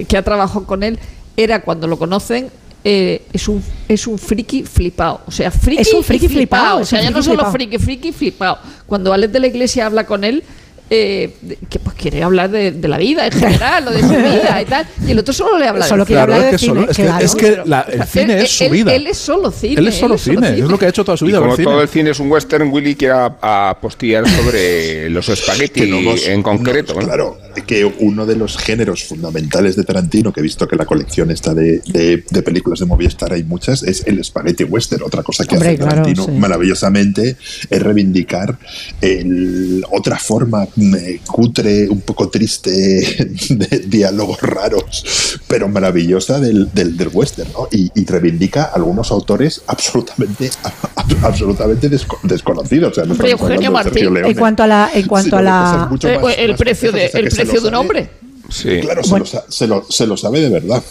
eh, 0.00 0.04
que 0.08 0.16
ha 0.16 0.22
trabajado 0.22 0.66
con 0.66 0.84
él, 0.84 1.00
era 1.36 1.62
cuando 1.62 1.88
lo 1.88 1.98
conocen. 1.98 2.48
Eh, 2.84 3.22
es 3.32 3.48
un 3.48 3.62
es 3.88 4.06
un 4.06 4.18
friki 4.18 4.64
flipado, 4.64 5.20
o 5.26 5.30
sea, 5.30 5.50
friki, 5.50 5.82
Es 5.82 5.92
un 5.92 6.02
friki 6.02 6.26
y 6.26 6.28
flipado, 6.28 6.78
o 6.78 6.84
sea, 6.84 7.00
ya 7.02 7.10
no 7.10 7.22
solo 7.22 7.36
flipado. 7.36 7.52
friki, 7.52 7.78
friki 7.78 8.12
flipado. 8.12 8.58
Cuando 8.86 9.12
Alex 9.12 9.32
de 9.32 9.40
la 9.40 9.46
Iglesia 9.46 9.86
habla 9.86 10.04
con 10.06 10.24
él, 10.24 10.42
eh, 10.94 11.36
de- 11.40 11.56
que 11.70 11.78
pues 11.78 11.96
quiere 11.96 12.22
hablar 12.22 12.50
de, 12.50 12.70
de 12.72 12.88
la 12.88 12.98
vida 12.98 13.24
en 13.26 13.32
general, 13.32 13.88
o 13.88 13.90
de 13.92 14.00
su 14.02 14.08
vida 14.08 14.60
y 14.60 14.64
tal, 14.66 14.86
y 15.06 15.10
el 15.12 15.18
otro 15.20 15.32
solo 15.32 15.58
le 15.58 15.66
habla 15.66 15.86
Solo 15.86 16.04
de 16.04 16.08
cine. 16.08 16.20
hablar 16.20 16.40
es 16.42 16.50
que, 16.50 16.58
solo- 16.58 16.90
es 16.90 16.96
que- 16.96 17.10
es 17.20 17.34
que 17.34 17.62
la- 17.64 17.80
el 17.82 18.02
cine 18.04 18.34
Él- 18.34 18.40
es 18.44 18.50
su 18.50 18.64
él- 18.64 18.70
vida. 18.72 18.94
Él 18.94 19.06
es 19.06 19.16
solo 19.16 19.50
cine. 19.52 19.74
Él 19.80 19.88
es 19.88 19.94
solo 19.94 20.18
cine, 20.18 20.48
es 20.50 20.60
lo 20.60 20.78
que 20.78 20.84
ha 20.86 20.88
hecho 20.90 21.02
toda 21.04 21.16
su 21.16 21.24
Y 21.24 21.28
vida. 21.28 21.38
como 21.38 21.52
el 21.52 21.56
cine. 21.56 21.64
todo 21.70 21.80
el 21.82 21.88
cine 21.88 22.10
es 22.10 22.20
un 22.20 22.30
western, 22.30 22.68
Willy 22.70 22.94
quiere 22.94 23.14
apostillar 23.40 24.28
sobre 24.28 25.08
los 25.08 25.28
espagueti 25.30 25.80
Que 25.80 25.86
no 25.86 25.98
en 26.26 26.42
concreto. 26.42 26.92
no, 26.94 27.00
¿no? 27.00 27.06
Claro, 27.06 27.38
que 27.66 27.84
uno 27.84 28.26
de 28.26 28.36
los 28.36 28.56
géneros 28.56 29.04
fundamentales 29.04 29.76
de 29.76 29.84
Tarantino, 29.84 30.32
que 30.32 30.40
he 30.40 30.42
visto 30.42 30.66
que 30.66 30.76
la 30.76 30.86
colección 30.86 31.30
está 31.30 31.54
de, 31.54 31.80
de- 31.86 32.24
de 32.28 32.42
películas 32.42 32.80
de 32.80 32.86
Movistar 32.86 33.32
hay 33.32 33.42
muchas, 33.44 33.82
es 33.82 34.04
el 34.06 34.22
spaghetti 34.24 34.64
western. 34.64 35.02
Otra 35.02 35.22
cosa 35.22 35.44
que 35.44 35.54
Hombre, 35.54 35.70
hace 35.70 35.78
claro, 35.78 35.90
Tarantino 35.96 36.24
sí. 36.26 36.30
maravillosamente 36.32 37.36
es 37.70 37.82
reivindicar 37.82 38.58
el- 39.00 39.84
otra 39.90 40.18
forma 40.18 40.66
mm, 40.76 40.94
eh, 40.94 41.20
cutre, 41.26 41.88
un 41.88 42.00
poco 42.00 42.28
triste, 42.28 42.70
de 43.50 43.78
diálogos 43.86 44.40
raros, 44.40 45.38
pero 45.46 45.68
maravillosa 45.68 46.40
del, 46.40 46.70
del, 46.72 46.96
del 46.96 47.08
western, 47.12 47.50
¿no? 47.52 47.68
Y, 47.70 47.90
y 47.94 48.04
reivindica 48.06 48.64
algunos 48.64 49.10
autores 49.10 49.62
absolutamente, 49.66 50.50
absolutamente 51.22 51.90
desco- 51.90 52.18
desconocidos. 52.22 52.92
O 52.92 52.94
sea, 52.94 53.04
no 53.04 53.14
Eugenio 53.24 53.70
Martín. 53.72 54.16
En 54.16 54.34
cuanto 54.34 54.62
a 54.62 54.66
la, 54.66 54.90
en 54.94 55.06
cuanto 55.06 55.36
a 55.36 55.38
de 55.40 55.44
la, 55.44 55.88
Eh, 56.02 56.18
más- 56.20 56.34
el 56.38 56.54
precio, 56.56 56.92
de, 56.92 57.06
el 57.06 57.30
precio 57.44 57.60
lo 57.60 57.62
de 57.62 57.68
un 57.68 57.74
hombre. 57.74 58.10
Sí. 58.50 58.80
Claro, 58.80 59.02
se, 59.02 59.10
Bueno. 59.10 59.24
lo, 59.24 59.30
sa- 59.30 59.44
se, 59.48 59.66
lo, 59.66 59.86
se 59.88 60.06
lo 60.06 60.16
sabe 60.16 60.40
de 60.40 60.48
verdad. 60.50 60.82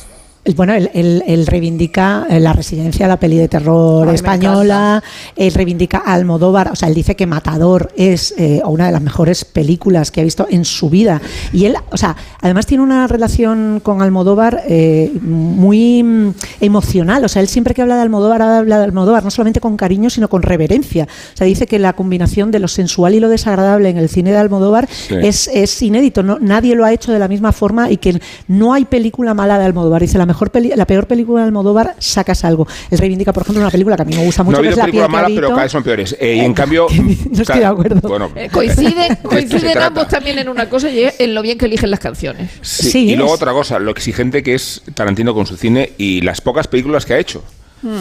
El- 0.51 0.55
Bueno, 0.55 0.73
él, 0.73 0.89
él- 0.93 1.23
él 1.25 1.47
reivindica 1.47 2.25
eh, 2.29 2.39
la 2.39 2.53
residencia, 2.53 3.07
la 3.07 3.17
peli 3.17 3.37
de 3.37 3.47
terror 3.47 4.07
Ay, 4.07 4.15
española, 4.15 5.01
él 5.35 5.53
reivindica 5.53 6.03
a 6.05 6.13
Almodóvar, 6.13 6.71
o 6.71 6.75
sea, 6.75 6.87
él 6.89 6.93
dice 6.93 7.15
que 7.15 7.25
Matador 7.25 7.91
es 7.95 8.33
eh, 8.37 8.61
una 8.65 8.85
de 8.87 8.91
las 8.91 9.01
mejores 9.01 9.45
películas 9.45 10.11
que 10.11 10.21
ha 10.21 10.23
visto 10.23 10.45
en 10.49 10.65
su 10.65 10.89
vida. 10.89 11.21
Y 11.53 11.65
él, 11.65 11.75
o 11.91 11.97
sea, 11.97 12.15
además 12.41 12.65
tiene 12.65 12.83
una 12.83 13.07
relación 13.07 13.79
con 13.83 14.01
Almodóvar 14.01 14.61
eh, 14.67 15.11
muy 15.21 16.03
mm, 16.03 16.33
emocional, 16.61 17.23
o 17.25 17.27
sea, 17.29 17.41
él 17.41 17.47
siempre 17.47 17.73
que 17.73 17.81
habla 17.81 17.95
de 17.95 18.01
Almodóvar, 18.01 18.41
habla 18.41 18.77
de 18.79 18.83
Almodóvar, 18.85 19.23
no 19.23 19.31
solamente 19.31 19.59
con 19.59 19.77
cariño, 19.77 20.09
sino 20.09 20.27
con 20.29 20.41
reverencia. 20.41 21.07
O 21.33 21.37
sea, 21.37 21.47
dice 21.47 21.67
que 21.67 21.79
la 21.79 21.93
combinación 21.93 22.51
de 22.51 22.59
lo 22.59 22.67
sensual 22.67 23.15
y 23.15 23.19
lo 23.19 23.29
desagradable 23.29 23.89
en 23.89 23.97
el 23.97 24.09
cine 24.09 24.31
de 24.31 24.37
Almodóvar 24.37 24.87
Sí. 24.91 25.15
es, 25.21 25.49
es 25.53 25.81
inédito, 25.81 26.23
no, 26.23 26.37
nadie 26.39 26.75
lo 26.75 26.85
ha 26.85 26.91
hecho 26.93 27.11
de 27.11 27.19
la 27.19 27.27
misma 27.27 27.51
forma 27.51 27.89
y 27.91 27.97
que 27.97 28.19
no 28.47 28.73
hay 28.73 28.85
película 28.85 29.33
mala 29.33 29.57
de 29.59 29.65
Almodóvar. 29.65 30.01
Dice, 30.01 30.17
la 30.17 30.25
mejor 30.25 30.40
peli- 30.49 30.71
la 30.75 30.87
peor 30.87 31.05
película 31.05 31.41
de 31.41 31.47
Almodóvar, 31.47 31.95
sacas 31.99 32.43
algo. 32.43 32.67
Él 32.89 32.97
reivindica, 32.97 33.31
por 33.33 33.43
ejemplo, 33.43 33.61
una 33.61 33.69
película 33.69 33.95
que 33.95 34.01
a 34.01 34.05
mí 34.05 34.15
me 34.15 34.25
gusta 34.25 34.41
No 34.43 34.45
mucho, 34.51 34.59
ha 34.59 34.61
que 34.63 34.69
es 34.69 34.73
habido 34.73 34.77
La 34.79 34.85
piel 34.85 34.91
película 34.91 35.07
que 35.07 35.11
mala, 35.11 35.25
habito. 35.27 35.41
pero 35.41 35.49
cada 35.49 35.61
vez 35.63 35.71
son 35.71 35.83
peores. 35.83 36.17
Eh, 36.19 36.35
y 36.37 36.39
en 36.39 36.53
cambio. 36.53 36.87
No 37.31 37.41
estoy 37.41 37.59
de 37.59 37.65
acuerdo. 37.65 38.07
Bueno, 38.09 38.31
Eh, 38.35 38.49
coinciden, 38.51 39.17
trata. 39.61 39.85
ambos 39.87 40.07
también 40.07 40.39
en 40.39 40.49
una 40.49 40.67
cosa 40.69 40.89
y 40.89 41.05
en 41.19 41.33
lo 41.33 41.41
bien 41.41 41.57
que 41.57 41.65
eligen 41.65 41.91
las 41.91 41.99
canciones. 41.99 42.49
Sí, 42.61 42.89
Sí, 42.91 43.09
y 43.11 43.15
luego 43.15 43.33
es- 43.35 43.41
otra 43.41 43.51
cosa, 43.53 43.77
lo 43.79 43.91
exigente 43.91 44.41
que 44.43 44.53
es 44.55 44.81
Tarantino 44.95 45.33
con 45.33 45.45
su 45.45 45.57
cine 45.57 45.91
y 45.97 46.21
las 46.21 46.41
pocas 46.41 46.67
películas 46.67 47.05
que 47.05 47.13
ha 47.13 47.19
hecho. 47.19 47.43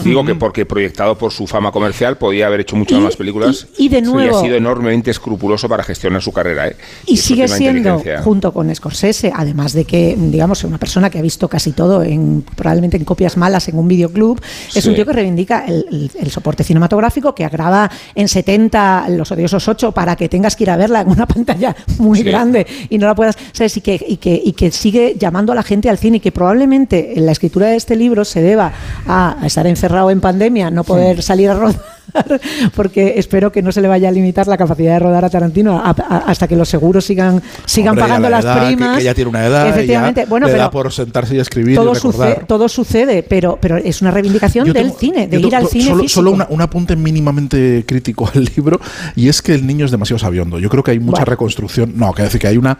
Digo 0.03 0.23
que 0.25 0.35
porque 0.35 0.65
proyectado 0.65 1.17
por 1.17 1.31
su 1.31 1.47
fama 1.47 1.71
comercial 1.71 2.17
podía 2.17 2.47
haber 2.47 2.61
hecho 2.61 2.75
muchas 2.75 2.99
Y- 2.99 3.01
más 3.01 3.15
películas 3.15 3.67
y- 3.77 3.85
y 3.85 3.89
de 3.89 3.97
ha 3.97 4.01
nuevo- 4.01 4.41
sido 4.41 4.55
enormemente 4.55 5.09
escrupuloso 5.11 5.67
para 5.67 5.83
gestionar 5.83 6.21
su 6.21 6.31
carrera. 6.31 6.67
¿eh? 6.67 6.75
Y 7.07 7.17
sigue 7.17 7.47
siendo, 7.47 8.01
junto 8.23 8.51
con 8.53 8.73
Scorsese, 8.75 9.31
además 9.35 9.73
de 9.73 9.85
que, 9.85 10.15
digamos, 10.17 10.63
una 10.63 10.77
persona 10.77 11.09
que 11.09 11.19
ha 11.19 11.21
visto 11.21 11.47
casi 11.47 11.71
todo, 11.71 12.03
en, 12.03 12.43
probablemente 12.55 12.97
en 12.97 13.05
copias 13.05 13.37
malas 13.37 13.67
en 13.69 13.77
un 13.77 13.87
videoclub, 13.87 14.39
es 14.75 14.85
un 14.85 14.93
tío 14.95 15.05
que 15.05 15.13
reivindica 15.13 15.65
el, 15.65 15.85
el- 15.91 16.11
el 16.19 16.31
soporte 16.31 16.63
cinematográfico, 16.63 17.33
que 17.35 17.47
graba 17.49 17.89
en 18.15 18.27
70 18.27 19.07
Los 19.09 19.31
Odiosos 19.31 19.67
8 19.67 19.91
para 19.91 20.15
que 20.15 20.29
tengas 20.29 20.55
que 20.55 20.63
ir 20.63 20.69
a 20.69 20.77
verla 20.77 21.01
en 21.01 21.09
una 21.09 21.25
pantalla 21.41 21.75
muy 21.97 22.19
Sí. 22.19 22.23
grande 22.23 22.67
y 22.89 22.97
no 22.97 23.07
la 23.07 23.15
puedas, 23.15 23.37
¿sabes? 23.51 23.75
Y 23.77 23.81
que, 23.81 24.03
y, 24.07 24.17
que, 24.17 24.41
y 24.43 24.53
que 24.53 24.71
sigue 24.71 25.15
llamando 25.17 25.51
a 25.51 25.55
la 25.55 25.63
gente 25.63 25.89
al 25.89 25.97
cine 25.97 26.17
y 26.17 26.19
que 26.19 26.31
probablemente 26.31 27.17
en 27.17 27.25
la 27.25 27.31
escritura 27.31 27.67
de 27.67 27.75
este 27.77 27.95
libro 27.95 28.25
se 28.25 28.41
deba 28.41 28.71
a 29.07 29.37
estar 29.45 29.65
encerrado 29.71 30.11
en 30.11 30.21
pandemia, 30.21 30.69
no 30.69 30.83
poder 30.83 31.23
salir 31.23 31.49
a 31.49 31.55
rodar. 31.55 31.81
Porque 32.75 33.13
espero 33.17 33.51
que 33.51 33.61
no 33.61 33.71
se 33.71 33.81
le 33.81 33.87
vaya 33.87 34.09
a 34.09 34.11
limitar 34.11 34.47
la 34.47 34.57
capacidad 34.57 34.93
de 34.93 34.99
rodar 34.99 35.25
a 35.25 35.29
Tarantino 35.29 35.79
a- 35.79 35.89
a- 35.89 36.17
hasta 36.27 36.47
que 36.47 36.55
los 36.55 36.69
seguros 36.69 37.05
sigan, 37.05 37.41
sigan 37.65 37.89
Hombre, 37.91 38.03
pagando 38.03 38.29
la 38.29 38.37
las 38.37 38.45
edad, 38.45 38.67
primas. 38.67 38.97
Que, 38.97 39.03
ya 39.03 39.13
tiene 39.13 39.29
una 39.29 39.45
edad. 39.45 39.67
Efectivamente, 39.69 40.21
ya 40.21 40.27
bueno, 40.29 40.47
le 40.47 40.53
pero 40.53 40.63
da 40.63 40.71
por 40.71 40.91
sentarse 40.91 41.35
y 41.35 41.39
escribir 41.39 41.75
todo, 41.75 41.93
y 41.93 41.95
sucede, 41.95 42.41
todo 42.47 42.67
sucede, 42.69 43.23
pero, 43.23 43.57
pero 43.61 43.77
es 43.77 44.01
una 44.01 44.11
reivindicación 44.11 44.65
Yo 44.67 44.73
del 44.73 44.87
tengo- 44.87 44.99
cine, 44.99 45.27
de 45.27 45.39
ir 45.39 45.55
al 45.55 45.67
cine. 45.67 45.85
Solo, 45.85 46.03
físico. 46.03 46.15
solo 46.15 46.31
una- 46.31 46.47
un 46.49 46.61
apunte 46.61 46.95
mínimamente 46.95 47.83
crítico 47.87 48.29
al 48.33 48.45
libro, 48.55 48.79
y 49.15 49.27
es 49.29 49.41
que 49.41 49.53
el 49.53 49.65
niño 49.65 49.85
es 49.85 49.91
demasiado 49.91 50.19
sabiondo. 50.19 50.59
Yo 50.59 50.69
creo 50.69 50.83
que 50.83 50.91
hay 50.91 50.99
mucha 50.99 51.21
Bueno. 51.21 51.25
reconstrucción. 51.31 51.93
No, 51.95 52.13
que 52.13 52.23
decir 52.23 52.39
que 52.39 52.47
hay 52.47 52.57
una. 52.57 52.77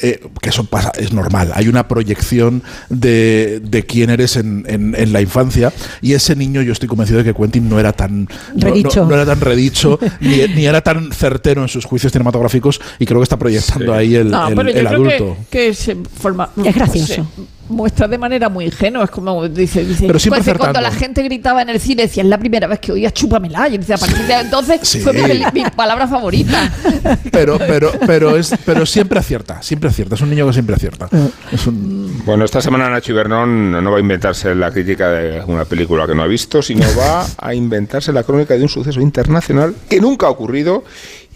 eh, 0.00 0.20
que 0.40 0.50
eso 0.50 0.62
pasa, 0.62 0.92
es 0.96 1.12
normal. 1.12 1.50
Hay 1.56 1.66
una 1.66 1.88
proyección 1.88 2.62
de, 2.88 3.60
de 3.64 3.84
quién 3.84 4.10
eres 4.10 4.36
en, 4.36 4.64
en- 4.68 4.94
en 4.96 5.12
la 5.12 5.20
infancia, 5.20 5.72
y 6.00 6.12
ese 6.12 6.36
niño, 6.36 6.62
yo 6.62 6.72
estoy 6.72 6.88
convencido 6.88 7.18
de 7.18 7.24
que 7.24 7.34
Quentin 7.34 7.68
no 7.68 7.80
era 7.80 7.92
tan. 7.92 8.28
No- 8.68 8.74
no- 8.74 8.82
Redicho. 8.82 9.04
No, 9.06 9.14
era 9.14 9.26
tan 9.26 9.40
redicho, 9.40 9.98
ni, 10.20 10.36
ni 10.54 10.66
era 10.66 10.80
tan 10.80 11.12
certero 11.12 11.62
en 11.62 11.68
sus 11.68 11.84
juicios 11.84 12.12
cinematográficos, 12.12 12.80
y 12.98 13.06
creo 13.06 13.20
que 13.20 13.24
está 13.24 13.36
proyectando 13.38 13.92
ahí 13.94 14.14
el, 14.14 14.30
No, 14.30 14.48
el- 14.48 14.54
pero 14.54 14.70
yo 14.70 14.78
el 14.78 14.86
creo 14.86 14.96
adulto. 15.00 15.36
que, 15.50 15.58
que 15.68 15.74
se 15.74 15.96
forma. 15.96 16.50
Es 16.64 16.74
gracioso. 16.74 17.14
se 17.14 17.22
muestra 17.68 18.08
de 18.08 18.18
manera 18.18 18.48
muy 18.48 18.66
ingenua. 18.66 19.04
Es 19.04 19.10
como 19.10 19.48
dice, 19.48 19.84
dice 19.84 20.06
Pero 20.06 20.18
siempre 20.18 20.42
pues, 20.42 20.58
cuando 20.58 20.80
la 20.80 20.90
gente 20.90 21.22
gritaba 21.22 21.62
en 21.62 21.70
el 21.70 21.80
cine, 21.80 22.02
decía, 22.02 22.22
es 22.22 22.28
la 22.28 22.38
primera 22.38 22.66
vez 22.66 22.78
que 22.80 22.92
oía 22.92 23.10
chúpamela. 23.10 23.68
Y 23.68 23.78
decía, 23.78 23.96
a 23.96 23.98
partir 23.98 24.26
de 24.26 24.34
entonces 24.34 24.80
Sí. 24.82 25.00
fue 25.00 25.12
mi, 25.12 25.44
mi 25.52 25.70
palabra 25.70 26.06
favorita. 26.08 26.72
Pero, 27.30 27.58
pero, 27.58 27.92
pero, 28.06 28.36
es, 28.36 28.54
pero 28.64 28.84
siempre 28.86 29.18
acierta, 29.18 29.62
siempre 29.62 29.90
acierta. 29.90 30.14
Es 30.14 30.20
un 30.20 30.30
niño 30.30 30.46
que 30.46 30.52
siempre 30.52 30.74
acierta. 30.74 31.08
Es 31.52 31.66
un, 31.66 32.22
Bueno, 32.24 32.44
esta 32.44 32.60
semana 32.60 32.88
Nacho 32.90 33.12
Ibernón 33.12 33.70
no 33.72 33.90
va 33.90 33.98
a 33.98 34.00
inventarse 34.00 34.54
la 34.54 34.70
crítica 34.70 35.10
de 35.10 35.42
una 35.46 35.64
película 35.64 36.06
que 36.06 36.14
no 36.14 36.22
ha 36.22 36.26
visto, 36.26 36.62
sino 36.62 36.84
va 36.98 37.26
a 37.38 37.54
inventarse 37.54 38.12
la 38.12 38.22
crónica 38.24 38.54
de 38.54 38.62
un 38.62 38.68
suceso 38.68 39.00
internacional 39.00 39.74
que 39.88 40.00
nunca 40.00 40.26
ha 40.26 40.30
ocurrido. 40.30 40.84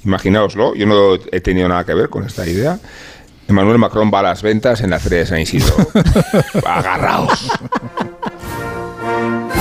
Imaginaoslo, 0.04 0.74
yo 0.74 0.86
no 0.86 1.14
he 1.30 1.40
tenido 1.40 1.68
nada 1.68 1.84
que 1.84 1.94
ver 1.94 2.08
con 2.08 2.24
esta 2.24 2.46
idea. 2.46 2.78
Emmanuel 3.52 3.76
Macron 3.76 4.10
va 4.12 4.20
a 4.20 4.22
las 4.22 4.42
ventas 4.42 4.80
en 4.80 4.88
la 4.88 4.98
Feria 4.98 5.18
de 5.18 5.26
San 5.26 5.38
Isidro. 5.38 5.74
Agarraos. 6.66 7.50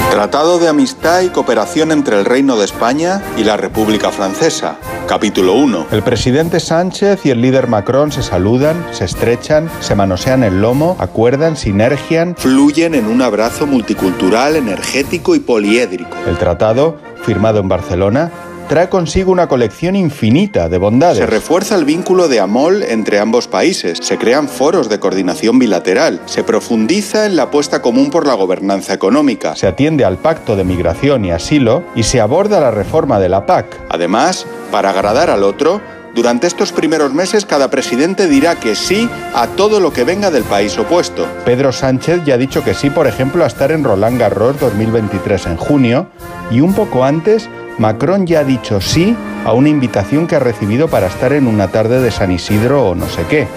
Tratado 0.09 0.59
de 0.59 0.69
amistad 0.69 1.21
y 1.23 1.29
cooperación 1.29 1.91
entre 1.91 2.17
el 2.17 2.23
Reino 2.23 2.55
de 2.55 2.63
España 2.63 3.21
y 3.37 3.43
la 3.43 3.57
República 3.57 4.09
Francesa. 4.11 4.77
Capítulo 5.09 5.55
1. 5.55 5.87
El 5.91 6.03
presidente 6.03 6.61
Sánchez 6.61 7.25
y 7.25 7.31
el 7.31 7.41
líder 7.41 7.67
Macron 7.67 8.13
se 8.13 8.23
saludan, 8.23 8.81
se 8.91 9.03
estrechan, 9.03 9.69
se 9.81 9.93
manosean 9.93 10.43
el 10.43 10.61
lomo, 10.61 10.95
acuerdan, 10.97 11.57
sinergian, 11.57 12.37
fluyen 12.37 12.95
en 12.95 13.07
un 13.07 13.21
abrazo 13.21 13.67
multicultural, 13.67 14.55
energético 14.55 15.35
y 15.35 15.39
poliédrico. 15.39 16.15
El 16.27 16.37
tratado, 16.37 16.97
firmado 17.25 17.59
en 17.59 17.67
Barcelona, 17.67 18.31
trae 18.67 18.89
consigo 18.89 19.31
una 19.31 19.47
colección 19.47 19.95
infinita 19.95 20.69
de 20.69 20.77
bondades. 20.77 21.17
Se 21.17 21.25
refuerza 21.25 21.75
el 21.75 21.85
vínculo 21.85 22.27
de 22.27 22.39
AMOL 22.39 22.83
entre 22.83 23.19
ambos 23.19 23.47
países, 23.47 23.99
se 24.01 24.17
crean 24.17 24.47
foros 24.47 24.89
de 24.89 24.99
coordinación 24.99 25.59
bilateral, 25.59 26.21
se 26.25 26.43
profundiza 26.43 27.25
en 27.25 27.35
la 27.35 27.43
apuesta 27.43 27.81
común 27.81 28.09
por 28.09 28.27
la 28.27 28.33
gobernanza 28.33 28.93
económica, 28.93 29.55
se 29.55 29.67
atiende 29.67 30.05
al 30.05 30.17
pacto 30.17 30.55
de 30.55 30.63
migración 30.63 31.25
y 31.25 31.31
asilo 31.31 31.83
y 31.95 32.03
se 32.03 32.21
aborda 32.21 32.59
la 32.59 32.71
reforma 32.71 33.19
de 33.19 33.29
la 33.29 33.45
PAC. 33.45 33.77
Además, 33.89 34.45
para 34.71 34.91
agradar 34.91 35.29
al 35.29 35.43
otro, 35.43 35.81
durante 36.13 36.45
estos 36.45 36.73
primeros 36.73 37.13
meses 37.13 37.45
cada 37.45 37.69
presidente 37.69 38.27
dirá 38.27 38.55
que 38.55 38.75
sí 38.75 39.09
a 39.33 39.47
todo 39.47 39.79
lo 39.79 39.93
que 39.93 40.03
venga 40.03 40.29
del 40.29 40.43
país 40.43 40.77
opuesto. 40.77 41.25
Pedro 41.45 41.71
Sánchez 41.71 42.23
ya 42.25 42.33
ha 42.33 42.37
dicho 42.37 42.63
que 42.63 42.73
sí, 42.73 42.89
por 42.89 43.07
ejemplo, 43.07 43.43
a 43.43 43.47
estar 43.47 43.71
en 43.71 43.83
Roland 43.83 44.19
Garros 44.19 44.59
2023 44.59 45.47
en 45.47 45.57
junio 45.57 46.07
y 46.49 46.59
un 46.59 46.73
poco 46.73 47.05
antes 47.05 47.49
Macron 47.77 48.27
ya 48.27 48.39
ha 48.39 48.43
dicho 48.43 48.79
sí 48.81 49.15
a 49.45 49.53
una 49.53 49.69
invitación 49.69 50.27
que 50.27 50.35
ha 50.35 50.39
recibido 50.39 50.87
para 50.87 51.07
estar 51.07 51.33
en 51.33 51.47
una 51.47 51.69
tarde 51.69 51.99
de 51.99 52.11
San 52.11 52.31
Isidro 52.31 52.89
o 52.89 52.95
no 52.95 53.07
sé 53.07 53.25
qué. 53.29 53.47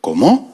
¿Cómo? 0.00 0.52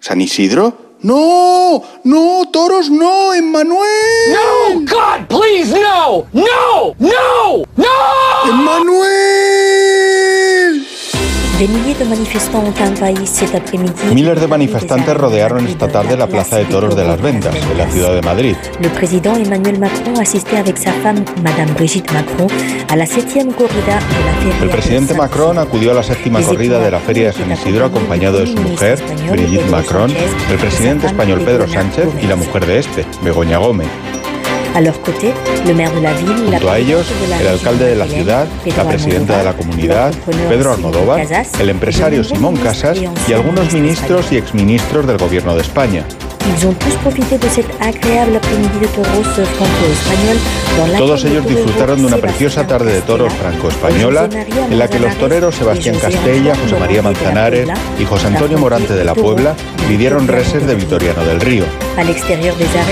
¿San 0.00 0.20
Isidro? 0.20 0.96
¡No! 1.02 1.82
¡No! 2.04 2.48
¡Toros 2.52 2.90
no! 2.90 3.34
¡Emmanuel! 3.34 3.88
¡No! 4.30 4.80
¡God, 4.80 5.26
please, 5.28 5.72
no! 5.78 6.26
¡No! 6.32 6.94
¡No! 6.98 7.64
¡No! 7.76 8.48
¡Emmanuel! 8.48 9.61
Miles 14.12 14.40
de 14.40 14.48
manifestantes 14.48 15.16
rodearon 15.16 15.64
esta 15.68 15.86
tarde 15.86 16.16
la 16.16 16.26
Plaza 16.26 16.56
de 16.56 16.64
Toros 16.64 16.96
de 16.96 17.04
las 17.04 17.22
Ventas, 17.22 17.54
en 17.54 17.78
la 17.78 17.88
ciudad 17.88 18.12
de 18.14 18.20
Madrid. 18.20 18.56
Président 18.96 19.36
Emmanuel 19.36 19.78
Macron 19.78 20.18
asisté 20.18 20.56
avec 20.56 20.76
sa 20.76 20.92
femme, 20.92 21.24
Madame 21.44 21.72
Brigitte 21.74 22.10
Macron, 22.12 22.48
a 22.88 22.96
la 22.96 23.06
septième 23.06 23.52
corrida 23.52 24.00
de 24.00 24.24
la 24.24 24.32
feria 24.40 24.62
El 24.62 24.70
presidente 24.70 25.14
Macron 25.14 25.58
acudió 25.58 25.92
a 25.92 25.94
la 25.94 26.02
séptima 26.02 26.42
corrida 26.42 26.80
de 26.80 26.90
la 26.90 26.98
Feria 26.98 27.26
de 27.26 27.32
San 27.32 27.52
Isidro 27.52 27.84
acompañado 27.84 28.40
de 28.40 28.48
su 28.48 28.56
mujer, 28.56 29.00
Brigitte 29.30 29.70
Macron, 29.70 30.10
el 30.10 30.58
presidente 30.58 31.06
español 31.06 31.42
Pedro 31.44 31.68
Sánchez 31.68 32.08
y 32.20 32.26
la 32.26 32.34
mujer 32.34 32.66
de 32.66 32.80
este, 32.80 33.06
Begoña 33.22 33.58
Gómez. 33.58 33.86
A 34.74 34.80
leur 34.80 35.00
côté, 35.02 35.34
le 35.66 35.74
maire 35.74 35.92
de 35.92 36.00
la 36.00 36.12
ville, 36.14 36.50
la 36.50 36.58
Junto 36.58 36.70
a 36.70 36.78
ellos, 36.78 37.06
el 37.40 37.46
alcalde 37.46 37.84
de 37.84 37.96
la 37.96 38.06
ciudad, 38.06 38.46
la 38.76 38.84
presidenta 38.84 39.38
de 39.38 39.44
la 39.44 39.52
comunidad, 39.52 40.14
Pedro 40.48 40.72
Almodóvar, 40.72 41.26
el 41.60 41.68
empresario 41.68 42.24
Simón 42.24 42.56
Casas 42.56 42.98
y 43.28 43.32
algunos 43.32 43.72
ministros 43.74 44.32
y 44.32 44.36
exministros 44.38 45.06
del 45.06 45.18
gobierno 45.18 45.54
de 45.54 45.60
España. 45.60 46.04
Ils 46.44 46.66
ont 46.66 46.74
tous 46.74 46.94
profité 47.02 47.38
de 47.38 47.48
cet 47.48 47.66
agréable 47.80 48.34
après-midi 48.34 48.78
de 48.80 48.86
toros 48.88 49.22
franco-espagnol 49.22 50.36
dans 50.71 50.71
laquelle 50.71 50.71
Todos 50.98 51.24
ellos 51.24 51.46
disfrutaron 51.46 52.00
de 52.00 52.06
una 52.06 52.16
preciosa 52.16 52.66
tarde 52.66 52.92
de 52.92 53.00
toros 53.02 53.32
franco-española 53.34 54.28
en 54.70 54.78
la 54.78 54.88
que 54.88 54.98
los 54.98 55.16
toreros 55.16 55.54
Sebastián 55.54 55.96
Castella, 55.98 56.54
José 56.56 56.76
María 56.78 57.02
Manzanares 57.02 57.68
y 57.98 58.04
José 58.04 58.28
Antonio 58.28 58.58
Morante 58.58 58.94
de 58.94 59.04
la 59.04 59.14
Puebla 59.14 59.54
pidieron 59.88 60.28
reses 60.28 60.66
de 60.66 60.74
Vitoriano 60.74 61.24
del 61.24 61.40
Río. 61.40 61.64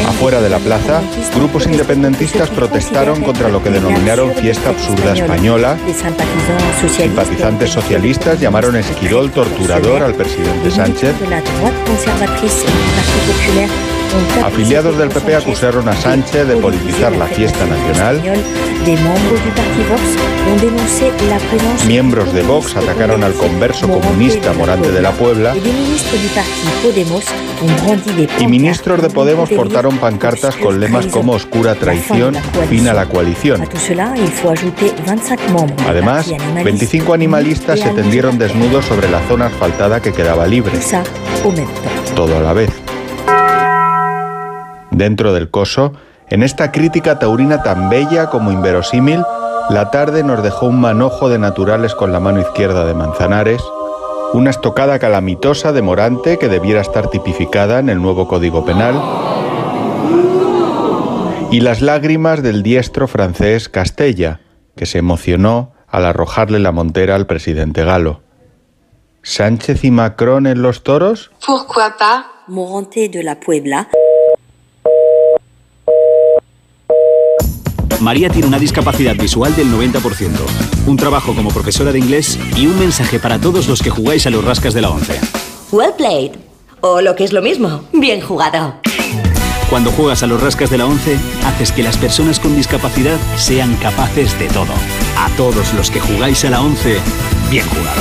Afuera 0.07 0.41
de 0.41 0.51
la 0.51 0.59
plaza, 0.59 1.01
grupos 1.35 1.67
independentistas 1.67 2.51
protestaron 2.51 3.23
contra 3.23 3.49
lo 3.49 3.63
que 3.63 3.71
denominaron 3.71 4.33
fiesta 4.35 4.71
absurda 4.71 5.15
española. 5.15 5.77
Simpatizantes 6.97 7.71
socialistas 7.71 8.41
llamaron 8.41 8.77
esquirol 8.77 9.31
torturador 9.31 10.03
al 10.03 10.15
presidente 10.15 10.71
Sánchez. 10.71 11.15
Afiliados 14.45 14.99
del 14.99 15.09
PP 15.09 15.37
acusaron 15.37 15.89
a 15.89 15.95
Sánchez 15.95 16.47
de 16.47 16.57
politizar 16.57 17.13
la 17.13 17.27
fiesta 17.27 17.65
nacional. 17.67 18.21
Miembros 21.87 22.33
de 22.33 22.43
Vox 22.43 22.77
atacaron 22.77 23.23
al 23.23 23.35
converso 23.35 23.89
comunista 23.89 24.53
Morante 24.53 24.91
de 24.91 25.03
la 25.03 25.13
Puebla. 25.13 25.55
Y 28.39 28.47
ministros 28.47 29.03
de 29.03 29.11
Podemos 29.11 29.51
portaron 29.51 29.99
pancartas 29.99 30.57
con 30.57 30.81
lemas 30.81 31.07
como 31.07 31.33
oscura 31.33 31.75
traición, 31.75 32.35
fin 32.69 32.89
a 32.89 32.95
la 32.95 33.07
coalición. 33.07 33.61
À 33.63 33.67
tout 33.67 33.79
cela, 33.79 34.15
il 34.17 34.29
faut 34.29 34.51
ajouter 34.51 34.93
25 35.07 35.53
membres 35.53 35.77
du 35.77 35.89
Además, 35.89 36.27
Parti 36.27 36.35
animaliste 36.35 36.65
25 36.65 37.15
animalistas 37.15 37.81
se 37.81 37.91
tendieron 37.91 38.39
desnudos 38.39 38.85
sobre 38.87 39.09
la 39.09 39.21
zona 39.29 39.47
asfaltada 39.47 40.01
que 40.01 40.13
quedaba 40.13 40.47
libre. 40.47 40.73
Todo 42.15 42.37
a 42.37 42.41
la 42.41 42.53
vez. 42.53 42.71
Dentro 45.01 45.33
del 45.33 45.49
coso, 45.49 45.95
en 46.29 46.43
esta 46.43 46.73
crítica 46.73 47.19
taurina 47.19 47.63
tan 47.63 47.89
bella 47.89 48.29
como 48.29 48.53
inverosímil, 48.53 49.25
la 49.71 49.91
tarde 49.91 50.23
nos 50.23 50.43
dejó 50.43 50.67
un 50.67 50.79
manojo 50.79 51.31
de 51.31 51.39
naturales 51.39 51.95
con 51.95 52.13
la 52.13 52.21
mano 52.21 52.43
izquierda 52.43 52.85
de 52.85 52.93
Manzanares, 52.93 53.63
una 54.35 54.51
estocada 54.51 54.99
calamitosa 54.99 55.73
de 55.73 55.81
Morante 55.81 56.37
que 56.39 56.49
debiera 56.49 56.83
estar 56.83 57.09
tipificada 57.09 57.79
en 57.79 57.89
el 57.89 58.03
nuevo 58.03 58.29
Código 58.29 58.67
Penal, 58.67 58.95
y 61.51 61.61
las 61.61 61.81
lágrimas 61.81 62.43
del 62.43 62.63
diestro 62.63 63.09
francés 63.09 63.71
Castella, 63.71 64.41
que 64.77 64.85
se 64.85 64.99
emocionó 64.99 65.73
al 65.89 66.05
arrojarle 66.05 66.59
la 66.59 66.73
montera 66.73 67.15
al 67.15 67.27
presidente 67.27 67.87
galo. 67.87 68.21
¿Sánchez 69.23 69.83
y 69.83 69.93
Macron 69.93 70.47
en 70.47 70.61
los 70.61 70.83
toros? 70.83 71.31
Pourquoi 71.47 71.89
pas 71.99 72.27
Morante 72.49 73.09
de 73.09 73.23
la 73.23 73.41
Puebla 73.41 73.89
María 78.01 78.31
tiene 78.31 78.49
una 78.49 78.59
discapacidad 78.59 79.15
visual 79.15 79.55
del 79.55 79.71
90%, 79.71 80.31
un 80.87 80.97
trabajo 80.97 81.35
como 81.35 81.51
profesora 81.51 81.93
de 81.93 81.99
inglés 81.99 82.39
y 82.57 82.67
un 82.67 82.79
mensaje 82.79 83.19
para 83.19 83.39
todos 83.39 83.69
los 83.69 83.83
que 83.83 83.91
jugáis 83.91 84.27
a 84.27 84.31
los 84.31 84.43
rascas 84.45 84.73
de 84.73 84.81
la 84.81 84.91
11. 84.91 85.21
Well 85.71 85.93
played. 85.97 86.33
O 86.81 87.03
lo 87.03 87.15
que 87.15 87.25
es 87.25 87.33
lo 87.35 87.43
mismo, 87.43 87.83
bien 87.93 88.23
jugado. 88.23 88.75
Cuando 89.69 89.91
juegas 89.93 90.23
a 90.23 90.27
los 90.27 90.43
rascas 90.43 90.71
de 90.71 90.79
la 90.79 90.87
11, 90.87 91.17
haces 91.45 91.73
que 91.73 91.83
las 91.83 91.99
personas 91.99 92.41
con 92.41 92.57
discapacidad 92.57 93.19
sean 93.37 93.77
capaces 93.77 94.37
de 94.39 94.49
todo. 94.49 94.73
A 95.19 95.29
todos 95.37 95.75
los 95.75 95.91
que 95.91 96.01
jugáis 96.01 96.45
a 96.47 96.51
la 96.51 96.63
11, 96.63 96.97
bien 97.51 97.67
jugado. 97.67 98.01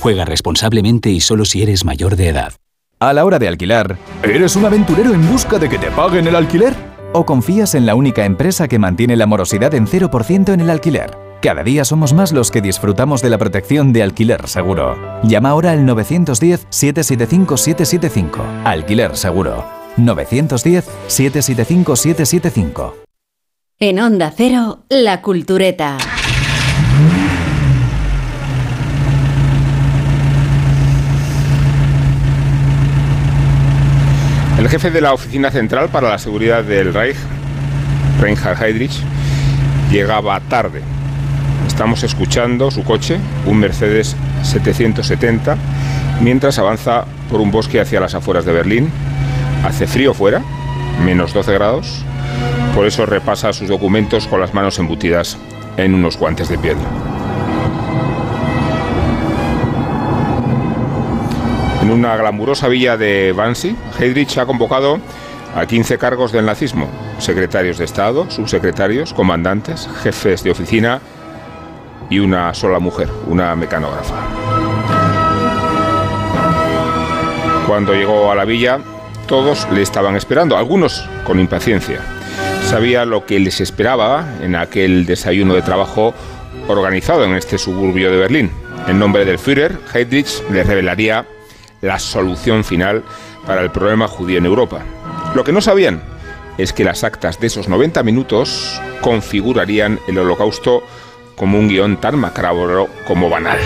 Juega 0.00 0.24
responsablemente 0.24 1.08
y 1.10 1.20
solo 1.20 1.44
si 1.44 1.62
eres 1.62 1.84
mayor 1.84 2.16
de 2.16 2.28
edad. 2.28 2.52
A 2.98 3.12
la 3.12 3.24
hora 3.24 3.38
de 3.38 3.48
alquilar, 3.48 3.96
¿eres 4.22 4.56
un 4.56 4.64
aventurero 4.64 5.14
en 5.14 5.30
busca 5.30 5.58
de 5.58 5.68
que 5.68 5.78
te 5.78 5.90
paguen 5.92 6.26
el 6.26 6.34
alquiler? 6.34 6.74
¿O 7.12 7.26
confías 7.26 7.74
en 7.74 7.86
la 7.86 7.96
única 7.96 8.24
empresa 8.24 8.68
que 8.68 8.78
mantiene 8.78 9.16
la 9.16 9.26
morosidad 9.26 9.74
en 9.74 9.88
0% 9.88 10.52
en 10.52 10.60
el 10.60 10.70
alquiler? 10.70 11.18
Cada 11.42 11.64
día 11.64 11.84
somos 11.84 12.12
más 12.12 12.30
los 12.32 12.52
que 12.52 12.60
disfrutamos 12.60 13.20
de 13.22 13.30
la 13.30 13.38
protección 13.38 13.92
de 13.92 14.04
Alquiler 14.04 14.46
Seguro. 14.46 14.96
Llama 15.24 15.48
ahora 15.48 15.72
al 15.72 15.84
910-775-775. 15.86 18.62
Alquiler 18.64 19.16
Seguro. 19.16 19.64
910-775-775. 19.96 22.92
En 23.80 23.98
Onda 23.98 24.32
Cero, 24.36 24.84
La 24.90 25.22
Cultureta. 25.22 25.96
Jefe 34.70 34.92
de 34.92 35.00
la 35.00 35.12
Oficina 35.12 35.50
Central 35.50 35.88
para 35.88 36.08
la 36.08 36.18
Seguridad 36.18 36.62
del 36.62 36.94
Reich, 36.94 37.16
Reinhard 38.20 38.62
Heydrich, 38.62 39.02
llegaba 39.90 40.38
tarde. 40.38 40.80
Estamos 41.66 42.04
escuchando 42.04 42.70
su 42.70 42.84
coche, 42.84 43.18
un 43.46 43.58
Mercedes 43.58 44.14
770, 44.44 45.56
mientras 46.20 46.60
avanza 46.60 47.04
por 47.28 47.40
un 47.40 47.50
bosque 47.50 47.80
hacia 47.80 47.98
las 47.98 48.14
afueras 48.14 48.44
de 48.44 48.52
Berlín. 48.52 48.92
Hace 49.64 49.88
frío 49.88 50.14
fuera, 50.14 50.40
menos 51.04 51.34
12 51.34 51.52
grados, 51.52 52.04
por 52.72 52.86
eso 52.86 53.06
repasa 53.06 53.52
sus 53.52 53.66
documentos 53.66 54.28
con 54.28 54.40
las 54.40 54.54
manos 54.54 54.78
embutidas 54.78 55.36
en 55.78 55.94
unos 55.94 56.16
guantes 56.16 56.48
de 56.48 56.58
piel. 56.58 56.76
En 61.80 61.90
una 61.90 62.16
glamurosa 62.16 62.68
villa 62.68 62.96
de 62.96 63.34
Wannsee, 63.36 63.74
Heydrich 63.98 64.36
ha 64.38 64.46
convocado 64.46 65.00
a 65.54 65.66
15 65.66 65.96
cargos 65.98 66.30
del 66.30 66.44
nazismo, 66.44 66.88
secretarios 67.18 67.78
de 67.78 67.86
Estado, 67.86 68.30
subsecretarios, 68.30 69.14
comandantes, 69.14 69.88
jefes 70.02 70.44
de 70.44 70.50
oficina 70.50 71.00
y 72.10 72.18
una 72.18 72.52
sola 72.52 72.78
mujer, 72.80 73.08
una 73.26 73.56
mecanógrafa. 73.56 74.14
Cuando 77.66 77.94
llegó 77.94 78.30
a 78.30 78.34
la 78.34 78.44
villa, 78.44 78.80
todos 79.26 79.66
le 79.72 79.80
estaban 79.82 80.16
esperando, 80.16 80.56
algunos 80.56 81.08
con 81.24 81.40
impaciencia. 81.40 82.00
Sabía 82.64 83.04
lo 83.04 83.24
que 83.24 83.40
les 83.40 83.60
esperaba 83.60 84.26
en 84.42 84.54
aquel 84.54 85.06
desayuno 85.06 85.54
de 85.54 85.62
trabajo 85.62 86.12
organizado 86.68 87.24
en 87.24 87.34
este 87.34 87.58
suburbio 87.58 88.10
de 88.10 88.18
Berlín. 88.18 88.50
En 88.86 88.98
nombre 88.98 89.24
del 89.24 89.38
Führer, 89.38 89.78
Heydrich 89.94 90.42
le 90.50 90.62
revelaría 90.62 91.24
la 91.80 91.98
solución 91.98 92.64
final 92.64 93.04
para 93.46 93.62
el 93.62 93.70
problema 93.70 94.08
judío 94.08 94.38
en 94.38 94.46
Europa. 94.46 94.82
Lo 95.34 95.44
que 95.44 95.52
no 95.52 95.60
sabían 95.60 96.02
es 96.58 96.72
que 96.72 96.84
las 96.84 97.04
actas 97.04 97.40
de 97.40 97.46
esos 97.46 97.68
90 97.68 98.02
minutos 98.02 98.80
configurarían 99.00 99.98
el 100.08 100.18
holocausto 100.18 100.82
como 101.36 101.58
un 101.58 101.68
guion 101.68 101.96
tan 101.98 102.18
macabro 102.18 102.88
como 103.06 103.30
banal. 103.30 103.58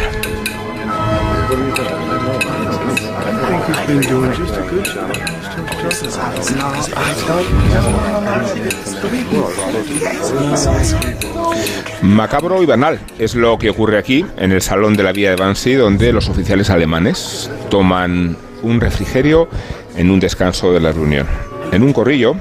Macabro 12.03 12.63
y 12.63 12.67
banal 12.67 12.99
es 13.19 13.35
lo 13.35 13.59
que 13.59 13.71
ocurre 13.71 13.99
aquí, 13.99 14.25
en 14.37 14.53
el 14.53 14.63
salón 14.63 14.97
de 14.97 15.03
la 15.03 15.13
vía 15.13 15.35
de 15.35 15.43
Wannsee, 15.43 15.77
donde 15.77 16.13
los 16.13 16.29
oficiales 16.29 16.71
alemanes 16.71 17.51
toman 17.71 18.37
un 18.63 18.81
refrigerio 18.81 19.49
en 19.97 20.11
un 20.11 20.21
descanso 20.21 20.73
de 20.73 20.81
la 20.81 20.93
reunión. 20.93 21.27
En 21.73 21.83
un 21.83 21.93
corrillo, 21.93 22.35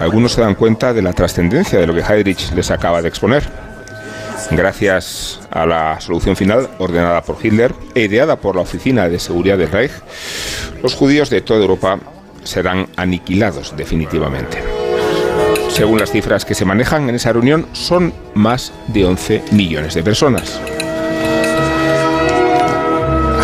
algunos 0.00 0.32
se 0.32 0.40
dan 0.40 0.54
cuenta 0.54 0.92
de 0.92 1.02
la 1.02 1.12
trascendencia 1.12 1.78
de 1.78 1.86
lo 1.86 1.94
que 1.94 2.00
Heydrich 2.00 2.52
les 2.52 2.70
acaba 2.70 3.02
de 3.02 3.08
exponer. 3.08 3.44
Gracias 4.50 5.40
a 5.50 5.66
la 5.66 6.00
solución 6.00 6.36
final 6.36 6.68
ordenada 6.78 7.22
por 7.22 7.36
Hitler 7.44 7.74
e 7.94 8.02
ideada 8.02 8.36
por 8.36 8.54
la 8.54 8.62
Oficina 8.62 9.08
de 9.08 9.18
Seguridad 9.18 9.58
del 9.58 9.70
Reich, 9.70 9.92
los 10.82 10.94
judíos 10.94 11.30
de 11.30 11.40
toda 11.40 11.60
Europa 11.60 11.98
serán 12.46 12.88
aniquilados 12.96 13.76
definitivamente. 13.76 14.62
Según 15.68 15.98
las 15.98 16.10
cifras 16.10 16.44
que 16.44 16.54
se 16.54 16.64
manejan 16.64 17.08
en 17.08 17.16
esa 17.16 17.32
reunión, 17.32 17.66
son 17.72 18.12
más 18.34 18.72
de 18.88 19.04
11 19.04 19.42
millones 19.52 19.94
de 19.94 20.02
personas. 20.02 20.60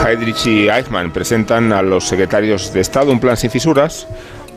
Heydrich 0.04 0.46
y 0.46 0.68
Eichmann 0.68 1.12
presentan 1.12 1.72
a 1.72 1.82
los 1.82 2.08
secretarios 2.08 2.72
de 2.72 2.80
Estado 2.80 3.12
un 3.12 3.20
plan 3.20 3.36
sin 3.36 3.50
fisuras, 3.50 4.06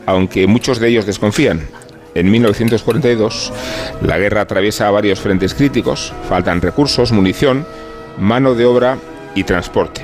aunque 0.06 0.46
muchos 0.46 0.78
de 0.80 0.88
ellos 0.88 1.06
desconfían. 1.06 1.60
En 2.14 2.30
1942, 2.30 3.52
la 4.02 4.18
guerra 4.18 4.42
atraviesa 4.42 4.90
varios 4.90 5.20
frentes 5.20 5.54
críticos, 5.54 6.14
faltan 6.28 6.62
recursos, 6.62 7.12
munición, 7.12 7.66
mano 8.18 8.54
de 8.54 8.64
obra 8.64 8.96
y 9.34 9.44
transporte. 9.44 10.02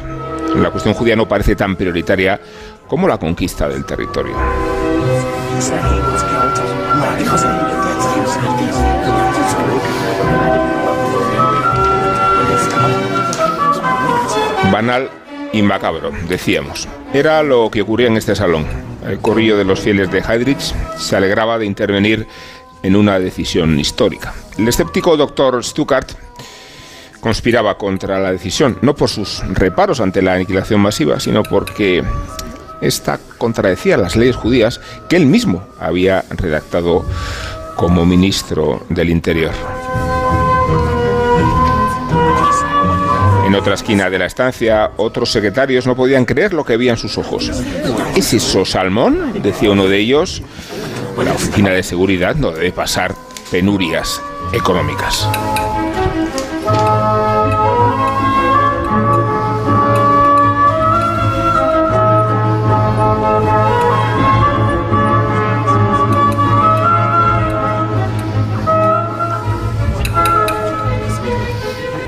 La 0.57 0.71
cuestión 0.71 0.95
judía 0.95 1.17
no 1.17 1.27
parece 1.27 1.57
tan 1.57 1.77
prioritaria 1.77 2.39
como 2.93 3.09
la 3.09 3.17
conquista 3.17 3.71
del 3.71 3.87
territorio. 3.87 4.35
Banal 14.71 15.09
y 15.55 15.63
macabro, 15.63 16.11
decíamos. 16.29 16.87
Era 17.15 17.43
lo 17.43 17.71
que 17.71 17.81
ocurría 17.81 18.09
en 18.09 18.19
este 18.19 18.37
salón. 18.37 18.67
El 19.09 19.21
corrillo 19.21 19.57
de 19.57 19.65
los 19.65 19.81
fieles 19.81 20.11
de 20.11 20.19
Heydrich 20.19 20.75
se 20.99 21.17
alegraba 21.17 21.57
de 21.57 21.65
intervenir 21.65 22.29
en 22.83 22.95
una 22.95 23.19
decisión 23.19 23.81
histórica. 23.81 24.35
El 24.59 24.69
escéptico 24.69 25.17
doctor 25.17 25.65
Stuckart 25.65 26.13
conspiraba 27.21 27.79
contra 27.79 28.21
la 28.21 28.33
decisión, 28.33 28.77
no 28.83 28.95
por 28.95 29.09
sus 29.09 29.43
reparos 29.49 30.01
ante 30.01 30.21
la 30.21 30.35
aniquilación 30.35 30.83
masiva, 30.83 31.21
sino 31.21 31.43
porque 31.43 32.05
esta 32.83 33.19
contradecía 33.39 33.97
las 33.97 34.17
leyes 34.17 34.37
judías 34.37 34.81
que 35.09 35.17
él 35.17 35.27
mismo 35.27 35.65
había 35.81 36.25
redactado 36.31 37.05
como 37.77 38.05
ministro 38.05 38.85
del 38.89 39.11
Interior. 39.11 39.53
En 43.47 43.55
otra 43.55 43.75
esquina 43.75 44.09
de 44.09 44.19
la 44.19 44.27
estancia, 44.27 44.93
otros 44.97 45.31
secretarios 45.31 45.87
no 45.87 45.95
podían 45.95 46.25
creer 46.25 46.55
lo 46.55 46.65
que 46.65 46.77
veían 46.77 46.97
sus 46.97 47.19
ojos. 47.19 47.51
¿Es 48.17 48.33
eso 48.33 48.65
salmón? 48.65 49.43
decía 49.43 49.71
uno 49.71 49.89
de 49.89 49.99
ellos. 49.99 50.43
La 51.23 51.33
oficina 51.33 51.71
de 51.71 51.83
seguridad 51.83 52.35
no 52.37 52.51
debe 52.51 52.73
pasar 52.73 53.15
penurias 53.51 54.23
económicas. 54.55 55.29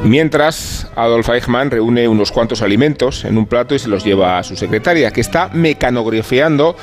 Mientras, 0.04 0.86
Adolf 0.96 1.30
Eichmann 1.30 1.70
reúne 1.70 2.06
unos 2.08 2.30
cuantos 2.30 2.60
alimentos 2.60 3.24
en 3.24 3.38
un 3.38 3.46
plato 3.46 3.74
y 3.74 3.78
se 3.78 3.88
los 3.88 4.04
lleva 4.04 4.38
a 4.38 4.42
su 4.42 4.54
secretaria, 4.54 5.10
que 5.10 5.22
está 5.22 5.48
mecanografiando 5.48 6.76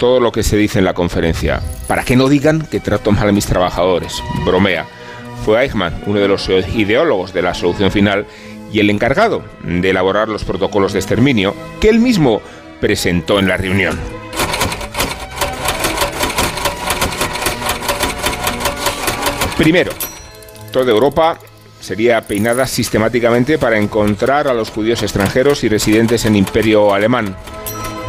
todo 0.00 0.18
lo 0.18 0.32
que 0.32 0.42
se 0.42 0.56
dice 0.56 0.80
en 0.80 0.84
la 0.84 0.92
conferencia. 0.92 1.62
Para 1.86 2.02
que 2.02 2.16
no 2.16 2.28
digan 2.28 2.66
que 2.66 2.80
trato 2.80 3.12
mal 3.12 3.28
a 3.28 3.32
mis 3.32 3.46
trabajadores. 3.46 4.20
Bromea. 4.44 4.86
Fue 5.44 5.62
Eichmann, 5.62 6.02
uno 6.06 6.18
de 6.18 6.26
los 6.26 6.48
ideólogos 6.48 7.32
de 7.32 7.42
la 7.42 7.54
solución 7.54 7.92
final 7.92 8.26
y 8.72 8.80
el 8.80 8.90
encargado 8.90 9.44
de 9.62 9.90
elaborar 9.90 10.28
los 10.28 10.42
protocolos 10.42 10.94
de 10.94 10.98
exterminio 10.98 11.54
que 11.80 11.90
él 11.90 12.00
mismo 12.00 12.42
presentó 12.80 13.38
en 13.38 13.46
la 13.46 13.56
reunión. 13.56 13.96
Primero, 19.56 19.92
toda 20.72 20.90
Europa 20.90 21.38
sería 21.84 22.22
peinada 22.22 22.66
sistemáticamente 22.66 23.58
para 23.58 23.78
encontrar 23.78 24.48
a 24.48 24.54
los 24.54 24.70
judíos 24.70 25.02
extranjeros 25.02 25.64
y 25.64 25.68
residentes 25.68 26.24
en 26.24 26.34
Imperio 26.34 26.94
Alemán. 26.94 27.36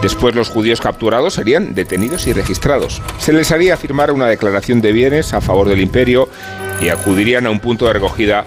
Después 0.02 0.34
los 0.34 0.50
judíos 0.50 0.82
capturados 0.82 1.34
serían 1.34 1.76
detenidos 1.76 2.26
y 2.28 2.34
registrados. 2.34 3.02
Se 3.20 3.34
les 3.34 3.52
haría 3.52 3.76
firmar 3.76 4.12
una 4.12 4.28
declaración 4.28 4.82
de 4.82 4.92
bienes 4.92 5.34
a 5.34 5.42
favor 5.42 5.68
del 5.68 5.82
imperio 5.82 6.30
y 6.82 6.90
acudirían 6.90 7.48
a 7.48 7.50
un 7.50 7.60
punto 7.60 7.86
de 7.86 7.94
recogida 7.94 8.46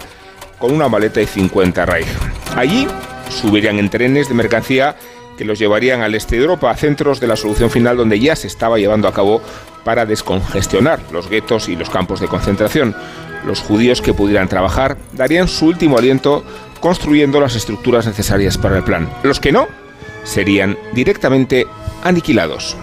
con 0.57 0.71
una 0.73 0.89
maleta 0.89 1.21
y 1.21 1.27
50 1.27 1.85
Reich. 1.85 2.07
Allí 2.55 2.87
subirían 3.29 3.77
en 3.77 3.89
trenes 3.89 4.29
de 4.29 4.33
mercancía 4.33 4.95
que 5.39 5.45
los 5.45 5.57
llevarían 5.57 6.01
al 6.01 6.15
este 6.15 6.35
de 6.35 6.41
Europa, 6.41 6.69
a 6.69 6.75
centros 6.75 7.21
de 7.21 7.27
la 7.27 7.37
solución 7.37 7.69
final 7.69 7.95
donde 7.95 8.19
ya 8.19 8.35
se 8.35 8.45
estaba 8.45 8.77
llevando 8.77 9.07
a 9.07 9.13
cabo 9.13 9.41
para 9.85 10.05
descongestionar 10.05 10.99
los 11.13 11.29
guetos 11.29 11.69
y 11.69 11.77
los 11.77 11.89
campos 11.89 12.19
de 12.19 12.27
concentración. 12.27 12.93
Los 13.45 13.61
judíos 13.61 14.01
que 14.01 14.13
pudieran 14.13 14.49
trabajar 14.49 14.97
darían 15.13 15.47
su 15.47 15.67
último 15.67 15.97
aliento 15.97 16.43
construyendo 16.81 17.39
las 17.39 17.55
estructuras 17.55 18.05
necesarias 18.05 18.57
para 18.57 18.75
el 18.75 18.83
plan. 18.83 19.09
Los 19.23 19.39
que 19.39 19.53
no 19.53 19.69
serían 20.25 20.77
directamente 20.91 21.65
aniquilados. 22.03 22.75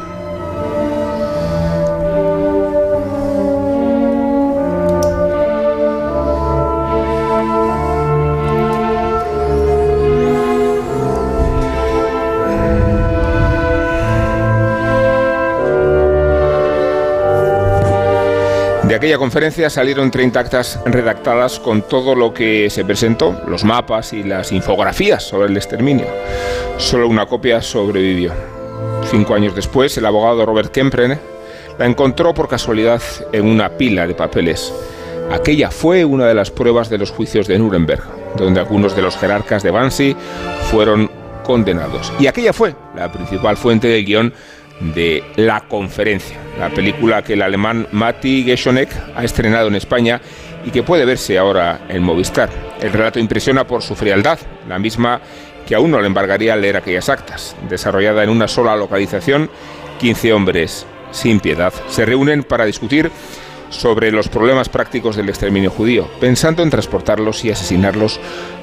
Aquella 18.96 19.18
conferencia 19.18 19.68
salieron 19.68 20.10
30 20.10 20.40
actas 20.40 20.80
redactadas 20.86 21.60
con 21.60 21.82
todo 21.82 22.14
lo 22.14 22.32
que 22.32 22.70
se 22.70 22.84
presentó, 22.84 23.42
los 23.46 23.62
mapas 23.62 24.14
y 24.14 24.22
las 24.22 24.52
infografías 24.52 25.22
sobre 25.22 25.48
el 25.48 25.56
exterminio. 25.56 26.06
Solo 26.78 27.06
una 27.06 27.26
copia 27.26 27.60
sobrevivió. 27.60 28.32
Cinco 29.10 29.34
años 29.34 29.54
después, 29.54 29.96
el 29.98 30.06
abogado 30.06 30.46
Robert 30.46 30.72
Kempren 30.72 31.18
la 31.78 31.86
encontró 31.86 32.32
por 32.32 32.48
casualidad 32.48 33.02
en 33.32 33.46
una 33.46 33.68
pila 33.68 34.06
de 34.06 34.14
papeles. 34.14 34.72
Aquella 35.30 35.70
fue 35.70 36.04
una 36.04 36.26
de 36.26 36.34
las 36.34 36.50
pruebas 36.50 36.88
de 36.88 36.98
los 36.98 37.10
juicios 37.10 37.46
de 37.46 37.58
Nuremberg, 37.58 38.02
donde 38.36 38.60
algunos 38.60 38.96
de 38.96 39.02
los 39.02 39.18
jerarcas 39.18 39.62
de 39.62 39.70
Bansi 39.70 40.16
fueron 40.70 41.10
condenados. 41.44 42.12
Y 42.18 42.28
aquella 42.28 42.52
fue 42.52 42.74
la 42.94 43.12
principal 43.12 43.56
fuente 43.56 43.88
del 43.88 44.04
guion 44.04 44.32
de 44.80 45.24
La 45.36 45.60
Conferencia, 45.60 46.38
la 46.58 46.70
película 46.70 47.22
que 47.22 47.32
el 47.34 47.42
alemán 47.42 47.86
Matti 47.92 48.44
Geschonek 48.44 48.90
ha 49.14 49.24
estrenado 49.24 49.68
en 49.68 49.74
España 49.74 50.20
y 50.64 50.70
que 50.70 50.82
puede 50.82 51.04
verse 51.04 51.38
ahora 51.38 51.80
en 51.88 52.02
Movistar. 52.02 52.50
El 52.80 52.92
relato 52.92 53.18
impresiona 53.18 53.66
por 53.66 53.82
su 53.82 53.94
frialdad, 53.94 54.38
la 54.68 54.78
misma 54.78 55.20
que 55.66 55.74
aún 55.74 55.90
no 55.90 56.00
le 56.00 56.06
embargaría 56.06 56.56
leer 56.56 56.76
aquellas 56.76 57.08
actas. 57.08 57.56
Desarrollada 57.68 58.22
en 58.22 58.30
una 58.30 58.48
sola 58.48 58.76
localización, 58.76 59.50
15 59.98 60.32
hombres 60.32 60.86
sin 61.10 61.40
piedad 61.40 61.72
se 61.88 62.04
reúnen 62.04 62.42
para 62.42 62.64
discutir 62.64 63.10
sobre 63.70 64.12
los 64.12 64.28
problemas 64.28 64.68
prácticos 64.68 65.16
del 65.16 65.28
exterminio 65.28 65.70
judío, 65.70 66.08
pensando 66.20 66.62
en 66.62 66.70
transportarlos 66.70 67.44
y 67.44 67.50
asesinarlos 67.50 68.20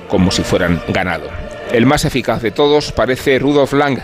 como 0.07 0.31
si 0.31 0.43
fueran 0.43 0.81
ganado. 0.87 1.29
El 1.71 1.85
más 1.85 2.05
eficaz 2.05 2.41
de 2.41 2.51
todos 2.51 2.91
parece 2.91 3.39
Rudolf 3.39 3.73
Lang, 3.73 3.99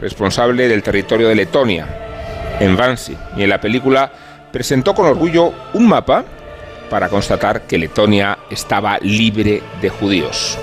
responsable 0.00 0.68
del 0.68 0.82
territorio 0.82 1.28
de 1.28 1.34
Letonia, 1.34 1.86
en 2.58 2.76
Vansi, 2.76 3.16
y 3.36 3.42
en 3.42 3.50
la 3.50 3.60
película 3.60 4.10
presentó 4.50 4.94
con 4.94 5.06
orgullo 5.06 5.52
un 5.74 5.88
mapa 5.88 6.24
para 6.88 7.08
constatar 7.08 7.62
que 7.62 7.78
Letonia 7.78 8.38
estaba 8.50 8.98
libre 8.98 9.62
de 9.80 9.88
judíos. 9.88 10.58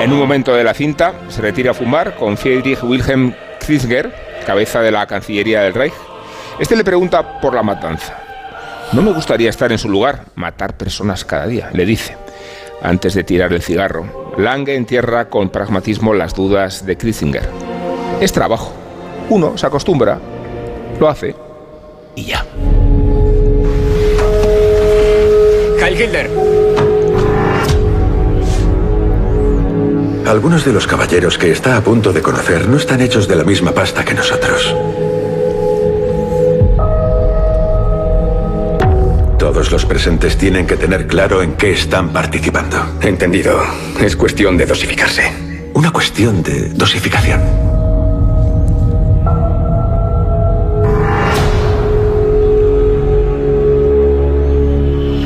En 0.00 0.12
un 0.12 0.20
momento 0.20 0.54
de 0.54 0.64
la 0.64 0.72
cinta 0.72 1.12
se 1.28 1.42
retira 1.42 1.72
a 1.72 1.74
fumar 1.74 2.14
con 2.16 2.38
Friedrich 2.38 2.82
Wilhelm 2.82 3.34
Krieger, 3.60 4.10
cabeza 4.46 4.80
de 4.80 4.90
la 4.90 5.06
Cancillería 5.06 5.60
del 5.62 5.74
Reich. 5.74 5.92
Este 6.58 6.76
le 6.76 6.84
pregunta 6.84 7.40
por 7.40 7.54
la 7.54 7.62
matanza. 7.62 8.27
No 8.92 9.02
me 9.02 9.12
gustaría 9.12 9.50
estar 9.50 9.70
en 9.70 9.78
su 9.78 9.88
lugar, 9.90 10.24
matar 10.34 10.76
personas 10.76 11.24
cada 11.24 11.46
día, 11.46 11.68
le 11.74 11.84
dice, 11.84 12.16
antes 12.82 13.12
de 13.12 13.22
tirar 13.22 13.52
el 13.52 13.60
cigarro. 13.60 14.32
Lange 14.38 14.76
entierra 14.76 15.28
con 15.28 15.50
pragmatismo 15.50 16.14
las 16.14 16.34
dudas 16.34 16.86
de 16.86 16.96
Krisinger. 16.96 17.48
Es 18.20 18.32
trabajo. 18.32 18.72
Uno 19.28 19.58
se 19.58 19.66
acostumbra, 19.66 20.18
lo 20.98 21.08
hace 21.08 21.34
y 22.14 22.24
ya. 22.24 22.46
Kyle 25.78 26.30
Algunos 30.26 30.64
de 30.64 30.72
los 30.72 30.86
caballeros 30.86 31.36
que 31.36 31.50
está 31.50 31.76
a 31.76 31.82
punto 31.82 32.12
de 32.12 32.22
conocer 32.22 32.68
no 32.68 32.78
están 32.78 33.02
hechos 33.02 33.28
de 33.28 33.36
la 33.36 33.44
misma 33.44 33.72
pasta 33.72 34.04
que 34.04 34.14
nosotros. 34.14 34.74
Todos 39.58 39.72
los 39.72 39.86
presentes 39.86 40.38
tienen 40.38 40.68
que 40.68 40.76
tener 40.76 41.08
claro 41.08 41.42
en 41.42 41.54
qué 41.54 41.72
están 41.72 42.10
participando. 42.10 42.76
Entendido. 43.00 43.60
Es 44.00 44.14
cuestión 44.14 44.56
de 44.56 44.66
dosificarse. 44.66 45.32
Una 45.74 45.90
cuestión 45.90 46.44
de 46.44 46.68
dosificación. 46.68 47.40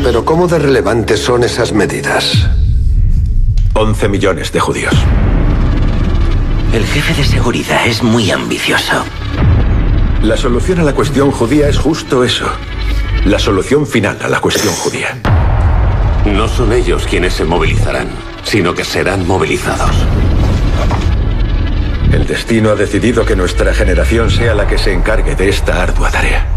Pero 0.03 0.25
¿Cómo 0.25 0.49
de 0.49 0.59
relevantes 0.59 1.21
son 1.21 1.45
esas 1.45 1.75
medidas? 1.75 2.49
11 3.75 4.09
millones 4.09 4.51
de 4.51 4.61
judíos. 4.61 4.95
El 6.73 6.87
jefe 6.87 7.13
de 7.13 7.29
seguridad 7.29 7.87
es 7.87 8.03
muy 8.03 8.31
ambicioso. 8.31 9.05
La 10.23 10.39
solución 10.39 10.81
a 10.81 10.85
la 10.85 10.95
cuestión 10.95 11.31
judía 11.33 11.69
es 11.69 11.77
justo 11.77 12.25
eso. 12.25 12.47
La 13.25 13.39
solución 13.39 13.87
final 13.87 14.19
a 14.21 14.29
la 14.29 14.41
cuestión 14.41 14.75
judía. 14.75 15.17
No 16.27 16.49
son 16.49 16.73
ellos 16.73 17.07
quienes 17.09 17.35
se 17.35 17.45
movilizarán, 17.45 18.09
sino 18.43 18.75
que 18.75 18.85
serán 18.85 19.25
movilizados. 19.29 19.95
El 22.13 22.27
destino 22.27 22.71
ha 22.71 22.75
decidido 22.75 23.25
que 23.25 23.37
nuestra 23.37 23.73
generación 23.75 24.29
sea 24.29 24.55
la 24.55 24.67
que 24.67 24.77
se 24.77 24.93
encargue 24.93 25.37
de 25.37 25.49
esta 25.49 25.83
ardua 25.83 26.11
tarea. 26.11 26.49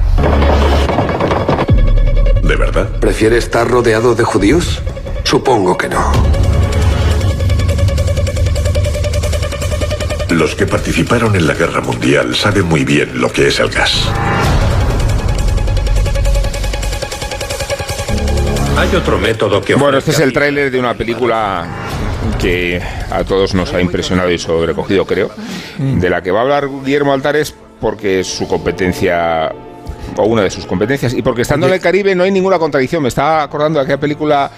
¿De 2.42 2.56
verdad? 2.56 2.90
¿Prefiere 3.00 3.38
estar 3.38 3.68
rodeado 3.68 4.16
de 4.16 4.24
judíos? 4.24 4.82
Supongo 5.24 5.78
que 5.78 5.90
no. 5.90 6.12
Los 10.30 10.56
que 10.56 10.66
participaron 10.66 11.36
en 11.36 11.46
la 11.46 11.54
guerra 11.54 11.82
mundial 11.82 12.36
saben 12.36 12.66
muy 12.66 12.84
bien 12.84 13.22
lo 13.22 13.32
que 13.32 13.50
es 13.50 13.60
el 13.60 13.70
gas. 13.70 14.10
Hay 18.78 18.94
otro 18.94 19.18
método 19.18 19.62
que... 19.62 19.76
Bueno, 19.76 19.98
este 19.98 20.12
es 20.12 20.20
el 20.20 20.34
tráiler 20.34 20.70
de 20.70 20.78
una 20.80 20.94
película 20.96 21.66
que 22.40 22.82
a 23.10 23.24
todos 23.24 23.54
nos 23.54 23.74
ha 23.74 23.80
impresionado 23.80 24.30
y 24.30 24.38
sobrecogido, 24.38 25.06
creo, 25.06 25.32
de 25.78 26.10
la 26.10 26.22
que 26.22 26.32
va 26.32 26.40
a 26.40 26.42
hablar 26.42 26.68
Guillermo 26.84 27.14
Altares 27.14 27.56
porque 27.80 28.20
es 28.20 28.28
su 28.28 28.48
competencia 28.48 29.52
o 30.18 30.24
una 30.26 30.44
de 30.44 30.50
sus 30.50 30.66
competencias 30.66 31.14
y 31.14 31.22
porque 31.22 31.44
estando 31.44 31.68
en 31.68 31.74
el 31.74 31.80
Caribe 31.80 32.16
no 32.16 32.24
hay 32.24 32.32
ninguna 32.32 32.60
contradicción. 32.60 33.02
Me 33.02 33.10
estaba 33.10 33.44
acordando 33.44 33.80
de 33.80 33.84
aquella 33.84 34.00
película 34.00 34.52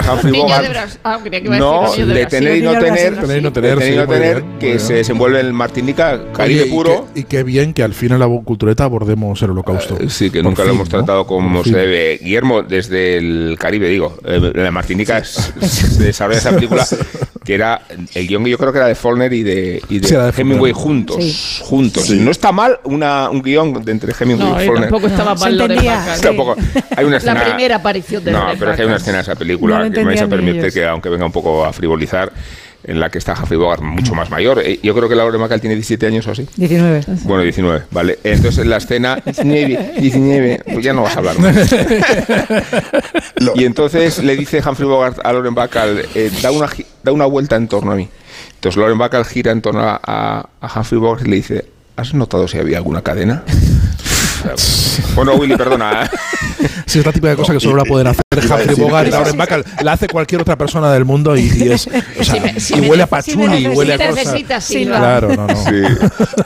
Humphrey 0.00 0.32
Niño 0.32 0.44
Bogart. 0.44 0.90
ah, 1.04 1.18
creía 1.22 1.40
que 1.40 1.46
iba 1.46 1.56
a 1.56 1.58
No, 1.58 1.92
de 1.92 2.26
tener 2.26 2.56
y 2.56 2.62
no 2.62 2.72
tener. 2.78 3.20
Tener 3.20 3.38
y 3.38 3.42
no 3.42 3.50
de 3.50 3.54
tener, 3.60 3.78
tener 3.78 3.78
y 3.78 3.92
sí, 3.92 3.96
no 3.98 4.06
tener, 4.06 4.42
bien, 4.42 4.58
que 4.58 4.78
se 4.78 4.94
desenvuelve 4.94 5.40
en 5.40 5.52
Martinica, 5.54 6.20
Caribe 6.32 6.66
puro. 6.66 7.08
Y, 7.14 7.24
qué 7.24 7.42
bien 7.42 7.74
que 7.74 7.82
al 7.82 7.92
fin 7.94 8.12
en 8.12 8.20
la 8.20 8.26
cultureta 8.44 8.84
abordemos 8.84 9.40
el 9.42 9.50
holocausto. 9.50 9.96
Eh, 10.00 10.08
Sí, 10.08 10.30
que 10.30 10.38
Por 10.42 10.50
nunca 10.50 10.62
lo 10.62 10.68
fin, 10.70 10.76
hemos 10.76 10.88
¿no? 10.92 10.98
tratado 10.98 11.26
como 11.26 11.56
Por 11.58 11.64
se 11.64 11.70
fin. 11.70 11.78
debe. 11.80 12.18
Guillermo, 12.22 12.62
desde 12.62 13.16
el 13.18 13.56
Caribe, 13.58 13.88
digo, 13.88 14.16
eh, 14.24 14.52
la 14.54 14.70
Martinica 14.70 15.18
es- 15.18 15.52
se 15.60 16.04
desarrolla 16.04 16.38
esa 16.38 16.52
película 16.54 16.86
que 17.44 17.54
era 17.54 17.82
el 18.14 18.26
guion 18.28 18.44
que 18.44 18.50
yo 18.50 18.58
creo 18.58 18.72
que 18.72 18.78
era 18.78 18.86
de 18.88 18.94
Faulkner 18.94 19.32
y 19.32 19.42
de, 19.42 19.82
y 19.88 19.98
de 19.98 20.08
Sí, 20.08 20.14
era 20.14 20.30
de 20.30 20.40
Hemingway 20.40 20.72
juntos. 20.72 21.60
juntos. 21.62 22.08
No 22.10 22.30
está 22.30 22.52
mal 22.52 22.78
una, 22.84 23.30
un 23.30 23.42
guion 23.42 23.84
de 23.84 23.92
entre 23.92 24.12
Hemingway 24.18 24.48
No, 24.48 24.62
y 24.62 24.66
Faulkner. 24.66 24.90
tampoco 24.90 25.06
estaba 25.08 25.34
mal 25.34 25.52
sí. 26.16 26.22
Tampoco. 26.22 26.56
Hay 26.96 27.04
una 27.04 27.16
escena, 27.16 27.34
La 27.34 27.44
primera 27.44 27.76
aparición 27.76 28.24
de 28.24 28.30
No, 28.32 28.46
pero 28.58 28.70
es 28.70 28.76
que 28.76 28.82
hay 28.82 28.88
una 28.88 28.96
escena 28.96 29.16
de 29.18 29.22
esa 29.22 29.34
No 29.34 29.38
película 29.38 29.90
que 29.90 29.98
me 30.00 30.04
vais 30.04 30.22
a 30.22 30.28
permitir 30.28 30.72
que, 30.72 30.84
aunque 30.86 31.08
venga 31.08 31.26
un 31.26 31.32
poco 31.32 31.64
a 31.64 31.72
frivolizar, 31.72 32.32
en 32.84 32.98
la 33.00 33.10
que 33.10 33.18
está 33.18 33.34
Humphrey 33.38 33.58
Bogart 33.58 33.82
mucho 33.82 34.14
más 34.14 34.30
mayor. 34.30 34.60
Eh, 34.64 34.80
Yo 34.82 34.94
creo 34.94 35.08
que 35.08 35.14
Laura 35.14 35.38
Bacall 35.38 35.60
tiene 35.60 35.74
17 35.76 36.06
años 36.06 36.26
o 36.26 36.32
así. 36.32 36.46
19. 36.56 37.00
Bueno, 37.24 37.42
19, 37.42 37.82
vale. 37.90 38.18
Entonces 38.24 38.58
en 38.64 38.70
la 38.70 38.78
escena 38.78 39.16
19, 39.24 39.92
19, 40.00 40.62
pues 40.72 40.84
ya 40.84 40.92
no 40.92 41.02
vas 41.02 41.14
a 41.16 41.18
hablar 41.20 41.38
más. 41.38 41.72
y 43.54 43.64
entonces 43.64 44.22
le 44.22 44.36
dice 44.36 44.62
Humphrey 44.66 44.88
Bogart 44.88 45.18
a 45.24 45.32
Lauren 45.32 45.54
Bacall, 45.54 46.04
eh, 46.14 46.30
da, 46.42 46.50
una, 46.50 46.68
da 47.02 47.12
una 47.12 47.26
vuelta 47.26 47.56
en 47.56 47.68
torno 47.68 47.92
a 47.92 47.96
mí. 47.96 48.08
Entonces 48.54 48.78
Lauren 48.78 48.98
Bacall 48.98 49.24
gira 49.24 49.52
en 49.52 49.60
torno 49.62 49.80
a, 49.82 50.00
a- 50.02 50.48
a 50.60 50.78
Humphrey 50.80 51.00
Bogart 51.00 51.26
y 51.26 51.30
le 51.30 51.36
dice, 51.36 51.64
¿has 51.96 52.14
notado 52.14 52.48
si 52.48 52.58
había 52.58 52.78
alguna 52.78 53.02
cadena? 53.02 53.42
bueno, 55.14 55.34
Willy, 55.34 55.56
perdona. 55.56 56.10
Sí, 56.86 56.98
es 56.98 57.06
la 57.06 57.12
típica 57.12 57.36
cosa 57.36 57.52
que 57.52 57.60
solo 57.60 57.76
la 57.76 57.84
pueden 57.84 58.06
hacer 58.08 58.21
Humphrey 58.40 58.76
Bogart 58.76 59.08
y 59.08 59.10
Lauren 59.10 59.36
Bacall. 59.38 59.64
La 59.82 59.92
hace 59.92 60.08
cualquier 60.08 60.40
otra 60.40 60.56
persona 60.58 60.92
del 60.92 61.04
mundo 61.04 61.36
y, 61.36 61.42
y 61.54 61.68
es. 61.72 61.88
O 62.20 62.24
sea, 62.24 62.34
Si 62.34 62.40
me- 62.40 62.60
si 62.60 62.74
y 62.74 62.88
huele 62.88 63.02
a 63.02 63.06
pachuli, 63.06 63.36
si 63.58 63.68
me 63.68 63.74
huele 63.74 63.94
a 63.94 63.96
cosas. 64.10 64.32
Claro, 64.98 65.28
no, 65.36 65.46
no. 65.46 65.54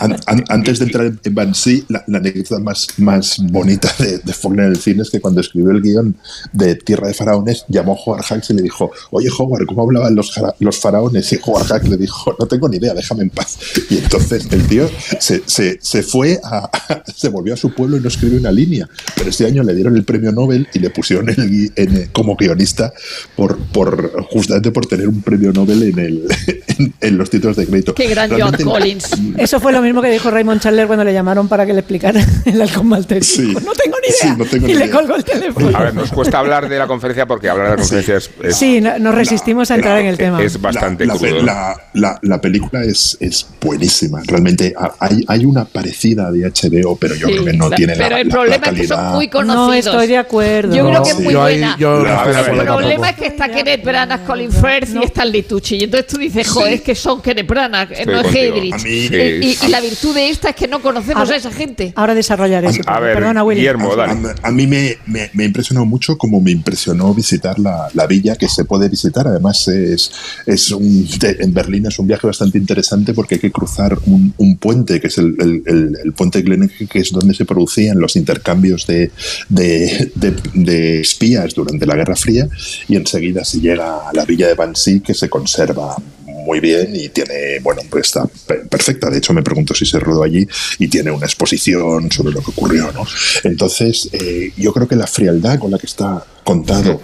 An- 0.00 0.16
an- 0.26 0.44
antes 0.48 0.78
de 0.78 0.84
entrar 0.86 1.12
en 1.22 1.34
Banshee, 1.34 1.84
la, 1.88 2.02
la 2.06 2.18
anécdota 2.18 2.58
más, 2.60 2.86
más 2.98 3.36
bonita 3.50 3.92
de, 3.98 4.18
de 4.18 4.32
Faulkner 4.32 4.66
en 4.66 4.72
el 4.72 4.78
cine 4.78 5.02
es 5.02 5.10
que 5.10 5.20
cuando 5.20 5.40
escribió 5.40 5.70
el 5.70 5.82
guion 5.82 6.16
de 6.52 6.74
Tierra 6.76 7.08
de 7.08 7.14
Faraones, 7.14 7.64
llamó 7.68 7.92
a 7.94 7.96
Howard 7.96 8.22
Hawks 8.24 8.50
y 8.50 8.54
le 8.54 8.62
dijo, 8.62 8.90
oye 9.10 9.28
Howard, 9.36 9.66
¿cómo 9.66 9.82
hablaban 9.82 10.14
los, 10.14 10.32
los 10.60 10.78
faraones? 10.78 11.32
Y 11.32 11.38
Howard 11.44 11.66
Hawks 11.66 11.88
le 11.88 11.96
dijo, 11.96 12.34
no 12.38 12.46
tengo 12.46 12.68
ni 12.68 12.76
idea, 12.78 12.94
déjame 12.94 13.22
en 13.22 13.30
paz. 13.30 13.58
Y 13.90 13.98
entonces 13.98 14.46
el 14.50 14.66
tío 14.66 14.88
se, 15.20 15.42
se, 15.46 15.78
se 15.80 16.02
fue, 16.02 16.38
a, 16.44 16.70
se 17.14 17.28
volvió 17.28 17.54
a 17.54 17.56
su 17.56 17.72
pueblo 17.74 17.96
y 17.96 18.00
no 18.00 18.08
escribió 18.08 18.38
una 18.38 18.50
línea. 18.52 18.88
Pero 19.14 19.30
este 19.30 19.46
año 19.46 19.62
le 19.62 19.74
dieron 19.74 19.96
el 19.96 20.04
premio 20.04 20.32
Nobel 20.32 20.68
y 20.72 20.78
le 20.78 20.90
pusieron 20.90 21.28
el 21.28 21.36
gui- 21.36 21.72
en- 21.76 22.08
como 22.12 22.36
guionista 22.36 22.92
por, 23.36 23.56
por, 23.58 24.22
justamente 24.24 24.70
por 24.70 24.86
tener 24.86 25.08
un 25.08 25.22
premio 25.22 25.52
Nobel 25.52 25.82
en, 25.82 25.98
el, 25.98 26.22
en, 26.78 26.94
en 27.00 27.18
los 27.18 27.30
títulos 27.30 27.56
de 27.56 27.66
crédito. 27.66 27.94
Qué 27.94 28.08
gran 28.08 28.28
John 28.30 28.38
Realmente 28.38 28.64
Collins. 28.64 29.10
Eso 29.38 29.60
fue 29.60 29.72
lo 29.72 29.82
mismo 29.82 30.02
que 30.02 30.10
dijo 30.10 30.30
Raymond 30.30 30.60
Chandler 30.60 30.86
cuando 30.86 31.04
le 31.04 31.12
llamaron 31.12 31.48
para 31.48 31.66
que 31.66 31.72
le 31.72 31.80
explicara 31.80 32.20
el 32.44 32.60
halcón 32.60 32.88
maltés. 32.88 33.26
Sí. 33.26 33.52
No 33.54 33.72
tengo 33.72 33.96
ni 34.02 34.08
idea. 34.08 34.16
Sí, 34.20 34.28
no 34.36 34.44
tengo 34.44 34.66
y 34.66 34.72
ni 34.72 34.78
le 34.78 34.84
idea. 34.86 34.96
colgó 34.96 35.16
el 35.16 35.24
teléfono. 35.24 35.76
A 35.76 35.82
ver, 35.82 35.94
nos 35.94 36.10
cuesta 36.10 36.38
hablar 36.38 36.68
de 36.68 36.78
la 36.78 36.86
conferencia 36.86 37.26
porque 37.26 37.48
hablar 37.48 37.66
de 37.66 37.70
la 37.72 37.76
conferencia 37.78 38.16
es, 38.16 38.30
es- 38.42 38.56
Sí, 38.56 38.80
no- 38.80 38.98
nos 38.98 39.14
resistimos 39.14 39.70
a 39.70 39.74
entrar 39.76 39.98
en 40.00 40.06
el 40.06 40.16
tema. 40.16 40.42
es 40.42 40.60
bastante 40.60 41.04
la, 41.06 41.14
crudo. 41.14 42.40
película 42.40 42.84
es, 42.84 43.16
es 43.20 43.46
buenísima. 43.60 44.22
Realmente 44.26 44.74
ha- 44.78 44.94
hay, 45.00 45.24
hay 45.28 45.44
una 45.44 45.64
parecida 45.64 46.30
de 46.30 46.40
HBO, 46.50 46.96
pero 46.96 47.14
yo 47.14 47.26
Sí, 47.26 47.32
creo 47.34 47.44
que 47.44 47.52
no 47.52 47.68
la- 47.68 47.76
tiene 47.76 47.94
pero 47.96 48.10
la, 48.10 48.20
el 48.20 48.28
la- 48.28 48.32
problema 48.34 48.66
la 48.66 48.72
es 48.72 48.80
que 48.80 48.86
son 48.88 49.12
muy 49.14 49.28
conocidos. 49.28 49.66
No 49.66 49.72
estoy 49.74 50.06
de 50.06 50.18
acuerdo. 50.18 50.74
Yo 50.76 50.88
creo 50.88 51.02
que 51.02 51.10
es 51.10 51.20
muy 51.20 51.34
buena. 51.34 51.65
Yo 51.78 52.02
no 52.02 52.08
estoy 52.08 52.32
de 52.32 52.38
el 52.40 52.44
acuerdo 52.46 52.64
problema 52.64 52.88
tampoco. 52.90 53.04
es 53.06 53.16
que 53.16 53.26
está 53.26 53.48
Kenneth 53.48 53.84
Branagh, 53.84 54.24
Colin 54.26 54.52
Firth 54.52 54.88
y 55.00 55.04
Stanley 55.04 55.42
Tucci. 55.42 55.76
Y 55.76 55.84
entonces 55.84 56.06
tú 56.06 56.18
dices, 56.18 56.48
joder, 56.48 56.72
es 56.74 56.80
que 56.82 56.94
son 56.94 57.20
Kenneth 57.22 57.46
Branagh, 57.46 57.92
Estoy 57.92 58.14
no 58.14 58.20
es 58.20 58.32
mí- 58.32 59.08
Eh, 59.12 59.56
y, 59.62 59.68
la 59.68 59.80
virtud 59.80 60.14
de 60.14 60.28
esta 60.30 60.50
es 60.50 60.56
que 60.56 60.68
no 60.68 60.80
conocemos 60.80 61.28
A- 61.30 61.32
a 61.32 61.36
esa 61.36 61.50
gente. 61.52 61.92
Ahora 61.96 62.14
desarrollaré 62.14 62.68
eso. 62.68 62.82
A 62.86 63.00
ver, 63.00 63.14
Perdona, 63.14 63.42
Willy. 63.44 63.60
Guillermo, 63.60 63.92
A, 63.92 63.96
dale. 63.96 64.34
a 64.42 64.50
mí 64.50 64.66
me, 64.66 64.98
me, 65.06 65.30
me 65.32 65.44
impresionó 65.44 65.84
mucho 65.84 66.16
como 66.18 66.40
me 66.40 66.50
impresionó 66.50 67.12
visitar 67.14 67.58
la, 67.58 67.88
la 67.94 68.06
villa 68.06 68.36
que 68.36 68.48
se 68.48 68.64
puede 68.64 68.88
visitar. 68.88 69.26
Además, 69.26 69.66
es, 69.68 70.10
es 70.46 70.70
un, 70.70 71.06
de- 71.18 71.36
en 71.40 71.52
Berlín 71.54 71.86
es 71.86 71.98
un 71.98 72.06
viaje 72.06 72.26
bastante 72.26 72.58
interesante 72.58 73.12
porque 73.14 73.36
hay 73.36 73.40
que 73.40 73.50
cruzar 73.52 73.98
un, 74.06 74.32
un 74.36 74.56
puente, 74.58 75.00
que 75.00 75.06
es 75.08 75.18
el, 75.18 75.34
el- 75.40 75.62
el- 75.66 75.96
el 76.04 76.12
puente 76.12 76.42
Glenelg, 76.42 76.88
que 76.88 76.98
es 77.00 77.10
donde 77.12 77.34
se 77.34 77.44
producían 77.44 77.98
los 77.98 78.16
intercambios 78.16 78.86
de, 78.86 79.10
de, 79.48 80.12
de- 80.14 80.36
de 80.54 81.00
espías 81.00 81.55
durante 81.56 81.86
la 81.86 81.96
Guerra 81.96 82.14
Fría. 82.16 82.46
Y 82.88 82.96
enseguida 82.96 83.44
se 83.44 83.58
llega 83.60 84.08
a 84.08 84.12
la 84.12 84.24
villa 84.24 84.46
de 84.48 84.54
Bansi, 84.54 85.00
que 85.00 85.14
se 85.14 85.28
conserva 85.28 85.96
muy 86.26 86.60
bien 86.60 86.94
y 86.94 87.08
tiene, 87.08 87.58
bueno, 87.60 87.82
pues 87.90 88.06
está 88.06 88.24
pe- 88.46 88.64
perfecta. 88.66 89.10
De 89.10 89.18
hecho, 89.18 89.32
me 89.32 89.42
pregunto 89.42 89.74
si 89.74 89.84
se 89.84 89.98
rodó 89.98 90.22
allí 90.22 90.46
y 90.78 90.86
tiene 90.86 91.10
una 91.10 91.26
exposición 91.26 92.10
sobre 92.12 92.32
lo 92.32 92.40
que 92.40 92.50
ocurrió, 92.50 92.92
¿no? 92.92 93.04
Entonces, 93.42 94.08
eh, 94.12 94.52
yo 94.56 94.72
creo 94.72 94.86
que 94.86 94.94
la 94.94 95.08
frialdad 95.08 95.58
con 95.58 95.72
la 95.72 95.78
que 95.78 95.86
está 95.86 96.24
contado, 96.46 97.02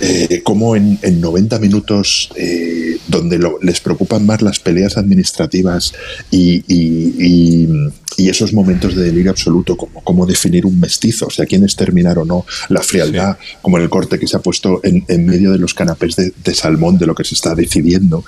eh, 0.00 0.40
como 0.42 0.76
en, 0.76 0.98
en 1.02 1.20
90 1.20 1.58
minutos, 1.58 2.30
eh, 2.36 2.96
donde 3.08 3.38
lo- 3.38 3.58
les 3.60 3.80
preocupan 3.80 4.24
más 4.24 4.40
las 4.40 4.60
peleas 4.60 4.96
administrativas 4.96 5.92
y, 6.30 6.62
y- 6.72 7.14
y- 7.18 7.68
y 8.16 8.28
esos 8.28 8.52
momentos 8.52 8.94
de 8.94 9.02
delirio 9.02 9.32
absoluto, 9.32 9.76
como 9.76 10.00
cómo 10.04 10.24
definir 10.24 10.64
un 10.66 10.78
mestizo, 10.78 11.26
o 11.26 11.30
sea, 11.30 11.46
quién 11.46 11.64
es 11.64 11.74
terminar 11.74 12.16
o 12.20 12.24
no, 12.24 12.46
la 12.68 12.80
frialdad, 12.80 13.36
como 13.60 13.76
en 13.76 13.82
el 13.82 13.90
corte 13.90 14.20
que 14.20 14.28
se 14.28 14.36
ha 14.36 14.40
puesto 14.40 14.80
en, 14.84 15.04
en 15.08 15.26
medio 15.26 15.50
de 15.50 15.58
los 15.58 15.74
canapés 15.74 16.14
de, 16.14 16.32
de 16.44 16.54
salmón 16.54 16.96
de 16.96 17.06
lo 17.06 17.14
que 17.16 17.24
se 17.24 17.34
está 17.34 17.56
decidiendo, 17.56 18.24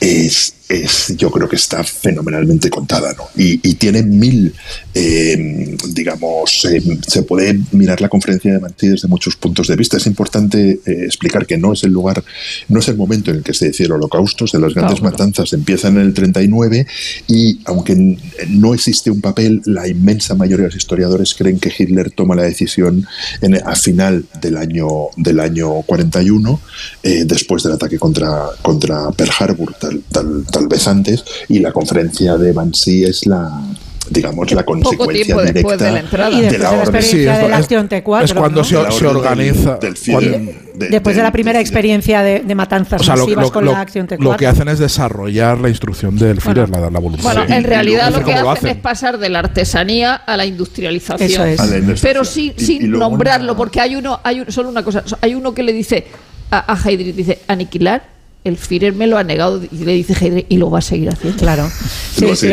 es, 0.00 0.54
es 0.68 1.14
yo 1.16 1.30
creo 1.30 1.48
que 1.48 1.56
está 1.56 1.82
fenomenalmente 1.84 2.70
contada, 2.70 3.14
¿no? 3.14 3.24
Y, 3.36 3.60
y 3.68 3.74
tiene 3.74 4.02
mil, 4.02 4.54
eh, 4.94 5.76
digamos, 5.90 6.64
eh, 6.66 6.82
se 7.06 7.22
puede 7.22 7.58
mirar 7.72 8.00
la 8.00 8.08
conferencia 8.08 8.52
de 8.52 8.60
Manti 8.60 8.88
desde 8.88 9.08
muchos 9.08 9.36
puntos 9.36 9.68
de 9.68 9.76
vista. 9.76 9.96
Es 9.96 10.06
importante 10.06 10.80
eh, 10.84 11.04
explicar 11.04 11.46
que 11.46 11.56
no 11.56 11.72
es 11.72 11.84
el 11.84 11.92
lugar, 11.92 12.22
no 12.68 12.80
es 12.80 12.88
el 12.88 12.96
momento 12.96 13.30
en 13.30 13.38
el 13.38 13.42
que 13.42 13.54
se 13.54 13.66
decía 13.66 13.86
el 13.86 13.92
holocausto, 13.92 14.38
de 14.52 14.58
las 14.60 14.74
grandes 14.74 15.00
Claro. 15.00 15.12
matanzas 15.12 15.52
empiezan 15.52 15.96
en 15.96 16.02
el 16.02 16.14
39 16.14 16.86
y 17.26 17.60
aunque 17.64 18.16
no 18.48 18.74
existe 18.74 19.10
un 19.10 19.20
papel, 19.20 19.62
la 19.64 19.88
inmensa 19.88 20.34
mayoría 20.34 20.64
de 20.64 20.68
los 20.68 20.76
historiadores 20.76 21.34
creen 21.34 21.58
que 21.58 21.72
Hitler 21.76 22.10
toma 22.10 22.34
la 22.34 22.42
decisión 22.42 23.06
en, 23.40 23.54
a 23.56 23.74
final 23.74 24.24
del 24.40 24.56
año, 24.56 24.86
del 25.16 25.40
año 25.40 25.82
41, 25.82 26.60
eh, 27.02 27.24
después 27.26 27.62
del 27.62 27.72
ataque 27.72 27.98
contra, 27.98 28.46
contra 28.62 29.10
Pearl 29.12 29.30
Harbor, 29.38 29.74
tal, 29.80 30.02
tal, 30.10 30.44
tal 30.50 30.57
vez 30.66 30.88
antes, 30.88 31.24
y 31.48 31.58
la 31.60 31.70
conferencia 31.72 32.36
de 32.36 32.52
Bansi 32.52 33.04
es 33.04 33.26
la 33.26 33.50
digamos, 34.10 34.50
la 34.52 34.64
Poco 34.64 34.80
consecuencia 34.80 35.22
tiempo 35.26 35.42
directa 35.42 35.52
después 35.58 35.78
de 35.80 35.92
la 35.92 36.00
entrada. 36.00 36.30
Y 36.30 36.40
de 36.40 36.46
la 36.46 36.50
de 36.52 36.58
la 36.60 36.68
orden. 36.70 36.80
experiencia 36.80 37.10
Sí, 37.34 37.38
de 37.40 37.44
es- 37.44 37.50
la 37.50 37.56
acción 37.58 37.88
T4. 37.90 38.24
es 38.24 38.32
cuando 38.32 38.60
¿no? 38.60 38.64
se, 38.64 38.74
La 38.82 38.90
se 38.90 39.04
del- 39.04 39.16
organiza. 39.16 39.76
del 39.76 39.94
cuando- 39.94 39.98
Führer, 40.30 40.40
de- 40.78 40.88
Después 40.88 41.14
de 41.16 41.22
la 41.22 41.28
de- 41.28 41.32
primera 41.32 41.58
de- 41.58 41.62
experiencia 41.62 42.22
de, 42.22 42.40
de 42.40 42.54
matanzas 42.54 43.02
o 43.02 43.04
sea, 43.04 43.16
lo, 43.16 43.24
masivas 43.24 43.44
lo- 43.44 43.52
con 43.52 43.64
lo- 43.66 43.72
la 43.72 43.80
acción 43.82 44.06
T4. 44.08 44.22
lo 44.24 44.36
que 44.38 44.46
hacen 44.46 44.68
es 44.68 44.78
desarrollar 44.78 45.58
la 45.60 45.68
instrucción 45.68 46.16
del 46.16 46.40
Führer, 46.40 46.70
la, 46.70 46.88
la 46.88 46.98
voluntad. 46.98 47.22
Bueno, 47.22 47.44
Sí. 47.46 47.52
en 47.52 47.64
realidad 47.64 48.10
lo 48.10 48.24
que 48.24 48.32
cómo 48.34 48.50
hacen, 48.52 48.70
es 48.70 48.76
pasar 48.76 49.18
de 49.18 49.28
la 49.28 49.40
artesanía 49.40 50.14
a 50.14 50.38
la 50.38 50.46
industrialización. 50.46 51.30
Eso 51.30 51.44
es. 51.44 51.60
A 51.60 51.66
la 51.66 51.76
industrialización. 51.76 51.98
Pero 52.00 52.24
sin, 52.24 52.54
Y- 52.56 52.64
sin 52.64 52.84
y 52.86 52.88
nombrarlo, 52.88 53.52
una- 53.52 53.56
porque 53.58 53.82
hay 53.82 53.94
uno, 53.94 54.20
hay 54.24 54.40
un- 54.40 54.50
solo 54.50 54.70
una 54.70 54.82
cosa, 54.82 55.04
hay 55.20 55.34
uno 55.34 55.52
que 55.52 55.62
le 55.62 55.74
dice 55.74 56.06
a, 56.50 56.72
a 56.72 56.88
Heydrich, 56.88 57.14
dice, 57.14 57.40
aniquilar, 57.46 58.16
el 58.48 58.56
Führer 58.56 58.94
me 58.94 59.06
lo 59.06 59.18
ha 59.18 59.24
negado, 59.24 59.60
y 59.62 59.84
le 59.84 59.92
dice 59.92 60.46
y 60.48 60.56
lo 60.56 60.70
va 60.70 60.78
a 60.80 60.82
seguir 60.82 61.10
haciendo. 61.10 61.38
Claro. 61.38 61.68
Sí, 62.14 62.34
sí. 62.36 62.50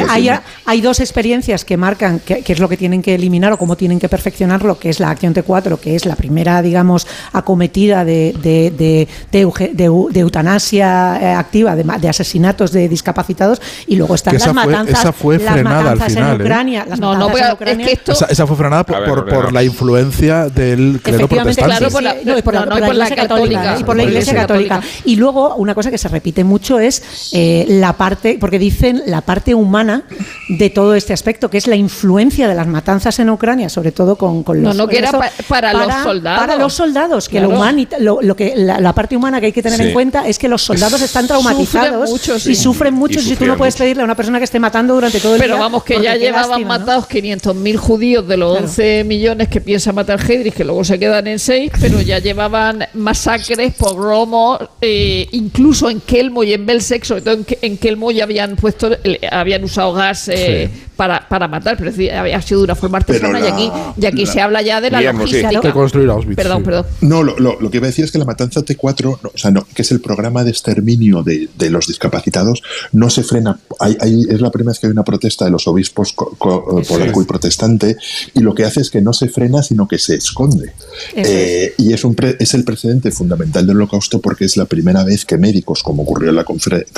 Hay, 0.66 0.82
dos 0.82 1.00
experiencias 1.00 1.66
que 1.66 1.78
marcan 1.78 2.20
qué 2.26 2.44
es 2.46 2.60
lo 2.60 2.70
que 2.70 2.78
tienen 2.78 3.02
que 3.02 3.16
eliminar 3.16 3.54
o 3.54 3.58
cómo 3.58 3.76
tienen 3.76 4.00
que 4.00 4.10
perfeccionarlo, 4.10 4.78
que 4.78 4.90
es 4.90 5.00
la 5.00 5.10
acción 5.10 5.34
T4, 5.34 5.80
que 5.80 5.96
es 5.96 6.06
la 6.06 6.16
primera, 6.16 6.62
digamos, 6.62 7.08
acometida 7.34 8.06
de, 8.06 8.34
de, 8.42 8.72
de, 8.72 9.08
de 9.32 9.46
euge- 9.48 9.72
de 9.74 9.90
eu- 9.90 10.12
de 10.12 10.20
eutanasia 10.22 11.18
eh, 11.22 11.34
activa, 11.34 11.76
de, 11.76 11.84
ma- 11.84 11.98
de 11.98 12.10
asesinatos 12.10 12.72
de 12.72 12.88
discapacitados, 12.90 13.62
y 13.88 13.96
luego 13.96 14.16
están 14.16 14.34
las 14.36 14.44
fue- 14.44 14.54
matanzas, 14.54 15.00
esa 15.00 15.12
fue 15.14 15.38
las 15.40 15.54
frenada 15.54 15.92
al 15.92 16.02
final, 16.02 16.36
en 16.36 16.42
¿eh? 16.42 16.44
Ucrania. 16.44 16.86
Las 16.88 17.00
No, 17.00 17.14
no, 17.16 17.30
matanzas 17.30 17.36
pero 17.36 17.46
en 17.46 17.50
es 17.50 17.56
Ucrania. 17.56 17.86
que 17.88 17.92
esto... 17.94 18.12
Esa, 18.12 18.26
esa 18.26 18.48
fue 18.48 18.56
frenada 18.58 18.84
por, 18.86 18.96
A 18.96 19.00
ver, 19.00 19.10
por- 19.10 19.20
ordenado. 19.20 19.44
por 19.44 19.54
la 19.54 19.64
influencia 19.64 20.50
del 20.50 20.96
Efectivamente, 21.04 21.36
protestante. 21.36 21.66
Claro, 21.78 21.92
por 21.92 22.04
la- 22.04 22.14
Sí, 22.14 22.20
no, 22.26 22.38
y 22.38 22.42
por 22.42 22.54
la, 22.54 22.60
no, 22.62 22.66
no, 22.66 22.72
por 22.72 22.80
la 22.80 22.86
y 22.86 22.88
por 22.88 22.96
la 22.96 23.06
Iglesia 23.06 23.16
católica, 23.16 23.56
católica. 23.62 23.80
y 23.80 23.84
por 23.84 23.96
la 23.96 24.04
Iglesia 24.04 24.34
católica. 24.36 24.82
Y 25.06 25.16
luego, 25.16 25.56
una 25.56 25.74
cosa 25.76 25.85
que 25.92 25.98
se 25.98 26.08
repite 26.08 26.44
mucho 26.44 26.80
es 26.80 27.30
eh, 27.34 27.66
la 27.68 27.94
parte, 27.94 28.38
porque 28.40 28.60
dicen 28.60 29.04
la 29.06 29.22
parte 29.22 29.54
humana 29.56 30.04
de 30.50 30.70
todo 30.70 30.96
este 30.96 31.14
aspecto, 31.14 31.50
que 31.50 31.58
es 31.58 31.68
la 31.68 31.76
influencia 31.76 32.48
de 32.48 32.56
las 32.56 32.68
matanzas 32.68 33.18
en 33.20 33.30
Ucrania, 33.30 33.70
sobre 33.70 33.92
todo 33.92 34.16
con, 34.16 34.44
con 34.44 34.62
No, 34.62 34.70
los 34.70 34.78
no, 34.78 34.88
que 34.88 34.98
era 35.00 35.10
eso, 35.10 35.20
pa- 35.20 35.32
para 35.48 35.74
los 35.74 35.94
soldados. 36.04 36.40
Para 36.40 36.56
los 36.58 36.74
soldados, 36.74 37.30
que 37.30 37.40
lo 37.42 37.50
humanita- 37.50 37.98
lo, 38.00 38.22
lo 38.22 38.36
que 38.36 38.54
la, 38.56 38.80
la 38.80 38.94
parte 38.94 39.16
humana 39.18 39.40
que 39.40 39.48
hay 39.48 39.52
que 39.52 39.64
tener 39.64 39.80
Sí. 39.80 39.88
en 39.88 39.94
cuenta 39.94 40.28
es 40.28 40.40
que 40.40 40.48
los 40.48 40.62
soldados 40.64 41.02
están 41.02 41.28
traumatizados 41.28 42.10
Sufren 42.10 42.34
mucho, 42.36 42.40
sí. 42.40 42.52
y 42.52 42.56
sufren 42.56 42.94
mucho 42.94 43.20
Y 43.20 43.24
si 43.24 43.36
tú 43.36 43.46
no 43.46 43.58
puedes 43.58 43.76
mucho. 43.76 43.84
pedirle 43.84 44.02
a 44.02 44.06
una 44.06 44.16
persona 44.16 44.38
que 44.38 44.46
esté 44.46 44.60
matando 44.60 44.94
durante 44.94 45.20
todo 45.20 45.36
el 45.36 45.42
Pero 45.42 45.56
día. 45.56 45.62
vamos, 45.64 45.84
que 45.84 46.02
ya 46.02 46.16
llevaban 46.16 46.50
lástima, 46.52 46.78
¿no? 46.78 46.80
matados 46.86 47.06
500.000 47.10 47.76
judíos 47.78 48.28
de 48.28 48.38
los 48.38 48.52
Claro. 48.52 48.66
11 48.68 49.04
millones 49.06 49.48
que 49.50 49.62
piensa 49.62 49.92
matar 49.92 50.20
Heydrich, 50.22 50.54
que 50.54 50.64
luego 50.64 50.84
se 50.84 50.98
quedan 51.00 51.28
en 51.28 51.40
6, 51.40 51.72
pero 51.80 52.00
ya 52.02 52.20
llevaban 52.20 52.86
masacres, 52.94 53.74
pogromos, 53.76 54.60
eh, 54.82 55.28
incluso 55.32 55.65
en 55.90 56.00
Kelmo 56.02 56.44
y 56.44 56.54
en 56.54 56.66
Belzec, 56.66 57.04
sobre 57.04 57.22
todo 57.22 57.34
en, 57.36 57.46
en 57.62 57.78
Kelmo 57.78 58.12
ya 58.12 58.24
habían 58.26 58.56
puesto, 58.56 58.92
eh, 59.04 59.20
habían 59.32 59.64
usado 59.64 59.94
gas 59.94 60.28
eh, 60.30 60.70
para, 60.96 61.28
para 61.28 61.48
matar, 61.48 61.76
pero 61.78 61.92
había 62.18 62.42
sido 62.42 62.62
de 62.62 62.66
una 62.66 62.76
forma 62.76 63.00
artesana 63.00 63.40
Pero 63.40 63.46
y 63.46 63.52
aquí, 63.52 63.68
la- 63.68 63.94
y 64.00 64.06
aquí 64.06 64.26
la- 64.26 64.32
se 64.32 64.42
habla 64.42 64.62
ya 64.62 64.80
de 64.80 64.92
la 64.92 65.00
sí. 65.00 65.06
logística. 65.06 65.60
Que 65.62 65.72
construir 65.72 66.10
Auschwitz, 66.10 66.36
Perdón, 66.36 66.58
sí. 66.60 66.64
perdón. 66.66 66.86
No, 67.02 67.24
lo, 67.24 67.38
lo- 67.40 67.60
lo 67.60 67.70
que 67.72 67.78
iba 67.78 67.88
a 67.88 67.90
decir 67.90 68.06
es 68.06 68.12
que 68.12 68.18
la 68.20 68.26
matanza 68.26 68.62
T4, 68.62 69.20
no, 69.24 69.32
o 69.34 69.38
sea, 69.38 69.52
no, 69.52 69.66
que 69.74 69.82
es 69.82 69.92
el 69.92 70.02
programa 70.02 70.44
de 70.44 70.52
exterminio 70.52 71.24
de, 71.24 71.50
de 71.58 71.70
los 71.70 71.88
discapacitados, 71.88 72.62
no 72.94 73.10
se 73.10 73.24
frena. 73.24 73.60
Hay, 73.80 73.98
hay- 74.00 74.26
es 74.30 74.40
la 74.42 74.52
primera 74.52 74.72
vez 74.72 74.80
que 74.80 74.88
hay 74.88 74.92
una 74.92 75.04
protesta 75.04 75.46
de 75.46 75.52
los 75.52 75.68
obispos 75.68 76.14
co- 76.14 76.36
co- 76.38 76.82
polaco 76.88 77.22
y 77.22 77.26
protestante, 77.26 77.98
y 78.34 78.40
lo 78.42 78.54
que 78.54 78.64
hace 78.66 78.82
es 78.82 78.90
que 78.92 79.02
no 79.02 79.12
se 79.14 79.28
frena, 79.30 79.64
sino 79.64 79.88
que 79.88 79.98
se 79.98 80.16
esconde. 80.16 80.72
Eh, 81.16 81.74
y 81.78 81.94
es, 81.94 82.04
un 82.06 82.16
pre- 82.16 82.38
es 82.40 82.54
el 82.54 82.64
precedente 82.64 83.12
fundamental 83.12 83.66
del 83.68 83.76
holocausto 83.78 84.20
porque 84.22 84.46
es 84.46 84.58
la 84.58 84.66
primera 84.66 85.04
vez 85.04 85.26
que 85.26 85.38
médicos, 85.56 85.84
como 85.84 86.04
ocurrió 86.04 86.30
en, 86.30 86.36
la 86.36 86.44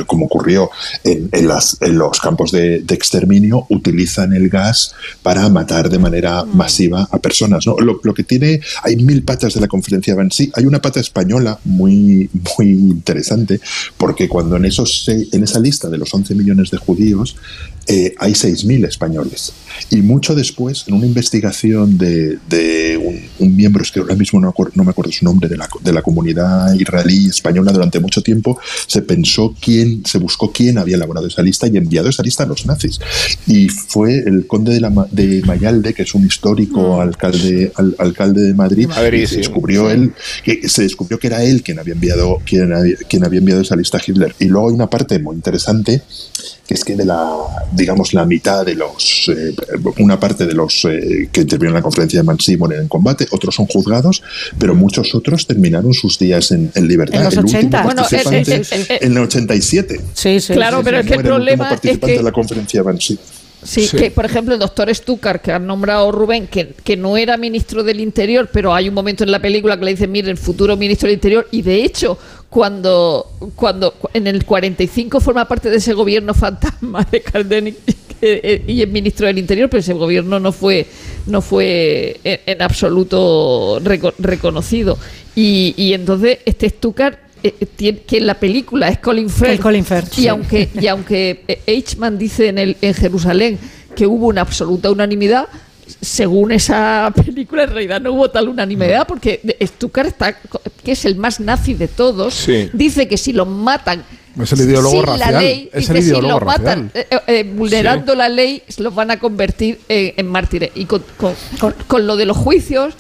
como 0.08 0.26
ocurrió 0.26 0.70
en, 1.04 1.30
en 1.32 1.48
las- 1.48 1.78
en 1.82 1.98
los 1.98 2.20
campos 2.20 2.52
de, 2.52 2.80
de 2.80 2.96
exterminio, 2.96 3.66
utilizan 3.70 4.34
el 4.34 4.50
gas 4.50 4.94
para 5.22 5.48
matar 5.50 5.90
de 5.90 6.00
manera 6.00 6.44
masiva 6.44 7.08
a 7.12 7.20
personas. 7.20 7.68
¿no? 7.68 7.78
Lo, 7.80 8.00
lo 8.04 8.14
que 8.14 8.24
tiene, 8.24 8.60
hay 8.84 8.96
mil 8.96 9.24
patas 9.24 9.54
de 9.54 9.62
la 9.62 9.68
conferencia 9.68 10.14
de 10.14 10.18
Bansi. 10.18 10.52
Hay 10.56 10.66
una 10.66 10.82
pata 10.82 11.00
española 11.00 11.60
muy, 11.66 12.30
muy 12.58 12.70
interesante 12.72 13.60
porque 13.98 14.28
cuando 14.28 14.56
en, 14.58 14.66
esos, 14.66 15.08
en 15.08 15.44
esa 15.44 15.60
lista 15.60 15.88
de 15.90 15.98
los 15.98 16.12
11 16.14 16.34
millones 16.36 16.72
de 16.72 16.78
judíos 16.78 17.36
eh, 17.88 18.14
hay 18.18 18.34
6.000 18.34 18.86
españoles. 18.88 19.54
Y 19.90 19.98
mucho 20.02 20.34
después, 20.36 20.84
en 20.88 20.96
una 20.96 21.06
investigación 21.06 21.98
de, 21.98 22.38
de 22.50 22.98
un, 22.98 23.22
un 23.48 23.56
miembro, 23.56 23.84
es 23.84 23.92
que 23.92 24.00
ahora 24.00 24.16
mismo 24.16 24.40
no, 24.40 24.54
no 24.74 24.84
me 24.84 24.90
acuerdo 24.92 25.12
su 25.12 25.24
nombre, 25.24 25.48
de 25.48 25.56
la, 25.58 25.70
de 25.82 25.94
la 25.94 26.02
comunidad 26.02 26.74
israelí 26.74 27.28
española 27.28 27.72
durante 27.72 28.00
mucho 28.00 28.22
tiempo, 28.22 28.60
se 28.88 29.02
pensó 29.04 29.56
quién, 29.62 30.04
se 30.06 30.18
buscó 30.18 30.52
quién 30.52 30.78
había 30.78 30.96
elaborado 30.96 31.28
esa 31.28 31.42
lista 31.44 31.68
y 31.68 31.78
enviado 31.78 32.10
esa 32.10 32.24
lista 32.24 32.44
a 32.44 32.48
los 32.48 32.66
nazis. 32.66 33.00
Y 33.46 33.70
fue 33.70 34.18
el 34.20 34.48
conde 34.48 34.74
de, 34.74 34.82
la, 34.82 34.90
de 35.12 35.42
Mayalde, 35.46 35.94
que 35.94 36.04
es 36.04 36.16
un 36.16 36.26
histórico 36.26 37.00
alcalde, 37.00 37.72
al- 37.76 37.96
alcalde 38.00 38.42
de 38.42 38.54
Madrid, 38.54 38.88
Madrid, 38.88 39.22
y 39.24 39.28
se 39.28 39.36
sí. 39.36 39.38
descubrió 39.38 39.90
él, 39.92 40.14
que 40.44 40.68
se 40.68 40.82
descubrió 40.84 41.20
que 41.20 41.28
era 41.28 41.44
él 41.44 41.62
quien 41.64 41.80
había 41.80 41.94
enviado, 41.94 42.40
quien 42.46 42.74
quien 43.08 43.24
había 43.24 43.40
enviado 43.40 43.62
esa 43.62 43.76
lista 43.76 43.98
a 43.98 44.02
Hitler. 44.06 44.34
Y 44.40 44.46
luego 44.46 44.70
hay 44.70 44.74
una 44.76 44.90
parte 44.90 45.20
muy 45.20 45.36
interesante 45.36 46.02
que 46.68 46.74
es 46.74 46.84
que 46.84 46.96
de 46.96 47.06
la, 47.06 47.34
digamos, 47.72 48.14
la 48.14 48.26
mitad 48.26 48.66
de 48.66 48.76
los, 48.76 49.32
eh, 49.34 49.56
una 50.00 50.20
parte 50.20 50.46
de 50.46 50.54
los 50.54 50.86
eh, 50.86 51.30
que 51.32 51.42
intervinieron 51.42 51.78
en 51.78 51.80
la 51.80 51.82
conferencia 51.82 52.20
de 52.20 52.24
Mansi 52.24 52.58
mueren 52.58 52.82
en 52.82 52.88
combate, 52.88 53.26
otros 53.32 53.56
son 53.56 53.68
juzgados, 53.68 54.22
pero 54.60 54.76
muchos 54.76 55.16
otros 55.16 55.48
terminaron 55.48 55.94
sus 55.94 56.20
días 56.20 56.52
en, 56.52 56.72
en 56.76 56.88
libertad. 56.88 57.20
En 57.20 57.26
los 57.26 57.34
el 57.34 57.40
último 57.46 57.60
80. 57.60 57.84
Bueno, 57.84 58.04
eh, 58.12 58.44
eh, 58.52 58.62
eh, 58.90 59.00
en 59.02 59.12
el 59.14 59.24
87. 59.24 60.02
Sí, 60.14 60.40
sí, 60.40 60.54
Claro, 60.54 60.80
sí, 60.80 60.84
pero 60.84 61.00
es 61.00 61.06
que 61.06 61.14
el 61.14 61.24
problema 61.24 61.66
es 61.66 61.70
participante 61.72 62.14
que 62.14 62.18
de 62.18 62.24
la 62.24 62.32
conferencia 62.32 62.80
de 62.82 62.84
Bansi. 62.84 63.20
Sí, 63.64 63.88
Sí. 63.88 63.98
que 63.98 64.12
por 64.12 64.24
ejemplo 64.24 64.54
el 64.54 64.60
doctor 64.60 64.94
Stuckart, 64.94 65.42
que 65.42 65.52
han 65.52 65.66
nombrado 65.66 66.12
Rubén, 66.12 66.48
que, 66.48 66.74
que 66.84 66.96
no 66.96 67.18
era 67.18 67.38
ministro 67.38 67.84
del 67.84 68.00
Interior, 68.00 68.50
pero 68.54 68.74
hay 68.74 68.88
un 68.88 68.94
momento 68.94 69.24
en 69.24 69.32
la 69.32 69.42
película 69.42 69.78
que 69.78 69.86
le 69.86 69.92
dicen, 69.92 70.12
mire, 70.12 70.30
el 70.30 70.38
futuro 70.38 70.78
ministro 70.78 71.08
del 71.08 71.16
Interior, 71.16 71.48
y 71.52 71.64
de 71.64 71.84
hecho, 71.84 72.20
cuando, 72.50 73.32
cuando 73.56 73.94
en 74.14 74.28
el 74.28 74.46
45 74.46 75.20
forma 75.20 75.48
parte 75.48 75.70
de 75.70 75.78
ese 75.78 75.94
gobierno 75.94 76.34
fantasma 76.34 77.06
de 77.12 77.22
Caldenik 77.22 77.76
eh, 78.22 78.64
y 78.68 78.82
es 78.82 78.88
ministro 78.90 79.28
del 79.28 79.38
Interior, 79.38 79.70
pero 79.70 79.82
ese 79.82 79.94
gobierno 79.94 80.40
no 80.40 80.52
fue, 80.52 80.88
no 81.26 81.42
fue 81.42 82.20
en, 82.24 82.40
en 82.46 82.62
absoluto 82.62 83.80
reco- 83.82 84.14
reconocido. 84.18 84.98
Y, 85.36 85.74
y 85.78 85.94
entonces 85.94 86.40
este 86.46 86.70
Stuckart, 86.70 87.20
eh, 87.44 87.54
que 88.08 88.18
en 88.18 88.26
la 88.26 88.36
película 88.40 88.88
es 88.90 88.98
Colin 89.00 89.30
Firth, 89.30 89.52
El 89.52 89.60
Colin 89.60 89.86
Firth, 89.86 90.14
y 90.14 90.22
sí. 90.22 90.28
aunque 90.28 90.70
y 90.80 90.88
aunque 90.88 91.44
eh, 91.48 91.62
Eichmann 91.68 92.18
dice 92.18 92.48
en, 92.48 92.58
el, 92.58 92.78
en 92.82 92.94
Jerusalén 92.94 93.60
que 93.96 94.08
hubo 94.08 94.28
una 94.28 94.42
absoluta 94.42 94.90
unanimidad, 94.90 95.48
según 96.02 96.52
esa 96.52 97.12
película 97.16 97.64
en 97.64 97.70
realidad 97.72 98.02
no 98.02 98.14
hubo 98.14 98.30
tal 98.30 98.50
unanimidad 98.50 99.08
porque 99.08 99.40
Stuttgart 99.62 100.08
está, 100.10 100.38
que 100.84 100.92
es 100.92 101.06
el 101.06 101.16
más 101.16 101.40
nazi 101.40 101.74
de 101.74 101.88
todos, 101.88 102.34
Sí. 102.34 102.70
dice 102.74 103.08
que 103.08 103.18
si 103.18 103.34
los 103.34 103.48
matan 103.48 104.04
Es 104.42 104.52
el 104.54 104.62
ideólogo 104.62 104.92
sin 104.92 105.04
racial, 105.04 105.34
la 105.34 105.40
ley, 105.42 105.70
es 105.74 105.86
si 105.88 106.12
los 106.12 106.42
matan 106.44 106.92
eh, 106.94 107.08
eh, 107.28 107.44
vulnerando 107.44 108.14
la 108.16 108.30
ley, 108.30 108.62
los 108.78 108.94
van 108.94 109.12
a 109.12 109.20
convertir 109.20 109.80
en, 109.90 110.14
en 110.18 110.28
mártires. 110.28 110.72
Y 110.76 110.86
con, 110.86 111.04
con- 111.18 111.36
con 111.88 112.06
lo 112.06 112.16
de 112.16 112.26
los 112.26 112.38
juicios, 112.38 112.94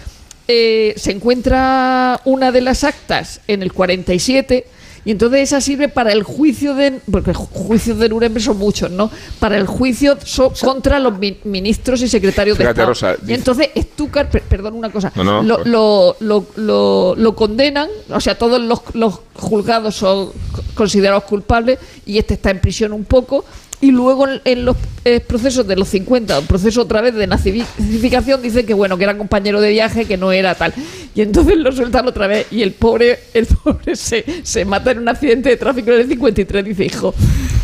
eh, 0.47 0.93
se 0.97 1.11
encuentra 1.11 2.21
una 2.25 2.51
de 2.51 2.61
las 2.61 2.83
actas 2.83 3.41
en 3.47 3.61
el 3.61 3.71
47 3.73 4.65
y 5.07 5.11
entonces 5.11 5.39
esa 5.41 5.61
sirve 5.61 5.87
para 5.87 6.11
el 6.11 6.21
juicio 6.23 6.75
de 6.75 6.99
porque 7.09 7.31
ju- 7.33 7.47
juicios 7.49 7.97
de 7.97 8.09
Nuremberg 8.09 8.43
son 8.43 8.57
muchos, 8.57 8.91
¿no? 8.91 9.09
Para 9.39 9.57
el 9.57 9.65
juicio 9.65 10.17
so- 10.23 10.51
contra 10.61 10.99
los 10.99 11.17
mi- 11.17 11.37
ministros 11.45 12.01
y 12.01 12.09
secretarios 12.09 12.57
Fíjate, 12.57 12.81
de 12.81 12.91
Estado. 12.91 13.15
Rosa, 13.15 13.23
y 13.25 13.33
entonces 13.33 13.69
Stuttgart, 13.75 14.29
per- 14.29 14.41
perdón 14.43 14.73
una 14.75 14.91
cosa, 14.91 15.11
No, 15.15 15.23
no, 15.23 15.43
lo, 15.43 15.55
pues. 15.55 15.67
lo, 15.67 16.15
lo, 16.19 16.45
lo- 16.57 17.15
lo 17.15 17.35
condenan, 17.35 17.87
o 18.09 18.19
sea, 18.19 18.37
todos 18.37 18.59
los, 18.61 18.81
los 18.93 19.21
juzgados 19.33 19.95
son 19.95 20.27
co- 20.27 20.61
considerados 20.75 21.23
culpables 21.23 21.79
y 22.05 22.17
este 22.17 22.33
está 22.33 22.51
en 22.51 22.59
prisión 22.59 22.91
un 22.91 23.05
poco. 23.05 23.45
Y 23.79 23.91
luego 23.91 24.27
en, 24.27 24.41
en 24.43 24.65
los 24.65 24.75
eh, 25.05 25.19
procesos 25.19 25.67
de 25.67 25.75
los 25.75 25.87
50, 25.89 26.39
un 26.39 26.47
proceso 26.47 26.81
otra 26.81 26.99
vez 27.01 27.13
de 27.13 27.27
nazificación, 27.27 28.41
dice 28.41 28.65
que 28.65 28.73
bueno, 28.73 28.97
que 28.97 29.03
era 29.03 29.15
compañero 29.17 29.61
de 29.61 29.69
viaje, 29.69 30.05
que 30.05 30.17
no 30.17 30.31
era 30.31 30.55
tal. 30.55 30.73
Y 31.13 31.21
entonces 31.21 31.57
lo 31.57 31.71
sueltan 31.71 32.07
otra 32.07 32.25
vez 32.25 32.47
y 32.51 32.63
el 32.63 32.71
pobre, 32.71 33.19
el 33.35 33.45
pobre 33.45 33.95
se, 33.95 34.25
se 34.43 34.65
mata 34.65 34.91
en 34.91 34.99
un 34.99 35.09
accidente 35.09 35.49
de 35.49 35.57
tráfico 35.57 35.91
en 35.91 35.99
el 36.01 36.07
53, 36.07 36.65
dice, 36.65 36.85
hijo, 36.85 37.13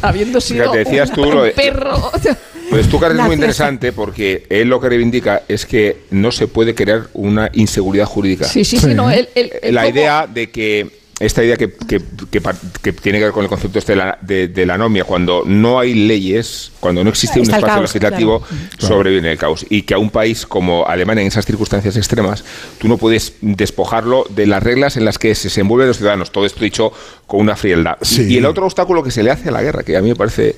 habiendo 0.03 0.39
sido 0.39 0.63
Fíjate, 0.71 0.77
decías 0.83 1.09
un, 1.09 1.15
tú 1.15 1.21
lo 1.31 1.37
un 1.39 1.43
de- 1.45 1.51
perro. 1.51 2.11
Pues 2.69 2.85
Stuttgart 2.87 3.15
es 3.15 3.21
muy 3.21 3.35
interesante 3.35 3.91
porque 3.91 4.47
él 4.49 4.67
lo 4.69 4.79
que 4.79 4.89
reivindica 4.89 5.43
es 5.47 5.65
que 5.65 5.97
no 6.09 6.31
se 6.31 6.47
puede 6.47 6.73
crear 6.73 7.07
una 7.13 7.51
inseguridad 7.53 8.05
jurídica. 8.05 8.45
Sí, 8.45 8.63
sí, 8.65 8.77
sí, 8.79 8.93
no, 8.95 9.11
él- 9.11 9.29
él- 9.35 9.51
él 9.61 9.75
la 9.75 9.87
idea 9.87 10.25
de 10.25 10.49
que 10.49 10.89
esta 11.19 11.43
idea 11.43 11.55
que, 11.57 11.71
que- 11.71 12.01
que 12.31 12.41
par- 12.41 12.55
que 12.81 12.91
tiene 12.91 13.19
que 13.19 13.25
ver 13.25 13.33
con 13.33 13.43
el 13.43 13.49
concepto 13.49 13.77
este 13.79 13.93
de 13.93 13.97
la, 13.97 14.17
de, 14.21 14.47
de 14.47 14.65
la 14.65 14.73
anomia, 14.73 15.03
cuando 15.03 15.43
no 15.45 15.79
hay 15.79 15.93
leyes, 15.93 16.71
cuando 16.79 17.03
no 17.03 17.09
existe 17.11 17.39
un 17.39 17.43
Está 17.43 17.57
espacio 17.57 17.75
caos, 17.75 17.93
legislativo, 17.93 18.39
claro. 18.41 18.95
sobreviene 18.95 19.31
el 19.31 19.37
caos. 19.37 19.65
Y 19.69 19.83
que 19.83 19.93
a 19.93 19.99
un 19.99 20.09
país 20.09 20.45
como 20.45 20.85
Alemania, 20.87 21.21
en 21.21 21.27
esas 21.27 21.45
circunstancias 21.45 21.95
extremas, 21.97 22.43
tú 22.79 22.87
no 22.87 22.97
puedes 22.97 23.33
despojarlo 23.41 24.25
de 24.29 24.47
las 24.47 24.63
reglas 24.63 24.97
en 24.97 25.05
las 25.05 25.17
que 25.19 25.33
se 25.35 25.47
desenvuelven 25.49 25.87
los 25.87 25.97
ciudadanos. 25.97 26.31
Todo 26.31 26.45
esto 26.45 26.63
dicho 26.63 26.91
con 27.27 27.39
una 27.41 27.55
frialdad. 27.55 27.97
Y, 28.17 28.37
el 28.37 28.45
otro 28.45 28.65
obstáculo 28.65 29.03
que 29.03 29.11
se 29.11 29.21
le 29.23 29.31
hace 29.31 29.49
a 29.49 29.51
la 29.51 29.61
guerra, 29.61 29.83
que 29.83 29.95
a 29.95 30.01
mí 30.01 30.09
me 30.09 30.15
parece 30.15 30.55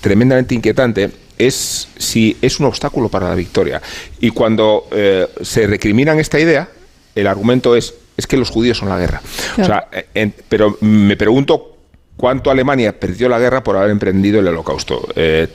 tremendamente 0.00 0.54
inquietante, 0.54 1.10
es 1.38 1.88
si 1.96 2.36
es 2.42 2.60
un 2.60 2.66
obstáculo 2.66 3.08
para 3.08 3.28
la 3.30 3.34
victoria. 3.34 3.80
Y 4.20 4.30
cuando 4.30 4.86
eh, 4.92 5.26
se 5.40 5.66
recriminan 5.66 6.20
esta 6.20 6.38
idea, 6.38 6.68
el 7.14 7.26
argumento 7.26 7.74
es 7.74 7.94
es 8.16 8.26
que 8.26 8.36
los 8.36 8.50
judíos 8.50 8.78
son 8.78 8.88
la 8.88 8.98
guerra. 8.98 9.20
O 9.58 9.64
sea, 9.64 9.88
en- 10.14 10.34
pero 10.48 10.76
me 10.80 11.16
pregunto 11.16 11.76
cuánto 12.16 12.50
Alemania 12.50 12.98
perdió 12.98 13.28
la 13.28 13.38
guerra 13.38 13.62
por 13.64 13.76
haber 13.76 13.90
emprendido 13.90 14.40
el 14.40 14.46
holocausto. 14.48 15.06
Eh, 15.16 15.48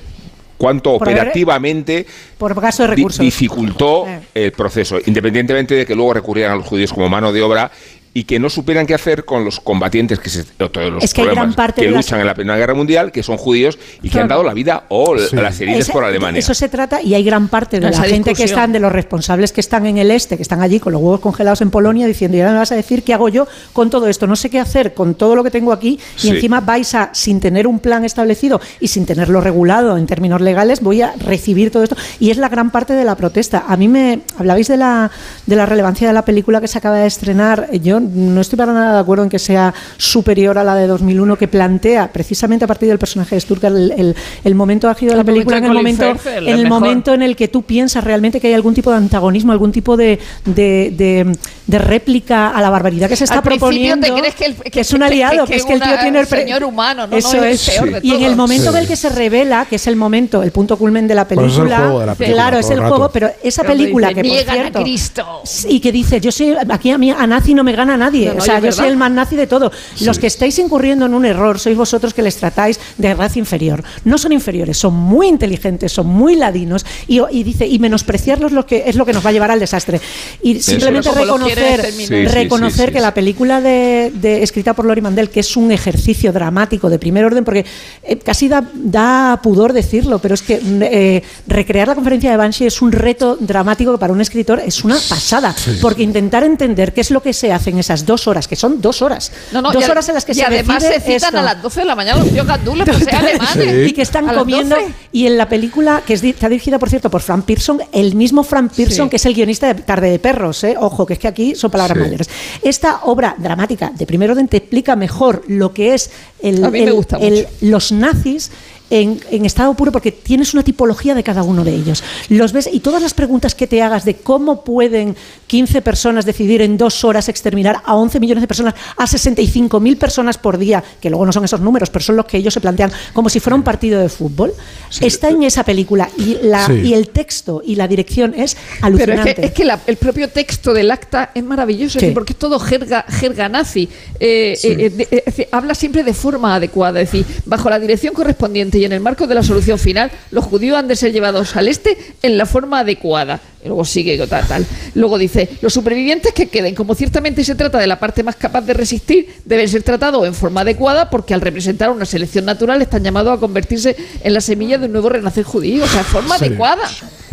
cuánto 0.58 0.98
Por 0.98 1.08
haber- 1.08 1.20
operativamente 1.22 2.06
Por 2.38 2.60
gasto 2.60 2.86
de 2.86 2.96
di- 2.96 3.06
dificultó 3.20 4.06
Eh. 4.08 4.20
el 4.36 4.52
proceso, 4.52 4.98
independientemente 5.06 5.74
de 5.74 5.86
que 5.86 5.96
luego 5.96 6.14
recurrieran 6.14 6.52
a 6.54 6.56
los 6.58 6.66
judíos 6.68 6.92
como 6.92 7.08
mano 7.08 7.32
de 7.32 7.42
obra 7.42 7.72
y 8.14 8.24
que 8.24 8.40
no 8.40 8.50
supieran 8.50 8.86
qué 8.88 8.94
hacer 8.96 9.24
con 9.26 9.46
los 9.46 9.60
combatientes 9.60 10.20
que 10.20 10.30
se, 10.30 10.44
todos 10.44 10.92
los 10.92 11.04
Es 11.04 11.14
que 11.14 11.22
hay 11.22 11.28
gran 11.28 11.36
problemas 11.36 11.56
parte 11.56 11.82
que 11.82 11.88
de 11.88 11.94
las- 11.94 12.06
luchan 12.06 12.20
en 12.22 12.26
la 12.26 12.34
Primera 12.34 12.58
Guerra 12.58 12.74
Mundial, 12.74 13.12
que 13.12 13.22
son 13.24 13.38
judíos 13.38 13.78
y 14.02 14.10
que 14.10 14.20
han 14.20 14.28
dado 14.28 14.44
la 14.44 14.54
vida 14.54 14.86
o 14.90 15.18
Sí. 15.18 15.36
las 15.36 15.60
heridas 15.62 15.82
Ese- 15.82 15.92
por 15.92 16.04
Alemania. 16.04 16.40
Eso 16.40 16.54
se 16.54 16.70
trata 16.70 17.02
y 17.02 17.14
hay 17.14 17.24
gran 17.24 17.48
parte 17.50 17.80
de 17.80 17.88
Esa 17.90 18.02
la 18.02 18.08
gente 18.08 18.34
que 18.34 18.44
están, 18.44 18.72
de 18.72 18.80
los 18.80 18.92
responsables 18.92 19.52
que 19.54 19.62
están 19.62 19.86
en 19.86 19.98
el 20.00 20.12
este, 20.12 20.38
que 20.38 20.42
están 20.44 20.62
allí 20.62 20.80
con 20.80 20.94
los 20.94 21.02
huevos 21.02 21.20
congelados 21.20 21.62
en 21.62 21.70
Polonia, 21.72 22.08
diciendo, 22.08 22.36
y 22.38 22.42
ahora 22.42 22.54
me 22.54 22.60
vas 22.60 22.72
a 22.72 22.76
decir 22.76 23.04
qué 23.04 23.14
hago 23.14 23.30
yo 23.30 23.48
con 23.74 23.90
todo 23.90 24.08
esto, 24.08 24.26
no 24.28 24.36
sé 24.36 24.50
qué 24.50 24.60
hacer 24.60 24.94
con 24.94 25.14
todo 25.16 25.36
lo 25.36 25.44
que 25.44 25.52
tengo 25.52 25.72
aquí 25.72 26.00
Sí. 26.16 26.28
y 26.28 26.32
encima 26.32 26.62
vais 26.62 26.94
a, 26.96 27.10
sin 27.14 27.40
tener 27.40 27.68
un 27.68 27.80
plan 27.80 28.06
establecido 28.06 28.60
y 28.80 28.88
sin 28.88 29.06
tenerlo 29.06 29.40
regulado 29.42 29.98
en 29.98 30.08
términos 30.08 30.42
legales, 30.42 30.82
voy 30.82 31.02
a 31.02 31.14
recibir 31.20 31.72
todo 31.72 31.84
esto. 31.84 31.96
Y 32.20 32.32
es 32.32 32.38
la 32.38 32.50
gran 32.50 32.72
parte 32.72 32.94
de 32.94 33.04
la 33.06 33.16
protesta. 33.16 33.66
A 33.68 33.78
mí 33.78 33.88
me 33.88 34.22
hablabais 34.38 34.68
de 34.68 34.78
la, 34.78 35.12
de 35.46 35.56
la 35.56 35.66
relevancia 35.66 36.08
de 36.08 36.14
la 36.14 36.26
película 36.26 36.60
que 36.60 36.68
se 36.68 36.78
acaba 36.78 36.98
de 36.98 37.08
estrenar. 37.08 37.70
Yo 37.74 37.99
no 38.00 38.42
estoy 38.42 38.58
para 38.58 38.74
nada 38.74 38.94
de 38.96 39.00
acuerdo 39.00 39.24
en 39.24 39.30
que 39.30 39.40
sea 39.40 39.74
superior 39.98 40.58
a 40.58 40.64
la 40.64 40.76
de 40.76 40.88
2001, 40.88 41.38
que 41.38 41.48
plantea 41.48 42.12
precisamente 42.12 42.66
a 42.66 42.68
partir 42.68 42.90
del 42.90 42.98
personaje 43.00 43.36
de 43.36 43.42
Stuttgart 43.42 43.76
el, 43.76 43.92
el- 43.92 44.16
el 44.44 44.56
momento 44.56 44.88
álgido 44.90 45.12
de 45.12 45.16
la 45.18 45.22
El 45.22 45.26
película, 45.26 45.58
en 45.58 45.66
el 45.66 45.74
momento 45.74 46.06
el 46.12 46.48
en 46.48 46.56
el 46.56 46.64
mejor. 46.64 46.80
momento 46.80 47.14
en 47.14 47.22
el 47.22 47.36
que 47.36 47.48
tú 47.48 47.64
piensas 47.64 48.04
realmente 48.04 48.40
que 48.40 48.48
hay 48.48 48.54
algún 48.54 48.74
tipo 48.74 48.92
de 48.92 48.98
antagonismo, 48.98 49.52
algún 49.52 49.72
tipo 49.72 49.98
de, 49.98 50.20
de, 50.46 50.94
de- 50.98 51.38
de 51.68 51.78
réplica 51.80 52.50
a 52.50 52.62
la 52.62 52.70
barbaridad 52.70 53.08
que 53.10 53.16
se 53.16 53.24
está 53.26 53.38
Al 53.38 53.44
proponiendo. 53.44 54.08
te 54.08 54.14
crees 54.20 54.36
que, 54.36 54.46
el, 54.46 54.56
que, 54.56 54.80
es 54.80 54.92
un 54.94 55.00
que- 55.00 55.06
aliado, 55.06 55.46
que, 55.46 55.52
que, 55.54 55.58
es 55.58 55.66
que 55.66 55.74
el 55.74 55.82
tío 55.82 55.98
tiene 56.02 56.20
el 56.20 56.26
señor 56.28 56.64
humano, 56.64 57.06
no, 57.08 57.16
Eso 57.16 57.38
no, 57.38 57.44
es. 57.44 57.68
el 57.68 57.74
peor 57.90 58.02
de 58.02 58.08
Y 58.08 58.14
en 58.16 58.24
el 58.24 58.36
momento 58.36 58.72
Sí. 58.72 58.76
del 58.78 58.88
que 58.88 58.96
se 58.96 59.10
revela, 59.10 59.66
que 59.66 59.76
es 59.76 59.88
el 59.88 59.96
momento, 59.96 60.42
el 60.44 60.52
punto 60.52 60.78
culmen 60.78 61.08
de 61.08 61.16
la 61.16 61.28
Pues 61.28 61.38
es 61.40 61.46
el 61.46 61.50
película, 61.64 61.78
juego 61.78 62.00
de 62.00 62.06
la 62.08 62.16
película, 62.16 62.44
claro, 62.44 62.58
es 62.60 62.70
el 62.70 62.80
el 62.80 62.86
juego, 62.88 63.10
pero 63.12 63.30
esa 63.44 63.64
película 63.64 64.08
dice, 64.10 64.22
que 64.22 64.28
por 64.30 64.38
"Niegan 64.38 64.66
a 64.68 64.72
Cristo". 64.72 65.42
y 65.68 65.80
que 65.80 65.92
dice, 65.92 66.20
yo 66.22 66.32
soy 66.32 66.56
aquí 66.70 66.92
a 66.92 66.98
mí 66.98 67.12
a 67.12 67.28
nazi 67.28 67.54
no 67.54 67.64
me 67.64 67.74
gana 67.74 67.89
nadie, 67.98 68.28
No, 68.28 68.34
no, 68.36 68.40
o 68.40 68.42
sea, 68.42 68.60
yo 68.60 68.72
soy 68.72 68.88
el 68.88 68.98
más 68.98 69.12
nazi 69.12 69.36
de 69.36 69.48
todo. 69.48 69.72
Los 70.02 70.20
que 70.20 70.28
estáis 70.28 70.58
incurriendo 70.60 71.06
en 71.06 71.14
un 71.14 71.26
error 71.26 71.60
sois 71.60 71.76
vosotros 71.78 72.14
que 72.14 72.22
les 72.22 72.36
tratáis 72.38 72.80
de 72.98 73.14
raza 73.14 73.40
inferior. 73.40 73.84
No 74.06 74.18
son 74.18 74.32
inferiores, 74.32 74.78
son 74.78 74.94
muy 74.96 75.28
inteligentes, 75.28 75.92
son 75.92 76.08
muy 76.08 76.36
ladinos 76.36 76.86
y, 77.08 77.22
y 77.32 77.44
dice 77.44 77.66
y 77.68 77.80
menospreciarlos 77.80 78.52
lo 78.52 78.66
que 78.66 78.84
es 78.88 78.96
lo 78.96 79.06
que 79.06 79.14
nos 79.14 79.26
va 79.26 79.30
a 79.30 79.34
llevar 79.34 79.52
al 79.52 79.60
desastre. 79.60 80.00
Y 80.42 80.60
simplemente 80.62 81.12
reconocer, 81.12 81.82
terminar. 81.82 81.94
Sí, 81.94 82.06
sí, 82.08 82.26
reconocer 82.26 82.76
sí, 82.78 82.86
sí, 82.88 82.92
que 82.94 83.00
sí. 83.00 83.04
la 83.04 83.14
película 83.14 83.62
de, 83.62 84.12
de- 84.16 84.44
escrita 84.44 84.74
por 84.74 84.86
Lori 84.86 85.02
Mandel, 85.02 85.30
que 85.30 85.40
es 85.42 85.58
un 85.58 85.72
ejercicio 85.72 86.32
dramático 86.32 86.90
de 86.90 87.00
primer 87.00 87.26
orden, 87.26 87.44
porque 87.44 87.66
eh, 88.04 88.18
casi 88.18 88.48
da, 88.48 88.64
da 88.74 89.40
pudor 89.44 89.74
decirlo, 89.74 90.20
pero 90.20 90.34
es 90.36 90.42
que 90.42 90.58
mm, 90.58 90.82
eh, 90.84 91.24
recrear 91.48 91.88
la 91.88 91.96
conferencia 91.96 92.32
de 92.32 92.38
Banshee 92.38 92.66
es 92.68 92.82
un 92.82 92.92
reto 92.92 93.38
dramático 93.40 93.92
que 93.94 93.98
para 93.98 94.14
un 94.14 94.22
escritor 94.22 94.60
es 94.66 94.84
una 94.84 94.96
pasada, 95.10 95.56
porque 95.82 96.04
intentar 96.04 96.44
entender 96.44 96.94
qué 96.94 97.02
es 97.02 97.12
lo 97.12 97.22
que 97.22 97.34
se 97.34 97.52
hace 97.52 97.70
en 97.70 97.79
esas 97.80 98.06
dos 98.06 98.28
horas, 98.28 98.48
que 98.48 98.56
son 98.56 98.82
dos 98.82 99.02
horas, 99.02 99.32
No, 99.52 99.62
no, 99.62 99.72
dos 99.72 99.88
horas 99.90 100.08
en 100.10 100.16
las 100.16 100.26
que 100.26 100.34
y 100.34 100.36
se 100.36 100.44
además 100.46 100.84
se 100.84 101.00
citan 101.00 101.16
esto. 101.16 101.38
a 101.38 101.42
las 101.42 101.62
12 101.62 101.80
de 101.82 101.86
la 101.86 101.96
mañana 101.96 102.20
los 102.22 102.32
tíos 102.32 102.46
gandules 102.46 102.86
por 102.88 103.00
ser 103.04 103.16
alemanes. 103.16 103.90
Y 103.90 103.94
que 103.94 104.02
están 104.02 104.28
comiendo. 104.28 104.76
12. 104.76 104.94
Y 105.12 105.26
en 105.28 105.38
la 105.38 105.48
película, 105.50 106.04
que 106.06 106.14
está 106.14 106.50
dirigida, 106.50 106.78
por 106.80 106.90
cierto, 106.90 107.10
por 107.10 107.22
Frank 107.22 107.46
Pearson, 107.46 107.82
el 107.92 108.16
mismo 108.16 108.44
Frank 108.44 108.72
Pearson, 108.76 109.06
Sí. 109.08 109.10
que 109.10 109.16
es 109.16 109.26
el 109.26 109.34
guionista 109.34 109.74
de 109.74 109.82
Tarde 109.82 110.10
de 110.12 110.20
Perros, 110.20 110.64
¿eh? 110.64 110.76
ojo, 110.80 111.06
que 111.06 111.14
es 111.14 111.20
que 111.20 111.28
aquí 111.28 111.56
son 111.56 111.72
palabras 111.72 111.98
Sí. 111.98 112.04
mayores. 112.04 112.30
Esta 112.62 113.02
obra 113.04 113.36
dramática 113.38 113.92
de 113.96 114.06
primer 114.06 114.32
orden 114.32 114.48
te 114.48 114.58
explica 114.58 114.96
mejor 114.96 115.44
lo 115.48 115.74
que 115.74 115.94
es 115.94 116.12
el, 116.42 117.48
los 117.62 117.92
nazis. 117.92 118.52
En, 118.92 119.20
en 119.30 119.46
estado 119.46 119.74
puro 119.76 119.92
porque 119.92 120.12
tienes 120.12 120.54
una 120.56 120.64
tipología 120.64 121.14
de 121.14 121.24
cada 121.24 121.44
uno 121.44 121.64
de 121.64 121.76
ellos. 121.76 122.04
Los 122.30 122.54
ves 122.54 122.68
y 122.72 122.80
todas 122.80 123.02
las 123.04 123.14
preguntas 123.14 123.54
que 123.54 123.68
te 123.68 123.84
hagas 123.84 124.04
de 124.04 124.16
cómo 124.16 124.64
pueden 124.64 125.16
15 125.46 125.82
personas 125.84 126.26
decidir 126.26 126.62
en 126.64 126.76
dos 126.78 127.04
horas 127.04 127.30
exterminar 127.30 127.84
a 127.86 127.96
11 127.96 128.20
millones 128.20 128.42
de 128.42 128.48
personas, 128.48 128.74
a 128.98 129.06
65.000 129.06 129.98
personas 129.98 130.38
por 130.40 130.58
día, 130.58 130.84
que 131.00 131.10
luego 131.10 131.26
no 131.26 131.32
son 131.32 131.46
esos 131.46 131.62
números, 131.62 131.90
pero 131.92 132.04
son 132.04 132.16
los 132.16 132.26
que 132.26 132.38
ellos 132.38 132.54
se 132.54 132.62
plantean 132.62 132.92
como 133.14 133.30
si 133.30 133.40
fuera 133.40 133.56
un 133.56 133.64
partido 133.64 134.00
de 134.02 134.10
fútbol, 134.10 134.54
está 135.02 135.30
en 135.30 135.44
esa 135.44 135.64
película 135.64 136.10
y, 136.18 136.38
la, 136.44 136.66
Sí. 136.66 136.74
y 136.86 136.94
el 136.94 137.10
texto 137.10 137.62
y 137.64 137.76
la 137.76 137.88
dirección 137.88 138.34
es 138.36 138.56
Pero 138.56 138.68
es 138.70 138.84
alucinante. 138.84 139.36
que, 139.36 139.46
es 139.46 139.52
que 139.52 139.66
la- 139.66 139.80
el 139.86 139.98
propio 139.98 140.30
texto 140.30 140.74
del 140.74 140.90
acta 140.92 141.30
es 141.36 141.44
maravilloso, 141.44 141.86
es 141.86 141.94
Sí. 141.94 142.00
decir, 142.00 142.14
porque 142.14 142.34
es 142.34 142.40
todo 142.40 142.60
jerga, 142.60 143.06
jerga 143.08 143.50
nazi. 143.50 143.88
Eh, 144.20 144.58
eh, 144.64 144.76
eh, 144.80 144.90
de- 144.90 145.04
eh, 145.04 145.08
es 145.20 145.26
decir, 145.26 145.48
habla 145.52 145.76
siempre 145.76 146.04
de 146.04 146.14
forma 146.14 146.56
adecuada, 146.56 147.02
es 147.02 147.12
decir, 147.12 147.26
bajo 147.46 147.70
la 147.70 147.80
dirección 147.80 148.14
correspondiente 148.14 148.79
y 148.80 148.86
en 148.86 148.94
el 148.94 149.00
marco 149.00 149.28
de 149.28 149.36
la 149.36 149.44
solución 149.44 149.78
final, 149.78 150.10
los 150.32 150.46
judíos 150.46 150.78
han 150.78 150.88
de 150.88 150.96
ser 150.96 151.12
llevados 151.12 151.56
al 151.56 151.68
este 151.68 151.98
en 152.22 152.38
la 152.38 152.46
forma 152.46 152.80
adecuada. 152.80 153.40
Y 153.64 153.68
luego 153.68 153.84
sigue 153.84 154.18
tal, 154.28 154.48
tal. 154.48 154.66
Luego 154.96 155.18
dice, 155.18 155.50
los 155.62 155.74
supervivientes 155.74 156.34
que 156.34 156.48
queden, 156.48 156.74
como 156.76 156.96
ciertamente 156.96 157.44
se 157.44 157.56
trata 157.56 157.78
de 157.78 157.88
la 157.88 158.00
parte 158.00 158.24
más 158.24 158.36
capaz 158.38 158.62
de 158.62 158.74
resistir, 158.74 159.28
deben 159.46 159.68
ser 159.68 159.84
tratados 159.84 160.26
en 160.26 160.34
forma 160.34 160.62
adecuada 160.62 161.10
porque 161.10 161.34
al 161.34 161.42
representar 161.42 161.90
una 161.90 162.06
selección 162.06 162.46
natural 162.46 162.82
están 162.82 163.04
llamados 163.04 163.38
a 163.38 163.40
convertirse 163.40 163.96
en 164.24 164.34
la 164.34 164.42
semilla 164.42 164.78
de 164.78 164.86
un 164.86 164.94
nuevo 164.94 165.10
renacer 165.10 165.44
judío, 165.44 165.84
o 165.84 165.88
sea, 165.88 166.04
forma 166.04 166.38
Sí. 166.38 166.46
adecuada. 166.46 166.84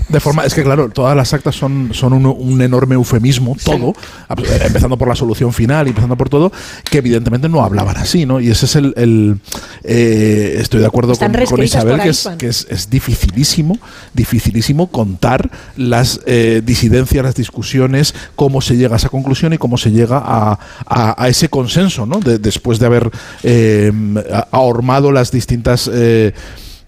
De 0.09 0.21
forma, 0.21 0.45
es 0.45 0.55
que 0.55 0.63
claro, 0.63 0.89
todas 0.89 1.17
las 1.17 1.33
actas 1.35 1.57
son, 1.57 1.91
son 1.93 2.13
un, 2.13 2.27
un 2.27 2.63
enorme 2.63 2.95
eufemismo, 2.95 3.57
todo, 3.65 3.93
empezando 4.65 4.97
por 4.97 5.09
la 5.09 5.17
solución 5.17 5.53
final 5.53 5.87
y 5.87 5.91
empezando 5.91 6.17
por 6.17 6.29
todo, 6.29 6.53
que 6.89 6.99
evidentemente 6.99 7.49
no 7.49 7.65
hablaban 7.65 7.97
así, 7.97 8.25
¿no? 8.25 8.39
Y 8.41 8.49
ese 8.51 8.67
es 8.67 8.77
el, 8.77 8.95
el, 8.97 9.41
eh, 9.83 10.59
estoy 10.61 10.79
de 10.81 10.87
acuerdo 10.87 11.15
con, 11.19 11.33
con 11.51 11.59
Isabel, 11.65 12.01
que, 12.05 12.09
es, 12.11 12.19
que 12.39 12.47
es, 12.47 12.67
es 12.71 12.89
dificilísimo, 12.89 13.79
dificilísimo 14.15 14.87
contar 14.93 15.51
las 15.77 16.21
eh, 16.27 16.63
disidencias, 16.65 17.25
las 17.25 17.35
discusiones, 17.35 18.15
cómo 18.37 18.61
se 18.61 18.77
llega 18.77 18.95
a 18.95 18.99
esa 18.99 19.09
conclusión 19.09 19.55
y 19.55 19.59
cómo 19.59 19.77
se 19.77 19.91
llega 19.91 20.19
a, 20.25 20.59
a- 20.87 21.21
a 21.25 21.29
ese 21.29 21.49
consenso, 21.49 22.07
¿no? 22.07 22.21
De- 22.21 22.39
después 22.39 22.79
de 22.79 22.87
haber 22.87 23.11
eh, 23.43 23.91
ahormado 24.53 25.11
las 25.11 25.33
distintas... 25.33 25.91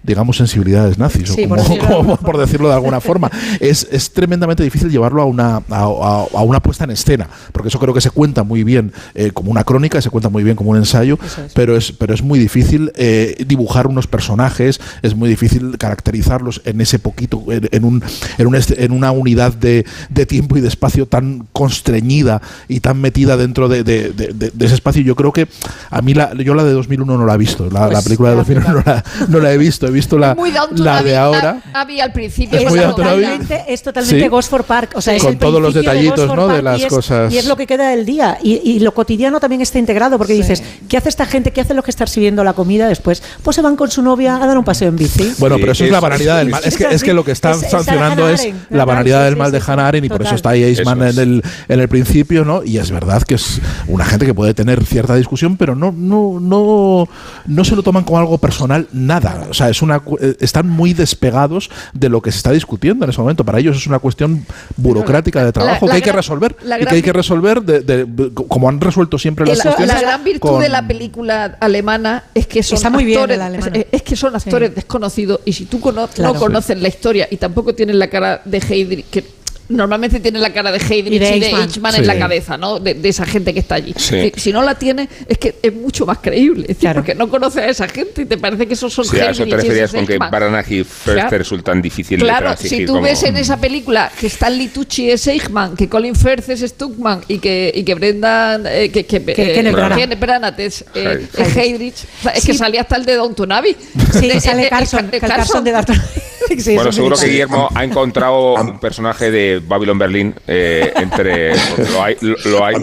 digamos, 0.03 0.37
sensibilidades 0.37 0.97
nazis, 0.97 1.29
o 1.31 1.35
como- 1.35 1.49
por 1.49 1.57
decirlo 1.67 1.77
de 1.77 1.87
como- 1.87 1.99
alguna 1.99 2.17
por 2.17 2.37
decirlo 2.37 2.67
de 2.69 2.73
alguna 2.73 3.01
forma. 3.01 3.29
Es, 3.59 3.87
es 3.91 4.11
tremendamente 4.11 4.63
difícil 4.63 4.89
llevarlo 4.89 5.21
a 5.21 5.25
una, 5.25 5.57
a, 5.69 5.83
a- 5.83 6.43
una 6.43 6.59
puesta 6.61 6.83
en 6.85 6.91
escena, 6.91 7.27
porque 7.51 7.67
eso 7.69 7.79
creo 7.79 7.93
que 7.93 8.01
se 8.01 8.09
cuenta 8.11 8.43
muy 8.43 8.63
bien 8.63 8.91
eh, 9.15 9.31
como 9.33 9.51
una 9.51 9.63
crónica, 9.63 10.01
se 10.01 10.09
cuenta 10.09 10.29
muy 10.29 10.43
bien 10.43 10.55
como 10.55 10.71
un 10.71 10.77
ensayo, 10.77 11.17
pero, 11.53 11.75
es, 11.77 11.91
pero 11.91 12.13
es 12.13 12.21
muy 12.23 12.39
difícil 12.39 12.91
eh, 12.95 13.35
dibujar 13.47 13.87
unos 13.87 14.07
personajes, 14.07 14.79
es 15.01 15.15
muy 15.15 15.29
difícil 15.29 15.77
caracterizarlos 15.77 16.61
en 16.65 16.81
ese 16.81 16.99
poquito, 16.99 17.43
en, 17.49 17.67
en 17.71 17.83
un, 17.83 18.03
en, 18.37 18.47
un 18.47 18.55
en 18.77 18.91
una 18.91 19.11
unidad 19.11 19.53
de, 19.53 19.85
de 20.09 20.25
tiempo 20.25 20.57
y 20.57 20.61
de 20.61 20.67
espacio 20.67 21.05
tan 21.07 21.47
constreñida 21.51 22.41
y 22.67 22.79
tan 22.79 22.99
metida 23.01 23.37
dentro 23.37 23.67
de, 23.69 23.83
de- 23.83 24.11
de- 24.11 24.65
ese 24.65 24.75
espacio. 24.75 25.01
Yo 25.01 25.15
creo 25.15 25.31
que 25.33 25.47
a 25.89 26.01
mí, 26.01 26.13
la, 26.13 26.33
yo 26.35 26.53
la 26.53 26.63
de 26.63 26.71
2001 26.73 27.17
no 27.17 27.25
la 27.25 27.35
he 27.35 27.37
visto, 27.37 27.69
la, 27.69 27.81
la 27.81 27.89
Pues 27.89 28.03
película 28.03 28.29
de 28.31 28.35
ya, 28.35 28.39
2001 28.39 28.73
no 28.73 28.83
la, 28.85 29.03
no 29.29 29.39
la 29.39 29.53
he 29.53 29.57
visto, 29.57 29.88
he 29.89 29.93
visto 29.93 30.17
la, 30.17 30.35
Muy 30.35 30.51
la 30.75 31.03
de 31.03 31.17
ahora. 31.17 31.61
Abbey 31.73 31.99
al 31.99 32.11
principio. 32.11 32.57
Es 32.59 32.69
muy 32.69 32.79
totalmente, 32.79 33.63
es 33.67 33.81
totalmente 33.83 34.23
Sí. 34.23 34.27
Ghost 34.29 34.49
for 34.49 34.63
Park. 34.63 34.91
O 34.95 35.01
sea, 35.01 35.15
es 35.15 35.23
Con 35.23 35.33
el 35.33 35.39
todos 35.39 35.61
los 35.61 35.73
de 35.73 35.81
detallitos, 35.81 36.27
for 36.27 36.35
¿no? 36.37 36.47
de 36.47 36.61
las 36.61 36.79
y 36.79 36.83
es, 36.83 36.89
cosas. 36.89 37.33
Y 37.33 37.37
es 37.37 37.45
lo 37.45 37.55
que 37.57 37.67
queda 37.67 37.89
del 37.89 38.05
día. 38.05 38.37
Y, 38.43 38.61
y 38.63 38.79
lo 38.79 38.93
cotidiano 38.93 39.39
también 39.39 39.61
está 39.61 39.79
integrado, 39.79 40.17
porque 40.17 40.33
dices, 40.33 40.63
¿qué 40.87 40.97
hace 40.97 41.09
esta 41.09 41.25
gente? 41.25 41.51
¿Qué 41.51 41.61
hacen 41.61 41.75
los 41.75 41.83
que 41.85 41.91
están 41.91 42.07
sirviendo 42.07 42.43
la 42.43 42.53
comida 42.53 42.87
después? 42.87 43.21
Pues 43.43 43.55
se 43.55 43.61
van 43.61 43.75
con 43.75 43.89
su 43.91 44.01
novia 44.01 44.37
a 44.41 44.45
dar 44.47 44.57
un 44.57 44.63
paseo 44.63 44.89
en 44.89 44.95
bici. 44.95 45.33
Bueno, 45.37 45.55
Sí, 45.55 45.61
pero 45.61 45.71
eso 45.73 45.85
es 45.85 45.91
la 45.91 45.99
banalidad 45.99 46.37
del 46.39 46.49
mal. 46.49 46.61
Es 46.63 46.77
que, 46.77 46.85
es 46.89 47.03
que 47.03 47.13
lo 47.13 47.23
que 47.23 47.31
está 47.31 47.51
Es- 47.51 47.63
es 47.63 47.71
sancionando 47.71 48.29
es 48.29 48.47
la 48.69 48.85
banalidad 48.85 49.25
del 49.25 49.35
mal 49.35 49.51
de 49.51 49.61
Hannah 49.65 49.87
Arendt 49.87 50.05
y 50.05 50.09
por 50.09 50.21
eso 50.21 50.35
está 50.35 50.49
ahí 50.51 50.63
Eisman 50.63 51.01
en 51.01 51.19
el, 51.19 51.43
en 51.67 51.79
el 51.79 51.87
principio, 51.87 52.45
¿no? 52.45 52.63
Y 52.63 52.77
es 52.77 52.91
verdad 52.91 53.23
que 53.23 53.35
es 53.35 53.59
una 53.87 54.05
gente 54.05 54.25
que 54.25 54.33
puede 54.33 54.53
tener 54.53 54.83
cierta 54.85 55.15
discusión, 55.15 55.57
pero 55.57 55.75
no, 55.75 55.91
no, 55.95 56.39
no, 56.39 57.07
no 57.45 57.63
se 57.63 57.75
lo 57.75 57.83
toman 57.83 58.03
como 58.03 58.19
algo 58.19 58.37
personal 58.37 58.87
nada. 58.91 59.47
O 59.49 59.53
sea, 59.53 59.69
es 59.69 59.78
una, 59.81 59.99
cu- 59.99 60.17
eh, 60.21 60.35
están 60.39 60.67
muy 60.69 60.93
despegados 60.93 61.69
de 61.93 62.09
lo 62.09 62.21
que 62.21 62.31
se 62.31 62.37
está 62.37 62.51
discutiendo 62.51 63.05
en 63.05 63.11
ese 63.11 63.19
momento. 63.21 63.43
Para 63.43 63.59
ellos 63.59 63.77
es 63.77 63.87
una 63.87 63.99
cuestión 63.99 64.45
burocrática 64.77 65.43
de 65.43 65.51
trabajo 65.51 65.85
la 65.85 65.91
que 65.91 65.95
hay 65.97 66.01
que 66.01 66.07
gran- 66.09 66.15
resolver 66.17 66.55
la 66.63 66.75
y 66.75 66.79
que 66.79 66.85
gran 66.85 66.95
hay 66.95 67.01
que 67.01 67.13
resolver 67.13 67.61
de, 67.61 67.79
de- 67.81 68.33
como 68.33 68.69
han 68.69 68.79
resuelto 68.81 69.17
siempre 69.17 69.45
las 69.45 69.57
La- 69.57 69.63
cuestiones. 69.63 69.95
la 69.95 70.01
gran 70.01 70.23
virtud 70.23 70.49
con- 70.49 70.61
de 70.61 70.69
la 70.69 70.87
película 70.87 71.57
alemana 71.59 72.23
es 72.33 72.47
que 72.47 72.63
son 72.63 72.77
Está 72.77 72.89
muy 72.89 73.05
bien 73.05 73.19
actores, 73.19 73.37
la 73.37 73.45
alemana. 73.47 73.71
es, 73.77 73.85
es 73.91 74.01
que 74.03 74.15
son 74.15 74.35
actores 74.35 74.69
Sí. 74.69 74.75
desconocidos 74.75 75.39
y 75.45 75.53
si 75.53 75.65
tú 75.65 75.79
cono- 75.79 76.07
Claro. 76.07 76.33
no 76.33 76.39
conoces 76.39 76.79
la 76.81 76.87
historia 76.87 77.27
y 77.29 77.37
tampoco 77.37 77.73
tienes 77.75 77.95
la 77.95 78.09
cara 78.09 78.41
de 78.45 78.57
Heydrich 78.57 79.05
que 79.09 79.38
normalmente 79.69 80.19
tiene 80.19 80.39
la 80.39 80.51
cara 80.51 80.71
de 80.71 80.79
Heydrich 80.79 81.13
Y 81.13 81.15
y 81.15 81.19
de 81.19 81.29
Eichmann. 81.29 81.61
Eichmann 81.63 81.93
Sí. 81.93 81.99
en 82.01 82.07
la 82.07 82.17
cabeza, 82.19 82.57
¿no? 82.57 82.79
De, 82.79 82.93
de 82.95 83.09
esa 83.09 83.25
gente 83.25 83.53
que 83.53 83.59
está 83.59 83.75
allí. 83.75 83.93
Sí. 83.97 84.31
Si, 84.35 84.41
si 84.41 84.51
no 84.53 84.61
la 84.63 84.75
tiene, 84.75 85.07
es 85.27 85.37
que 85.37 85.55
es 85.61 85.73
mucho 85.73 86.05
más 86.05 86.17
creíble. 86.19 86.63
Es 86.67 86.77
decir, 86.79 86.91
Porque 86.93 87.15
no 87.15 87.29
conoces 87.29 87.63
a 87.63 87.67
esa 87.69 87.87
gente 87.87 88.23
y 88.23 88.25
te 88.25 88.37
parece 88.37 88.67
que 88.67 88.73
esos 88.73 88.91
son 88.93 89.05
Sí, 89.05 89.19
a 89.19 89.29
eso 89.29 89.43
te 89.43 89.49
Heydrich 89.51 89.53
y 89.53 89.67
referías 89.67 89.91
con 89.93 90.05
que. 90.07 90.17
Baranach 90.17 90.69
y 90.71 90.83
First 90.83 91.03
Claro. 91.03 91.37
resultan 91.37 91.81
difíciles 91.81 92.19
de 92.21 92.25
Claro, 92.25 92.55
si 92.57 92.85
tú 92.85 92.93
como- 92.93 93.03
ves 93.05 93.23
en 93.23 93.37
esa 93.37 93.57
película 93.57 94.11
que 94.19 94.27
Stanley 94.27 94.67
Tucci 94.69 95.09
es 95.11 95.25
Eichmann, 95.27 95.75
que 95.75 95.87
Colin 95.87 96.15
Firth 96.15 96.49
es 96.49 96.61
Stuckman 96.61 97.21
y 97.27 97.37
que, 97.39 97.71
y 97.73 97.83
que 97.83 97.93
Brendan. 97.95 98.65
eh, 98.67 98.89
que, 98.91 99.05
que, 99.05 99.17
eh. 99.17 99.33
Kenneth 99.35 100.19
Branagh 100.19 100.59
es, 100.59 100.83
eh, 100.95 101.27
Heydrich. 101.35 101.39
es 101.39 101.57
Heydrich. 101.57 101.95
O 102.19 102.23
sea, 102.23 102.31
es 102.31 102.45
que 102.45 102.53
salía 102.53 102.81
hasta 102.81 102.95
el 102.95 103.05
de 103.05 103.15
Downton 103.15 103.51
Abbey. 103.51 103.75
Sí, 104.19 104.27
De- 104.27 104.39
sale 104.41 104.63
de- 104.63 104.69
Carson, 104.69 105.09
de 105.11 105.17
el 105.17 105.21
Carson 105.23 105.63
de 105.63 105.71
Darton. 105.71 106.01
Sí, 106.59 106.75
bueno, 106.75 106.91
seguro 106.91 107.15
que. 107.17 107.27
Guillermo 107.27 107.69
ha 107.73 107.83
encontrado 107.83 108.55
un 108.55 108.79
personaje 108.79 109.29
de 109.31 109.61
Babylon 109.65 109.97
Berlin 109.97 110.35
eh, 110.47 110.91
entre 110.95 111.53
lo 111.91 112.03
hay, 112.03 112.15
lo, 112.45 112.65
hay 112.65 112.75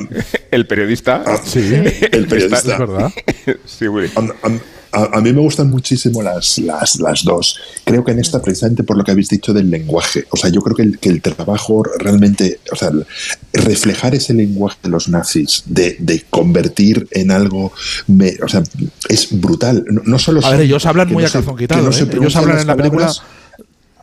el 0.50 0.66
periodista. 0.66 1.22
Sí, 1.44 1.60
El 2.12 2.26
periodista. 2.26 2.58
Está- 2.58 2.72
es 2.74 2.78
verdad. 2.78 3.10
sí, 3.64 3.88
Willy. 3.88 4.10
A, 4.16 4.20
a- 4.48 4.60
a 5.12 5.20
mí 5.20 5.30
me 5.32 5.40
gustan 5.42 5.68
muchísimo 5.68 6.22
las, 6.22 6.58
las, 6.58 6.98
las 7.00 7.22
dos. 7.22 7.60
Creo 7.84 8.02
que 8.02 8.12
en 8.12 8.18
esta, 8.20 8.40
precisamente 8.40 8.82
por 8.82 8.96
lo 8.96 9.04
que 9.04 9.10
habéis 9.10 9.28
dicho 9.28 9.52
del 9.52 9.68
lenguaje, 9.70 10.24
o 10.30 10.36
sea, 10.38 10.48
yo 10.48 10.62
creo 10.62 10.74
que 10.74 10.82
el, 10.82 10.98
que 10.98 11.10
el 11.10 11.20
trabajo 11.20 11.82
realmente, 11.98 12.60
o 12.72 12.76
sea, 12.76 12.90
reflejar 13.52 14.14
ese 14.14 14.32
lenguaje 14.32 14.78
de 14.82 14.88
los 14.88 15.08
nazis, 15.08 15.64
de, 15.66 15.96
de 15.98 16.24
convertir 16.30 17.08
en 17.10 17.30
algo, 17.30 17.72
me- 18.06 18.36
o 18.42 18.48
sea, 18.48 18.62
es 19.08 19.38
brutal. 19.38 19.84
No, 19.90 20.00
no 20.04 20.18
solo 20.18 20.40
A 20.46 20.50
ver, 20.50 20.60
ellos 20.62 20.86
hablan 20.86 21.08
muy 21.12 21.22
no 21.24 21.28
a 21.28 21.32
calzón 21.32 21.56
quitado, 21.56 21.82
no 21.82 21.90
¿eh? 21.90 22.08
Ellos 22.12 22.36
hablan 22.36 22.58
en 22.60 22.66
la 22.66 22.76
película- 22.76 23.06
palabras, 23.06 23.22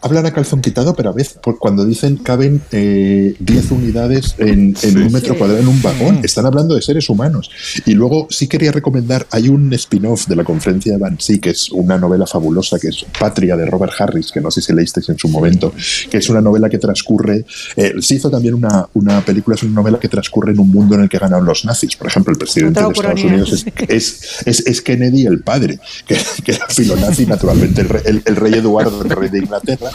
Hablan 0.04 0.26
a 0.26 0.32
calzón 0.32 0.62
quitado, 0.62 0.94
pero 0.96 1.10
a 1.10 1.14
veces 1.14 1.38
por- 1.42 1.58
cuando 1.58 1.86
dicen 1.86 2.18
caben 2.18 2.62
eh, 2.72 3.36
10 3.40 3.72
unidades 3.72 4.36
en, 4.38 4.76
en 4.84 4.98
un 5.02 5.12
metro 5.12 5.34
Sí. 5.34 5.40
cuadrado 5.40 5.62
en 5.62 5.68
un 5.70 5.82
vagón, 5.82 6.20
están 6.24 6.46
hablando 6.46 6.76
de 6.76 6.82
seres 6.82 7.10
humanos. 7.10 7.50
Y 7.86 7.94
luego 7.94 8.28
sí 8.30 8.48
quería 8.48 8.72
recomendar, 8.74 9.26
hay 9.32 9.48
un 9.50 9.72
spin-off 9.74 10.28
de 10.28 10.36
la 10.36 10.44
conferencia 10.44 10.92
de 10.92 10.98
Banksy, 10.98 11.40
que 11.40 11.52
es 11.52 11.72
una 11.72 11.98
novela 11.98 12.28
fabulosa, 12.28 12.78
que 12.80 12.90
es 12.90 13.06
Patria 13.18 13.56
de 13.56 13.66
Robert 13.66 13.94
Harris, 13.98 14.32
que 14.32 14.42
no 14.42 14.52
sé 14.52 14.62
si 14.62 14.74
leísteis 14.74 15.08
en 15.10 15.18
su 15.18 15.30
momento, 15.30 15.74
que 16.10 16.18
es 16.18 16.30
una 16.30 16.42
novela 16.42 16.70
que 16.70 16.78
transcurre, 16.80 17.46
eh, 17.78 17.94
se 18.02 18.16
hizo 18.16 18.30
también 18.30 18.56
una, 18.56 18.86
una 18.94 19.24
película, 19.24 19.56
es 19.56 19.64
una 19.64 19.76
novela 19.76 20.00
que 20.00 20.10
transcurre 20.10 20.52
en 20.52 20.60
un 20.60 20.70
mundo 20.70 20.96
en 20.96 21.04
el 21.04 21.10
que 21.10 21.18
ganaron 21.18 21.46
los 21.46 21.64
nazis. 21.64 21.96
Por 21.96 22.08
ejemplo, 22.08 22.34
el 22.34 22.38
presidente 22.38 22.82
de 22.82 22.88
Estados. 22.92 23.24
Unidos 23.24 23.54
es, 23.54 23.66
es, 23.88 24.22
es- 24.46 24.68
es 24.68 24.82
Kennedy 24.82 25.26
el 25.28 25.40
padre, 25.42 25.80
que, 26.06 26.18
que 26.44 26.52
era 26.52 26.68
filonazi, 26.68 27.26
naturalmente, 27.26 27.82
el, 27.82 27.90
rey- 27.90 28.02
el- 28.06 28.22
el 28.26 28.36
rey 28.36 28.54
Eduardo, 28.56 29.02
el 29.02 29.10
rey 29.10 29.30
de 29.30 29.40
Inglaterra. 29.40 29.92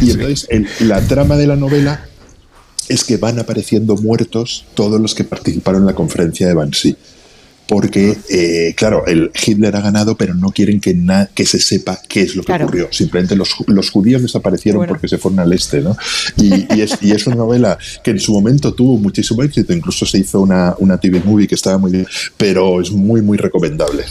Y 0.00 0.10
entonces 0.10 0.46
el- 0.50 0.66
la 0.80 1.00
trama 1.02 1.36
de 1.36 1.46
la 1.46 1.56
novela 1.56 2.06
es 2.88 3.04
que 3.04 3.16
van 3.16 3.38
apareciendo 3.38 3.96
muertos 3.96 4.64
todos 4.74 5.00
los 5.00 5.14
que 5.14 5.24
participaron 5.24 5.82
en 5.82 5.86
la 5.86 5.94
conferencia 5.94 6.46
de 6.48 6.54
Banksy. 6.54 6.96
Porque, 7.66 8.16
eh, 8.30 8.72
claro, 8.78 9.04
el 9.06 9.30
Hitler 9.46 9.76
ha 9.76 9.82
ganado, 9.82 10.16
pero 10.16 10.32
no 10.32 10.48
quieren 10.52 10.80
que, 10.80 10.94
na- 10.94 11.28
que 11.34 11.44
se 11.44 11.60
sepa 11.60 12.00
qué 12.08 12.22
es 12.22 12.34
lo 12.34 12.40
que 12.40 12.46
Claro. 12.46 12.64
ocurrió. 12.64 12.88
Simplemente 12.90 13.36
los, 13.36 13.50
los 13.66 13.90
judíos 13.90 14.22
desaparecieron 14.22 14.78
Bueno. 14.78 14.94
porque 14.94 15.06
se 15.06 15.18
fueron 15.18 15.40
al 15.40 15.52
este, 15.52 15.82
¿no? 15.82 15.94
Y, 16.38 16.66
y 16.74 16.80
es, 16.80 16.92
y 17.02 17.12
es 17.12 17.26
una 17.26 17.36
novela 17.36 17.76
que 18.02 18.12
en 18.12 18.20
su 18.20 18.32
momento 18.32 18.72
tuvo 18.72 18.96
muchísimo 18.96 19.42
éxito. 19.42 19.74
Incluso 19.74 20.06
se 20.06 20.16
hizo 20.16 20.40
una, 20.40 20.74
una 20.78 20.96
TV 20.98 21.20
movie 21.22 21.46
que 21.46 21.56
estaba 21.56 21.76
muy 21.76 21.92
bien, 21.92 22.06
pero 22.38 22.80
es 22.80 22.90
muy, 22.90 23.20
muy 23.20 23.36
recomendable. 23.36 24.04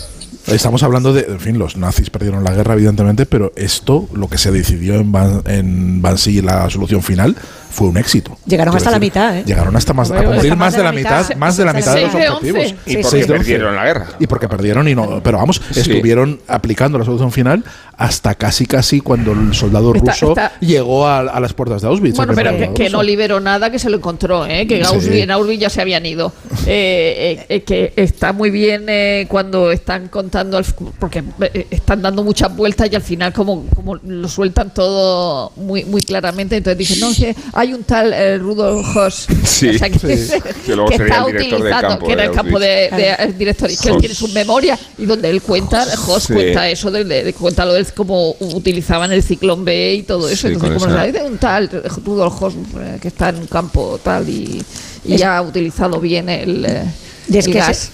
Estamos 0.48 0.82
hablando 0.84 1.14
de, 1.14 1.22
en 1.22 1.40
fin, 1.40 1.60
los 1.60 1.76
nazis 1.76 2.10
perdieron 2.10 2.44
la 2.44 2.54
guerra, 2.54 2.74
evidentemente, 2.74 3.26
pero 3.26 3.52
esto, 3.56 4.08
lo 4.14 4.30
que 4.30 4.38
se 4.38 4.52
decidió 4.52 4.96
en, 4.96 5.12
Ban, 5.12 5.42
en 5.46 6.02
la 6.02 6.70
solución 6.70 7.04
final, 7.04 7.36
fue 7.70 7.88
un 7.88 7.98
éxito. 7.98 8.38
Llegaron 8.46 8.72
Quiero 8.74 8.78
hasta 8.78 8.92
la 8.92 9.00
decir, 9.00 9.12
mitad, 9.14 9.38
¿eh? 9.38 9.44
Llegaron 9.46 9.76
hasta 9.76 9.94
más, 9.94 10.12
a 10.12 10.24
cumplir 10.24 10.56
más 10.56 10.76
de 10.76 10.84
la 10.84 10.92
mitad, 10.92 11.36
más 11.36 11.58
de 11.58 11.66
la 11.66 11.74
mitad 11.74 11.96
de 11.96 12.02
los 12.04 12.16
objetivos. 12.16 12.64
Y 12.86 12.92
Sí, 12.92 12.98
porque 13.02 13.18
once. 13.18 13.26
perdieron 13.28 13.76
la 13.76 13.86
guerra. 13.86 14.08
Y 14.20 14.28
porque 14.28 14.48
perdieron 14.50 14.88
y 14.88 14.96
no, 14.96 15.22
pero 15.24 15.38
vamos, 15.38 15.62
Sí. 15.72 15.80
estuvieron 15.82 16.40
aplicando 16.48 16.98
la 16.98 17.06
solución 17.06 17.32
final 17.32 17.64
hasta 17.98 18.36
casi 18.36 18.66
casi 18.68 19.02
cuando 19.02 19.32
el 19.32 19.54
soldado 19.56 19.94
Está- 19.96 20.12
ruso 20.12 20.30
está- 20.30 20.52
llegó 20.60 21.08
a, 21.08 21.20
a 21.20 21.40
las 21.40 21.54
puertas 21.54 21.82
de 21.82 21.88
Auschwitz. 21.88 22.16
Bueno, 22.16 22.34
pero 22.36 22.56
que, 22.56 22.74
que 22.74 22.90
no 22.90 23.02
liberó 23.02 23.40
nada, 23.40 23.72
que 23.72 23.80
se 23.80 23.90
lo 23.90 23.98
encontró, 23.98 24.46
¿eh? 24.46 24.68
que 24.68 24.78
Sí. 24.78 24.84
Auschwitz, 24.94 25.16
en 25.24 25.32
Auschwitz 25.32 25.60
ya 25.62 25.70
se 25.70 25.82
habían 25.82 26.06
ido. 26.06 26.32
Eh, 26.70 27.38
eh, 27.40 27.46
eh, 27.50 27.64
que 27.64 27.94
está 27.96 28.34
muy 28.34 28.50
bien 28.50 28.86
eh, 28.90 29.26
cuando 29.30 29.72
están 29.72 30.10
contando, 30.10 30.58
al- 30.58 30.66
porque 31.00 31.24
eh, 31.54 31.66
están 31.72 32.02
dando 32.02 32.26
muchas 32.26 32.54
vueltas 32.54 32.90
y 32.92 32.96
al 32.96 33.02
final 33.02 33.32
como, 33.32 33.66
como 33.74 33.96
lo 33.96 34.28
sueltan 34.28 34.74
todo 34.74 35.54
muy 35.56 35.86
muy 35.86 36.02
claramente, 36.02 36.58
entonces 36.58 36.78
dicen, 36.78 37.00
no, 37.00 37.10
que 37.16 37.34
hay 37.54 37.67
un 37.74 37.84
tal 37.84 38.14
eh, 38.14 38.38
Rudolf 38.38 38.96
Hoss, 38.96 39.28
Sí, 39.44 39.70
o 39.76 39.78
sea, 39.78 39.90
que, 39.90 40.00
sí. 40.00 40.34
Que 40.66 40.76
que 40.88 40.96
está 41.04 41.26
utilizando, 41.26 41.70
campo 41.88 42.08
que 42.08 42.14
era 42.14 42.24
el 42.26 42.32
campo 42.32 42.60
de, 42.60 42.68
de- 42.92 43.16
el 43.20 43.38
director, 43.38 43.70
y 43.72 43.78
que 43.78 43.90
él 43.90 43.98
tiene 44.00 44.16
sus 44.16 44.34
memorias 44.34 44.80
y 44.98 45.06
donde 45.06 45.30
él 45.30 45.42
cuenta, 45.42 45.86
Hoss 46.08 46.24
Sí. 46.24 46.34
cuenta 46.34 46.70
eso, 46.70 46.92
de, 46.92 47.04
de- 47.04 47.34
cuenta 47.34 47.66
lo 47.66 47.74
de 47.74 47.86
cómo 47.96 48.36
utilizaban 48.40 49.12
el 49.12 49.24
ciclón 49.24 49.64
B 49.66 49.96
y 49.96 50.04
todo 50.04 50.28
eso, 50.30 50.48
entonces 50.48 50.84
como 50.84 50.96
se 50.96 51.12
de 51.12 51.22
un 51.24 51.38
tal 51.38 51.70
Rudolf 52.06 52.42
Hoss 52.42 52.54
eh, 52.80 52.98
que 53.02 53.08
está 53.08 53.30
en 53.30 53.38
un 53.38 53.48
campo 53.48 54.00
tal 54.04 54.28
y, 54.30 54.62
y 55.06 55.22
ha 55.22 55.42
utilizado 55.42 56.00
bien 56.00 56.30
el, 56.30 56.66
eh, 56.66 56.84
Y 57.30 57.38
es 57.38 57.48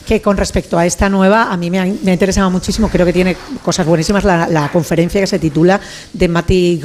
que, 0.05 0.21
con 0.21 0.37
respecto 0.37 0.77
a 0.77 0.85
esta 0.85 1.09
nueva, 1.09 1.51
a 1.51 1.57
mí 1.57 1.69
me 1.71 1.79
ha, 1.79 1.85
me 1.85 2.11
ha 2.11 2.13
interesado 2.13 2.49
muchísimo, 2.51 2.89
creo 2.89 3.05
que 3.05 3.13
tiene 3.13 3.35
cosas 3.63 3.85
buenísimas, 3.85 4.23
la, 4.23 4.47
la 4.47 4.69
conferencia 4.69 5.19
que 5.21 5.27
se 5.27 5.39
titula 5.39 5.79
de 6.13 6.27
Mati. 6.27 6.81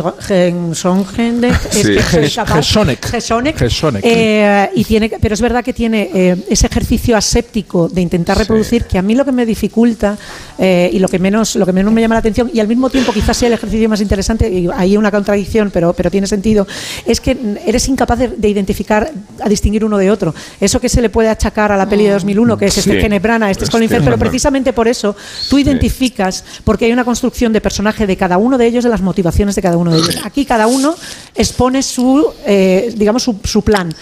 Gesonek. 3.09 3.57
Eh, 4.05 4.71
y 4.75 4.85
tiene, 4.85 5.11
pero 5.21 5.35
es 5.35 5.41
verdad 5.41 5.65
que 5.65 5.73
tiene 5.73 6.11
eh, 6.15 6.37
ese 6.49 6.67
ejercicio 6.67 7.17
aséptico 7.17 7.89
de 7.89 8.01
intentar 8.01 8.37
Sí. 8.37 8.43
reproducir 8.43 8.85
que 8.85 8.99
a 8.99 9.03
mí 9.03 9.15
lo 9.15 9.25
que 9.25 9.33
me 9.33 9.45
dificulta 9.47 10.17
eh, 10.59 10.91
y 10.93 10.99
lo 10.99 11.09
que 11.09 11.19
menos 11.19 11.57
lo 11.57 11.65
que 11.67 11.73
menos 11.73 11.93
me 11.93 12.01
llama 12.01 12.15
la 12.15 12.21
atención 12.21 12.51
y 12.53 12.61
al 12.61 12.69
mismo 12.69 12.89
tiempo 12.91 13.13
quizás 13.13 13.37
sea 13.37 13.49
el 13.49 13.55
ejercicio 13.55 13.89
más 13.89 14.01
interesante 14.01 14.49
y 14.51 14.69
hay 14.75 14.97
una 14.97 15.11
contradicción 15.11 15.71
pero 15.73 15.93
pero 15.93 16.11
tiene 16.11 16.27
sentido 16.27 16.67
es 17.07 17.21
que 17.21 17.37
eres 17.67 17.89
incapaz 17.89 18.19
de, 18.19 18.29
de 18.29 18.49
identificar 18.49 19.11
a 19.43 19.49
distinguir 19.49 19.85
uno 19.85 19.99
de 19.99 20.11
otro 20.11 20.35
eso 20.61 20.81
que 20.81 20.89
se 20.89 21.01
le 21.01 21.09
puede 21.11 21.29
achacar 21.29 21.73
a 21.73 21.77
la 21.77 21.89
peli 21.89 22.05
de 22.05 22.11
2001 22.39 22.57
que 22.59 22.67
es 22.67 22.75
Sí. 22.75 22.81
este 22.81 22.99
Kenneth 23.01 23.23
Branagh 23.23 23.51
este 23.51 23.65
es 23.65 23.71
Colin 23.71 23.89
Firth, 23.89 24.05
pero 24.05 24.19
precisamente 24.19 24.73
por 24.73 24.89
eso 24.89 25.17
tú 25.49 25.59
identificas 25.59 26.45
porque 26.65 26.85
hay 26.87 26.93
una 26.93 27.05
construcción 27.05 27.53
de 27.53 27.61
personaje 27.61 28.07
de 28.07 28.17
cada 28.17 28.39
uno 28.39 28.57
de 28.59 28.67
ellos 28.67 28.85
de 28.85 28.91
las 28.91 29.01
motivaciones 29.01 29.55
de 29.55 29.63
cada 29.63 29.77
uno 29.77 29.91
de 29.91 29.99
ellos. 29.99 30.19
Aquí 30.25 30.45
cada 30.45 30.67
uno 30.67 30.95
expone 31.35 31.83
su 31.83 32.27
eh, 32.47 32.93
digamos 32.97 33.23
su, 33.23 33.37
su 33.45 33.63
plan 33.63 33.93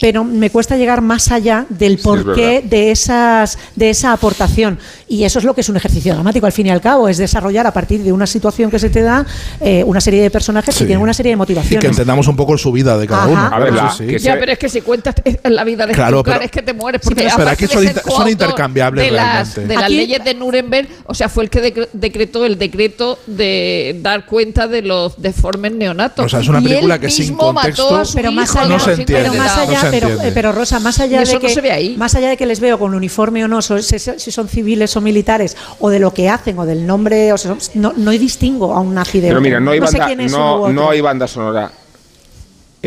pero 0.00 0.24
me 0.24 0.50
cuesta 0.50 0.76
llegar 0.76 1.00
más 1.00 1.30
allá 1.30 1.66
del 1.68 1.98
porqué 1.98 2.46
verdad. 2.62 2.62
de 2.70 2.90
esas 2.90 3.58
de 3.74 3.90
esa 3.90 4.12
aportación 4.12 4.78
y 5.08 5.24
eso 5.24 5.38
es 5.38 5.44
lo 5.44 5.54
que 5.54 5.60
es 5.62 5.68
un 5.68 5.76
ejercicio 5.76 6.12
dramático 6.14 6.46
al 6.46 6.52
fin 6.52 6.66
y 6.66 6.70
al 6.70 6.80
cabo 6.80 7.08
es 7.08 7.16
desarrollar 7.18 7.66
a 7.66 7.72
partir 7.72 8.02
de 8.02 8.12
una 8.12 8.26
situación 8.26 8.70
que 8.70 8.78
se 8.78 8.90
te 8.90 9.02
da 9.02 9.24
eh, 9.60 9.82
una 9.84 10.00
serie 10.00 10.22
de 10.22 10.30
personajes 10.30 10.74
Sí. 10.74 10.80
que 10.80 10.86
tienen 10.86 11.02
una 11.02 11.14
serie 11.14 11.30
de 11.30 11.34
Y 11.34 11.36
que 11.36 11.38
motivaciones 11.38 11.84
entendamos 11.90 12.26
un 12.28 12.36
poco 12.36 12.58
su 12.58 12.72
vida 12.72 12.98
de 12.98 13.06
cada 13.06 13.22
Ajá. 13.24 13.30
uno. 13.32 13.56
A 13.56 13.58
ver, 13.58 13.72
la- 13.72 13.90
sí. 13.90 14.18
Ya, 14.18 14.36
pero 14.38 14.52
es 14.52 14.58
que 14.58 14.68
si 14.68 14.80
cuentas 14.82 15.14
la 15.44 15.64
vida 15.64 15.86
de 15.86 15.94
Claro, 15.94 16.18
Stuttgart 16.18 16.38
pero- 16.38 16.44
es 16.46 16.50
que 16.50 16.62
te 16.62 16.72
mueres. 16.74 17.00
Sí, 17.02 17.08
Porque 17.08 17.22
pero- 17.24 17.36
pero 17.36 17.50
aquí 17.50 17.66
son 17.66 17.84
inter- 17.84 18.02
son 18.06 18.28
intercambiables 18.28 19.04
de 19.04 19.10
las, 19.10 19.26
realmente. 19.54 19.60
de 19.66 19.74
las 19.74 19.84
Aquí- 19.84 19.96
leyes 19.96 20.24
de 20.24 20.34
Nuremberg, 20.34 20.88
o 21.06 21.14
sea, 21.14 21.28
fue 21.28 21.44
el 21.44 21.50
que 21.50 21.62
decre- 21.62 21.88
decretó 21.92 22.44
el 22.44 22.58
decreto 22.58 23.18
de 23.26 23.98
dar 24.02 24.26
cuenta 24.26 24.66
de 24.68 24.82
los 24.82 25.20
deformes 25.20 25.72
neonatos. 25.72 26.24
O 26.26 26.28
sea, 26.28 26.40
es 26.40 26.48
una 26.48 26.60
película 26.60 26.98
que 26.98 27.10
sin 27.10 27.34
contexto 27.34 27.96
a 27.96 28.04
su 28.04 28.14
pero 28.14 28.32
más 28.32 28.54
allá, 28.56 28.68
no 28.68 28.78
se 28.80 28.90
entiende. 28.92 29.14
pero 29.30 29.34
más 29.34 29.56
allá, 29.56 29.85
se 29.90 29.96
pero, 29.96 30.06
entiende. 30.08 30.28
eh, 30.28 30.32
pero 30.34 30.52
Rosa, 30.52 30.80
más 30.80 30.98
allá 31.00 31.22
de 31.22 31.32
no 31.34 31.40
que 31.40 31.48
se 31.48 31.60
ve 31.60 31.70
ahí. 31.72 31.96
más 31.96 32.14
allá 32.14 32.28
de 32.30 32.36
que 32.36 32.46
les 32.46 32.60
veo 32.60 32.78
con 32.78 32.94
uniforme 32.94 33.44
o 33.44 33.48
no, 33.48 33.62
so- 33.62 33.80
si, 33.82 33.98
si 33.98 34.30
son 34.30 34.48
civiles 34.48 34.96
o 34.96 35.00
militares, 35.00 35.56
o 35.80 35.88
de 35.90 35.98
lo 35.98 36.12
que 36.12 36.28
hacen, 36.28 36.58
o 36.58 36.66
del 36.66 36.86
nombre, 36.86 37.32
o 37.32 37.38
sea, 37.38 37.56
no, 37.74 37.92
no 37.96 38.10
distingo 38.10 38.72
a 38.74 38.80
un 38.80 38.94
nazi 38.94 39.20
de 39.20 39.28
Pero 39.28 39.40
mira, 39.40 39.60
no 39.60 39.70
hay, 39.70 39.78
sé 39.80 39.84
banda, 39.98 40.06
quién 40.06 40.20
es 40.20 40.32
no, 40.32 40.72
no 40.72 40.90
hay 40.90 41.00
banda 41.00 41.26
sonora. 41.26 41.70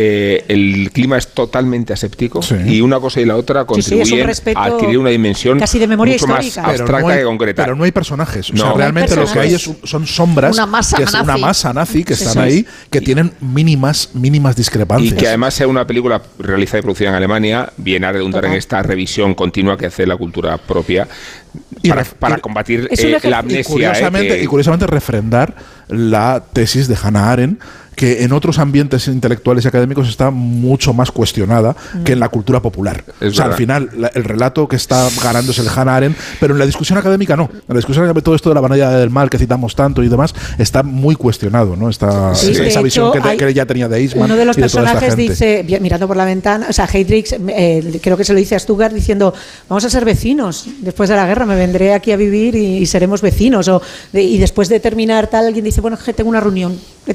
Eh, 0.01 0.45
el 0.47 0.91
clima 0.93 1.17
es 1.17 1.27
totalmente 1.27 1.91
aséptico 1.91 2.41
Sí. 2.41 2.55
y 2.65 2.79
una 2.81 3.01
cosa 3.01 3.19
y 3.19 3.25
la 3.25 3.35
otra 3.35 3.65
Sí, 3.75 3.81
sí, 3.81 3.93
un 3.95 3.99
contribuyen 3.99 4.27
respeto 4.27 4.57
a 4.59 4.63
adquirir 4.65 4.97
una 4.97 5.09
dimensión 5.09 5.59
casi 5.59 5.77
de 5.77 5.87
memoria 5.87 6.13
mucho 6.13 6.27
más 6.27 6.45
histórica. 6.45 6.69
Abstracta 6.71 7.01
no 7.01 7.07
hay- 7.09 7.17
que 7.17 7.23
concreta. 7.25 7.63
Pero 7.65 7.75
no 7.75 7.83
hay 7.83 7.91
personajes. 7.91 8.49
O 8.49 8.55
sea, 8.55 8.65
No 8.65 8.71
hay 8.71 8.77
realmente 8.77 9.15
lo 9.17 9.25
que 9.29 9.39
hay 9.39 9.53
es, 9.55 9.69
son 9.83 10.07
sombras, 10.07 10.53
Una 10.55 10.65
masa 10.65 10.95
que 10.95 11.03
es 11.03 11.13
una 11.13 11.23
nazi. 11.23 11.41
masa 11.41 11.73
nazi 11.73 12.03
que 12.05 12.15
Sí, 12.15 12.23
están 12.23 12.43
sí. 12.49 12.55
ahí, 12.59 12.65
que 12.89 13.01
tienen 13.01 13.33
mínimas, 13.41 14.11
mínimas 14.13 14.55
y 14.55 14.57
discrepancias. 14.61 15.15
que 15.15 15.27
además 15.27 15.53
sea 15.53 15.67
una 15.67 15.85
película 15.85 16.21
realizada 16.39 16.79
y 16.79 16.81
producida 16.83 17.09
en 17.09 17.15
Alemania 17.15 17.69
viene 17.75 18.07
a 18.07 18.11
redundar 18.13 18.45
en 18.45 18.53
esta 18.53 18.81
revisión 18.81 19.35
continua 19.35 19.77
que 19.77 19.87
hace 19.87 20.07
la 20.07 20.15
cultura 20.15 20.57
propia 20.57 21.07
Y 21.81 21.89
para, 21.89 22.37
y- 22.37 22.41
combatir 22.41 22.87
eh, 22.91 23.19
la 23.23 23.29
y 23.29 23.33
amnesia. 23.33 23.61
y 23.61 23.63
curiosamente, 23.65 24.33
eh, 24.33 24.37
que- 24.37 24.43
y 24.43 24.47
curiosamente 24.47 24.87
refrendar 24.87 25.55
la 25.89 26.43
tesis 26.53 26.87
de 26.87 26.95
Hannah 27.01 27.31
Arendt 27.31 27.61
que 27.99 28.23
en 28.23 28.31
otros 28.31 28.59
ambientes 28.59 29.09
intelectuales 29.09 29.65
y 29.65 29.67
académicos 29.67 30.07
está 30.07 30.31
mucho 30.31 30.93
más 30.93 31.11
cuestionada 31.11 31.75
que 32.05 32.13
en 32.13 32.21
la 32.21 32.29
cultura 32.29 32.61
popular. 32.61 33.03
Es 33.19 33.33
o 33.33 33.35
sea, 33.35 33.43
al 33.43 33.49
verdad. 33.49 33.57
final, 33.57 33.89
la- 33.97 34.07
el 34.13 34.23
relato 34.23 34.69
que 34.69 34.77
está 34.77 35.05
ganando 35.21 35.51
es 35.51 35.59
el 35.59 35.67
Hannah 35.67 35.97
Arendt, 35.97 36.17
pero 36.39 36.53
en 36.53 36.59
la 36.59 36.65
discusión 36.65 36.97
académica 36.97 37.35
no. 37.35 37.49
En 37.51 37.59
la 37.67 37.75
discusión 37.75 38.05
académica 38.05 38.23
todo 38.23 38.35
esto 38.35 38.47
de 38.49 38.55
la 38.55 38.61
banalidad 38.61 38.97
del 38.97 39.09
mal 39.09 39.29
que 39.29 39.37
citamos 39.37 39.75
tanto 39.75 40.01
y 40.01 40.07
demás 40.07 40.33
está 40.57 40.81
muy 40.81 41.15
cuestionado, 41.15 41.75
¿no? 41.75 41.89
Esta, 41.89 42.33
Sí, 42.35 42.51
esa 42.51 42.81
visión 42.81 43.09
hecho, 43.09 43.21
que, 43.21 43.35
que 43.37 43.49
ella 43.49 43.65
tenía 43.65 43.89
de 43.89 43.99
Eastman 44.01 44.25
Uno 44.31 44.37
de 44.37 44.45
los 44.45 44.57
y 44.57 44.61
de 44.61 44.63
personajes 44.63 45.17
dice, 45.17 45.65
mirando 45.81 46.07
por 46.07 46.15
la 46.15 46.23
ventana, 46.23 46.67
o 46.69 46.73
sea, 46.73 46.87
Heydrich, 46.91 47.35
eh, 47.49 47.99
creo 48.01 48.15
que 48.15 48.23
se 48.23 48.31
lo 48.31 48.39
dice 48.39 48.55
a 48.55 48.59
Stuttgart 48.59 48.93
diciendo, 48.93 49.33
vamos 49.67 49.83
a 49.83 49.89
ser 49.89 50.05
vecinos 50.05 50.67
después 50.79 51.09
de 51.09 51.17
la 51.17 51.27
guerra, 51.27 51.45
me 51.45 51.57
vendré 51.57 51.93
aquí 51.93 52.13
a 52.13 52.15
vivir 52.15 52.55
y, 52.55 52.77
y 52.77 52.85
seremos 52.85 53.21
vecinos. 53.21 53.67
O, 53.67 53.81
de- 54.13 54.23
y 54.23 54.37
después 54.37 54.69
de 54.69 54.79
terminar 54.79 55.27
tal, 55.27 55.47
alguien 55.47 55.65
dice, 55.65 55.81
bueno, 55.81 55.97
que 55.97 56.13
tengo 56.13 56.29
una 56.29 56.39
reunión, 56.39 56.77
he 57.05 57.13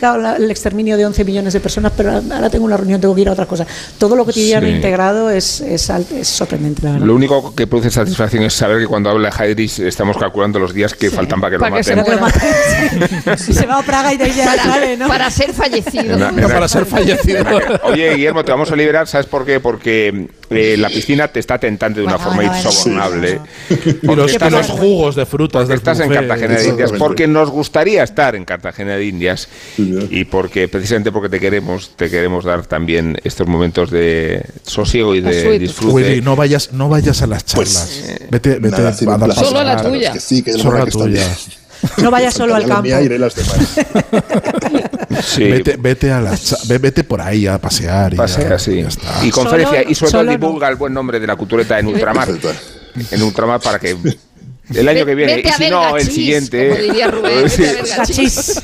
la- 0.00 0.36
el 0.36 0.50
exterminio 0.50 0.96
de 0.96 1.06
11 1.06 1.24
millones 1.24 1.52
de 1.52 1.60
personas, 1.60 1.92
pero 1.96 2.12
ahora 2.12 2.50
tengo 2.50 2.64
una 2.64 2.76
reunión, 2.76 3.00
tengo 3.00 3.14
que 3.14 3.20
ir 3.22 3.28
a 3.28 3.32
otra 3.32 3.46
cosa. 3.46 3.66
Todo 3.98 4.16
lo 4.16 4.24
cotidiano 4.24 4.66
Sí. 4.66 4.72
integrado 4.74 5.30
es, 5.30 5.60
es, 5.60 5.90
es 5.90 6.28
sorprendente, 6.28 6.82
la 6.82 6.92
verdad. 6.92 7.06
Lo 7.06 7.14
único 7.14 7.54
que 7.54 7.66
produce 7.66 7.90
satisfacción 7.90 8.42
es 8.44 8.54
saber 8.54 8.78
que 8.80 8.86
cuando 8.86 9.10
habla 9.10 9.30
Heydrich 9.30 9.80
estamos 9.80 10.16
calculando 10.16 10.58
los 10.58 10.72
días 10.74 10.94
que 10.94 11.10
faltan 11.10 11.40
para 11.40 11.52
que 11.52 11.58
Para 11.58 11.70
lo 11.70 11.76
que 11.76 11.84
se 11.84 11.96
maten. 11.96 12.14
lo 12.16 12.20
maten. 12.20 13.38
se 13.38 13.66
va 13.66 13.78
a 13.78 13.82
Praga 13.82 14.12
y 14.14 14.16
de 14.16 14.24
ahí 14.24 14.32
ya 14.36 14.44
para, 14.44 14.62
sale, 14.64 14.96
¿no? 14.96 15.08
para 15.08 15.30
ser 15.30 15.52
fallecido. 15.54 16.14
En 16.14 16.20
la- 16.20 16.28
en 16.30 16.36
la- 16.40 17.80
Oye, 17.84 18.14
Guillermo, 18.14 18.44
te 18.44 18.52
vamos 18.52 18.70
a 18.70 18.76
liberar, 18.76 19.06
¿sabes 19.06 19.26
por 19.26 19.44
qué? 19.44 19.60
Porque 19.60 20.28
eh, 20.50 20.76
la 20.76 20.88
piscina 20.88 21.28
te 21.28 21.40
está 21.40 21.58
tentando 21.58 22.00
de 22.00 22.06
una 22.06 22.18
forma 22.18 22.36
bueno, 22.36 22.52
bueno. 22.52 22.68
insobornable. 22.70 23.40
Y 23.70 23.74
Porque 24.06 24.16
los, 24.22 24.30
y 24.32 24.34
estás- 24.34 24.52
los 24.52 24.66
jugos 24.70 25.14
de 25.16 25.26
frutas 25.26 25.68
del 25.68 25.78
Estás 25.78 26.00
en 26.00 26.10
Cartagena 26.10 26.56
de 26.56 26.68
Indias 26.68 26.92
porque 26.98 27.26
nos 27.26 27.50
gustaría 27.50 28.02
estar 28.02 28.34
en 28.34 28.44
Cartagena 28.44 28.96
de 28.96 29.04
Indias 29.06 29.48
y 29.78 30.24
porque 30.24 30.68
precisamente 30.68 31.12
porque 31.12 31.28
te 31.28 31.40
queremos, 31.40 31.90
te 31.96 32.10
queremos 32.10 32.44
dar 32.44 32.66
también 32.66 33.16
estos 33.24 33.46
momentos 33.46 33.90
de 33.90 34.44
sosiego 34.64 35.14
y 35.14 35.20
de 35.20 35.58
disfrute. 35.58 35.94
Willy, 35.94 36.20
no 36.20 36.36
vayas, 36.36 36.72
no 36.72 36.88
vayas 36.88 37.22
a 37.22 37.26
las 37.26 37.44
charlas. 37.44 38.02
vete, 38.30 38.58
vete 38.58 38.70
nada, 38.70 38.88
a 38.90 39.04
dar 39.04 39.18
placer. 39.24 39.44
Solo 39.44 39.62
la 39.62 39.74
pasear. 39.76 39.92
tuya. 39.92 40.12
Que 40.12 40.20
sí, 40.20 40.42
que 40.42 40.52
Solo 40.52 40.78
la 40.78 40.86
tuya. 40.86 41.26
No 41.98 42.10
vayas 42.10 42.34
solo 42.40 42.54
al 42.54 42.66
campo. 42.66 42.88
y 42.88 43.08
las 43.18 43.34
demás. 43.34 43.80
Sí. 45.22 45.44
Vete, 45.44 45.76
vete 45.76 46.10
a 46.10 46.20
ve- 46.66 46.78
vete 46.78 47.04
por 47.04 47.20
ahí 47.20 47.46
a 47.46 47.58
pasear 47.58 48.14
y, 48.14 48.16
sí. 48.58 48.78
está. 48.80 49.24
Y 49.24 49.30
conferencia, 49.30 49.80
Solo- 49.80 49.90
y 49.90 49.94
sobre 49.94 50.12
todo 50.12 50.22
no. 50.24 50.30
divulga 50.30 50.68
el 50.68 50.76
buen 50.76 50.94
nombre 50.94 51.20
de 51.20 51.26
la 51.26 51.36
cultureta 51.36 51.78
en 51.78 51.88
ultramar. 51.88 52.28
en 53.10 53.22
ultramar 53.22 53.60
para 53.60 53.78
que 53.78 53.96
el 54.72 54.88
año 54.88 55.04
que 55.04 55.14
viene, 55.14 55.40
y 55.44 55.48
si 55.52 55.68
no, 55.68 55.96
el 55.96 56.08
siguiente. 56.08 56.68
como 56.70 56.80
diría 56.82 57.08
Rubén, 57.10 57.44
Gachís. 57.98 58.62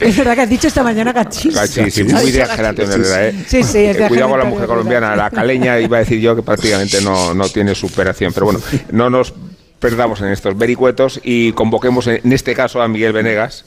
es 0.00 0.16
verdad 0.16 0.34
que 0.34 0.40
has 0.42 0.50
dicho 0.50 0.66
esta 0.68 0.82
mañana 0.82 1.12
gachís. 1.12 1.54
Gachis, 1.54 1.94
sí, 1.94 2.04
muy 2.04 2.30
de 2.32 2.44
Generación 2.44 2.92
Herrera, 2.92 3.28
¿eh? 3.28 3.44
Sí, 3.46 3.62
sí, 3.62 3.78
es 3.78 3.96
de 3.96 4.04
Eh, 4.04 4.08
Cuidado 4.08 4.30
con 4.30 4.38
la 4.40 4.44
mujer 4.44 4.66
colombiana, 4.66 5.14
la 5.16 5.30
caleña, 5.30 5.78
iba 5.78 5.98
a 5.98 6.00
decir 6.00 6.20
yo 6.20 6.34
que 6.36 6.42
prácticamente 6.42 7.00
no, 7.00 7.32
no 7.32 7.48
tiene 7.48 7.74
superación. 7.74 8.32
Pero 8.32 8.46
bueno, 8.46 8.60
no 8.90 9.08
nos 9.08 9.32
perdamos 9.78 10.20
en 10.20 10.28
estos 10.28 10.56
vericuetos 10.56 11.20
y 11.22 11.52
convoquemos 11.52 12.06
en 12.06 12.32
este 12.32 12.54
caso 12.54 12.82
a 12.82 12.88
Miguel 12.88 13.12
Venegas, 13.12 13.64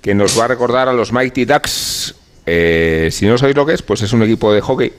que 0.00 0.14
nos 0.14 0.38
va 0.38 0.44
a 0.44 0.48
recordar 0.48 0.88
a 0.88 0.92
los 0.92 1.12
Mighty 1.12 1.44
Ducks. 1.44 2.14
Eh, 2.46 3.08
si 3.12 3.26
no 3.26 3.38
sabéis 3.38 3.56
lo 3.56 3.66
que 3.66 3.74
es, 3.74 3.82
pues 3.82 4.02
es 4.02 4.12
un 4.12 4.22
equipo 4.22 4.52
de 4.52 4.60
hockey 4.60 4.92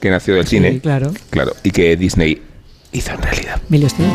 que 0.00 0.10
nació 0.10 0.34
del 0.34 0.46
cine. 0.46 0.80
claro. 0.80 1.12
Claro, 1.30 1.52
y 1.62 1.70
que 1.70 1.96
Disney 1.96 2.42
hizo 2.92 3.12
en 3.12 3.22
realidad. 3.22 3.60
Estevez. 3.70 4.12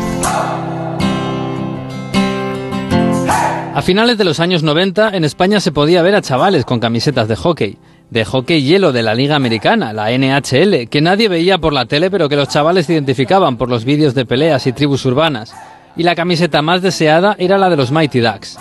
A 3.76 3.82
finales 3.82 4.16
de 4.18 4.24
los 4.24 4.38
años 4.38 4.62
90, 4.62 5.16
en 5.16 5.24
España 5.24 5.58
se 5.58 5.72
podía 5.72 6.02
ver 6.02 6.14
a 6.14 6.22
chavales 6.22 6.64
con 6.64 6.78
camisetas 6.78 7.26
de 7.26 7.34
hockey. 7.34 7.76
De 8.10 8.24
hockey 8.24 8.62
hielo 8.62 8.92
de 8.92 9.02
la 9.02 9.14
Liga 9.14 9.34
Americana, 9.34 9.92
la 9.92 10.16
NHL, 10.16 10.88
que 10.88 11.00
nadie 11.00 11.28
veía 11.28 11.58
por 11.58 11.72
la 11.72 11.86
tele, 11.86 12.08
pero 12.10 12.28
que 12.28 12.36
los 12.36 12.48
chavales 12.48 12.88
identificaban 12.88 13.56
por 13.56 13.68
los 13.68 13.84
vídeos 13.84 14.14
de 14.14 14.26
peleas 14.26 14.68
y 14.68 14.72
tribus 14.72 15.04
urbanas. 15.06 15.52
Y 15.96 16.02
la 16.02 16.14
camiseta 16.14 16.60
más 16.60 16.82
deseada 16.82 17.36
era 17.38 17.56
la 17.56 17.70
de 17.70 17.76
los 17.76 17.92
Mighty 17.92 18.20
Ducks. 18.20 18.58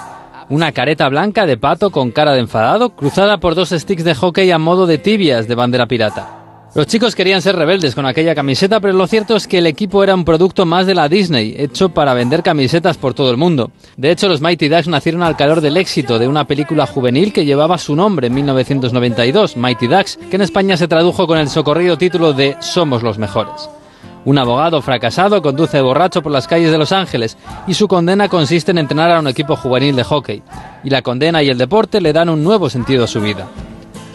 Una 0.49 0.71
careta 0.71 1.09
blanca 1.09 1.45
de 1.45 1.57
pato 1.57 1.89
con 1.89 2.11
cara 2.11 2.33
de 2.33 2.39
enfadado, 2.39 2.91
cruzada 2.95 3.39
por 3.39 3.55
dos 3.55 3.69
sticks 3.69 4.03
de 4.03 4.13
hockey 4.13 4.51
a 4.51 4.59
modo 4.59 4.85
de 4.85 4.99
tibias 4.99 5.47
de 5.47 5.55
bandera 5.55 5.87
pirata. 5.87 6.43
Los 6.75 6.87
chicos 6.87 7.15
querían 7.15 7.41
ser 7.41 7.55
rebeldes 7.55 7.93
con 7.93 8.05
aquella 8.07 8.33
camiseta, 8.33 8.79
pero 8.79 8.93
lo 8.93 9.05
cierto 9.05 9.35
es 9.35 9.47
que 9.47 9.59
el 9.59 9.67
equipo 9.67 10.03
era 10.03 10.15
un 10.15 10.25
producto 10.25 10.65
más 10.65 10.87
de 10.87 10.95
la 10.95 11.07
Disney, 11.07 11.55
hecho 11.57 11.89
para 11.89 12.15
vender 12.15 12.41
camisetas 12.41 12.97
por 12.97 13.13
todo 13.13 13.29
el 13.29 13.37
mundo. 13.37 13.71
De 13.95 14.09
hecho, 14.09 14.27
los 14.27 14.41
Mighty 14.41 14.69
Ducks 14.69 14.87
nacieron 14.87 15.21
al 15.21 15.37
calor 15.37 15.61
del 15.61 15.77
éxito 15.77 16.17
de 16.17 16.27
una 16.27 16.45
película 16.45 16.87
juvenil 16.87 17.31
que 17.31 17.45
llevaba 17.45 17.77
su 17.77 17.95
nombre 17.95 18.27
en 18.27 18.33
1992, 18.33 19.55
Mighty 19.55 19.85
Ducks, 19.87 20.17
que 20.29 20.35
en 20.35 20.41
España 20.41 20.75
se 20.75 20.87
tradujo 20.87 21.27
con 21.27 21.37
el 21.37 21.49
socorrido 21.49 21.97
título 21.97 22.33
de 22.33 22.57
Somos 22.59 23.03
los 23.03 23.19
mejores. 23.19 23.69
Un 24.25 24.37
abogado 24.37 24.81
fracasado 24.81 25.41
conduce 25.41 25.81
borracho 25.81 26.21
por 26.21 26.31
las 26.31 26.47
calles 26.47 26.71
de 26.71 26.77
Los 26.77 26.91
Ángeles 26.91 27.37
y 27.67 27.73
su 27.73 27.87
condena 27.87 28.29
consiste 28.29 28.71
en 28.71 28.77
entrenar 28.77 29.11
a 29.11 29.19
un 29.19 29.27
equipo 29.27 29.55
juvenil 29.55 29.95
de 29.95 30.03
hockey. 30.03 30.41
Y 30.83 30.89
la 30.89 31.01
condena 31.01 31.43
y 31.43 31.49
el 31.49 31.57
deporte 31.57 31.99
le 31.99 32.13
dan 32.13 32.29
un 32.29 32.43
nuevo 32.43 32.69
sentido 32.69 33.03
a 33.03 33.07
su 33.07 33.19
vida. 33.19 33.47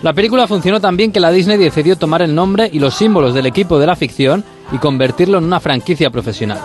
La 0.02 0.12
película 0.12 0.46
funcionó 0.46 0.80
tan 0.80 0.96
bien 0.96 1.12
que 1.12 1.20
la 1.20 1.30
Disney 1.30 1.58
decidió 1.58 1.96
tomar 1.96 2.22
el 2.22 2.34
nombre 2.34 2.70
y 2.72 2.78
los 2.78 2.94
símbolos 2.94 3.34
del 3.34 3.46
equipo 3.46 3.78
de 3.78 3.86
la 3.86 3.96
ficción 3.96 4.44
y 4.72 4.78
convertirlo 4.78 5.38
en 5.38 5.44
una 5.44 5.60
franquicia 5.60 6.08
profesional. 6.10 6.60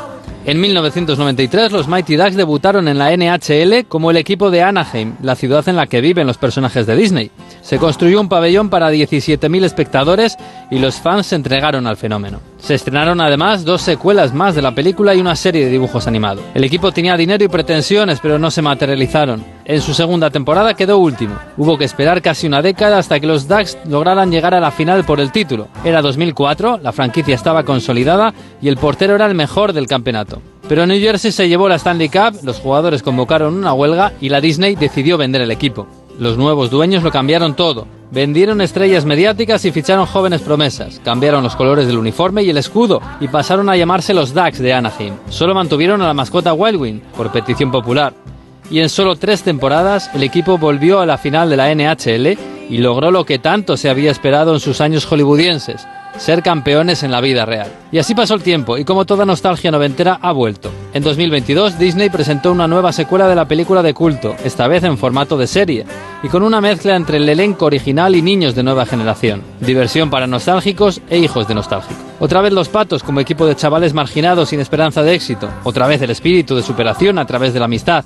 En 0.46 0.60
1993 0.60 1.72
los 1.72 1.88
Mighty 1.88 2.16
Ducks 2.16 2.36
debutaron 2.36 2.88
en 2.88 2.98
la 2.98 3.16
NHL 3.16 3.86
como 3.88 4.12
el 4.12 4.18
equipo 4.18 4.52
de 4.52 4.62
Anaheim, 4.62 5.16
la 5.22 5.36
ciudad 5.36 5.68
en 5.68 5.78
la 5.78 5.88
que 5.88 6.02
viven 6.02 6.28
los 6.28 6.38
personajes 6.38 6.86
de 6.86 6.96
Disney. 6.96 7.32
Se 7.62 7.78
construyó 7.78 8.22
un 8.22 8.30
pabellón 8.30 8.70
para 8.70 8.92
17.000 8.92 9.64
espectadores 9.64 10.38
y 10.70 10.80
los 10.80 10.96
fans 10.96 11.28
se 11.28 11.36
entregaron 11.36 11.88
al 11.88 11.98
fenómeno. 11.98 12.53
Se 12.64 12.76
estrenaron 12.76 13.20
además 13.20 13.66
dos 13.66 13.82
secuelas 13.82 14.34
más 14.34 14.56
de 14.56 14.62
la 14.62 14.74
película 14.74 15.14
y 15.14 15.20
una 15.20 15.36
serie 15.36 15.66
de 15.66 15.70
dibujos 15.70 16.08
animados. 16.08 16.46
El 16.54 16.64
equipo 16.64 16.94
tenía 16.94 17.18
dinero 17.18 17.44
y 17.44 17.50
pretensiones, 17.50 18.22
pero 18.22 18.40
no 18.40 18.50
se 18.52 18.62
materializaron. 18.62 19.44
En 19.66 19.82
su 19.82 19.94
segunda 19.94 20.30
temporada 20.30 20.74
quedó 20.74 20.98
último. 20.98 21.36
Hubo 21.58 21.78
que 21.78 21.84
esperar 21.84 22.22
casi 22.22 22.48
una 22.48 22.62
década 22.62 23.00
hasta 23.00 23.20
que 23.20 23.28
los 23.28 23.50
Ducks 23.50 23.78
lograran 23.86 24.32
llegar 24.32 24.54
a 24.54 24.62
la 24.62 24.72
final 24.72 25.04
por 25.04 25.20
el 25.20 25.34
título. 25.34 25.68
Era 25.84 26.02
2004, 26.02 26.80
la 26.82 26.94
franquicia 26.94 27.36
estaba 27.36 27.66
consolidada 27.66 28.34
y 28.62 28.70
el 28.70 28.78
portero 28.78 29.16
era 29.16 29.26
el 29.26 29.36
mejor 29.36 29.74
del 29.74 29.88
campeonato. 29.88 30.42
Pero 30.70 30.88
New 30.88 31.02
Jersey 31.02 31.34
se 31.34 31.50
llevó 31.50 31.68
la 31.68 31.76
Stanley 31.76 32.08
Cup, 32.08 32.40
los 32.44 32.62
jugadores 32.62 33.04
convocaron 33.04 33.56
una 33.56 33.74
huelga 33.74 34.14
y 34.22 34.30
la 34.30 34.40
Disney 34.40 34.76
decidió 34.76 35.18
vender 35.18 35.42
el 35.42 35.52
equipo. 35.52 35.86
Los 36.18 36.38
nuevos 36.38 36.70
dueños 36.70 37.04
lo 37.04 37.12
cambiaron 37.12 37.56
todo. 37.58 37.88
Vendieron 38.14 38.62
estrellas 38.62 39.06
mediáticas 39.06 39.66
y 39.66 39.72
ficharon 39.72 40.06
jóvenes 40.06 40.42
promesas. 40.42 41.02
Cambiaron 41.04 41.42
los 41.42 41.56
colores 41.56 41.88
del 41.88 41.98
uniforme 41.98 42.44
y 42.44 42.50
el 42.52 42.58
escudo 42.58 43.02
y 43.20 43.28
pasaron 43.28 43.70
a 43.70 43.76
llamarse 43.76 44.14
los 44.14 44.36
Ducks 44.36 44.60
de 44.60 44.72
Anaheim. 44.72 45.16
Solo 45.30 45.56
mantuvieron 45.56 46.00
a 46.00 46.06
la 46.06 46.14
mascota 46.14 46.54
Wildwing 46.54 47.02
por 47.18 47.32
petición 47.32 47.72
popular. 47.72 48.14
Y 48.74 48.80
en 48.80 48.90
solo 48.90 49.16
tres 49.18 49.44
temporadas 49.44 50.10
el 50.16 50.24
equipo 50.24 50.58
volvió 50.58 51.00
a 51.00 51.06
la 51.06 51.20
final 51.20 51.48
de 51.48 51.58
la 51.58 51.72
NHL 51.76 52.40
y 52.72 52.80
logró 52.80 53.12
lo 53.12 53.24
que 53.24 53.38
tanto 53.38 53.78
se 53.78 53.88
había 53.88 54.10
esperado 54.10 54.52
en 54.52 54.60
sus 54.60 54.82
años 54.82 55.06
hollywoodienses, 55.06 55.88
ser 56.18 56.42
campeones 56.42 57.04
en 57.04 57.12
la 57.12 57.22
vida 57.22 57.46
real. 57.46 57.72
Y 57.92 58.00
así 58.00 58.16
pasó 58.16 58.34
el 58.34 58.42
tiempo, 58.42 58.80
y 58.80 58.84
como 58.84 59.06
toda 59.06 59.28
nostalgia 59.28 59.70
noventera 59.70 60.18
ha 60.20 60.32
vuelto. 60.32 60.72
En 60.92 61.04
2022 61.04 61.78
Disney 61.78 62.10
presentó 62.10 62.52
una 62.52 62.68
nueva 62.68 62.92
secuela 62.94 63.28
de 63.28 63.36
la 63.36 63.48
película 63.48 63.84
de 63.84 63.94
culto, 63.94 64.36
esta 64.44 64.68
vez 64.68 64.84
en 64.84 64.98
formato 64.98 65.38
de 65.38 65.46
serie, 65.46 65.86
y 66.24 66.28
con 66.30 66.42
una 66.42 66.60
mezcla 66.60 66.96
entre 66.96 67.18
el 67.18 67.30
elenco 67.30 67.66
original 67.66 68.16
y 68.16 68.24
niños 68.24 68.56
de 68.56 68.64
nueva 68.64 68.88
generación. 68.88 69.44
Diversión 69.60 70.10
para 70.10 70.26
nostálgicos 70.26 71.00
e 71.12 71.20
hijos 71.20 71.48
de 71.48 71.54
nostálgicos. 71.54 72.04
Otra 72.20 72.42
vez 72.42 72.52
los 72.52 72.70
patos 72.70 73.04
como 73.04 73.20
equipo 73.20 73.46
de 73.46 73.56
chavales 73.56 73.94
marginados 73.94 74.50
sin 74.50 74.60
esperanza 74.60 75.04
de 75.04 75.14
éxito. 75.14 75.48
Otra 75.64 75.86
vez 75.86 76.02
el 76.02 76.10
espíritu 76.10 76.56
de 76.56 76.64
superación 76.64 77.20
a 77.20 77.28
través 77.28 77.54
de 77.54 77.60
la 77.60 77.66
amistad. 77.66 78.04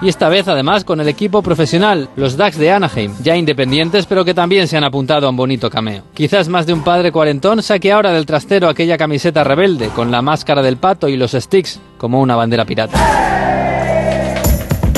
Y 0.00 0.08
esta 0.08 0.28
vez 0.28 0.46
además 0.46 0.84
con 0.84 1.00
el 1.00 1.08
equipo 1.08 1.42
profesional, 1.42 2.08
los 2.14 2.36
Ducks 2.36 2.56
de 2.56 2.70
Anaheim, 2.70 3.12
ya 3.22 3.36
independientes 3.36 4.06
pero 4.06 4.24
que 4.24 4.34
también 4.34 4.68
se 4.68 4.76
han 4.76 4.84
apuntado 4.84 5.26
a 5.26 5.30
un 5.30 5.36
bonito 5.36 5.68
cameo. 5.70 6.04
Quizás 6.14 6.48
más 6.48 6.66
de 6.66 6.72
un 6.72 6.84
padre 6.84 7.10
cuarentón 7.10 7.62
saque 7.62 7.90
ahora 7.90 8.12
del 8.12 8.26
trastero 8.26 8.68
aquella 8.68 8.96
camiseta 8.96 9.42
rebelde 9.42 9.88
con 9.88 10.10
la 10.10 10.22
máscara 10.22 10.62
del 10.62 10.76
pato 10.76 11.08
y 11.08 11.16
los 11.16 11.32
sticks 11.32 11.80
como 11.96 12.20
una 12.20 12.36
bandera 12.36 12.64
pirata. 12.64 12.98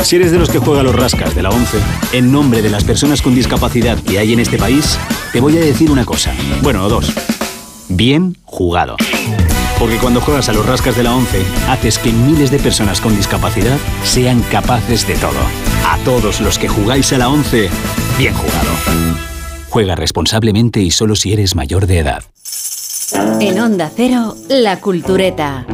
Si 0.02 0.16
eres 0.16 0.32
de 0.32 0.39
los 0.39 0.48
que 0.48 0.59
juega 0.59 0.82
los 0.82 0.94
rascas 0.94 1.35
de 1.35 1.43
la 1.43 1.51
11, 1.51 1.78
en 2.14 2.32
nombre 2.32 2.62
de 2.62 2.70
las 2.70 2.85
personas 2.85 3.22
con 3.22 3.35
discapacidad 3.35 3.98
que 3.98 4.18
hay 4.18 4.32
en 4.32 4.40
este 4.40 4.59
país, 4.59 4.98
te 5.32 5.40
voy 5.40 5.56
a 5.56 5.60
decir 5.60 5.90
una 5.90 6.05
cosa. 6.05 6.32
Bueno, 6.62 6.89
dos. 6.89 7.12
Bien 7.89 8.36
jugado. 8.44 8.97
Porque 9.81 9.97
cuando 9.97 10.20
juegas 10.20 10.48
a 10.51 10.52
los 10.52 10.66
rascas 10.66 10.94
de 10.94 11.02
la 11.02 11.15
11, 11.15 11.43
haces 11.70 11.98
que 11.98 12.12
miles 12.12 12.51
de 12.51 12.59
personas 12.59 13.01
con 13.01 13.16
discapacidad 13.16 13.78
sean 14.05 14.43
capaces 14.43 15.09
de 15.09 15.15
todo. 15.15 15.40
A 15.86 15.97
todos 16.05 16.43
los 16.43 16.59
que 16.59 16.69
jugáis 16.69 17.11
a 17.15 17.19
la 17.19 17.31
11, 17.31 17.70
bien 18.19 18.35
jugado. 18.35 18.70
Juega 19.70 19.94
responsablemente 19.94 20.81
y 20.81 20.90
solo 20.90 21.16
si 21.16 21.32
eres 21.32 21.57
mayor 21.57 21.86
de 21.86 22.01
edad. 22.01 22.23
En 23.40 23.59
Onda 23.59 23.90
Cero, 23.94 24.36
La 24.48 24.81
Cultureta. 24.81 25.65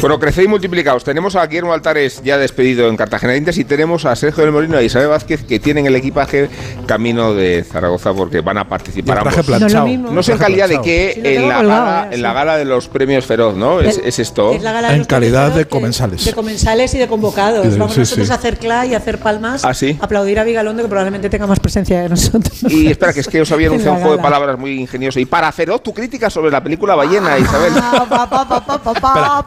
Bueno, 0.00 0.20
crecéis 0.20 0.48
multiplicados. 0.48 1.02
Tenemos 1.02 1.34
a 1.34 1.44
Guillermo 1.46 1.72
Altares 1.72 2.22
ya 2.22 2.38
despedido 2.38 2.88
en 2.88 2.96
Cartagena 2.96 3.32
de 3.32 3.38
Indias 3.38 3.58
y 3.58 3.64
tenemos 3.64 4.04
a 4.04 4.14
Sergio 4.14 4.44
del 4.44 4.52
Molino 4.52 4.76
y 4.76 4.78
a 4.78 4.82
Isabel 4.82 5.08
Vázquez 5.08 5.42
que 5.44 5.58
tienen 5.58 5.86
el 5.86 5.96
equipaje 5.96 6.48
camino 6.86 7.34
de 7.34 7.64
Zaragoza 7.64 8.14
porque 8.14 8.40
van 8.40 8.58
a 8.58 8.68
participar 8.68 9.18
ambos. 9.18 10.12
No, 10.12 10.22
sé 10.22 10.32
en 10.32 10.38
calidad 10.38 10.68
de 10.68 10.80
qué 10.82 11.20
en, 11.24 11.48
la 11.48 11.62
gala, 11.62 12.08
en 12.12 12.22
la 12.22 12.32
gala 12.32 12.56
de 12.56 12.64
los 12.64 12.86
premios 12.86 13.26
Feroz, 13.26 13.56
¿no? 13.56 13.80
Es, 13.80 14.00
es 14.04 14.20
esto. 14.20 14.52
Es 14.52 14.62
la 14.62 14.72
gala 14.72 14.90
de 14.90 14.96
En 14.98 15.04
calidad 15.04 15.50
de 15.50 15.66
comensales. 15.66 16.24
De 16.24 16.32
comensales 16.32 16.94
y 16.94 16.98
de 16.98 17.08
convocados. 17.08 17.66
Y 17.66 17.70
de- 17.70 17.78
Vamos 17.78 17.94
sí, 17.94 18.00
nosotros 18.00 18.28
sí. 18.28 18.32
a 18.32 18.36
hacer 18.36 18.58
clay 18.58 18.90
y 18.92 18.94
a 18.94 18.98
hacer 18.98 19.18
palmas. 19.18 19.64
¿Ah, 19.64 19.74
sí? 19.74 19.98
Aplaudir 20.00 20.38
a 20.38 20.44
Vigalondo, 20.44 20.82
que 20.82 20.88
probablemente 20.88 21.28
tenga 21.28 21.48
más 21.48 21.58
presencia 21.58 22.04
que 22.04 22.08
nosotros. 22.08 22.62
Y 22.68 22.86
espera, 22.86 23.12
que 23.12 23.20
es 23.20 23.26
que 23.28 23.40
os 23.40 23.50
había 23.50 23.66
anunciado 23.68 23.96
un 23.96 24.02
juego 24.02 24.16
de 24.16 24.22
palabras 24.22 24.58
muy 24.58 24.80
ingenioso. 24.80 25.18
Y 25.18 25.24
para 25.26 25.50
Feroz, 25.50 25.82
tu 25.82 25.92
crítica 25.92 26.30
sobre 26.30 26.52
la 26.52 26.62
película 26.62 26.94
Ballena, 26.94 27.36
Isabel. 27.36 27.72
Ah, 27.76 28.06
pa, 28.08 28.30
pa, 28.30 28.48
pa, 28.48 29.44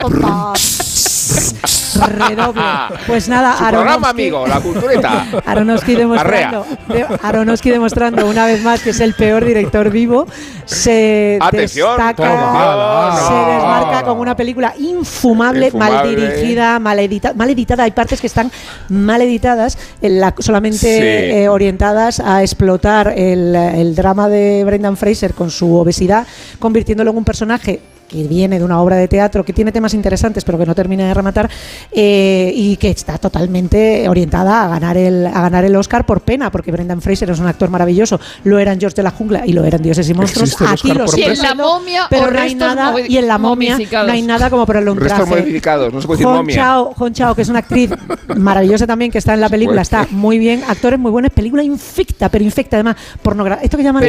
Redoble. 2.08 2.62
Pues 3.06 3.28
nada, 3.30 3.56
Su 3.58 3.66
programa, 3.70 4.10
amigo, 4.10 4.48
la 4.48 4.60
cultureta. 4.60 5.26
Aronofsky 5.46 5.96
demostrando, 5.96 6.66
de- 6.88 7.06
Aronofsky 7.22 7.70
demostrando 7.70 8.26
una 8.28 8.46
vez 8.46 8.64
más 8.64 8.82
que 8.82 8.90
es 8.92 9.00
el 9.02 9.14
peor 9.14 9.46
director 9.46 9.90
vivo. 9.90 10.26
Se 10.66 11.38
Atención, 11.42 11.90
destaca, 11.98 12.16
toma, 12.16 13.20
se 13.28 13.34
no. 13.34 13.48
desmarca 13.54 14.04
con 14.04 14.20
una 14.20 14.36
película 14.36 14.74
infumable, 14.80 15.72
mal 15.72 16.08
dirigida, 16.10 16.80
mal, 16.80 16.98
edita- 17.00 17.34
mal 17.34 17.50
editada. 17.50 17.84
Hay 17.84 17.92
partes 17.92 18.20
que 18.22 18.28
están 18.28 18.52
mal 18.90 19.22
editadas, 19.22 19.78
en 20.02 20.20
la- 20.22 20.34
solamente 20.40 20.78
Sí. 20.78 21.38
eh, 21.38 21.50
orientadas 21.50 22.20
a 22.20 22.42
explotar 22.42 23.14
el, 23.16 23.54
el 23.56 23.96
drama 23.96 24.30
de 24.30 24.64
Brendan 24.66 24.98
Fraser 24.98 25.34
con 25.34 25.52
su 25.52 25.76
obesidad, 25.76 26.26
convirtiéndolo 26.60 27.12
en 27.12 27.18
un 27.18 27.26
personaje 27.26 27.82
que 28.12 28.24
viene 28.24 28.60
de 28.60 28.66
una 28.66 28.82
obra 28.82 28.98
de 28.98 29.08
teatro 29.08 29.44
que 29.44 29.54
tiene 29.54 29.72
temas 29.72 29.94
interesantes 29.94 30.44
pero 30.44 30.58
que 30.58 30.66
no 30.66 30.76
termina 30.76 31.08
de 31.08 31.14
rematar 31.14 31.50
eh, 31.92 32.52
y 32.54 32.76
que 32.78 32.90
está 32.90 33.18
totalmente 33.18 34.08
orientada 34.10 34.66
a 34.66 34.68
ganar 34.68 34.98
el 34.98 35.26
a 35.28 35.42
ganar 35.42 35.64
el 35.66 35.76
Oscar 35.76 36.06
por 36.06 36.22
pena 36.22 36.52
porque 36.52 36.72
Brendan 36.72 37.02
Fraser 37.02 37.30
es 37.30 37.40
un 37.40 37.48
actor 37.48 37.70
maravilloso. 37.70 38.20
Lo 38.44 38.60
eran 38.60 38.80
George 38.80 38.96
de 38.96 39.04
la 39.04 39.12
jungla 39.12 39.46
y 39.46 39.54
lo 39.54 39.64
eran 39.64 39.82
Dioses 39.82 40.10
y 40.10 40.14
monstruos. 40.14 40.52
¿Existe 40.52 40.66
el 40.66 40.72
aquí 40.72 40.88
lo 40.94 41.06
Y 41.06 41.24
en 41.24 41.36
siento, 41.36 41.44
la 41.44 41.56
momia 41.56 42.08
pero 42.10 42.32
no 42.32 42.40
hay 42.40 42.56
nada 42.56 42.94
y 43.08 43.18
en 43.18 43.28
la 43.28 43.38
momia 43.38 43.78
no 43.78 44.12
hay 44.12 44.22
nada 44.22 44.50
como 44.50 44.66
ponerle 44.66 44.92
un 44.92 45.00
Restos 45.00 45.28
traje. 45.28 45.42
modificados, 45.42 45.94
no 45.94 46.02
se 46.02 46.08
puede 46.08 46.18
decir 46.20 46.34
momia. 46.34 46.56
Chao, 47.14 47.36
que 47.36 47.42
es 47.42 47.50
una 47.50 47.60
actriz 47.60 47.92
maravillosa 48.36 48.86
también 48.86 49.12
que 49.12 49.18
está 49.18 49.34
en 49.34 49.42
la 49.42 49.50
película, 49.50 49.82
está 49.82 50.08
muy 50.12 50.38
bien, 50.38 50.64
actores 50.68 51.00
muy 51.00 51.12
buenos, 51.12 51.32
película 51.32 51.64
infecta, 51.64 52.30
pero 52.30 52.44
infecta 52.44 52.78
además, 52.78 52.98
pornogra 53.22 53.60
esto 53.62 53.78
que 53.78 53.84
llaman 53.84 54.04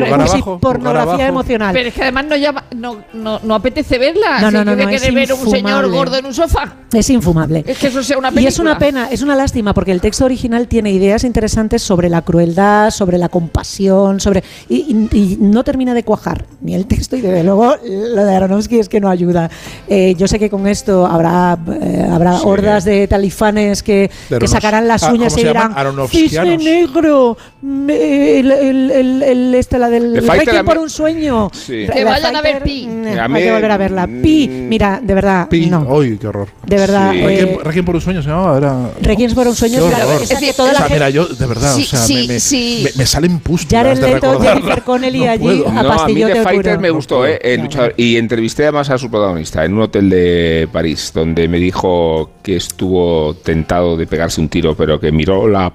pornografía 0.61 1.12
abajo. 1.12 1.23
emocional. 1.23 1.73
Pero 1.73 1.89
es 1.89 1.95
que 1.95 2.03
además 2.03 2.27
no, 2.27 2.37
llama, 2.37 2.65
no, 2.74 2.99
no, 3.12 3.41
no 3.43 3.55
apetece 3.55 3.91
verla. 3.98 4.40
No, 4.40 4.48
si 4.48 4.55
no, 4.55 4.64
no, 4.64 4.77
no, 4.77 4.89
es 4.89 5.14
ver 5.14 5.32
un 5.32 5.40
señor 5.40 5.51
infumable. 5.85 5.89
gordo 5.89 6.16
en 6.19 6.27
un 6.27 6.35
sofá. 6.35 6.74
Es 6.93 7.09
infumable. 7.10 7.64
Es 7.66 7.78
que 7.78 7.86
eso 7.89 8.02
sea 8.02 8.19
una 8.19 8.28
Y 8.28 8.32
película. 8.35 8.48
es 8.51 8.59
una 8.59 8.78
pena, 8.78 9.09
es 9.10 9.23
una 9.23 9.35
lástima, 9.36 9.73
porque 9.74 9.93
el 9.93 10.01
texto 10.01 10.24
original 10.24 10.69
tiene 10.69 10.90
ideas 10.90 11.24
interesantes 11.24 11.82
sobre 11.82 12.09
la 12.09 12.23
crueldad, 12.23 12.90
sobre 12.90 13.19
la 13.19 13.28
compasión, 13.28 14.20
sobre 14.20 14.43
y, 14.69 15.09
y- 15.12 15.16
y 15.16 15.36
no 15.40 15.64
termina 15.64 15.94
de 15.94 16.02
cuajar 16.05 16.44
ni 16.60 16.74
el 16.74 16.86
texto 16.86 17.16
y 17.16 17.20
desde 17.23 17.44
luego 17.44 17.77
lo 17.85 18.24
de 18.24 18.35
Aronofsky 18.35 18.78
es 18.78 18.89
que 18.89 19.01
no 19.01 19.09
ayuda. 19.09 19.51
Eh, 19.89 20.14
yo 20.19 20.28
sé 20.28 20.39
que 20.39 20.51
con 20.51 20.66
esto 20.66 21.06
habrá 21.06 21.59
eh, 21.81 22.06
habrá 22.10 22.39
Sí. 22.39 22.43
hordas 22.47 22.85
de 22.85 23.06
talifanes 23.09 23.82
que, 23.82 24.10
que 24.28 24.35
Aronos- 24.36 24.51
sacarán 24.51 24.89
las 24.89 25.02
ah, 25.05 25.12
uñas 25.12 25.32
¿cómo 25.32 25.44
y 25.44 25.48
dirán 25.48 25.74
cisne 26.09 26.59
negro, 26.59 27.36
me- 27.62 28.39
el, 28.40 28.51
el, 28.51 28.90
el, 28.90 29.23
el- 29.23 29.55
este, 29.55 29.78
la 29.78 29.89
del 29.89 30.20
Fighter 30.23 30.64
por 30.64 30.78
un 30.78 30.90
sueño. 30.90 31.51
Sí. 31.52 31.86
Que 31.93 32.05
vayan 32.05 32.36
a 32.36 32.43
ver 32.43 32.62
Pi. 32.62 32.89
A 33.19 33.24
hay 33.24 33.28
mí- 33.28 33.40
que 33.40 33.52
volver 33.52 33.70
a 33.70 33.77
verla. 33.83 34.07
Pi, 34.07 34.49
mira, 34.49 35.01
de 35.03 35.15
verdad, 35.15 35.49
Pi. 35.49 35.67
no. 35.67 35.81
Uy, 35.83 36.19
qué 36.19 36.27
horror. 36.29 36.49
De 36.67 36.77
verdad. 36.77 37.13
Sí. 37.13 37.19
eh, 37.23 37.59
Requiem, 37.63 37.85
por 37.85 37.95
un 37.95 38.01
sueño 38.01 38.23
se 38.23 38.29
llamaba. 38.29 38.57
Era... 38.59 38.91
Requiem 39.01 39.35
por 39.35 39.47
un 39.47 39.55
sueño, 39.55 39.87
claro, 39.89 40.13
Es 40.13 40.29
que 40.29 40.35
decir, 40.35 40.55
toda 40.55 40.71
O 40.71 40.73
la 40.73 40.79
sea, 40.79 40.89
gente- 40.89 40.95
mira, 40.95 41.11
yo, 41.11 41.27
de 41.27 41.47
verdad, 41.47 41.75
Sí, 41.75 41.83
o 41.83 41.87
sea, 41.87 41.99
sí, 42.01 42.15
me, 42.15 42.27
me- 42.35 42.41
sí. 42.41 42.83
me- 42.85 42.91
me 42.97 43.07
salen 43.07 43.39
pústulas 43.41 43.85
Jared 43.85 44.01
de 44.01 44.15
Leto. 44.15 44.41
Jennifer 44.41 44.83
Connelly 44.83 45.21
No 45.25 45.31
allí 45.31 45.43
puedo. 45.45 45.69
a 45.69 45.83
No, 45.83 45.93
a 45.93 46.09
mí 46.09 46.15
The 46.15 46.25
de 46.35 46.43
Fighter 46.43 46.79
me 46.79 46.91
gustó, 46.91 47.27
¿eh? 47.27 47.39
El 47.43 47.63
luchador. 47.63 47.95
Y 47.97 48.17
entrevisté 48.17 48.63
además 48.65 48.91
a 48.91 48.99
su 48.99 49.11
protagonista 49.11 49.65
en 49.65 49.75
un 49.75 49.83
hotel 49.83 50.09
de 50.11 50.69
París, 50.73 51.11
donde 51.15 51.49
me 51.49 51.59
dijo 51.59 52.31
que 52.43 52.57
estuvo 52.57 53.35
tentado 53.35 53.97
de 53.97 54.07
pegarse 54.07 54.41
un 54.41 54.49
tiro, 54.49 54.75
pero 54.77 54.99
que 55.01 55.13
miró 55.13 55.47
la 55.49 55.73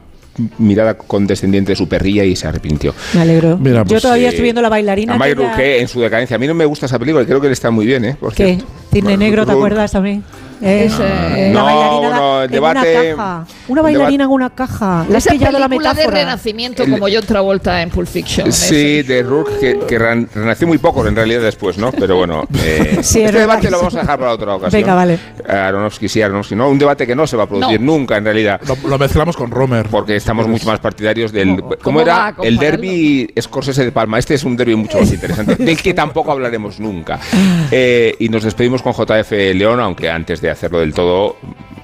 mirada 0.57 0.95
condescendiente 0.97 1.72
de 1.72 1.76
su 1.76 1.88
perrilla 1.88 2.23
y 2.23 2.35
se 2.35 2.47
arrepintió. 2.47 2.93
Me 3.14 3.22
alegro. 3.22 3.57
Mira, 3.57 3.80
Yo 3.84 3.85
pues, 3.85 4.01
todavía 4.03 4.27
Eh, 4.27 4.30
estoy 4.30 4.43
viendo 4.43 4.61
la 4.61 4.69
bailarina. 4.69 5.15
A 5.15 5.18
Rourke 5.34 5.80
en 5.80 5.88
su 5.88 5.99
decadencia. 6.01 6.35
A 6.35 6.39
mí 6.39 6.47
no 6.47 6.53
me 6.53 6.65
gusta 6.65 6.85
esa 6.85 6.99
película 6.99 7.23
y 7.23 7.26
creo 7.26 7.41
que 7.41 7.47
le 7.47 7.53
está 7.53 7.72
muy 7.72 7.85
bien, 7.85 8.05
¿eh? 8.05 8.15
Por 8.19 8.34
¿Qué? 8.34 8.45
cierto. 8.55 8.65
Cine 8.91 9.03
Bueno, 9.03 9.18
negro, 9.19 9.45
¿te 9.45 9.51
acuerdas 9.51 9.91
también? 9.91 10.23
Es, 10.62 10.94
eh, 11.00 11.52
No, 11.54 11.60
la 11.60 11.64
bailarina 11.74 12.10
no, 12.18 12.40
el 12.42 12.46
en 12.46 12.52
debate- 12.52 13.14
una 13.14 13.16
caja. 13.16 13.46
Una 13.68 13.82
bailarina 13.82 14.24
en 14.24 14.30
una 14.30 14.50
caja. 14.50 15.06
Le 15.10 15.18
has 15.18 15.28
pillado 15.28 15.60
la 15.60 15.68
película 15.70 15.90
de 15.94 15.96
metáfora. 15.98 16.18
renacimiento 16.20 16.84
El- 16.84 16.92
como 16.92 17.08
John 17.12 17.26
Travolta 17.26 17.82
en 17.82 17.90
Pulp 17.90 18.08
Fiction. 18.08 18.52
Sí, 18.52 19.04
de 19.04 19.22
Rourke, 19.24 19.60
que, 19.60 19.80
que 19.86 20.00
ren- 20.00 20.28
renació 20.34 20.68
muy 20.68 20.78
poco 20.80 21.06
en 21.08 21.16
realidad 21.16 21.42
después, 21.42 21.78
¿no? 21.78 21.92
Pero 21.92 22.18
bueno, 22.18 22.48
eh, 22.64 23.00
Sí, 23.02 23.22
este 23.22 23.40
debate 23.40 23.64
verdad. 23.64 23.72
lo 23.72 23.78
vamos 23.78 23.96
a 23.96 24.00
dejar 24.02 24.20
para 24.20 24.32
otra 24.32 24.56
ocasión. 24.56 24.82
Venga, 24.82 24.96
vale. 24.96 25.20
Aronofsky 25.48 26.10
sí, 26.10 26.22
Aronofsky 26.22 26.56
no. 26.56 26.70
Un 26.70 26.80
debate 26.80 27.06
que 27.06 27.16
no 27.16 27.28
se 27.28 27.38
va 27.38 27.44
a 27.44 27.48
producir 27.48 27.80
No. 27.80 27.94
nunca 27.94 28.18
en 28.18 28.24
realidad. 28.26 28.60
Lo, 28.68 28.90
lo 28.90 28.98
mezclamos 28.98 29.38
con 29.38 29.52
Romer. 29.52 29.88
Porque 29.90 30.16
estamos 30.16 30.48
mucho 30.48 30.66
más 30.68 30.80
partidarios 30.80 31.32
del. 31.32 31.50
¿Cómo- 31.58 31.62
¿Cómo, 31.70 31.78
cómo 31.84 31.98
va 32.00 32.04
era? 32.04 32.36
El 32.44 32.58
derby 32.58 33.32
Scorsese 33.40 33.86
de 33.86 33.92
Palma. 33.92 34.18
Este 34.20 34.34
es 34.34 34.44
un 34.44 34.58
derby 34.58 34.76
mucho 34.76 35.00
más 35.00 35.12
interesante, 35.12 35.56
del 35.56 35.78
que 35.82 35.94
tampoco 35.94 36.32
hablaremos 36.32 36.80
nunca. 36.80 37.20
Eh, 37.70 38.16
y 38.20 38.30
nos 38.30 38.44
despedimos 38.44 38.82
con 38.82 38.94
JF 38.94 39.30
León, 39.54 39.80
aunque 39.82 40.10
antes 40.10 40.40
de 40.42 40.47
hacerlo 40.52 40.80
del 40.80 40.94
todo, 40.94 41.38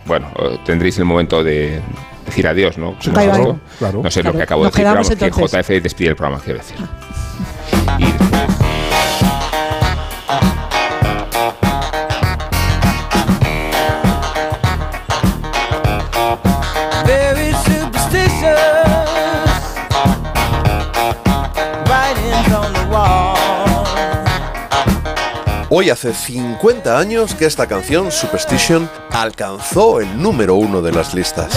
bueno, 0.05 0.27
tendréis 0.65 0.97
el 0.99 1.05
momento 1.05 1.43
de 1.43 1.81
decir 2.25 2.47
adiós, 2.47 2.77
¿no? 2.77 2.91
No 2.91 3.01
sé 3.01 3.11
Claro. 3.11 3.59
lo 4.23 4.33
que 4.33 4.43
acabo 4.43 4.63
de 4.63 4.69
decir, 4.69 4.83
pero 4.83 4.93
vamos, 4.95 5.09
que. 5.09 5.29
JF 5.61 5.83
despide 5.83 6.09
el 6.09 6.15
programa, 6.15 6.41
quiero 6.43 6.59
decir. 6.59 6.77
Y 7.99 8.32
Hoy 25.75 25.89
hace 25.89 26.13
50 26.13 26.99
años 26.99 27.33
que 27.33 27.47
esta 27.47 27.65
canción, 27.65 28.11
Superstition, 28.11 28.87
alcanzó 29.09 30.01
el 30.01 30.21
número 30.21 30.53
uno 30.53 30.83
de 30.83 30.91
las 30.91 31.15
listas. 31.15 31.51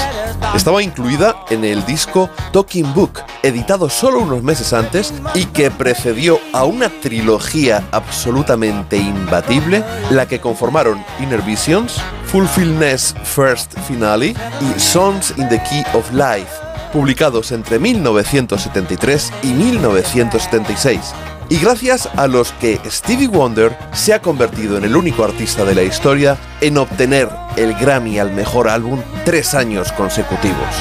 Estaba 0.55 0.83
incluida 0.83 1.45
en 1.51 1.67
el 1.67 1.85
disco 1.85 2.31
Talking 2.51 2.95
Book, 2.95 3.21
editado 3.43 3.91
solo 3.91 4.21
unos 4.21 4.43
meses 4.43 4.73
antes 4.73 5.13
y 5.35 5.45
que 5.45 5.71
precedió 5.71 6.41
a 6.55 6.65
una 6.65 6.89
trilogía 6.89 7.87
absolutamente 7.93 8.97
imbatible, 8.97 9.85
la 10.09 10.27
que 10.27 10.41
conformaron 10.41 11.05
Inner 11.21 11.43
Visions, 11.43 12.01
Fulfillness 12.25 13.15
First 13.23 13.79
Finale 13.81 14.35
y 14.63 14.81
Songs 14.81 15.35
in 15.37 15.47
the 15.51 15.63
Key 15.69 15.85
of 15.93 16.11
Life, 16.13 16.49
publicados 16.91 17.53
entre 17.53 17.79
1973 17.79 19.31
y 19.43 19.49
1976 19.49 21.13
y 21.49 21.59
gracias 21.59 22.09
a 22.17 22.27
los 22.27 22.53
que 22.53 22.81
Stevie 22.87 23.29
Wonder 23.29 23.77
se 23.93 24.13
ha 24.13 24.21
convertido 24.21 24.79
en 24.79 24.85
el 24.85 24.97
único 24.97 25.25
artista 25.25 25.65
de 25.65 25.75
la 25.75 25.83
historia 25.83 26.37
en 26.61 26.79
obtener 26.79 27.29
el 27.57 27.75
Grammy 27.75 28.19
al 28.19 28.33
mejor 28.33 28.69
álbum 28.69 29.01
tres 29.25 29.55
años 29.55 29.93
consecutivos. 29.93 30.75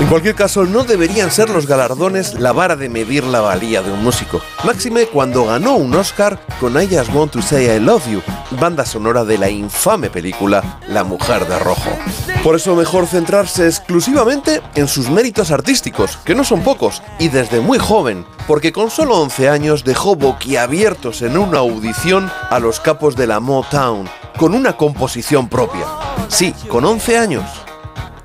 En 0.00 0.06
cualquier 0.06 0.34
caso, 0.34 0.64
no 0.64 0.84
deberían 0.84 1.30
ser 1.30 1.50
los 1.50 1.66
galardones 1.66 2.40
la 2.40 2.52
vara 2.52 2.74
de 2.74 2.88
medir 2.88 3.22
la 3.22 3.42
valía 3.42 3.82
de 3.82 3.92
un 3.92 4.02
músico. 4.02 4.40
Máxime 4.64 5.04
cuando 5.04 5.44
ganó 5.44 5.76
un 5.76 5.94
Oscar 5.94 6.40
con 6.58 6.80
I 6.80 6.88
Just 6.88 7.14
Want 7.14 7.32
to 7.32 7.42
Say 7.42 7.66
I 7.66 7.78
Love 7.78 8.08
You, 8.08 8.22
banda 8.58 8.86
sonora 8.86 9.26
de 9.26 9.36
la 9.36 9.50
infame 9.50 10.08
película 10.08 10.80
La 10.88 11.04
Mujer 11.04 11.46
de 11.46 11.58
Rojo. 11.58 11.90
Por 12.42 12.56
eso 12.56 12.74
mejor 12.74 13.06
centrarse 13.06 13.66
exclusivamente 13.66 14.62
en 14.74 14.88
sus 14.88 15.10
méritos 15.10 15.50
artísticos, 15.50 16.16
que 16.24 16.34
no 16.34 16.44
son 16.44 16.62
pocos, 16.62 17.02
y 17.18 17.28
desde 17.28 17.60
muy 17.60 17.78
joven, 17.78 18.24
porque 18.46 18.72
con 18.72 18.90
solo 18.90 19.20
11 19.20 19.50
años 19.50 19.84
dejó 19.84 20.16
boquiabiertos 20.16 21.20
en 21.20 21.36
una 21.36 21.58
audición 21.58 22.32
a 22.48 22.58
los 22.58 22.80
capos 22.80 23.16
de 23.16 23.26
la 23.26 23.38
Motown, 23.38 24.08
con 24.38 24.54
una 24.54 24.78
composición 24.78 25.50
propia. 25.50 25.84
Sí, 26.28 26.54
con 26.70 26.86
11 26.86 27.18
años. 27.18 27.44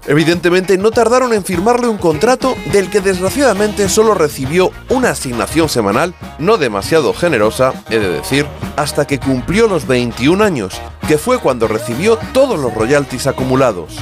Evidentemente 0.07 0.77
no 0.77 0.91
tardaron 0.91 1.33
en 1.33 1.43
firmarle 1.43 1.87
un 1.87 1.97
contrato 1.97 2.55
del 2.71 2.89
que 2.89 3.01
desgraciadamente 3.01 3.89
solo 3.89 4.13
recibió 4.13 4.71
una 4.89 5.09
asignación 5.09 5.67
semanal, 5.67 6.13
no 6.37 6.57
demasiado 6.57 7.13
generosa, 7.13 7.73
he 7.89 7.97
de 7.97 8.09
decir, 8.09 8.45
hasta 8.75 9.05
que 9.07 9.19
cumplió 9.19 9.67
los 9.67 9.87
21 9.87 10.43
años, 10.43 10.79
que 11.07 11.17
fue 11.17 11.39
cuando 11.39 11.67
recibió 11.67 12.17
todos 12.33 12.59
los 12.59 12.73
royalties 12.73 13.25
acumulados. 13.25 13.97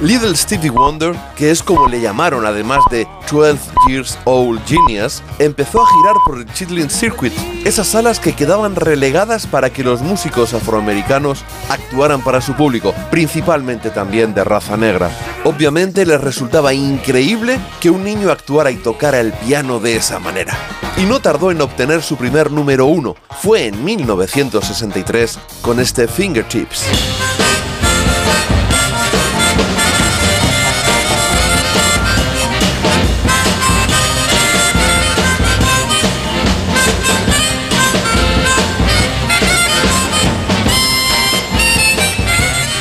Little 0.00 0.34
Stevie 0.34 0.70
Wonder, 0.70 1.14
que 1.36 1.50
es 1.50 1.62
como 1.62 1.86
le 1.88 2.00
llamaron 2.00 2.46
además 2.46 2.80
de 2.90 3.06
12 3.30 3.58
Years 3.88 4.18
Old 4.24 4.60
Genius, 4.66 5.22
empezó 5.38 5.82
a 5.82 5.86
girar 5.86 6.16
por 6.26 6.38
el 6.38 6.52
Chitlin 6.52 6.90
Circuit, 6.90 7.32
esas 7.64 7.88
salas 7.88 8.18
que 8.18 8.32
quedaban 8.32 8.74
relegadas 8.76 9.46
para 9.46 9.70
que 9.70 9.84
los 9.84 10.00
músicos 10.00 10.54
afroamericanos 10.54 11.44
actuaran 11.68 12.22
para 12.22 12.40
su 12.40 12.54
público, 12.54 12.94
principalmente 13.10 13.90
también 13.90 14.34
de 14.34 14.44
raza 14.44 14.76
negra. 14.76 15.10
Obviamente 15.44 16.06
les 16.06 16.20
resultaba 16.20 16.74
increíble 16.74 17.58
que 17.80 17.90
un 17.90 18.04
niño 18.04 18.30
actuara 18.30 18.70
y 18.70 18.76
tocara 18.76 19.20
el 19.20 19.32
piano 19.32 19.78
de 19.78 19.96
esa 19.96 20.18
manera. 20.18 20.56
Y 20.96 21.02
no 21.02 21.20
tardó 21.20 21.50
en 21.50 21.60
obtener 21.60 22.02
su 22.02 22.16
primer 22.16 22.50
número 22.50 22.86
uno, 22.86 23.16
fue 23.40 23.66
en 23.66 23.84
1963 23.84 25.38
con 25.62 25.80
este 25.80 26.06
Fingertips. 26.08 27.41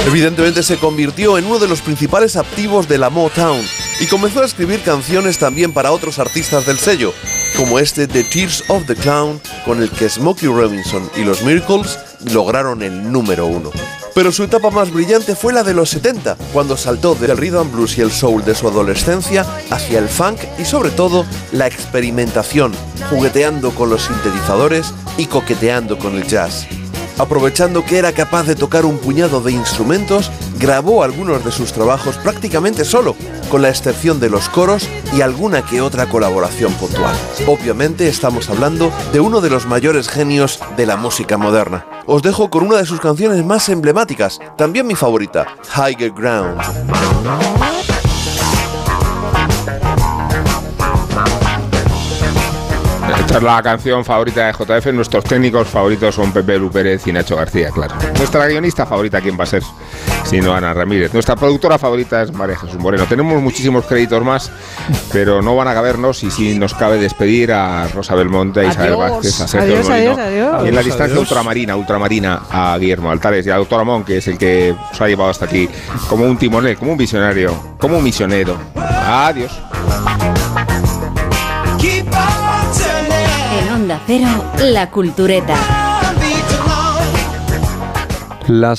Evidentemente 0.05 0.63
se 0.63 0.77
convirtió 0.77 1.37
en 1.37 1.45
uno 1.45 1.59
de 1.59 1.67
los 1.67 1.81
principales 1.81 2.35
activos 2.35 2.87
de 2.87 2.97
la 2.97 3.09
Motown 3.09 3.61
y 3.99 4.07
comenzó 4.07 4.41
a 4.41 4.45
escribir 4.45 4.81
canciones 4.81 5.37
también 5.37 5.73
para 5.73 5.91
otros 5.91 6.17
artistas 6.17 6.65
del 6.65 6.79
sello, 6.79 7.13
como 7.55 7.77
este 7.77 8.07
The 8.07 8.23
Tears 8.23 8.63
of 8.67 8.87
the 8.87 8.95
Clown, 8.95 9.39
con 9.63 9.81
el 9.81 9.91
que 9.91 10.09
Smokey 10.09 10.49
Robinson 10.49 11.09
y 11.15 11.23
los 11.23 11.43
Miracles 11.43 11.99
lograron 12.33 12.81
el 12.81 13.11
número 13.11 13.45
uno. 13.45 13.69
Pero 14.15 14.31
su 14.31 14.43
etapa 14.43 14.71
más 14.71 14.91
brillante 14.91 15.35
fue 15.35 15.53
la 15.53 15.63
de 15.63 15.75
los 15.75 15.91
70, 15.91 16.35
cuando 16.51 16.75
saltó 16.75 17.13
del 17.13 17.37
rhythm 17.37 17.71
blues 17.71 17.97
y 17.97 18.01
el 18.01 18.11
soul 18.11 18.43
de 18.43 18.55
su 18.55 18.67
adolescencia 18.67 19.45
hacia 19.69 19.99
el 19.99 20.09
funk 20.09 20.39
y 20.57 20.65
sobre 20.65 20.89
todo 20.89 21.25
la 21.51 21.67
experimentación, 21.67 22.73
jugueteando 23.09 23.69
con 23.71 23.91
los 23.91 24.03
sintetizadores 24.05 24.93
y 25.17 25.27
coqueteando 25.27 25.99
con 25.99 26.15
el 26.15 26.27
jazz. 26.27 26.67
Aprovechando 27.17 27.85
que 27.85 27.97
era 27.97 28.11
capaz 28.11 28.43
de 28.43 28.55
tocar 28.55 28.85
un 28.85 28.97
puñado 28.97 29.41
de 29.41 29.51
instrumentos, 29.51 30.31
grabó 30.59 31.03
algunos 31.03 31.43
de 31.43 31.51
sus 31.51 31.73
trabajos 31.73 32.17
prácticamente 32.17 32.85
solo, 32.85 33.15
con 33.49 33.61
la 33.61 33.69
excepción 33.69 34.19
de 34.19 34.29
los 34.29 34.49
coros 34.49 34.87
y 35.13 35.21
alguna 35.21 35.63
que 35.65 35.81
otra 35.81 36.07
colaboración 36.07 36.73
puntual. 36.73 37.15
Obviamente 37.47 38.07
estamos 38.07 38.49
hablando 38.49 38.91
de 39.11 39.19
uno 39.19 39.41
de 39.41 39.49
los 39.49 39.65
mayores 39.65 40.07
genios 40.07 40.59
de 40.77 40.85
la 40.85 40.97
música 40.97 41.37
moderna. 41.37 41.85
Os 42.05 42.21
dejo 42.21 42.49
con 42.49 42.63
una 42.65 42.77
de 42.77 42.85
sus 42.85 42.99
canciones 42.99 43.45
más 43.45 43.69
emblemáticas, 43.69 44.39
también 44.57 44.87
mi 44.87 44.95
favorita, 44.95 45.47
Higher 45.75 46.11
Ground. 46.11 46.61
Esta 53.21 53.37
es 53.37 53.43
la 53.43 53.61
canción 53.61 54.03
favorita 54.03 54.47
de 54.47 54.53
JF. 54.53 54.87
Nuestros 54.93 55.23
técnicos 55.23 55.67
favoritos 55.67 56.13
son 56.15 56.33
Pepe 56.33 56.57
Lu 56.57 56.69
Pérez 56.69 57.07
y 57.07 57.13
Nacho 57.13 57.37
García, 57.37 57.69
claro. 57.71 57.95
Nuestra 58.17 58.45
guionista 58.47 58.85
favorita, 58.85 59.21
¿quién 59.21 59.39
va 59.39 59.43
a 59.43 59.47
ser? 59.47 59.63
Sino 60.25 60.53
Ana 60.53 60.73
Ramírez. 60.73 61.13
Nuestra 61.13 61.35
productora 61.35 61.77
favorita 61.77 62.21
es 62.23 62.33
María 62.33 62.57
Jesús 62.57 62.77
Moreno. 62.79 63.05
Tenemos 63.05 63.41
muchísimos 63.41 63.85
créditos 63.85 64.21
más, 64.23 64.51
pero 65.13 65.41
no 65.41 65.55
van 65.55 65.67
a 65.69 65.73
cabernos 65.73 66.23
y 66.23 66.31
sí 66.31 66.57
nos 66.59 66.73
cabe 66.73 66.97
despedir 66.97 67.53
a 67.53 67.87
Rosa 67.87 68.15
Belmonte, 68.15 68.61
a 68.61 68.65
Isabel 68.65 68.93
Adiós. 68.93 69.11
Vázquez, 69.11 69.41
a 69.41 69.47
Sergio 69.47 69.73
Adiós, 69.75 69.89
Molino. 69.89 70.11
adiós, 70.11 70.19
adiós. 70.19 70.65
Y 70.65 70.67
en 70.67 70.75
la 70.75 70.81
distancia 70.81 71.05
adiós. 71.15 71.19
ultramarina, 71.29 71.75
ultramarina, 71.75 72.41
a 72.49 72.77
Guillermo 72.77 73.11
Altares 73.11 73.45
y 73.45 73.49
al 73.49 73.59
doctor 73.59 73.81
Amón, 73.81 74.03
que 74.03 74.17
es 74.17 74.27
el 74.27 74.37
que 74.37 74.75
os 74.91 74.99
ha 75.01 75.07
llevado 75.07 75.29
hasta 75.29 75.45
aquí 75.45 75.69
como 76.09 76.25
un 76.25 76.37
timonel, 76.37 76.75
como 76.77 76.91
un 76.91 76.97
visionario, 76.97 77.55
como 77.79 77.97
un 77.97 78.03
misionero. 78.03 78.57
Adiós. 78.75 79.51
Cero, 84.07 84.27
La 84.59 84.89
Cultureta. 84.89 85.55
Las 88.47 88.69